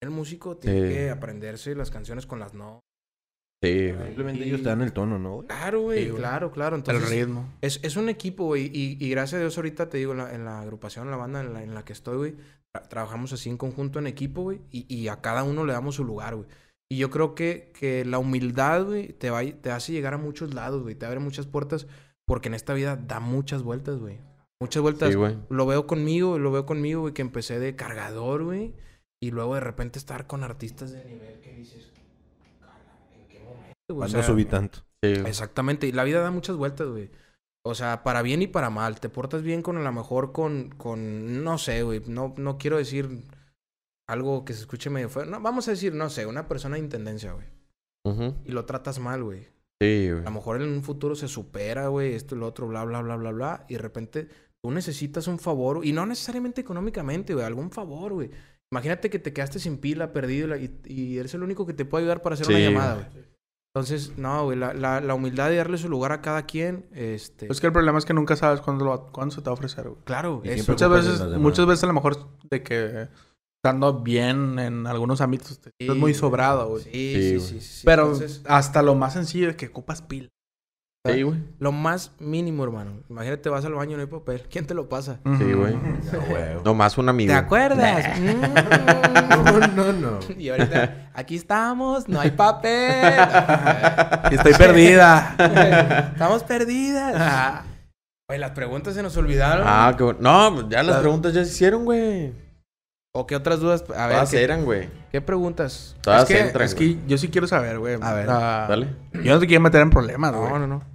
el 0.02 0.10
músico 0.10 0.58
tiene 0.58 0.88
Sí. 0.88 0.94
que 0.94 1.10
aprenderse 1.10 1.76
las 1.76 1.92
canciones 1.92 2.26
con 2.26 2.40
las 2.40 2.54
no. 2.54 2.80
Sí. 3.64 3.92
Simplemente 4.06 4.44
ellos 4.44 4.64
te 4.64 4.70
dan 4.70 4.82
el 4.82 4.92
tono, 4.92 5.20
¿no, 5.20 5.36
güey? 5.36 5.48
Claro, 5.48 5.82
güey, 5.82 6.04
Sí, 6.04 6.10
güey. 6.10 6.20
claro, 6.22 6.52
claro. 6.52 6.76
el 6.76 6.80
Entonces, 6.80 7.10
ritmo. 7.12 7.48
es, 7.62 7.80
es 7.84 7.96
un 7.96 8.10
equipo, 8.10 8.46
güey. 8.46 8.72
Y, 8.74 8.98
y 9.00 9.10
gracias 9.12 9.38
a 9.38 9.42
Dios 9.42 9.56
ahorita 9.58 9.88
te 9.90 10.00
digo, 10.00 10.14
en 10.14 10.18
la, 10.18 10.34
en 10.34 10.46
la 10.46 10.62
agrupación, 10.62 11.06
en 11.06 11.12
la 11.12 11.18
banda 11.18 11.42
en 11.42 11.54
la, 11.54 11.64
en 11.64 11.76
la 11.76 11.86
que 11.86 11.94
estoy, 11.94 12.18
güey, 12.18 12.36
tra- 12.74 12.88
trabajamos 12.88 13.34
así 13.34 13.50
en 13.52 13.58
conjunto, 13.58 14.00
en 14.00 14.08
equipo, 14.08 14.42
güey. 14.42 14.62
Y, 14.72 14.92
y 14.94 15.08
a 15.10 15.22
cada 15.22 15.44
uno 15.44 15.64
le 15.64 15.74
damos 15.74 15.96
su 15.96 16.04
lugar, 16.04 16.36
güey. 16.36 16.48
Y 16.90 16.98
yo 16.98 17.12
creo 17.12 17.36
que, 17.36 17.72
que 17.80 18.04
la 18.04 18.18
humildad, 18.18 18.84
güey, 18.86 19.14
te, 19.14 19.30
va, 19.30 19.44
te 19.44 19.70
hace 19.70 19.92
llegar 19.92 20.16
a 20.16 20.18
muchos 20.18 20.56
lados, 20.56 20.82
güey. 20.82 20.96
Te 20.96 21.06
abre 21.06 21.20
muchas 21.20 21.46
puertas. 21.46 21.86
Porque 22.28 22.48
en 22.48 22.54
esta 22.56 22.74
vida 22.74 22.96
da 22.96 23.20
muchas 23.20 23.62
vueltas, 23.62 24.00
güey. 24.00 24.20
Muchas 24.60 24.82
vueltas. 24.82 25.10
Sí, 25.10 25.16
güey. 25.16 25.38
Lo 25.50 25.66
veo 25.68 25.86
conmigo, 25.86 26.40
lo 26.40 26.52
veo 26.52 26.66
conmigo, 26.66 27.02
güey, 27.02 27.14
que 27.14 27.22
empecé 27.22 27.60
de 27.60 27.76
cargador, 27.76 28.44
güey. 28.44 28.74
Y 29.22 29.32
luego 29.32 29.56
de 29.56 29.62
repente 29.62 30.00
estar 30.00 30.26
con 30.28 30.44
artistas 30.44 30.92
de 30.92 31.06
nivel 31.06 31.40
que 31.42 31.54
dices, 31.54 31.92
"Cala, 32.60 32.74
¿en 33.14 33.28
qué 33.28 33.40
momento? 33.40 33.94
güey?" 33.94 34.08
O 34.08 34.12
sea, 34.12 34.24
subí 34.24 34.46
tanto. 34.46 34.80
Exactamente, 35.04 35.88
y 35.88 35.92
la 35.92 36.04
vida 36.04 36.22
da 36.22 36.32
muchas 36.32 36.56
vueltas, 36.56 36.88
güey. 36.88 37.10
O 37.64 37.76
sea, 37.76 38.04
para 38.04 38.22
bien 38.24 38.42
y 38.42 38.48
para 38.48 38.70
mal. 38.72 39.00
Te 39.00 39.10
portas 39.10 39.44
bien 39.44 39.62
con 39.62 39.78
a 39.78 39.82
lo 39.82 39.92
mejor 39.92 40.32
con, 40.32 40.70
con 40.70 41.44
no 41.44 41.58
sé, 41.60 41.84
güey. 41.84 42.02
No, 42.08 42.34
no 42.38 42.58
quiero 42.58 42.78
decir 42.78 43.10
algo 44.10 44.44
que 44.46 44.54
se 44.54 44.62
escuche 44.62 44.90
medio 44.90 45.10
feo. 45.10 45.26
No, 45.26 45.40
vamos 45.40 45.68
a 45.68 45.72
decir, 45.72 45.94
no 45.94 46.10
sé, 46.10 46.26
una 46.26 46.48
persona 46.48 46.76
de 46.76 46.82
intendencia, 46.82 47.34
güey. 47.34 47.46
Y 48.46 48.52
lo 48.52 48.66
tratas 48.66 48.98
mal, 49.00 49.24
güey. 49.24 49.48
Sí, 49.80 50.08
A 50.10 50.14
güey. 50.14 50.24
lo 50.24 50.32
mejor 50.32 50.62
en 50.62 50.70
un 50.70 50.84
futuro 50.84 51.16
se 51.16 51.28
supera, 51.28 51.88
güey, 51.88 52.14
esto 52.16 52.36
y 52.36 52.40
lo 52.40 52.48
otro, 52.48 52.68
bla, 52.68 52.84
bla, 52.84 53.02
bla, 53.02 53.16
bla, 53.16 53.32
bla. 53.32 53.66
Y 53.70 53.74
de 53.74 53.80
repente 53.80 54.28
tú 54.64 54.72
necesitas 54.72 55.28
un 55.28 55.38
favor, 55.40 55.86
y 55.86 55.92
no 55.92 56.06
necesariamente 56.06 56.62
económicamente, 56.62 57.34
güey, 57.34 57.46
algún 57.46 57.72
favor, 57.72 58.14
güey. 58.14 58.32
Imagínate 58.72 59.10
que 59.10 59.20
te 59.20 59.34
quedaste 59.34 59.60
sin 59.60 59.78
pila, 59.78 60.14
perdido, 60.14 60.48
y, 60.48 60.50
la- 60.50 60.70
y, 60.86 61.18
eres 61.18 61.34
el 61.34 61.44
único 61.44 61.66
que 61.66 61.74
te 61.74 61.86
puede 61.86 62.04
ayudar 62.04 62.22
para 62.22 62.36
hacer 62.36 62.48
una 62.48 62.60
llamada, 62.60 62.94
güey. 62.96 63.26
Entonces, 63.74 64.18
no, 64.18 64.44
güey, 64.46 64.58
la, 64.58 64.74
la, 64.74 65.00
la 65.02 65.14
humildad 65.14 65.50
de 65.50 65.56
darle 65.58 65.78
su 65.78 65.88
lugar 65.88 66.12
a 66.12 66.22
cada 66.22 66.46
quien, 66.46 66.88
este... 66.94 67.48
Es 67.52 67.62
que 67.62 67.68
el 67.68 67.74
problema 67.74 67.98
es 68.00 68.06
que 68.06 68.14
nunca 68.14 68.36
sabes 68.36 68.60
cuándo, 68.62 68.84
lo, 68.86 69.12
cuándo 69.12 69.34
se 69.34 69.42
te 69.42 69.46
va 69.46 69.52
a 69.52 69.54
ofrecer, 69.54 69.88
güey. 69.88 70.02
claro, 70.04 70.42
eso, 70.44 70.72
Muchas 70.72 70.90
veces, 70.90 71.22
muchas 71.40 71.66
veces 71.66 71.84
a 71.84 71.88
lo 71.88 71.94
mejor 71.94 72.38
de 72.50 72.64
que 72.64 73.08
estando 73.64 74.02
bien 74.02 74.58
en 74.60 74.88
algunos 74.88 75.22
ámbitos 75.22 75.60
te 75.60 75.70
Sí, 75.70 75.76
estás 75.82 75.98
muy 75.98 76.14
sobrado, 76.14 76.70
güey. 76.70 76.84
Sí, 76.84 76.92
Sí, 76.92 77.22
sí, 77.22 77.40
sí, 77.40 77.60
sí, 77.62 77.62
sí. 77.62 77.82
Pero 77.86 78.04
Entonces, 78.04 78.42
hasta 78.46 78.82
lo 78.82 78.96
más 78.96 79.14
sencillo 79.14 79.50
es 79.50 79.56
que 79.56 79.68
ocupas 79.68 80.02
pila. 80.02 80.30
Sí, 81.04 81.24
güey. 81.24 81.40
lo 81.58 81.72
más 81.72 82.12
mínimo, 82.20 82.64
hermano. 82.64 82.92
Imagínate, 83.10 83.50
vas 83.50 83.66
al 83.66 83.74
baño 83.74 83.94
y 83.94 83.96
no 83.96 84.02
hay 84.02 84.08
papel. 84.08 84.44
¿Quién 84.52 84.68
te 84.68 84.76
lo 84.76 84.88
pasa? 84.88 85.20
Sí, 85.40 85.52
güey. 85.52 85.74
No, 85.76 86.22
güey. 86.30 86.44
Nomás 86.64 86.96
un 87.00 87.10
amigo. 87.10 87.34
¿Te 87.34 87.38
acuerdas? 87.40 88.06
No, 89.32 89.68
no, 89.68 89.94
no. 89.94 90.20
y 90.38 90.50
ahorita, 90.50 91.10
aquí 91.14 91.36
estamos, 91.36 92.08
no 92.08 92.20
hay 92.20 92.32
papel. 92.32 93.16
Y 94.32 94.36
estoy 94.36 94.54
perdida. 94.54 95.36
Estamos 96.14 96.44
perdidas. 96.44 97.64
Oye, 98.30 98.38
las 98.40 98.52
preguntas 98.52 98.94
se 98.94 99.02
nos 99.02 99.18
olvidaron. 99.18 99.66
Ah, 99.68 99.94
qué 99.98 100.04
bueno. 100.04 100.20
No, 100.22 100.70
ya 100.70 100.84
las 100.84 100.98
preguntas 100.98 101.34
ya 101.34 101.44
se 101.44 101.52
hicieron, 101.52 101.84
güey. 101.86 102.34
¿O 103.14 103.26
qué 103.26 103.36
otras 103.36 103.60
dudas? 103.60 103.84
A 103.96 104.06
ver, 104.08 104.16
Todas 104.18 104.30
¿qué, 104.32 104.44
eran, 104.44 104.64
güey. 104.64 104.90
qué 105.12 105.20
preguntas? 105.20 105.98
Todas 106.02 106.24
es 106.24 106.28
que, 106.36 106.42
entran, 106.42 106.64
es 106.66 106.76
güey. 106.76 106.96
que 106.96 107.08
yo 107.08 107.18
sí 107.18 107.28
quiero 107.30 107.48
saber, 107.48 107.80
güey. 107.80 107.98
A 108.02 108.14
ver, 108.14 108.28
Dale. 108.28 108.88
Yo 109.24 109.34
no 109.34 109.40
te 109.40 109.48
quiero 109.48 109.62
meter 109.62 109.82
en 109.82 109.90
problemas, 109.90 110.34
güey. 110.34 110.50
No, 110.50 110.60
no, 110.60 110.68
no. 110.68 110.91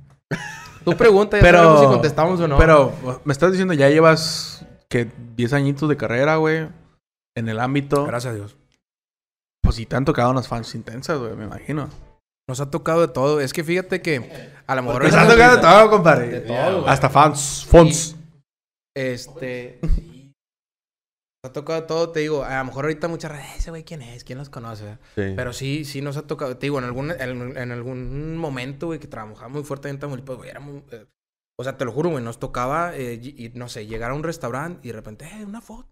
Tú 0.85 0.97
pregunta, 0.97 1.37
ya 1.37 1.43
Pero- 1.43 1.59
sabemos 1.59 1.81
si 1.81 1.87
contestamos 1.87 2.41
o 2.41 2.49
no. 2.49 2.59
Pero 2.59 2.93
me 3.25 3.33
estás 3.33 3.51
diciendo, 3.51 3.75
ya 3.75 3.89
llevas 3.89 4.65
que 4.89 5.11
10 5.37 5.53
añitos 5.53 5.89
de 5.89 5.97
carrera, 5.97 6.37
güey. 6.37 6.69
En 7.37 7.49
el 7.49 7.59
ámbito. 7.61 8.07
Gracias 8.07 8.33
a 8.33 8.37
Dios. 8.37 8.57
Pues 9.63 9.77
sí 9.77 9.85
te 9.87 9.97
han 9.97 10.05
tocado 10.05 10.31
unas 10.31 10.47
fans 10.49 10.75
intensas, 10.75 11.19
güey, 11.19 11.35
me 11.35 11.45
imagino. 11.45 11.89
Nos 12.49 12.61
ha 12.61 12.71
tocado 12.71 13.01
de 13.01 13.09
todo. 13.09 13.41
Es 13.41 13.53
que 13.53 13.65
fíjate 13.65 14.01
que 14.01 14.53
a 14.67 14.75
lo 14.77 14.83
mejor... 14.85 15.03
Nos 15.03 15.15
ha 15.15 15.29
tocado 15.29 15.57
de 15.57 15.63
todo, 15.63 15.91
compadre. 15.91 16.29
De 16.29 16.41
todo, 16.41 16.81
güey. 16.83 16.93
Hasta 16.93 17.11
fans. 17.11 17.67
Fans. 17.69 18.15
Este. 18.95 19.81
ha 21.47 21.53
tocado 21.53 21.85
todo, 21.85 22.11
te 22.11 22.21
digo. 22.21 22.45
A 22.45 22.59
lo 22.59 22.65
mejor 22.67 22.85
ahorita 22.85 23.09
muchas 23.09 23.33
redes, 23.33 23.47
ese 23.59 23.71
güey, 23.71 23.85
¿quién 23.85 24.03
es? 24.03 24.25
¿Quién 24.25 24.39
los 24.39 24.49
conoce? 24.51 24.99
Sí. 25.15 25.33
Pero 25.37 25.53
sí, 25.53 25.85
sí 25.85 26.03
nos 26.03 26.17
ha 26.17 26.27
tocado. 26.27 26.57
Te 26.57 26.67
digo, 26.67 26.79
en 26.79 26.85
algún, 26.85 27.11
en, 27.11 27.57
en 27.57 27.73
algún 27.73 28.37
momento, 28.37 28.87
güey, 28.87 28.99
que 28.99 29.07
trabajaba 29.09 29.49
muy 29.49 29.63
fuerte 29.65 29.89
en 29.89 29.99
Tamaulipas, 29.99 30.37
güey, 30.37 30.51
era 30.51 30.61
muy. 30.61 30.83
eh, 30.93 31.07
o 31.59 31.65
sea, 31.65 31.77
te 31.79 31.85
lo 31.87 31.93
juro, 31.93 32.11
güey, 32.11 32.23
nos 32.23 32.39
tocaba, 32.39 32.95
eh, 32.97 33.19
y, 33.23 33.47
y, 33.47 33.49
no 33.55 33.69
sé, 33.69 33.87
llegar 33.87 34.11
a 34.11 34.15
un 34.15 34.23
restaurante 34.23 34.81
y 34.87 34.91
de 34.91 34.97
repente, 34.97 35.25
eh, 35.27 35.45
una 35.45 35.61
foto. 35.63 35.89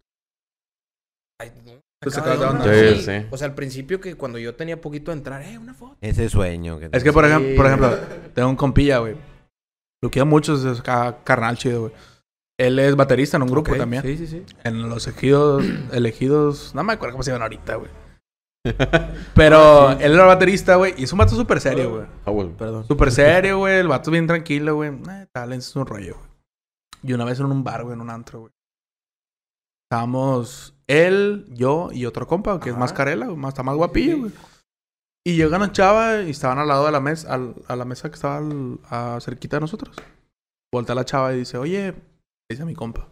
ay, 1.40 1.52
no, 1.64 2.10
sacaba 2.10 2.36
de 2.36 2.44
onda. 2.44 2.64
Sí, 2.64 3.02
Sí. 3.02 3.26
O 3.30 3.36
sea, 3.36 3.48
al 3.48 3.54
principio 3.54 4.00
que 4.00 4.14
cuando 4.14 4.38
yo 4.38 4.54
tenía 4.54 4.80
poquito 4.80 5.10
de 5.10 5.16
entrar, 5.18 5.42
eh, 5.42 5.58
una 5.58 5.74
foto. 5.74 5.96
Ese 6.00 6.28
sueño 6.28 6.78
que 6.78 6.90
Es 6.92 7.02
que, 7.02 7.12
por, 7.12 7.24
Sí. 7.24 7.30
ejem- 7.32 7.56
por 7.56 7.66
ejemplo, 7.66 7.96
tengo 8.34 8.48
un 8.50 8.56
compilla, 8.56 8.98
güey. 8.98 9.16
Lo 10.02 10.10
quiero 10.10 10.26
mucho, 10.26 10.54
es 10.54 10.80
acá 10.80 11.18
carnal 11.24 11.56
chido, 11.56 11.80
güey. 11.82 11.92
Él 12.58 12.78
es 12.78 12.94
baterista 12.94 13.36
en 13.36 13.42
un 13.42 13.48
grupo 13.50 13.72
Ok, 13.72 13.78
también. 13.78 14.02
Sí, 14.02 14.16
sí, 14.16 14.26
sí. 14.26 14.44
En 14.62 14.88
los 14.88 15.06
ejidos, 15.08 15.64
elegidos, 15.92 16.74
no 16.74 16.84
me 16.84 16.92
acuerdo 16.92 17.14
cómo 17.14 17.22
se 17.22 17.30
llaman 17.32 17.42
ahorita, 17.42 17.76
güey. 17.76 17.90
Pero 19.34 19.90
él 19.92 20.12
era 20.12 20.24
baterista, 20.24 20.76
güey, 20.76 20.94
y 20.96 21.04
es 21.04 21.12
un 21.12 21.18
vato 21.18 21.34
súper 21.34 21.60
serio, 21.60 21.90
güey. 21.96 22.06
Ah, 22.24 22.30
güey. 22.30 22.48
Perdón. 22.56 22.86
Súper 22.86 23.10
serio, 23.12 23.58
güey. 23.58 23.76
El 23.78 23.88
vato 23.88 24.10
bien 24.10 24.26
tranquilo, 24.26 24.76
güey. 24.76 24.90
Eh, 24.90 25.26
tal, 25.32 25.52
es 25.52 25.74
un 25.76 25.84
rollo, 25.86 26.14
güey. 26.16 26.28
Y 27.02 27.12
una 27.12 27.24
vez 27.26 27.38
en 27.40 27.46
un 27.46 27.62
bar, 27.62 27.82
güey, 27.82 27.94
en 27.94 28.00
un 28.00 28.08
antro, 28.10 28.40
güey. 28.40 28.52
Estábamos 29.90 30.74
él, 30.86 31.46
yo 31.50 31.90
y 31.92 32.06
otro 32.06 32.26
compa, 32.26 32.58
que 32.60 32.70
es 32.70 32.74
Ajá. 32.74 32.80
más 32.80 32.92
carela, 32.92 33.26
güey, 33.26 33.36
más, 33.36 33.50
está 33.50 33.62
más 33.62 33.76
guapillo, 33.76 34.18
güey. 34.18 34.32
Y 35.26 35.36
llega 35.36 35.56
una 35.56 35.72
chava 35.72 36.22
y 36.22 36.30
estaban 36.30 36.58
al 36.58 36.68
lado 36.68 36.86
de 36.86 36.92
la 36.92 37.00
mesa, 37.00 37.32
al- 37.32 37.54
a 37.68 37.76
la 37.76 37.84
mesa 37.84 38.08
que 38.10 38.14
estaba 38.14 38.38
al- 38.38 38.78
a 38.90 39.18
cerquita 39.20 39.56
de 39.56 39.62
nosotros. 39.62 39.96
Voltea 40.72 40.94
la 40.94 41.04
chava 41.04 41.34
y 41.34 41.38
dice, 41.38 41.56
oye, 41.58 41.94
dice 42.50 42.62
a 42.62 42.66
mi 42.66 42.74
compa. 42.74 43.08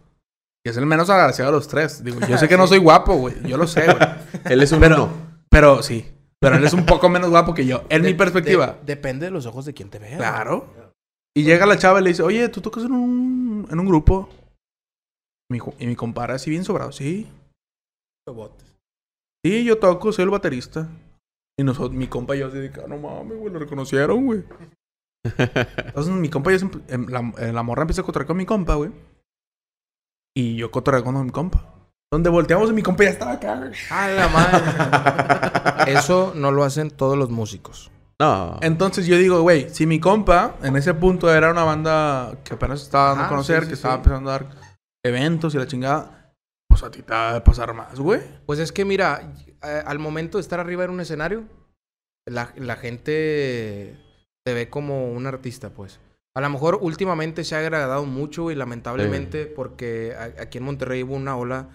Y 0.65 0.71
es 0.71 0.77
el 0.77 0.87
menos 0.87 1.11
agraciado 1.11 1.51
de 1.51 1.57
los 1.59 1.69
tres. 1.69 2.05
Digo, 2.05 2.21
yo 2.21 2.39
sé 2.39 2.49
que 2.49 2.57
no 2.57 2.67
soy 2.69 2.79
guapo, 2.79 3.15
güey. 3.17 3.35
Yo 3.49 3.57
lo 3.57 3.67
sé, 3.67 3.85
güey. 3.85 3.99
Él 4.53 4.63
es 4.63 4.71
un 4.73 4.81
Pero, 4.81 5.05
uno. 5.05 5.13
pero 5.51 5.83
sí. 5.83 6.09
Pero 6.41 6.57
él 6.57 6.65
es 6.65 6.73
un 6.73 6.85
poco 6.85 7.09
menos 7.09 7.31
guapo 7.31 7.55
que 7.55 7.65
yo. 7.65 7.85
En 7.89 8.03
mi 8.03 8.15
perspectiva. 8.15 8.67
de- 8.81 8.85
depende 8.97 9.27
de 9.27 9.31
los 9.31 9.47
ojos 9.47 9.65
de 9.65 9.75
quien 9.75 9.91
te 9.91 10.01
vea. 10.01 10.17
Claro. 10.17 10.67
Y 11.37 11.45
llega 11.45 11.67
la 11.67 11.79
chava 11.79 12.01
y 12.01 12.03
le 12.03 12.11
dice, 12.11 12.25
oye, 12.25 12.49
¿tú 12.49 12.61
tocas 12.61 12.83
en 12.85 12.91
un, 12.91 13.69
en 13.71 13.79
un 13.79 13.87
grupo? 13.87 14.29
Mi, 15.49 15.61
y 15.79 15.87
mi 15.87 15.95
compadre 15.95 16.33
así 16.35 16.51
bien 16.51 16.65
sobrado, 16.65 16.91
sí. 16.91 17.31
Sí, 19.45 19.65
yo 19.65 19.79
toco, 19.79 20.13
soy 20.13 20.25
el 20.25 20.31
baterista. 20.31 20.89
Y 21.59 21.63
nosotros, 21.65 21.93
mi 21.93 22.09
compa 22.09 22.35
y 22.35 22.41
yo 22.41 22.49
así 22.49 22.59
de 22.59 22.73
"Ah, 22.83 22.87
no 22.89 22.97
mames, 22.99 23.39
güey, 23.39 23.53
lo 23.53 23.59
reconocieron, 23.61 24.25
güey. 24.25 24.43
Entonces 25.39 26.13
mi 26.13 26.29
compa 26.29 26.53
y 26.53 26.59
yo, 26.59 26.69
em, 26.89 27.07
la, 27.09 27.33
eh, 27.39 27.53
la 27.53 27.63
morra 27.63 27.83
empieza 27.83 28.03
a 28.03 28.05
cotorrear 28.05 28.27
con 28.27 28.37
mi 28.37 28.47
compa, 28.47 28.75
güey. 28.75 28.91
Y 30.35 30.57
yo 30.57 30.71
cotorreo 30.71 31.05
con 31.05 31.25
mi 31.25 31.31
compa. 31.31 31.69
Donde 32.11 32.31
volteamos 32.31 32.71
y 32.71 32.73
mi 32.73 32.83
compa 32.83 33.05
ya 33.05 33.11
estaba 33.11 33.33
acá, 33.33 33.57
güey. 33.57 33.73
A 33.91 34.09
la 34.09 34.29
madre. 34.29 35.93
Eso 35.93 36.33
no 36.35 36.51
lo 36.53 36.65
hacen 36.65 36.91
todos 36.91 37.17
los 37.17 37.31
músicos. 37.31 37.91
No. 38.21 38.59
Entonces 38.61 39.07
yo 39.07 39.17
digo, 39.17 39.41
güey, 39.41 39.71
si 39.71 39.87
mi 39.87 39.99
compa 39.99 40.57
en 40.63 40.77
ese 40.77 40.95
punto 40.95 41.33
era 41.33 41.51
una 41.51 41.65
banda 41.65 42.37
que 42.45 42.55
apenas 42.55 42.83
estaba 42.83 43.09
dando 43.09 43.23
a 43.23 43.27
Ajá, 43.27 43.31
conocer, 43.31 43.61
sí, 43.61 43.63
sí, 43.63 43.69
que 43.69 43.75
estaba 43.75 43.95
sí. 43.95 43.99
empezando 43.99 44.31
a 44.31 44.33
dar 44.35 44.47
eventos 45.05 45.55
y 45.55 45.59
la 45.59 45.67
chingada, 45.67 46.35
pues 46.69 46.83
a 46.83 46.91
ti 46.91 47.03
te 47.03 47.13
va 47.13 47.37
a 47.37 47.45
pasar 47.45 47.75
más, 47.75 47.99
güey. 47.99 48.21
Pues 48.47 48.59
es 48.59 48.73
que 48.73 48.85
mira, 48.85 49.33
eh, 49.63 49.83
al 49.85 49.99
momento 49.99 50.39
de 50.39 50.43
estar 50.43 50.61
arriba 50.61 50.85
en 50.85 50.91
un 50.91 51.01
escenario, 51.01 51.45
la, 52.29 52.53
la 52.57 52.77
gente 52.77 53.99
te 54.45 54.55
ve 54.55 54.69
como 54.69 55.11
un 55.11 55.27
artista, 55.27 55.71
pues. 55.71 55.99
A 56.35 56.41
lo 56.41 56.49
mejor 56.51 56.79
últimamente 56.81 57.45
se 57.45 57.55
ha 57.55 57.59
agradado 57.59 58.05
mucho 58.07 58.51
y 58.51 58.55
lamentablemente 58.55 59.47
porque 59.47 60.15
a- 60.19 60.43
aquí 60.43 60.59
en 60.59 60.65
Monterrey 60.65 61.03
hubo 61.03 61.15
una 61.15 61.37
ola 61.37 61.69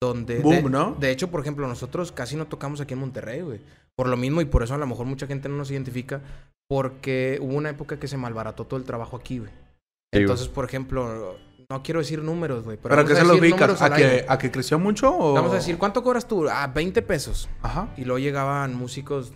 donde... 0.00 0.38
Boom, 0.40 0.54
de, 0.56 0.62
¿no? 0.70 0.96
De 1.00 1.10
hecho, 1.10 1.30
por 1.30 1.40
ejemplo, 1.40 1.66
nosotros 1.66 2.12
casi 2.12 2.36
no 2.36 2.46
tocamos 2.46 2.80
aquí 2.80 2.94
en 2.94 3.00
Monterrey, 3.00 3.40
güey. 3.40 3.60
Por 3.96 4.08
lo 4.08 4.16
mismo 4.16 4.40
y 4.40 4.44
por 4.44 4.62
eso 4.62 4.74
a 4.74 4.78
lo 4.78 4.86
mejor 4.86 5.06
mucha 5.06 5.26
gente 5.26 5.48
no 5.48 5.56
nos 5.56 5.70
identifica 5.70 6.20
porque 6.68 7.38
hubo 7.40 7.54
una 7.54 7.70
época 7.70 7.98
que 7.98 8.08
se 8.08 8.16
malbarató 8.16 8.64
todo 8.66 8.78
el 8.78 8.84
trabajo 8.84 9.16
aquí, 9.16 9.38
güey. 9.38 9.50
güey. 9.50 10.22
Entonces, 10.22 10.48
por 10.48 10.64
ejemplo, 10.64 11.36
no 11.70 11.82
quiero 11.82 12.00
decir 12.00 12.22
números, 12.22 12.64
güey. 12.64 12.76
Pero, 12.76 12.94
Pero, 12.94 13.02
a 13.02 13.06
se 13.06 13.14
decir 13.24 13.40
ubicas, 13.40 13.82
¿a 13.82 13.94
que, 13.94 14.24
¿a 14.28 14.38
que 14.38 14.50
creció 14.50 14.78
mucho 14.78 15.12
o...? 15.16 15.34
Vamos 15.34 15.52
a 15.52 15.56
decir, 15.56 15.76
¿cuánto 15.78 16.02
cobras 16.02 16.26
tú? 16.26 16.48
Ah, 16.48 16.66
20 16.72 17.02
pesos. 17.02 17.48
Ajá. 17.62 17.88
Y 17.96 18.04
luego 18.04 18.18
llegaban 18.18 18.74
músicos. 18.74 19.32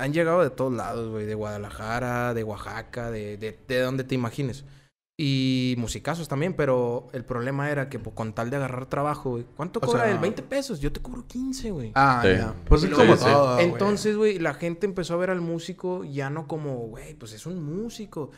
Han 0.00 0.12
llegado 0.12 0.42
de 0.42 0.50
todos 0.50 0.72
lados, 0.72 1.10
güey. 1.10 1.26
De 1.26 1.34
Guadalajara, 1.34 2.34
de 2.34 2.42
Oaxaca, 2.44 3.10
de, 3.10 3.36
de, 3.36 3.58
de 3.68 3.80
donde 3.80 4.04
te 4.04 4.14
imagines. 4.14 4.64
Y 5.22 5.74
musicazos 5.76 6.28
también, 6.28 6.54
pero 6.54 7.08
el 7.12 7.26
problema 7.26 7.70
era 7.70 7.90
que 7.90 7.98
pues, 7.98 8.16
con 8.16 8.32
tal 8.32 8.48
de 8.48 8.56
agarrar 8.56 8.86
trabajo, 8.86 9.30
güey. 9.32 9.44
¿Cuánto 9.54 9.78
O 9.78 9.82
cobra 9.82 10.04
sea- 10.04 10.12
él? 10.12 10.18
20 10.18 10.42
pesos. 10.42 10.80
Yo 10.80 10.92
te 10.92 11.00
cobro 11.02 11.26
15, 11.26 11.70
güey. 11.72 11.92
Ah, 11.94 12.20
Sí. 12.24 12.30
ya. 12.30 12.54
Pues 12.66 12.82
es 12.84 12.90
como 12.90 13.16
Sí, 13.16 13.24
todo, 13.24 13.54
güey. 13.56 13.66
Entonces, 13.66 14.16
güey, 14.16 14.38
la 14.38 14.54
gente 14.54 14.86
empezó 14.86 15.12
a 15.14 15.18
ver 15.18 15.28
al 15.28 15.42
músico 15.42 16.04
ya 16.04 16.30
no 16.30 16.46
como, 16.48 16.74
güey, 16.88 17.14
pues 17.14 17.34
es 17.34 17.44
un 17.44 17.62
músico. 17.62 18.30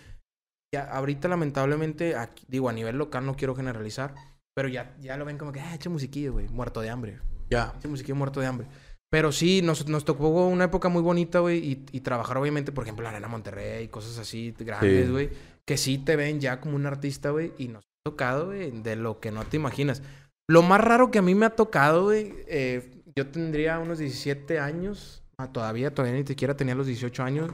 Ya, 0.74 0.84
ahorita, 0.90 1.28
lamentablemente, 1.28 2.16
aquí- 2.16 2.44
digo, 2.48 2.68
a 2.68 2.72
nivel 2.72 2.96
local 2.96 3.24
no 3.26 3.36
quiero 3.36 3.54
generalizar, 3.54 4.14
pero 4.54 4.68
ya, 4.68 4.96
ya 4.98 5.16
lo 5.16 5.24
ven 5.24 5.38
como 5.38 5.52
que, 5.52 5.60
ah, 5.60 5.74
eche 5.76 5.88
musiquillo, 5.88 6.32
güey, 6.32 6.48
muerto 6.48 6.80
de 6.80 6.90
hambre. 6.90 7.20
Ya. 7.48 7.74
Ese 7.78 7.86
musiquillo 7.86 8.16
muerto 8.16 8.40
de 8.40 8.46
hambre. 8.46 8.66
Pero 9.12 9.30
sí, 9.30 9.60
nos, 9.60 9.86
nos 9.88 10.06
tocó 10.06 10.46
una 10.46 10.64
época 10.64 10.88
muy 10.88 11.02
bonita, 11.02 11.40
güey, 11.40 11.58
y, 11.58 11.84
y 11.92 12.00
trabajar, 12.00 12.38
obviamente, 12.38 12.72
por 12.72 12.84
ejemplo, 12.84 13.02
la 13.02 13.10
Arena 13.10 13.28
Monterrey, 13.28 13.88
cosas 13.88 14.16
así 14.16 14.54
grandes, 14.58 15.04
Sí. 15.04 15.12
güey, 15.12 15.28
que 15.66 15.76
sí 15.76 15.98
te 15.98 16.16
ven 16.16 16.40
ya 16.40 16.62
como 16.62 16.76
un 16.76 16.86
artista, 16.86 17.28
güey, 17.28 17.52
y 17.58 17.68
nos 17.68 17.84
ha 17.84 18.10
tocado, 18.10 18.46
güey, 18.46 18.70
de 18.70 18.96
lo 18.96 19.20
que 19.20 19.30
no 19.30 19.44
te 19.44 19.58
imaginas. 19.58 20.00
Lo 20.48 20.62
más 20.62 20.80
raro 20.80 21.10
que 21.10 21.18
a 21.18 21.22
mí 21.22 21.34
me 21.34 21.44
ha 21.44 21.50
tocado, 21.50 22.04
güey, 22.04 22.32
eh, 22.48 23.02
yo 23.14 23.26
tendría 23.26 23.78
unos 23.80 23.98
17 23.98 24.58
años, 24.58 25.22
ah, 25.36 25.52
todavía, 25.52 25.94
todavía 25.94 26.18
ni 26.18 26.26
siquiera 26.26 26.56
tenía 26.56 26.74
los 26.74 26.86
18 26.86 27.22
años. 27.22 27.50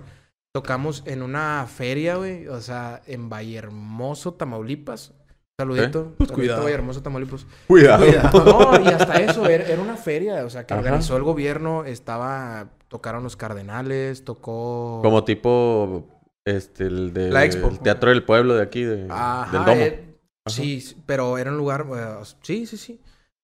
Tocamos 0.54 1.02
en 1.06 1.22
una 1.22 1.66
feria, 1.66 2.18
güey, 2.18 2.46
o 2.46 2.60
sea, 2.60 3.02
en 3.06 3.28
Vallehermoso, 3.28 4.34
Tamaulipas. 4.34 5.12
Saludito. 5.60 6.12
Pues 6.16 6.28
saludito, 6.28 6.34
cuidado. 6.34 6.62
Vallehermoso, 6.62 7.02
Tamaulipas. 7.02 7.46
Cuidado. 7.66 8.06
No, 8.32 8.80
y 8.80 8.86
hasta 8.86 9.14
eso, 9.20 9.44
era, 9.48 9.64
era 9.64 9.82
una 9.82 9.96
feria, 9.96 10.44
o 10.44 10.50
sea, 10.50 10.64
que 10.64 10.72
Ajá. 10.72 10.80
organizó 10.82 11.16
el 11.16 11.24
gobierno, 11.24 11.84
estaba, 11.84 12.68
tocaron 12.86 13.24
los 13.24 13.34
cardenales, 13.36 14.24
tocó... 14.24 15.00
Como 15.02 15.24
tipo. 15.24 16.06
Este, 16.44 16.84
el 16.84 17.12
de. 17.12 17.30
La 17.30 17.44
Expo. 17.44 17.68
El 17.68 17.80
Teatro 17.80 18.10
del 18.10 18.24
Pueblo 18.24 18.54
de 18.54 18.62
aquí, 18.62 18.84
de, 18.84 19.08
Ajá, 19.10 19.50
del 19.50 19.64
Domo. 19.64 19.80
eh, 19.82 20.18
sí, 20.46 20.96
pero 21.06 21.36
era 21.38 21.50
un 21.50 21.56
lugar, 21.58 21.86
eh, 21.94 22.24
sí, 22.42 22.64
sí, 22.64 22.76
sí, 22.76 22.92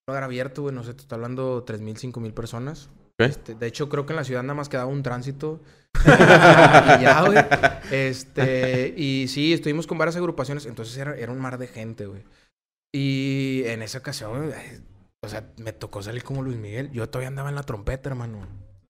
un 0.06 0.12
lugar 0.12 0.22
abierto, 0.22 0.62
güey, 0.62 0.74
no 0.74 0.84
sé, 0.84 0.94
te 0.94 1.02
está 1.02 1.16
hablando 1.16 1.64
3.000, 1.66 2.12
5.000 2.12 2.32
personas. 2.32 2.90
Ok. 3.18 3.26
Este, 3.26 3.54
de 3.56 3.66
hecho, 3.66 3.88
creo 3.88 4.06
que 4.06 4.12
en 4.12 4.18
la 4.18 4.24
ciudad 4.24 4.42
nada 4.42 4.54
más 4.54 4.68
quedaba 4.68 4.88
un 4.88 5.02
tránsito. 5.02 5.60
y 6.04 7.02
ya, 7.02 7.22
güey. 7.26 7.38
Este, 7.90 8.94
y 8.96 9.28
sí, 9.28 9.52
estuvimos 9.52 9.86
con 9.86 9.98
varias 9.98 10.16
agrupaciones, 10.16 10.66
entonces 10.66 10.96
era, 10.96 11.16
era 11.16 11.32
un 11.32 11.40
mar 11.40 11.58
de 11.58 11.66
gente, 11.66 12.06
güey. 12.06 12.22
Y 12.94 13.62
en 13.66 13.82
esa 13.82 13.98
ocasión, 13.98 14.46
güey, 14.46 14.54
o 15.24 15.28
sea, 15.28 15.50
me 15.56 15.72
tocó 15.72 16.02
salir 16.02 16.22
como 16.22 16.42
Luis 16.42 16.56
Miguel. 16.58 16.90
Yo 16.92 17.08
todavía 17.08 17.28
andaba 17.28 17.48
en 17.48 17.54
la 17.54 17.62
trompeta, 17.62 18.08
hermano. 18.10 18.46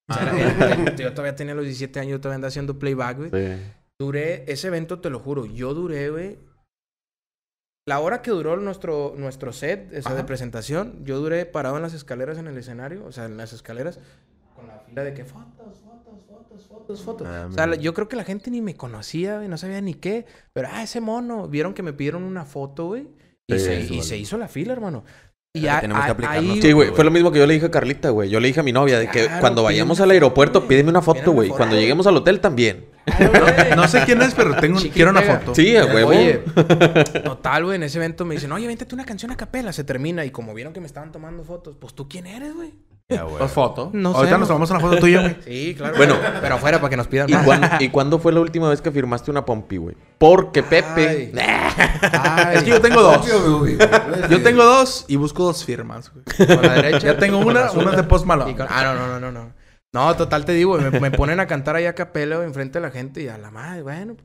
O 0.09 0.13
sea, 0.15 0.23
era- 0.39 0.75
era- 0.75 0.97
yo 0.97 1.11
todavía 1.13 1.35
tenía 1.37 1.55
los 1.55 1.65
17 1.65 2.01
años, 2.01 2.13
yo 2.13 2.21
todavía 2.21 2.37
andaba 2.37 2.49
haciendo 2.49 2.79
playback, 2.79 3.19
güey. 3.19 3.31
Sí. 3.31 3.63
Duré, 3.99 4.45
ese 4.51 4.67
evento 4.67 5.01
te 5.01 5.09
lo 5.11 5.21
juro, 5.21 5.47
yo 5.47 5.73
duré, 5.73 6.11
güey. 6.11 6.39
La 7.87 8.01
hora 8.01 8.23
que 8.23 8.31
duró 8.31 8.57
nuestro, 8.57 9.15
nuestro 9.17 9.53
set, 9.53 9.93
o 9.97 10.03
sea, 10.03 10.15
de 10.15 10.25
presentación, 10.25 11.05
yo 11.05 11.19
duré 11.21 11.45
parado 11.47 11.77
en 11.77 11.83
las 11.83 11.93
escaleras 11.95 12.39
en 12.39 12.47
el 12.47 12.57
escenario, 12.57 13.05
o 13.05 13.13
sea, 13.13 13.27
en 13.27 13.37
las 13.37 13.53
escaleras, 13.53 14.01
con 14.57 14.67
la 14.67 14.79
fila 14.81 15.05
de 15.05 15.13
que 15.15 15.25
fotos, 15.25 15.83
fotos, 16.63 17.03
fotos. 17.03 17.27
Ah, 17.29 17.49
o 17.51 17.53
sea, 17.53 17.67
man. 17.67 17.79
yo 17.81 17.93
creo 17.95 18.09
que 18.09 18.17
la 18.17 18.25
gente 18.25 18.51
ni 18.51 18.61
me 18.63 18.75
conocía, 18.77 19.37
güey, 19.37 19.49
no 19.49 19.59
sabía 19.59 19.81
ni 19.81 19.95
qué, 19.95 20.27
pero, 20.53 20.69
ah, 20.73 20.83
ese 20.83 21.01
mono, 21.01 21.49
vieron 21.49 21.75
que 21.75 21.83
me 21.83 21.93
pidieron 21.93 22.23
una 22.23 22.45
foto, 22.45 22.87
güey, 22.87 23.09
y, 23.49 23.55
Sí, 23.55 23.61
se, 23.61 23.79
eso 23.81 23.93
y 23.95 23.97
vale. 23.99 24.09
se 24.09 24.17
hizo 24.19 24.39
la 24.39 24.49
fila, 24.49 24.73
hermano. 24.73 25.05
Y 25.57 25.61
Ya 25.61 25.79
a- 25.79 25.81
tenemos 25.83 26.03
que 26.03 26.09
a- 26.09 26.13
aplicarnos 26.13 26.43
ahí, 26.57 26.63
Sí, 26.63 26.73
güey, 26.73 26.89
güey. 26.89 26.97
fue 26.97 27.05
lo 27.05 27.11
mismo 27.13 27.31
que 27.31 27.39
yo 27.39 27.47
le 27.47 27.55
dije 27.55 27.67
a 27.67 27.71
Carlita, 27.71 28.11
güey. 28.11 28.29
Yo 28.29 28.41
le 28.41 28.49
dije 28.49 28.59
a 28.59 28.63
mi 28.65 28.73
novia 28.73 28.99
de 28.99 29.09
que 29.09 29.27
Claro, 29.27 29.41
cuando 29.41 29.63
vayamos 29.63 30.01
al 30.01 30.11
aeropuerto, 30.11 30.61
güey. 30.61 30.69
pídeme 30.71 30.91
una 30.91 31.01
foto, 31.01 31.31
güey. 31.31 31.49
Cuando 31.51 31.77
lleguemos 31.77 32.07
al 32.09 32.17
hotel 32.17 32.41
también. 32.41 32.87
Claro, 33.05 33.41
güey. 33.43 33.55
No 33.77 33.87
sé 33.87 34.03
quién 34.05 34.21
es, 34.23 34.35
pero 34.35 34.57
tengo, 34.57 34.81
quiero 34.93 35.11
una 35.13 35.21
pega. 35.21 35.39
foto. 35.39 35.55
Sí, 35.55 35.75
huevo. 35.77 36.09
Oye, 36.11 36.43
total, 37.23 37.65
güey, 37.67 37.77
en 37.77 37.85
ese 37.85 37.99
evento 37.99 38.25
me 38.25 38.35
dicen, 38.35 38.51
oye, 38.51 38.67
véntate 38.67 38.95
una 38.97 39.05
canción 39.05 39.31
a 39.31 39.37
capela, 39.37 39.73
se 39.73 39.85
termina. 39.85 40.25
Y 40.25 40.31
como 40.31 40.55
vieron 40.55 40.73
que 40.73 40.81
me 40.81 40.87
estaban 40.87 41.13
tomando 41.13 41.45
fotos, 41.45 41.77
pues 41.79 41.95
tú 41.95 42.09
quién 42.09 42.27
eres, 42.27 42.53
güey. 42.55 42.73
Ya, 43.11 43.23
güey. 43.25 43.37
Dos 43.39 43.51
fotos. 43.53 43.93
No 43.93 44.11
Ahorita 44.15 44.35
sé, 44.37 44.39
nos 44.39 44.41
no. 44.41 44.47
tomamos 44.47 44.71
una 44.71 44.81
foto 44.81 44.97
tuya, 44.99 45.21
güey. 45.21 45.37
Sí, 45.45 45.75
claro. 45.77 45.97
Bueno. 45.97 46.17
pero 46.41 46.55
afuera 46.55 46.79
para 46.79 46.89
que 46.89 46.97
nos 46.97 47.07
pidan 47.07 47.29
¿Y, 47.29 47.35
más. 47.35 47.45
cuándo, 47.45 47.69
¿Y 47.81 47.89
cuándo 47.91 48.19
fue 48.19 48.33
la 48.33 48.41
última 48.41 48.71
vez 48.71 48.81
que 48.81 48.91
firmaste 48.91 49.31
una 49.31 49.45
pompi, 49.45 49.77
güey? 49.77 49.95
Porque 50.19 50.63
Pepe. 50.63 51.31
Ay, 51.37 52.57
Es 52.57 52.63
que 52.65 52.71
yo 52.71 52.81
tengo 52.81 53.03
dos. 53.03 53.27
Yo 54.31 54.43
tengo 54.43 54.65
dos 54.65 55.05
y 55.09 55.17
busco 55.17 55.45
dos 55.45 55.65
firmas, 55.65 56.11
güey. 56.13 56.25
con 56.49 56.63
la 56.67 56.75
derecha. 56.75 56.99
Ya 57.13 57.19
tengo 57.19 57.39
una, 57.39 57.71
una 57.73 57.91
es 57.91 57.97
de 57.97 58.03
Post 58.05 58.25
Malone. 58.25 58.53
Y 58.53 58.55
con- 58.55 58.67
Ah, 58.71 58.83
no, 58.85 58.95
no, 58.95 59.07
no, 59.07 59.21
no, 59.21 59.33
no. 59.33 59.53
No, 59.93 60.17
total 60.17 60.45
te 60.47 60.53
digo, 60.53 60.77
güey, 60.79 60.91
me, 60.91 60.99
me 60.99 61.11
ponen 61.11 61.39
a 61.41 61.47
cantar 61.47 61.77
ahí 61.77 61.87
a 61.87 61.95
capela, 61.95 62.43
enfrente 62.43 62.81
de 62.81 62.87
la 62.87 62.91
gente 62.91 63.23
y 63.23 63.29
a 63.29 63.39
la 63.39 63.51
madre, 63.51 63.83
bueno. 63.83 64.17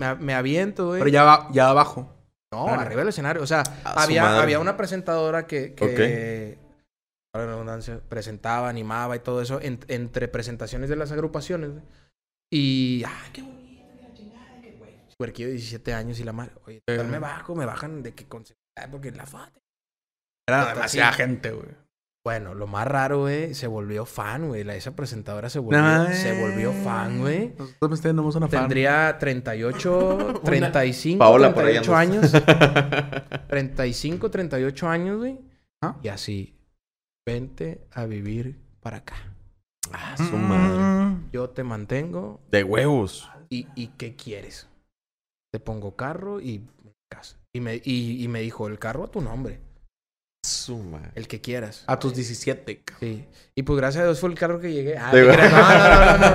Me, 0.00 0.14
me 0.16 0.34
aviento, 0.34 0.88
güey. 0.88 0.98
Pero 0.98 1.08
ya, 1.10 1.22
va, 1.22 1.48
ya 1.52 1.68
abajo. 1.68 2.12
No, 2.52 2.64
Claro. 2.64 2.80
arriba 2.80 3.00
del 3.00 3.08
escenario. 3.08 3.42
O 3.42 3.46
sea, 3.46 3.62
había, 3.84 4.40
había 4.42 4.58
una 4.58 4.76
presentadora 4.76 5.46
que, 5.46 5.74
la 7.34 7.46
redundancia, 7.46 8.00
presentaba, 8.08 8.68
animaba 8.68 9.16
y 9.16 9.20
todo 9.20 9.40
eso 9.40 9.60
en- 9.62 9.80
entre 9.88 10.28
presentaciones 10.28 10.90
de 10.90 10.96
las 10.96 11.12
agrupaciones. 11.12 11.70
güey. 11.70 11.82
Y, 12.52 13.02
ah, 13.06 13.24
qué 13.32 13.40
bonito, 13.42 13.82
la 14.02 14.12
chingada, 14.12 14.60
que 14.60 14.72
güey. 14.72 14.92
Puerquillo 15.16 15.48
de 15.48 15.54
17 15.54 15.94
años 15.94 16.20
y 16.20 16.24
la 16.24 16.32
madre. 16.34 16.52
Oye, 16.66 16.80
total, 16.86 17.08
me 17.08 17.18
bajo, 17.18 17.54
me 17.54 17.64
bajan 17.64 18.02
de 18.02 18.14
que 18.14 18.26
con 18.26 18.44
porque 18.90 19.10
la 19.12 19.24
foto. 19.26 19.60
Era 20.46 20.74
demasiada 20.74 21.12
sí. 21.12 21.18
gente, 21.18 21.52
güey. 21.52 21.68
Bueno, 22.24 22.54
lo 22.54 22.66
más 22.68 22.86
raro, 22.86 23.20
güey, 23.22 23.54
se 23.54 23.66
volvió 23.66 24.04
fan, 24.06 24.48
güey. 24.48 24.68
Esa 24.70 24.94
presentadora 24.94 25.48
se 25.50 25.58
volvió, 25.58 26.06
se 26.12 26.38
volvió 26.40 26.72
fan, 26.72 27.18
güey. 27.20 27.52
Nosotros 27.58 28.00
tenemos 28.00 28.36
una 28.36 28.46
fan. 28.48 28.60
Tendría 28.60 29.16
38, 29.18 30.40
35, 30.44 31.18
Paola, 31.18 31.52
por 31.54 31.64
ahí 31.64 31.78
38 31.80 31.96
años. 31.96 32.34
andas. 32.34 33.46
35, 33.48 34.30
38 34.30 34.88
años, 34.88 35.18
güey. 35.18 35.38
Ah. 35.82 35.96
Y 36.02 36.08
así, 36.08 36.54
vente 37.26 37.86
a 37.92 38.06
vivir 38.06 38.58
para 38.80 38.98
acá. 38.98 39.16
Ah, 39.92 40.16
su 40.16 40.36
madre. 40.36 41.20
Yo 41.32 41.50
te 41.50 41.64
mantengo 41.64 42.40
De 42.50 42.64
huevos. 42.64 43.28
y, 43.50 43.66
y 43.74 43.88
¿qué 43.98 44.16
quieres? 44.16 44.68
Te 45.52 45.60
pongo 45.60 45.96
carro 45.96 46.40
y 46.40 46.66
casa. 47.10 47.38
Y 47.54 47.60
me, 47.60 47.76
y, 47.84 48.22
y 48.24 48.28
me 48.28 48.40
dijo, 48.40 48.66
el 48.68 48.78
carro 48.78 49.04
a 49.04 49.10
tu 49.10 49.20
nombre, 49.20 49.60
Su 50.44 50.76
madre. 50.78 51.10
el 51.14 51.28
que 51.28 51.40
quieras. 51.40 51.84
A 51.86 52.00
tus 52.00 52.14
17. 52.16 52.82
cabrón. 52.84 52.98
Sí. 53.00 53.24
Y 53.54 53.62
pues 53.62 53.76
gracias 53.76 54.02
a 54.02 54.06
Dios 54.06 54.18
fue 54.18 54.28
el 54.28 54.34
carro 54.36 54.58
que 54.58 54.72
llegué. 54.72 54.98
Ah, 54.98 55.12
no, 55.12 55.20
no, 55.20 55.36
no, 55.36 56.18
no, 56.18 56.34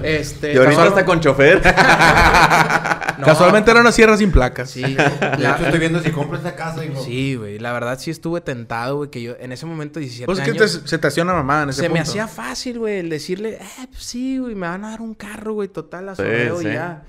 no. 0.00 0.02
Este, 0.04 0.54
Y 0.54 0.56
ahorita 0.56 0.86
está 0.88 1.04
con 1.04 1.20
chofer. 1.20 1.58
no. 3.18 3.24
Casualmente 3.24 3.70
era 3.70 3.80
una 3.80 3.92
sierra 3.92 4.16
sin 4.16 4.32
placas. 4.32 4.70
Sí, 4.70 4.82
De 4.82 4.96
la- 5.38 5.54
hecho, 5.54 5.66
estoy 5.66 5.78
viendo 5.78 6.00
si 6.00 6.10
compro 6.10 6.36
esta 6.36 6.56
casa 6.56 6.84
y 6.84 6.88
no. 6.88 7.00
sí, 7.00 7.36
güey. 7.36 7.60
La 7.60 7.72
verdad 7.72 7.96
sí 8.00 8.10
estuve 8.10 8.40
tentado, 8.40 8.96
güey, 8.96 9.10
que 9.10 9.22
yo 9.22 9.36
en 9.38 9.52
ese 9.52 9.66
momento 9.66 10.00
17 10.00 10.26
Pues 10.26 10.38
es 10.40 10.44
que 10.44 10.50
años... 10.50 10.82
te- 10.82 10.88
se 10.88 10.98
te 10.98 11.06
hacía 11.06 11.22
una 11.22 11.34
mamá 11.34 11.62
en 11.62 11.68
ese 11.70 11.82
Se 11.82 11.88
me 11.88 12.00
hacía 12.00 12.26
fácil, 12.26 12.80
güey, 12.80 12.98
el 12.98 13.08
decirle, 13.08 13.58
eh, 13.60 13.86
pues 13.88 14.02
sí, 14.02 14.38
güey, 14.38 14.56
me 14.56 14.66
van 14.66 14.84
a 14.84 14.90
dar 14.90 15.00
un 15.00 15.14
carro, 15.14 15.52
güey, 15.52 15.68
total, 15.68 16.08
a 16.08 16.16
Sí, 16.16 16.22
sorteo 16.22 16.60
y 16.60 16.64
ya. 16.64 17.04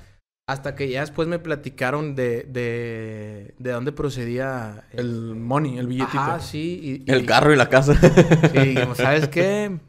Hasta 0.47 0.75
que 0.75 0.87
ya 0.89 1.01
después 1.01 1.27
me 1.27 1.39
platicaron 1.39 2.13
de, 2.15 2.43
de, 2.43 3.55
de 3.57 3.71
dónde 3.71 3.91
procedía 3.91 4.83
El 4.91 5.35
money, 5.35 5.79
el 5.79 5.87
billetito. 5.87 6.19
Ajá, 6.19 6.39
sí. 6.39 7.01
Y, 7.07 7.11
y- 7.11 7.15
El 7.15 7.25
carro 7.25 7.51
y 7.51 7.55
la 7.55 7.67
casa. 7.67 7.95
Sí, 7.95 8.59
dijimos, 8.59 8.97
¿sabes 8.97 9.27
qué? 9.27 9.79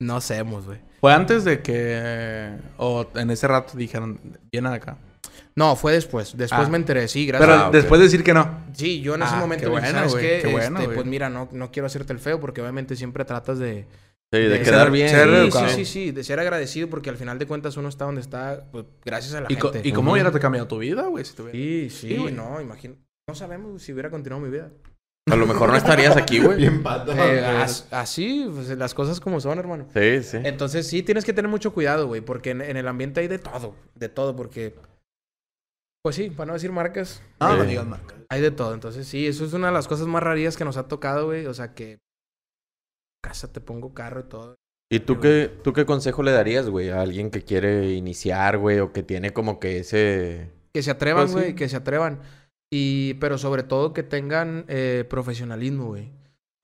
No 0.00 0.16
hacemos, 0.16 0.64
güey. 0.66 0.78
Fue 1.00 1.12
antes 1.12 1.44
de 1.44 1.60
que... 1.60 2.50
O 2.78 3.06
en 3.14 3.30
ese 3.30 3.46
rato 3.46 3.76
dijeron, 3.76 4.18
vienen 4.50 4.72
acá. 4.72 4.96
No, 5.54 5.76
fue 5.76 5.92
después. 5.92 6.34
Después 6.36 6.66
Ah. 6.66 6.70
me 6.70 6.78
enteré, 6.78 7.08
sí, 7.08 7.26
gracias. 7.26 7.48
Pero 7.50 7.62
Ah, 7.64 7.68
ok. 7.68 7.74
después 7.74 8.00
decir 8.00 8.24
que 8.24 8.32
no. 8.32 8.64
Sí, 8.72 9.00
yo 9.02 9.14
en 9.16 9.22
ese 9.22 9.34
Ah, 9.34 9.38
momento 9.40 9.64
qué 9.64 9.70
le 9.70 9.76
dije, 9.76 9.82
bueno, 9.92 9.98
¿sabes 9.98 10.12
güey, 10.12 10.24
qué? 10.24 10.40
qué 10.46 10.52
bueno, 10.52 10.80
Este, 10.80 10.94
pues 10.94 11.06
mira, 11.06 11.28
no, 11.28 11.48
no 11.52 11.70
quiero 11.70 11.86
hacerte 11.86 12.14
el 12.14 12.18
feo 12.20 12.40
porque 12.40 12.62
obviamente 12.62 12.96
siempre 12.96 13.24
tratas 13.26 13.58
de... 13.58 13.86
Sí, 14.32 14.40
de 14.40 14.48
De 14.48 14.62
quedar 14.62 14.82
ser- 14.84 14.90
bien. 14.90 15.08
ser 15.08 15.28
sí, 15.28 15.34
educado. 15.36 15.68
sí, 15.68 15.74
sí, 15.74 15.84
sí, 15.84 16.10
de 16.10 16.24
ser 16.24 16.40
agradecido 16.40 16.90
porque 16.90 17.10
al 17.10 17.16
final 17.16 17.38
de 17.38 17.46
cuentas 17.46 17.76
uno 17.76 17.88
está 17.88 18.04
donde 18.06 18.20
está 18.20 18.66
pues, 18.72 18.84
gracias 19.04 19.34
a 19.34 19.40
la 19.42 19.46
¿Y, 19.50 19.56
co- 19.56 19.72
gente. 19.72 19.88
¿y 19.88 19.92
cómo 19.92 20.12
hubiera 20.12 20.32
cambiado 20.32 20.66
tu 20.66 20.78
vida, 20.78 21.06
güey? 21.06 21.24
Si 21.24 21.34
te 21.34 21.42
hubiera- 21.42 21.56
Sí, 21.58 21.90
sí, 21.90 22.16
no, 22.32 22.60
imagino. 22.60 22.96
No 23.28 23.34
sabemos 23.34 23.82
si 23.82 23.92
hubiera 23.92 24.10
continuado 24.10 24.44
mi 24.44 24.50
vida. 24.50 24.70
A 25.28 25.34
lo 25.36 25.46
mejor 25.46 25.70
no 25.70 25.76
estarías 25.76 26.16
aquí, 26.16 26.38
güey. 26.40 26.56
Bien 26.58 26.82
pato. 26.82 27.12
Eh, 27.12 27.44
as- 27.44 27.86
así, 27.92 28.48
pues, 28.52 28.68
las 28.76 28.94
cosas 28.94 29.20
como 29.20 29.40
son, 29.40 29.58
hermano. 29.58 29.86
Sí, 29.94 30.22
sí. 30.22 30.38
Entonces 30.42 30.86
sí 30.88 31.02
tienes 31.02 31.24
que 31.24 31.32
tener 31.32 31.48
mucho 31.50 31.72
cuidado, 31.72 32.06
güey, 32.08 32.20
porque 32.20 32.50
en, 32.50 32.60
en 32.62 32.76
el 32.76 32.86
ambiente 32.88 33.20
hay 33.20 33.28
de 33.28 33.38
todo, 33.38 33.74
de 33.94 34.08
todo, 34.08 34.34
porque... 34.36 34.74
Pues 36.02 36.14
sí, 36.14 36.30
para 36.30 36.46
no 36.48 36.52
decir 36.54 36.70
marcas, 36.70 37.20
No, 37.40 37.56
no 37.56 37.64
digas 37.64 37.84
marca. 37.86 38.14
hay 38.28 38.40
de 38.40 38.52
todo. 38.52 38.74
Entonces 38.74 39.08
sí, 39.08 39.26
eso 39.26 39.44
es 39.44 39.52
una 39.52 39.68
de 39.68 39.72
las 39.72 39.88
cosas 39.88 40.06
más 40.06 40.22
rarías 40.22 40.56
que 40.56 40.64
nos 40.64 40.76
ha 40.76 40.86
tocado, 40.88 41.26
güey. 41.26 41.46
O 41.46 41.54
sea 41.54 41.74
que... 41.74 41.98
Casa, 43.26 43.52
te 43.52 43.60
pongo 43.60 43.92
carro 43.92 44.20
y 44.20 44.28
todo. 44.28 44.54
¿Y 44.88 45.00
tú 45.00 45.18
qué, 45.18 45.50
tú 45.64 45.72
qué 45.72 45.84
consejo 45.84 46.22
le 46.22 46.30
darías, 46.30 46.68
güey, 46.68 46.90
a 46.90 47.00
alguien 47.00 47.30
que 47.32 47.42
quiere 47.42 47.92
iniciar, 47.94 48.56
güey, 48.58 48.78
o 48.78 48.92
que 48.92 49.02
tiene 49.02 49.32
como 49.32 49.58
que 49.58 49.78
ese... 49.80 50.52
Que 50.72 50.82
se 50.82 50.92
atrevan, 50.92 51.24
Pues 51.24 51.32
sí. 51.32 51.36
güey, 51.38 51.54
que 51.56 51.68
se 51.68 51.76
atrevan. 51.76 52.20
Y, 52.70 53.14
pero 53.14 53.36
sobre 53.36 53.64
todo 53.64 53.92
que 53.92 54.04
tengan 54.04 54.64
eh, 54.68 55.04
profesionalismo, 55.10 55.86
güey. 55.86 56.12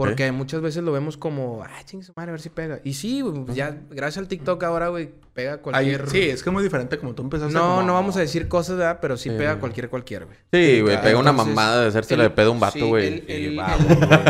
Porque 0.09 0.33
muchas 0.33 0.61
veces 0.61 0.83
lo 0.83 0.93
vemos 0.93 1.17
como, 1.17 1.63
ah, 1.65 1.83
chingue 1.85 2.05
su 2.05 2.13
madre, 2.17 2.31
a 2.31 2.33
ver 2.33 2.41
si 2.41 2.49
pega. 2.51 2.81
Y 2.85 2.95
sí, 2.95 3.21
güey, 3.21 3.45
pues 3.45 3.57
ya, 3.57 3.77
gracias 3.91 4.19
al 4.19 4.29
TikTok 4.29 4.63
ahora, 4.65 4.89
güey, 4.89 5.11
pega 5.35 5.53
Ahí- 5.53 5.59
cualquier. 5.59 6.09
sí, 6.09 6.21
es 6.21 6.43
que 6.43 6.51
es 6.51 6.53
muy 6.53 6.63
diferente 6.63 6.99
como 6.99 7.15
tú 7.15 7.23
empezaste. 7.23 7.55
No, 7.55 7.61
como- 7.77 7.83
no 7.83 7.95
vamos 7.95 8.17
a 8.17 8.21
decir 8.21 8.49
cosas, 8.49 8.77
¿verdad? 8.77 8.99
Pero 9.01 9.17
sí 9.17 9.31
Sí, 9.31 9.37
pega 9.37 9.53
güey. 9.53 9.61
cualquier 9.61 9.89
cualquiera, 9.89 10.25
güey. 10.27 10.37
Sí, 10.53 10.81
güey, 10.81 11.01
pega 11.01 11.19
una 11.19 11.31
Entonces, 11.31 11.55
mamada 11.55 11.81
de 11.83 11.89
hacérsela 11.89 12.25
el- 12.25 12.29
de 12.31 12.35
pedo 12.35 12.49
a 12.49 12.53
un 12.53 12.61
vato, 12.61 12.73
sí, 12.79 12.81
güey. 12.89 13.07
el- 13.07 13.25
y 13.31 13.45
el- 13.47 13.57
vamos, 13.57 13.91
el- 13.91 13.97
güey. 14.07 14.21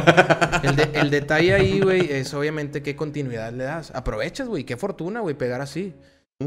El, 0.63 0.77
de- 0.77 0.91
el 1.01 1.11
detalle 1.11 1.55
ahí, 1.55 1.81
güey, 1.81 2.13
es 2.13 2.33
obviamente 2.35 2.83
qué 2.83 2.95
continuidad 2.95 3.53
le 3.53 3.65
das. 3.65 3.91
Aprovechas, 3.95 4.47
güey, 4.49 4.65
qué 4.65 4.77
fortuna, 4.77 5.21
güey, 5.21 5.35
pegar 5.37 5.61
así. 5.61 5.95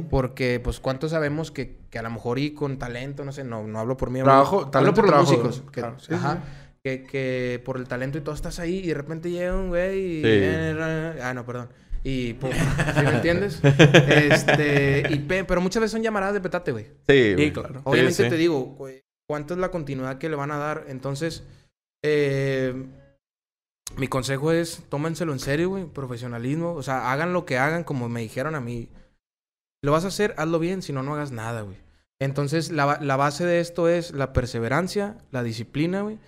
Porque, 0.09 0.59
pues, 0.61 0.82
¿cuántos 0.82 1.11
sabemos 1.11 1.51
que, 1.51 1.78
que 1.89 1.99
a 1.99 2.01
lo 2.01 2.09
mejor 2.09 2.38
y 2.38 2.51
con 2.53 2.78
talento, 2.78 3.23
no 3.23 3.32
sé, 3.32 3.45
no, 3.45 3.63
no 3.63 3.80
hablo 3.80 3.95
por 3.95 4.09
mí, 4.09 4.21
Trabajo, 4.21 4.57
hablo, 4.59 4.69
talento 4.69 4.95
por 5.01 5.05
los 5.05 5.11
trabajo, 5.30 5.32
músicos. 5.47 5.71
Que, 5.71 5.80
claro, 5.82 5.99
sí, 5.99 6.13
ajá, 6.13 6.34
sí. 6.34 6.39
Que, 6.86 7.02
que 7.04 7.60
por 7.66 7.78
el 7.78 7.88
talento 7.88 8.20
y 8.20 8.22
todo 8.22 8.36
estás 8.36 8.60
ahí 8.60 8.78
y 8.78 8.90
de 8.90 8.94
repente 8.94 9.32
llega 9.32 9.56
un 9.56 9.70
güey 9.70 10.20
y... 10.20 10.22
Sí. 10.22 11.20
Ah, 11.20 11.34
no, 11.34 11.44
perdón. 11.44 11.70
Y 12.04 12.34
pum, 12.36 12.52
¿sí 12.96 13.02
me 13.04 13.10
entiendes? 13.10 13.60
Este, 13.64 15.08
y 15.10 15.18
pe- 15.18 15.46
pero 15.46 15.62
muchas 15.62 15.82
veces 15.82 15.94
son 15.94 16.04
llamaradas 16.04 16.36
de 16.36 16.42
petate, 16.42 16.72
güey. 16.72 16.86
Sí, 17.08 17.34
güey. 17.34 17.52
Claro. 17.52 17.82
Obviamente 17.86 18.24
sí. 18.24 18.30
te 18.30 18.38
digo, 18.38 18.62
güey, 18.78 19.02
¿cuánto 19.28 19.56
es 19.56 19.60
la 19.60 19.72
continuidad 19.72 20.20
que 20.20 20.30
le 20.30 20.36
van 20.36 20.52
a 20.52 20.60
dar? 20.60 20.86
Entonces, 20.88 21.44
eh, 22.04 22.86
mi 23.98 24.08
consejo 24.08 24.52
es, 24.52 24.84
tómenselo 24.88 25.34
en 25.34 25.40
serio, 25.40 25.70
güey, 25.70 25.86
profesionalismo. 25.86 26.74
O 26.74 26.84
sea, 26.84 27.12
hagan 27.12 27.34
lo 27.34 27.46
que 27.48 27.58
hagan 27.58 27.84
como 27.84 28.10
me 28.10 28.22
dijeron 28.22 28.54
a 28.54 28.62
mí. 28.62 28.90
Lo 29.84 29.92
vas 29.92 30.06
a 30.06 30.10
hacer, 30.10 30.36
hazlo 30.38 30.60
bien, 30.60 30.84
si 30.84 30.94
no, 30.94 31.02
no 31.02 31.16
hagas 31.16 31.32
nada, 31.32 31.62
güey. 31.62 31.78
Entonces, 32.22 32.72
la, 32.72 33.00
la 33.02 33.16
base 33.16 33.44
de 33.44 33.60
esto 33.60 33.90
es 33.90 34.12
la 34.12 34.34
perseverancia, 34.34 35.18
la 35.32 35.42
disciplina, 35.42 36.02
güey, 36.04 36.20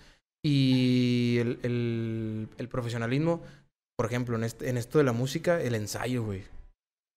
y 0.44 1.38
el, 1.40 1.58
el- 1.62 2.48
el 2.56 2.68
profesionalismo. 2.68 3.42
Por 3.96 4.06
ejemplo, 4.06 4.36
en, 4.36 4.44
este- 4.44 4.68
en 4.68 4.76
esto 4.76 4.98
de 4.98 5.04
la 5.04 5.12
música, 5.12 5.60
el 5.60 5.74
ensayo, 5.74 6.22
güey. 6.24 6.44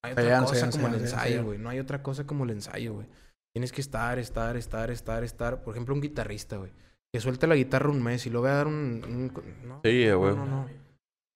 No 0.04 0.10
hay 0.10 0.14
otra 0.14 0.44
cosa 0.46 0.70
como 0.72 0.88
el 0.88 0.96
ensayo, 0.96 1.44
güey. 1.44 1.58
No 1.60 1.70
hay 1.70 1.80
otra 1.80 2.04
cosa 2.04 2.26
como 2.26 2.44
el 2.46 2.50
ensayo, 2.52 2.94
güey. 2.94 3.08
Tienes 3.56 3.72
que 3.72 3.82
estar, 3.82 4.18
estar, 4.18 4.56
estar, 4.58 4.90
estar, 4.90 5.24
estar. 5.24 5.64
Por 5.64 5.76
ejemplo, 5.76 5.94
un 5.94 6.02
guitarrista, 6.02 6.58
güey. 6.58 6.72
Que 7.14 7.20
suelte 7.22 7.46
la 7.46 7.56
guitarra 7.56 7.90
un 7.90 8.02
mes 8.02 8.26
y 8.26 8.30
lo 8.30 8.40
voy 8.42 8.50
a 8.50 8.54
dar 8.54 8.68
un... 8.68 9.04
un- 9.06 9.32
no, 9.68 9.82
Sí, 9.84 10.06
no, 10.08 10.18
güey. 10.20 10.36
no, 10.36 10.46
no. 10.46 10.70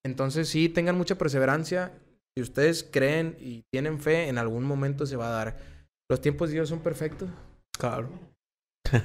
Entonces 0.05 0.47
sí, 0.49 0.69
tengan 0.69 0.97
mucha 0.97 1.15
perseverancia. 1.17 1.91
Si 2.38 2.41
ustedes 2.41 2.83
creen 2.89 3.38
y 3.39 3.63
tienen 3.71 3.99
fe, 3.99 4.27
en 4.29 4.38
algún 4.38 4.63
momento 4.63 5.05
se 5.05 5.15
va 5.15 5.27
a 5.27 5.31
dar. 5.31 5.57
Los 6.09 6.21
tiempos 6.21 6.49
de 6.49 6.55
Dios 6.55 6.69
son 6.69 6.79
perfectos 6.79 7.29
Claro. 7.77 8.09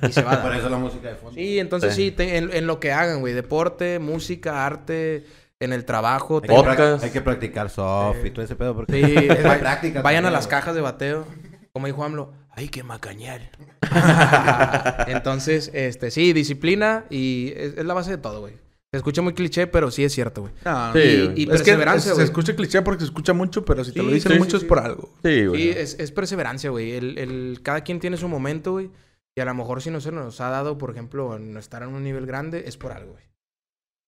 Y 0.08 0.12
se 0.12 0.22
va 0.22 0.32
a 0.34 0.42
Por 0.42 0.54
eso 0.54 0.68
la 0.68 0.78
música 0.78 1.08
de 1.08 1.14
fondo. 1.14 1.34
Sí, 1.34 1.58
entonces 1.58 1.94
Sí. 1.94 2.06
sí, 2.06 2.10
te- 2.10 2.36
en, 2.36 2.50
en 2.52 2.66
lo 2.66 2.80
que 2.80 2.92
hagan, 2.92 3.20
güey. 3.20 3.32
Deporte, 3.34 3.98
música, 3.98 4.66
arte, 4.66 5.24
en 5.60 5.72
el 5.72 5.84
trabajo. 5.84 6.40
Hay 6.42 6.48
que, 6.76 7.16
hay 7.18 7.20
practicar 7.22 7.68
soft 7.70 8.16
Eh, 8.24 8.28
y 8.28 8.30
todo 8.30 8.44
ese 8.44 8.56
pedo. 8.56 8.74
Porque 8.74 8.92
Sí, 8.94 9.14
es 9.28 9.58
práctica. 9.58 10.02
Vayan 10.02 10.26
a 10.26 10.30
las 10.30 10.46
güey. 10.46 10.50
cajas 10.58 10.74
de 10.74 10.80
bateo. 10.80 11.26
Como 11.72 11.86
dijo 11.86 12.02
AMLO, 12.02 12.32
hay 12.50 12.68
que 12.68 12.82
macañar. 12.82 13.42
Entonces, 15.06 15.70
este, 15.74 16.10
sí, 16.10 16.32
disciplina 16.32 17.04
y 17.10 17.52
es, 17.56 17.74
es 17.76 17.84
la 17.84 17.94
base 17.94 18.10
de 18.12 18.18
todo, 18.18 18.40
güey. 18.40 18.54
Se 18.92 18.96
escucha 18.96 19.22
muy 19.22 19.34
cliché, 19.34 19.68
pero 19.68 19.90
sí 19.92 20.02
es 20.02 20.12
cierto, 20.12 20.40
güey. 20.42 20.52
No, 20.64 20.92
Sí, 20.92 20.98
y, 20.98 21.24
güey. 21.26 21.40
y 21.40 21.42
es 21.42 21.46
que 21.46 21.46
perseverancia, 21.46 22.08
se 22.10 22.14
güey. 22.14 22.24
escucha 22.24 22.56
cliché 22.56 22.82
porque 22.82 23.00
se 23.00 23.06
escucha 23.06 23.32
mucho, 23.32 23.64
pero 23.64 23.84
si 23.84 23.92
te 23.92 24.00
Sí, 24.00 24.06
lo 24.06 24.10
dicen 24.12 24.32
sí, 24.32 24.38
mucho 24.38 24.50
sí, 24.50 24.56
es 24.56 24.62
sí. 24.62 24.66
por 24.68 24.80
algo. 24.80 25.10
Sí, 25.22 25.46
güey. 25.46 25.62
Sí, 25.62 25.70
es, 25.78 25.96
es 26.00 26.10
perseverancia, 26.10 26.70
güey. 26.70 26.92
El, 26.92 27.16
el- 27.18 27.60
cada 27.62 27.82
quien 27.82 28.00
tiene 28.00 28.16
su 28.16 28.26
momento, 28.28 28.72
güey. 28.72 28.90
Y 29.36 29.40
a 29.40 29.44
lo 29.44 29.54
mejor 29.54 29.80
si 29.82 29.90
no 29.90 30.00
se 30.00 30.12
nos 30.12 30.40
ha 30.40 30.50
dado, 30.50 30.76
por 30.78 30.90
ejemplo, 30.90 31.36
en 31.36 31.56
estar 31.56 31.82
en 31.82 31.90
un 31.90 32.02
nivel 32.02 32.26
grande, 32.26 32.64
es 32.66 32.76
por 32.76 32.92
algo, 32.92 33.12
güey. 33.12 33.24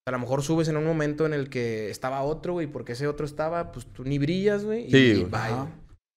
A 0.07 0.11
lo 0.11 0.19
mejor 0.19 0.43
subes 0.43 0.67
en 0.67 0.75
un 0.75 0.83
momento 0.85 1.25
en 1.25 1.33
el 1.33 1.49
que 1.49 1.89
estaba 1.89 2.21
otro, 2.23 2.53
güey, 2.53 2.67
porque 2.67 2.91
ese 2.91 3.07
otro 3.07 3.25
estaba, 3.25 3.71
pues 3.71 3.85
tú 3.87 4.03
ni 4.03 4.19
brillas, 4.19 4.65
güey. 4.65 4.87
Y, 4.87 4.91
Sí, 4.91 4.97
y 4.97 5.13
güey. 5.23 5.31
bye. 5.31 5.69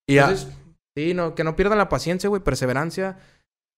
Y 0.08 0.14
ya, 0.16 0.22
Entonces, 0.30 0.52
sí, 0.96 1.14
no, 1.14 1.34
que 1.36 1.44
no 1.44 1.54
pierdan 1.54 1.78
la 1.78 1.88
paciencia, 1.88 2.28
güey, 2.28 2.42
perseverancia. 2.42 3.18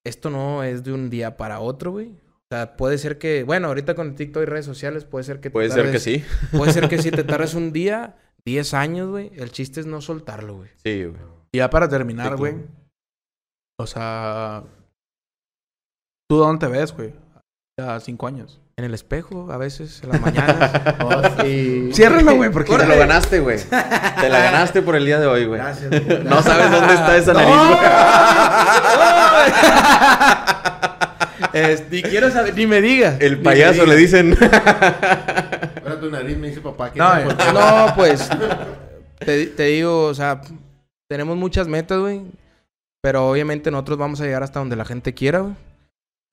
Esto 0.07 0.31
no 0.31 0.63
es 0.65 0.83
de 0.83 0.93
un 0.95 1.11
día 1.11 1.37
para 1.37 1.61
otro, 1.61 1.91
güey. 1.91 2.09
O 2.51 2.55
sea, 2.57 2.77
puede 2.79 2.97
ser 2.97 3.19
que, 3.19 3.43
bueno, 3.43 3.69
ahorita 3.69 3.95
con 3.95 4.07
el 4.09 4.15
TikTok 4.15 4.43
y 4.45 4.47
redes 4.47 4.65
sociales, 4.65 5.05
puede 5.05 5.25
ser 5.25 5.37
que 5.41 5.51
te 5.51 5.53
Puede 5.53 5.69
ser 5.69 5.93
que 5.93 5.99
tardes- 5.99 6.03
sí. 6.03 6.25
Puede 6.57 6.73
ser 6.73 6.89
que 6.89 7.03
si 7.03 7.11
te 7.11 7.25
tardes 7.25 7.53
un 7.53 7.73
día, 7.75 8.17
10 8.47 8.73
años, 8.73 9.11
güey. 9.11 9.31
El 9.35 9.53
chiste 9.53 9.81
es 9.81 9.87
no 9.87 10.01
soltarlo, 10.01 10.57
güey. 10.57 10.71
Sí, 10.83 11.05
güey. 11.05 11.21
y 11.53 11.59
ya 11.59 11.69
para 11.69 11.87
terminar, 11.87 12.31
Sí, 12.33 12.39
güey. 12.39 12.55
O 13.79 13.87
sea, 13.87 14.65
¿tú 16.29 16.37
dónde 16.37 16.67
te 16.67 16.73
ves, 16.73 16.95
güey? 16.95 17.13
Ya 17.79 17.99
cinco 18.01 18.27
años. 18.27 18.61
En 18.77 18.85
el 18.85 18.95
espejo, 18.95 19.51
a 19.51 19.57
veces, 19.57 20.01
en 20.03 20.11
las 20.11 20.21
mañanas. 20.21 21.45
y... 21.47 21.91
Ciérralo, 21.93 22.37
güey, 22.37 22.51
porque 22.51 22.77
Te 22.77 22.87
lo 22.87 22.97
ganaste, 22.97 23.41
güey. 23.41 23.59
Te 23.59 24.29
la 24.29 24.39
ganaste 24.39 24.83
por 24.83 24.95
el 24.95 25.05
día 25.05 25.19
de 25.19 25.27
hoy, 25.27 25.47
güey. 25.47 25.61
Gracias, 25.61 25.91
güey. 25.91 26.25
No 26.25 26.43
sabes 26.43 26.71
dónde 26.71 26.95
está 26.95 27.17
esa 27.17 27.33
nariz, 27.33 27.57
güey. 27.57 27.79
Es- 31.53 31.91
ni 31.91 32.03
quiero 32.03 32.31
saber, 32.31 32.55
ni 32.55 32.67
me 32.67 32.81
digas. 32.81 33.17
El 33.21 33.41
payaso 33.41 33.87
le 33.87 33.97
dicen. 33.97 34.37
Ahora 35.83 36.01
tu 36.01 36.11
nariz 36.11 36.37
me 36.37 36.49
dice 36.49 36.61
papá 36.61 36.93
que 36.93 36.99
No. 36.99 37.25
No, 37.53 37.95
pues. 37.97 38.29
Te, 39.19 39.47
te 39.47 39.63
digo, 39.65 40.07
o 40.07 40.15
sea, 40.15 40.41
tenemos 41.09 41.37
muchas 41.37 41.67
metas, 41.67 41.99
güey. 41.99 42.23
Pero 43.01 43.31
obviamente 43.31 43.71
nosotros 43.71 43.99
vamos 43.99 44.21
a 44.21 44.25
llegar 44.25 44.43
hasta 44.43 44.59
donde 44.59 44.77
la 44.77 44.85
gente 44.85 45.15
quiera, 45.15 45.41
güey. 45.41 45.55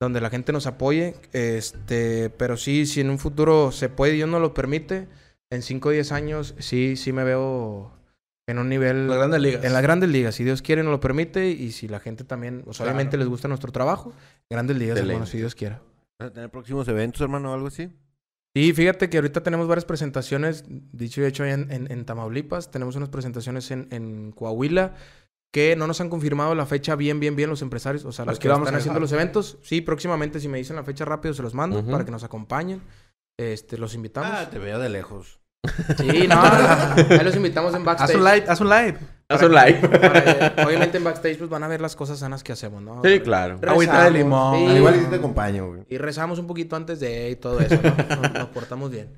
Donde 0.00 0.20
la 0.20 0.30
gente 0.30 0.52
nos 0.52 0.66
apoye. 0.66 1.14
Este, 1.32 2.30
pero 2.30 2.56
sí, 2.56 2.86
si 2.86 3.00
en 3.00 3.10
un 3.10 3.18
futuro 3.18 3.72
se 3.72 3.88
puede 3.88 4.12
y 4.12 4.16
Dios 4.16 4.28
nos 4.28 4.40
lo 4.40 4.52
permite, 4.54 5.08
en 5.50 5.62
5 5.62 5.88
o 5.88 5.92
10 5.92 6.12
años 6.12 6.54
sí, 6.58 6.96
sí 6.96 7.12
me 7.12 7.24
veo 7.24 7.92
en 8.48 8.58
un 8.58 8.68
nivel... 8.68 9.08
Las 9.08 9.16
grandes 9.18 9.40
ligas. 9.40 9.64
En 9.64 9.72
las 9.72 9.82
grandes 9.82 10.10
ligas, 10.10 10.34
si 10.34 10.44
Dios 10.44 10.62
quiere 10.62 10.82
nos 10.82 10.92
lo 10.92 11.00
permite 11.00 11.48
y 11.48 11.72
si 11.72 11.88
la 11.88 11.98
gente 12.00 12.24
también, 12.24 12.62
pues, 12.64 12.76
Claro. 12.76 12.90
obviamente 12.92 13.16
les 13.16 13.26
gusta 13.26 13.48
nuestro 13.48 13.72
trabajo, 13.72 14.12
grandes 14.50 14.76
ligas, 14.76 14.98
hermano, 14.98 15.26
si 15.26 15.38
Dios 15.38 15.54
quiera. 15.54 15.80
¿Vas 16.18 16.30
a 16.30 16.32
tener 16.32 16.50
próximos 16.50 16.86
eventos, 16.88 17.20
hermano, 17.22 17.50
o 17.50 17.54
algo 17.54 17.66
así? 17.68 17.90
Y 18.54 18.72
fíjate 18.72 19.10
que 19.10 19.18
ahorita 19.18 19.42
tenemos 19.42 19.66
varias 19.68 19.84
presentaciones, 19.84 20.64
dicho 20.68 21.20
y 21.20 21.24
hecho, 21.26 21.44
en, 21.44 21.70
en- 21.70 21.90
en 21.90 22.04
Tamaulipas. 22.06 22.70
Tenemos 22.70 22.96
unas 22.96 23.10
presentaciones 23.10 23.70
en, 23.70 23.88
en 23.90 24.32
Coahuila 24.32 24.94
que 25.52 25.76
no 25.76 25.86
nos 25.86 26.00
han 26.00 26.10
confirmado 26.10 26.54
la 26.54 26.66
fecha 26.66 26.96
bien, 26.96 27.18
bien, 27.20 27.34
bien 27.36 27.48
los 27.48 27.62
empresarios. 27.62 28.04
O 28.04 28.12
sea, 28.12 28.24
los 28.24 28.36
Aquí 28.36 28.42
que 28.42 28.48
vamos 28.48 28.66
están 28.68 28.78
haciendo 28.78 29.00
los 29.00 29.12
eventos. 29.12 29.58
Sí, 29.62 29.80
próximamente, 29.80 30.40
si 30.40 30.48
me 30.48 30.58
dicen 30.58 30.76
la 30.76 30.84
fecha 30.84 31.04
rápido, 31.04 31.32
se 31.34 31.42
los 31.42 31.54
mando 31.54 31.84
para 31.84 32.04
que 32.04 32.10
nos 32.10 32.24
acompañen. 32.24 32.82
Este, 33.38 33.78
los 33.78 33.94
invitamos. 33.94 34.30
Ah, 34.32 34.48
te 34.50 34.58
veo 34.58 34.78
de 34.78 34.88
lejos. 34.88 35.40
Sí, 35.98 36.28
no, 36.28 36.40
ahí 36.40 37.24
los 37.24 37.34
invitamos 37.34 37.74
en 37.74 37.80
Haz 37.80 37.84
backstage. 37.84 38.16
un 38.16 38.24
live, 38.24 38.44
haz 38.48 38.60
un 38.60 38.68
live. 38.68 38.98
Haz 39.28 39.42
un 39.42 39.52
live. 39.52 39.80
Obviamente 40.64 40.98
en 40.98 41.04
backstage 41.04 41.38
pues 41.38 41.50
van 41.50 41.64
a 41.64 41.68
ver 41.68 41.80
las 41.80 41.96
cosas 41.96 42.20
sanas 42.20 42.44
que 42.44 42.52
hacemos, 42.52 42.82
¿no? 42.82 43.02
Sí, 43.02 43.18
claro. 43.20 43.58
Agüita 43.66 44.04
de 44.04 44.10
limón. 44.12 44.58
sí. 44.58 44.66
Al 44.66 44.76
igual 44.76 44.96
y 44.96 45.00
sí 45.00 45.06
te 45.10 45.16
acompaño, 45.16 45.66
güey. 45.66 45.80
Y 45.88 45.98
rezamos 45.98 46.38
un 46.38 46.46
poquito 46.46 46.76
antes 46.76 47.00
de 47.00 47.30
y 47.30 47.36
todo 47.36 47.58
eso, 47.60 47.78
¿no? 47.82 48.16
Nos, 48.22 48.32
nos 48.32 48.48
portamos 48.50 48.90
bien. 48.90 49.12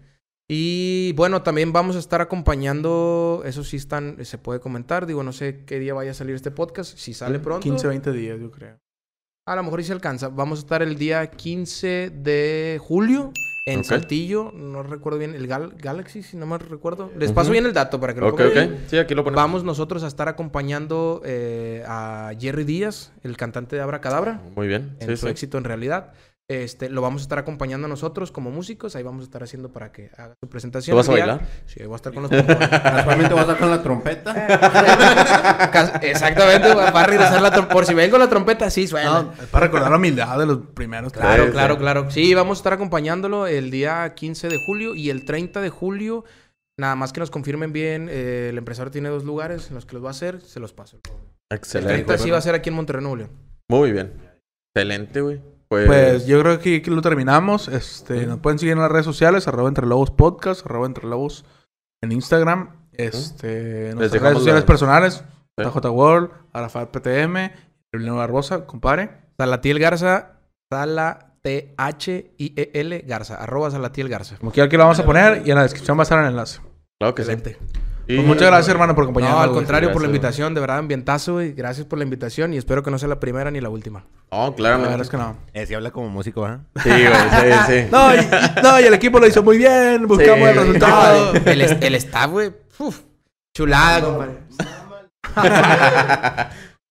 Y 0.50 1.12
bueno, 1.12 1.42
también 1.42 1.72
vamos 1.74 1.94
a 1.94 1.98
estar 1.98 2.22
acompañando, 2.22 3.42
eso 3.44 3.62
sí 3.64 3.76
están, 3.76 4.24
se 4.24 4.38
puede 4.38 4.60
comentar, 4.60 5.04
digo, 5.04 5.22
no 5.22 5.32
sé 5.32 5.64
qué 5.66 5.78
día 5.78 5.92
vaya 5.92 6.12
a 6.12 6.14
salir 6.14 6.34
este 6.34 6.50
podcast, 6.50 6.96
si 6.96 7.12
sale 7.12 7.38
pronto. 7.38 7.60
15, 7.62 7.86
20 7.86 8.12
días, 8.12 8.40
yo 8.40 8.50
creo. 8.50 8.78
A 9.46 9.56
lo 9.56 9.62
mejor 9.62 9.80
sí 9.82 9.86
se 9.88 9.92
alcanza. 9.92 10.28
Vamos 10.28 10.58
a 10.58 10.62
estar 10.62 10.82
el 10.82 10.96
día 10.96 11.26
15 11.30 12.10
de 12.14 12.78
julio 12.82 13.32
en. 13.66 13.84
Saltillo, 13.84 14.50
no 14.54 14.82
recuerdo 14.82 15.18
bien, 15.18 15.34
el 15.34 15.46
Gal- 15.46 15.74
Galaxy, 15.76 16.22
si 16.22 16.36
no 16.38 16.46
me 16.46 16.56
recuerdo. 16.56 17.10
Les 17.18 17.32
paso 17.32 17.50
bien 17.50 17.66
el 17.66 17.72
dato 17.74 18.00
para 18.00 18.14
que 18.14 18.20
lo 18.20 18.28
Ok, 18.28 18.38
pongan. 18.42 18.72
ok. 18.72 18.78
Sí, 18.88 18.96
aquí 18.98 19.14
lo 19.14 19.24
ponemos. 19.24 19.42
Vamos 19.42 19.64
nosotros 19.64 20.02
a 20.02 20.06
estar 20.06 20.28
acompañando 20.28 21.20
eh, 21.26 21.82
a 21.86 22.30
Jerry 22.38 22.64
Díaz, 22.64 23.12
el 23.22 23.36
cantante 23.36 23.76
de 23.76 23.82
Abra 23.82 24.00
Cadabra 24.00 24.40
Muy 24.56 24.66
bien. 24.68 24.96
en 25.00 25.08
Sí, 25.08 25.16
su 25.16 25.26
sí. 25.26 25.32
éxito 25.32 25.58
en 25.58 25.64
realidad. 25.64 26.12
Este, 26.50 26.88
lo 26.88 27.02
vamos 27.02 27.20
a 27.20 27.24
estar 27.24 27.38
acompañando 27.38 27.88
nosotros 27.88 28.32
como 28.32 28.50
músicos. 28.50 28.96
Ahí 28.96 29.02
vamos 29.02 29.20
a 29.20 29.24
estar 29.24 29.42
haciendo 29.42 29.70
para 29.70 29.92
que 29.92 30.10
haga 30.16 30.34
su 30.42 30.48
presentación. 30.48 30.94
¿Tú 30.94 30.96
vas 30.96 31.08
a 31.08 31.12
el 31.12 31.18
bailar? 31.18 31.46
Sí, 31.66 31.82
voy 31.84 31.92
a 31.92 31.96
estar 31.96 32.14
con 32.14 32.22
los. 32.22 32.30
Casualmente 32.46 33.34
vas 33.34 33.48
a 33.48 33.52
estar 33.52 33.58
con 33.58 33.70
la 33.70 33.82
trompeta. 33.82 34.32
Exactamente, 36.02 36.74
va 36.74 36.88
a 36.88 37.06
regresar 37.06 37.42
la 37.42 37.50
trompeta. 37.50 37.74
Por 37.74 37.84
si 37.84 37.92
vengo 37.92 38.16
la 38.16 38.30
trompeta, 38.30 38.70
sí 38.70 38.86
suena. 38.86 39.22
No, 39.24 39.32
es 39.38 39.46
para 39.48 39.66
recordar 39.66 39.90
la 39.90 39.98
humildad 39.98 40.38
de 40.38 40.46
los 40.46 40.58
primeros. 40.74 41.12
Claro, 41.12 41.44
Sí, 41.46 41.50
claro, 41.52 41.74
sí. 41.74 41.80
claro. 41.80 42.10
Sí, 42.10 42.34
vamos 42.34 42.56
a 42.56 42.60
estar 42.60 42.72
acompañándolo 42.72 43.46
el 43.46 43.70
día 43.70 44.14
15 44.14 44.48
de 44.48 44.56
julio 44.66 44.94
y 44.94 45.10
el 45.10 45.26
30 45.26 45.60
de 45.60 45.68
julio. 45.68 46.24
Nada 46.78 46.96
más 46.96 47.12
que 47.12 47.20
nos 47.20 47.30
confirmen 47.30 47.74
bien. 47.74 48.08
eh, 48.10 48.48
el 48.50 48.56
empresario 48.56 48.90
tiene 48.90 49.10
dos 49.10 49.24
lugares 49.24 49.68
en 49.68 49.74
los 49.74 49.84
que 49.84 49.94
los 49.94 50.02
va 50.04 50.08
a 50.08 50.12
hacer. 50.12 50.40
Se 50.40 50.60
los 50.60 50.72
paso. 50.72 50.98
El 51.50 51.58
Excelente. 51.58 51.92
30 52.04 52.18
sí 52.18 52.30
va 52.30 52.38
a 52.38 52.42
ser 52.42 52.54
aquí 52.54 52.70
en 52.70 52.76
Monterrey, 52.76 53.02
Nuevo 53.02 53.16
León. 53.16 53.30
Muy 53.68 53.92
bien. 53.92 54.12
Excelente, 54.74 55.20
güey. 55.20 55.40
Pues, 55.68 55.86
Pues 55.86 56.26
yo 56.26 56.40
creo 56.40 56.58
que 56.60 56.76
aquí 56.76 56.90
lo 56.90 57.02
terminamos. 57.02 57.68
Este, 57.68 58.26
nos 58.26 58.38
pueden 58.40 58.58
seguir 58.58 58.72
en 58.72 58.78
las 58.80 58.90
redes 58.90 59.04
sociales, 59.04 59.46
arroba 59.48 59.68
entre 59.68 59.86
lobos 59.86 60.10
podcast, 60.10 60.64
arroba 60.64 60.86
entre 60.86 61.06
lobos 61.06 61.44
en 62.02 62.12
Instagram. 62.12 62.70
Este, 62.92 63.92
nuestras 63.94 64.22
redes 64.22 64.38
sociales 64.38 64.62
la- 64.62 64.66
personales, 64.66 65.24
Sí. 65.58 65.88
World, 65.88 66.30
Arafat 66.52 66.90
PTM, 66.90 67.52
Emiliano 67.92 68.16
Barbosa, 68.18 68.64
compare. 68.64 69.10
Salatiel 69.36 69.78
Garza, 69.78 70.38
Sala 70.72 71.34
T-H-I-E-L 71.42 73.04
Garza, 73.06 73.36
arroba 73.36 73.70
Salatiel 73.70 74.08
Garza. 74.08 74.36
Como 74.38 74.52
quiera 74.52 74.66
aquí 74.66 74.76
lo 74.76 74.84
vamos 74.84 74.98
a 75.00 75.04
poner 75.04 75.42
y 75.46 75.50
en 75.50 75.56
la 75.56 75.62
descripción 75.62 75.96
va 75.98 76.02
a 76.02 76.04
estar 76.04 76.18
el 76.22 76.28
enlace. 76.30 76.60
claro 77.00 77.14
que 77.14 77.24
sí. 77.24 77.32
Pues 78.16 78.26
muchas 78.26 78.48
gracias, 78.48 78.68
hermano, 78.68 78.94
por 78.94 79.04
acompañarnos. 79.04 79.36
No, 79.38 79.42
al 79.42 79.48
güey. 79.50 79.58
contrario, 79.60 79.92
por 79.92 80.00
la 80.02 80.06
invitación, 80.06 80.54
de 80.54 80.60
verdad, 80.60 80.78
ambientazo, 80.78 81.34
güey. 81.34 81.52
Gracias 81.52 81.86
por 81.86 81.98
la 81.98 82.04
invitación 82.04 82.54
y 82.54 82.56
espero 82.56 82.82
que 82.82 82.90
no 82.90 82.98
sea 82.98 83.08
la 83.08 83.20
primera 83.20 83.50
ni 83.50 83.60
la 83.60 83.68
última. 83.68 84.04
No, 84.32 84.48
La 84.48 84.54
claramente. 84.54 84.88
verdad 84.90 85.04
es 85.04 85.10
que 85.10 85.16
no. 85.18 85.36
Eh, 85.52 85.66
si 85.66 85.74
habla 85.74 85.90
como 85.90 86.08
músico, 86.08 86.44
¿ah? 86.46 86.60
Sí, 86.82 86.88
güey, 86.88 87.02
sí, 87.04 87.58
sí. 87.66 87.88
No, 87.92 88.14
y, 88.14 88.18
no, 88.62 88.80
y 88.80 88.84
el 88.84 88.94
equipo 88.94 89.20
lo 89.20 89.26
hizo 89.26 89.42
muy 89.42 89.58
bien. 89.58 90.06
Buscamos 90.06 90.38
Sí, 90.38 90.44
el 90.44 90.54
resultado. 90.56 91.32
No, 91.34 91.40
el, 91.50 91.60
el 91.62 91.94
staff, 91.96 92.30
güey. 92.30 92.50
uf, 92.78 93.00
Chulada, 93.54 94.00
compadre. 94.00 94.38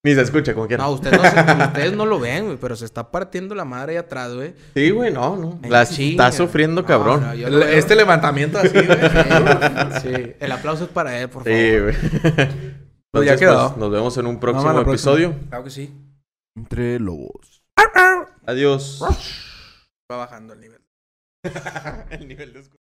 Ni 0.03 0.13
se 0.13 0.21
escucha 0.21 0.53
como 0.53 0.67
quiera. 0.67 0.83
No, 0.83 0.91
ustedes 0.91 1.17
no, 1.21 1.29
se- 1.29 1.63
ustedes 1.67 1.93
no 1.93 2.05
lo 2.05 2.19
ven, 2.19 2.45
güey, 2.45 2.57
pero 2.57 2.75
se 2.75 2.85
está 2.85 3.11
partiendo 3.11 3.55
la 3.55 3.65
madre 3.65 3.93
ahí 3.93 3.97
atrás, 3.97 4.33
güey. 4.33 4.53
Sí, 4.73 4.91
güey, 4.91 5.11
no, 5.11 5.35
no. 5.35 5.59
La 5.67 5.85
chinga. 5.85 6.27
está 6.27 6.31
sufriendo, 6.37 6.81
No, 6.81 6.87
cabrón. 6.87 7.21
no. 7.21 7.61
Este 7.63 7.95
levantamiento 7.95 8.59
así, 8.59 8.69
güey. 8.73 8.97
Sí, 10.01 10.33
el 10.39 10.51
aplauso 10.51 10.85
es 10.85 10.89
para 10.91 11.19
él, 11.19 11.29
por 11.29 11.43
favor. 11.43 11.59
Sí, 11.59 11.79
güey. 11.79 12.77
Pues 13.09 13.25
ya 13.25 13.37
quedó. 13.37 13.69
pues, 13.69 13.77
nos 13.77 13.89
vemos 13.91 14.17
en 14.17 14.27
un 14.27 14.39
próximo 14.39 14.69
próxima. 14.71 14.91
episodio. 14.91 15.35
Claro 15.49 15.63
que 15.63 15.69
sí. 15.71 15.91
Entre 16.55 16.99
lobos. 16.99 17.63
Adiós. 18.45 19.01
Va 20.11 20.17
bajando 20.17 20.53
el 20.53 20.59
nivel. 20.59 20.81
el 22.11 22.27
nivel 22.27 22.53
de 22.53 22.59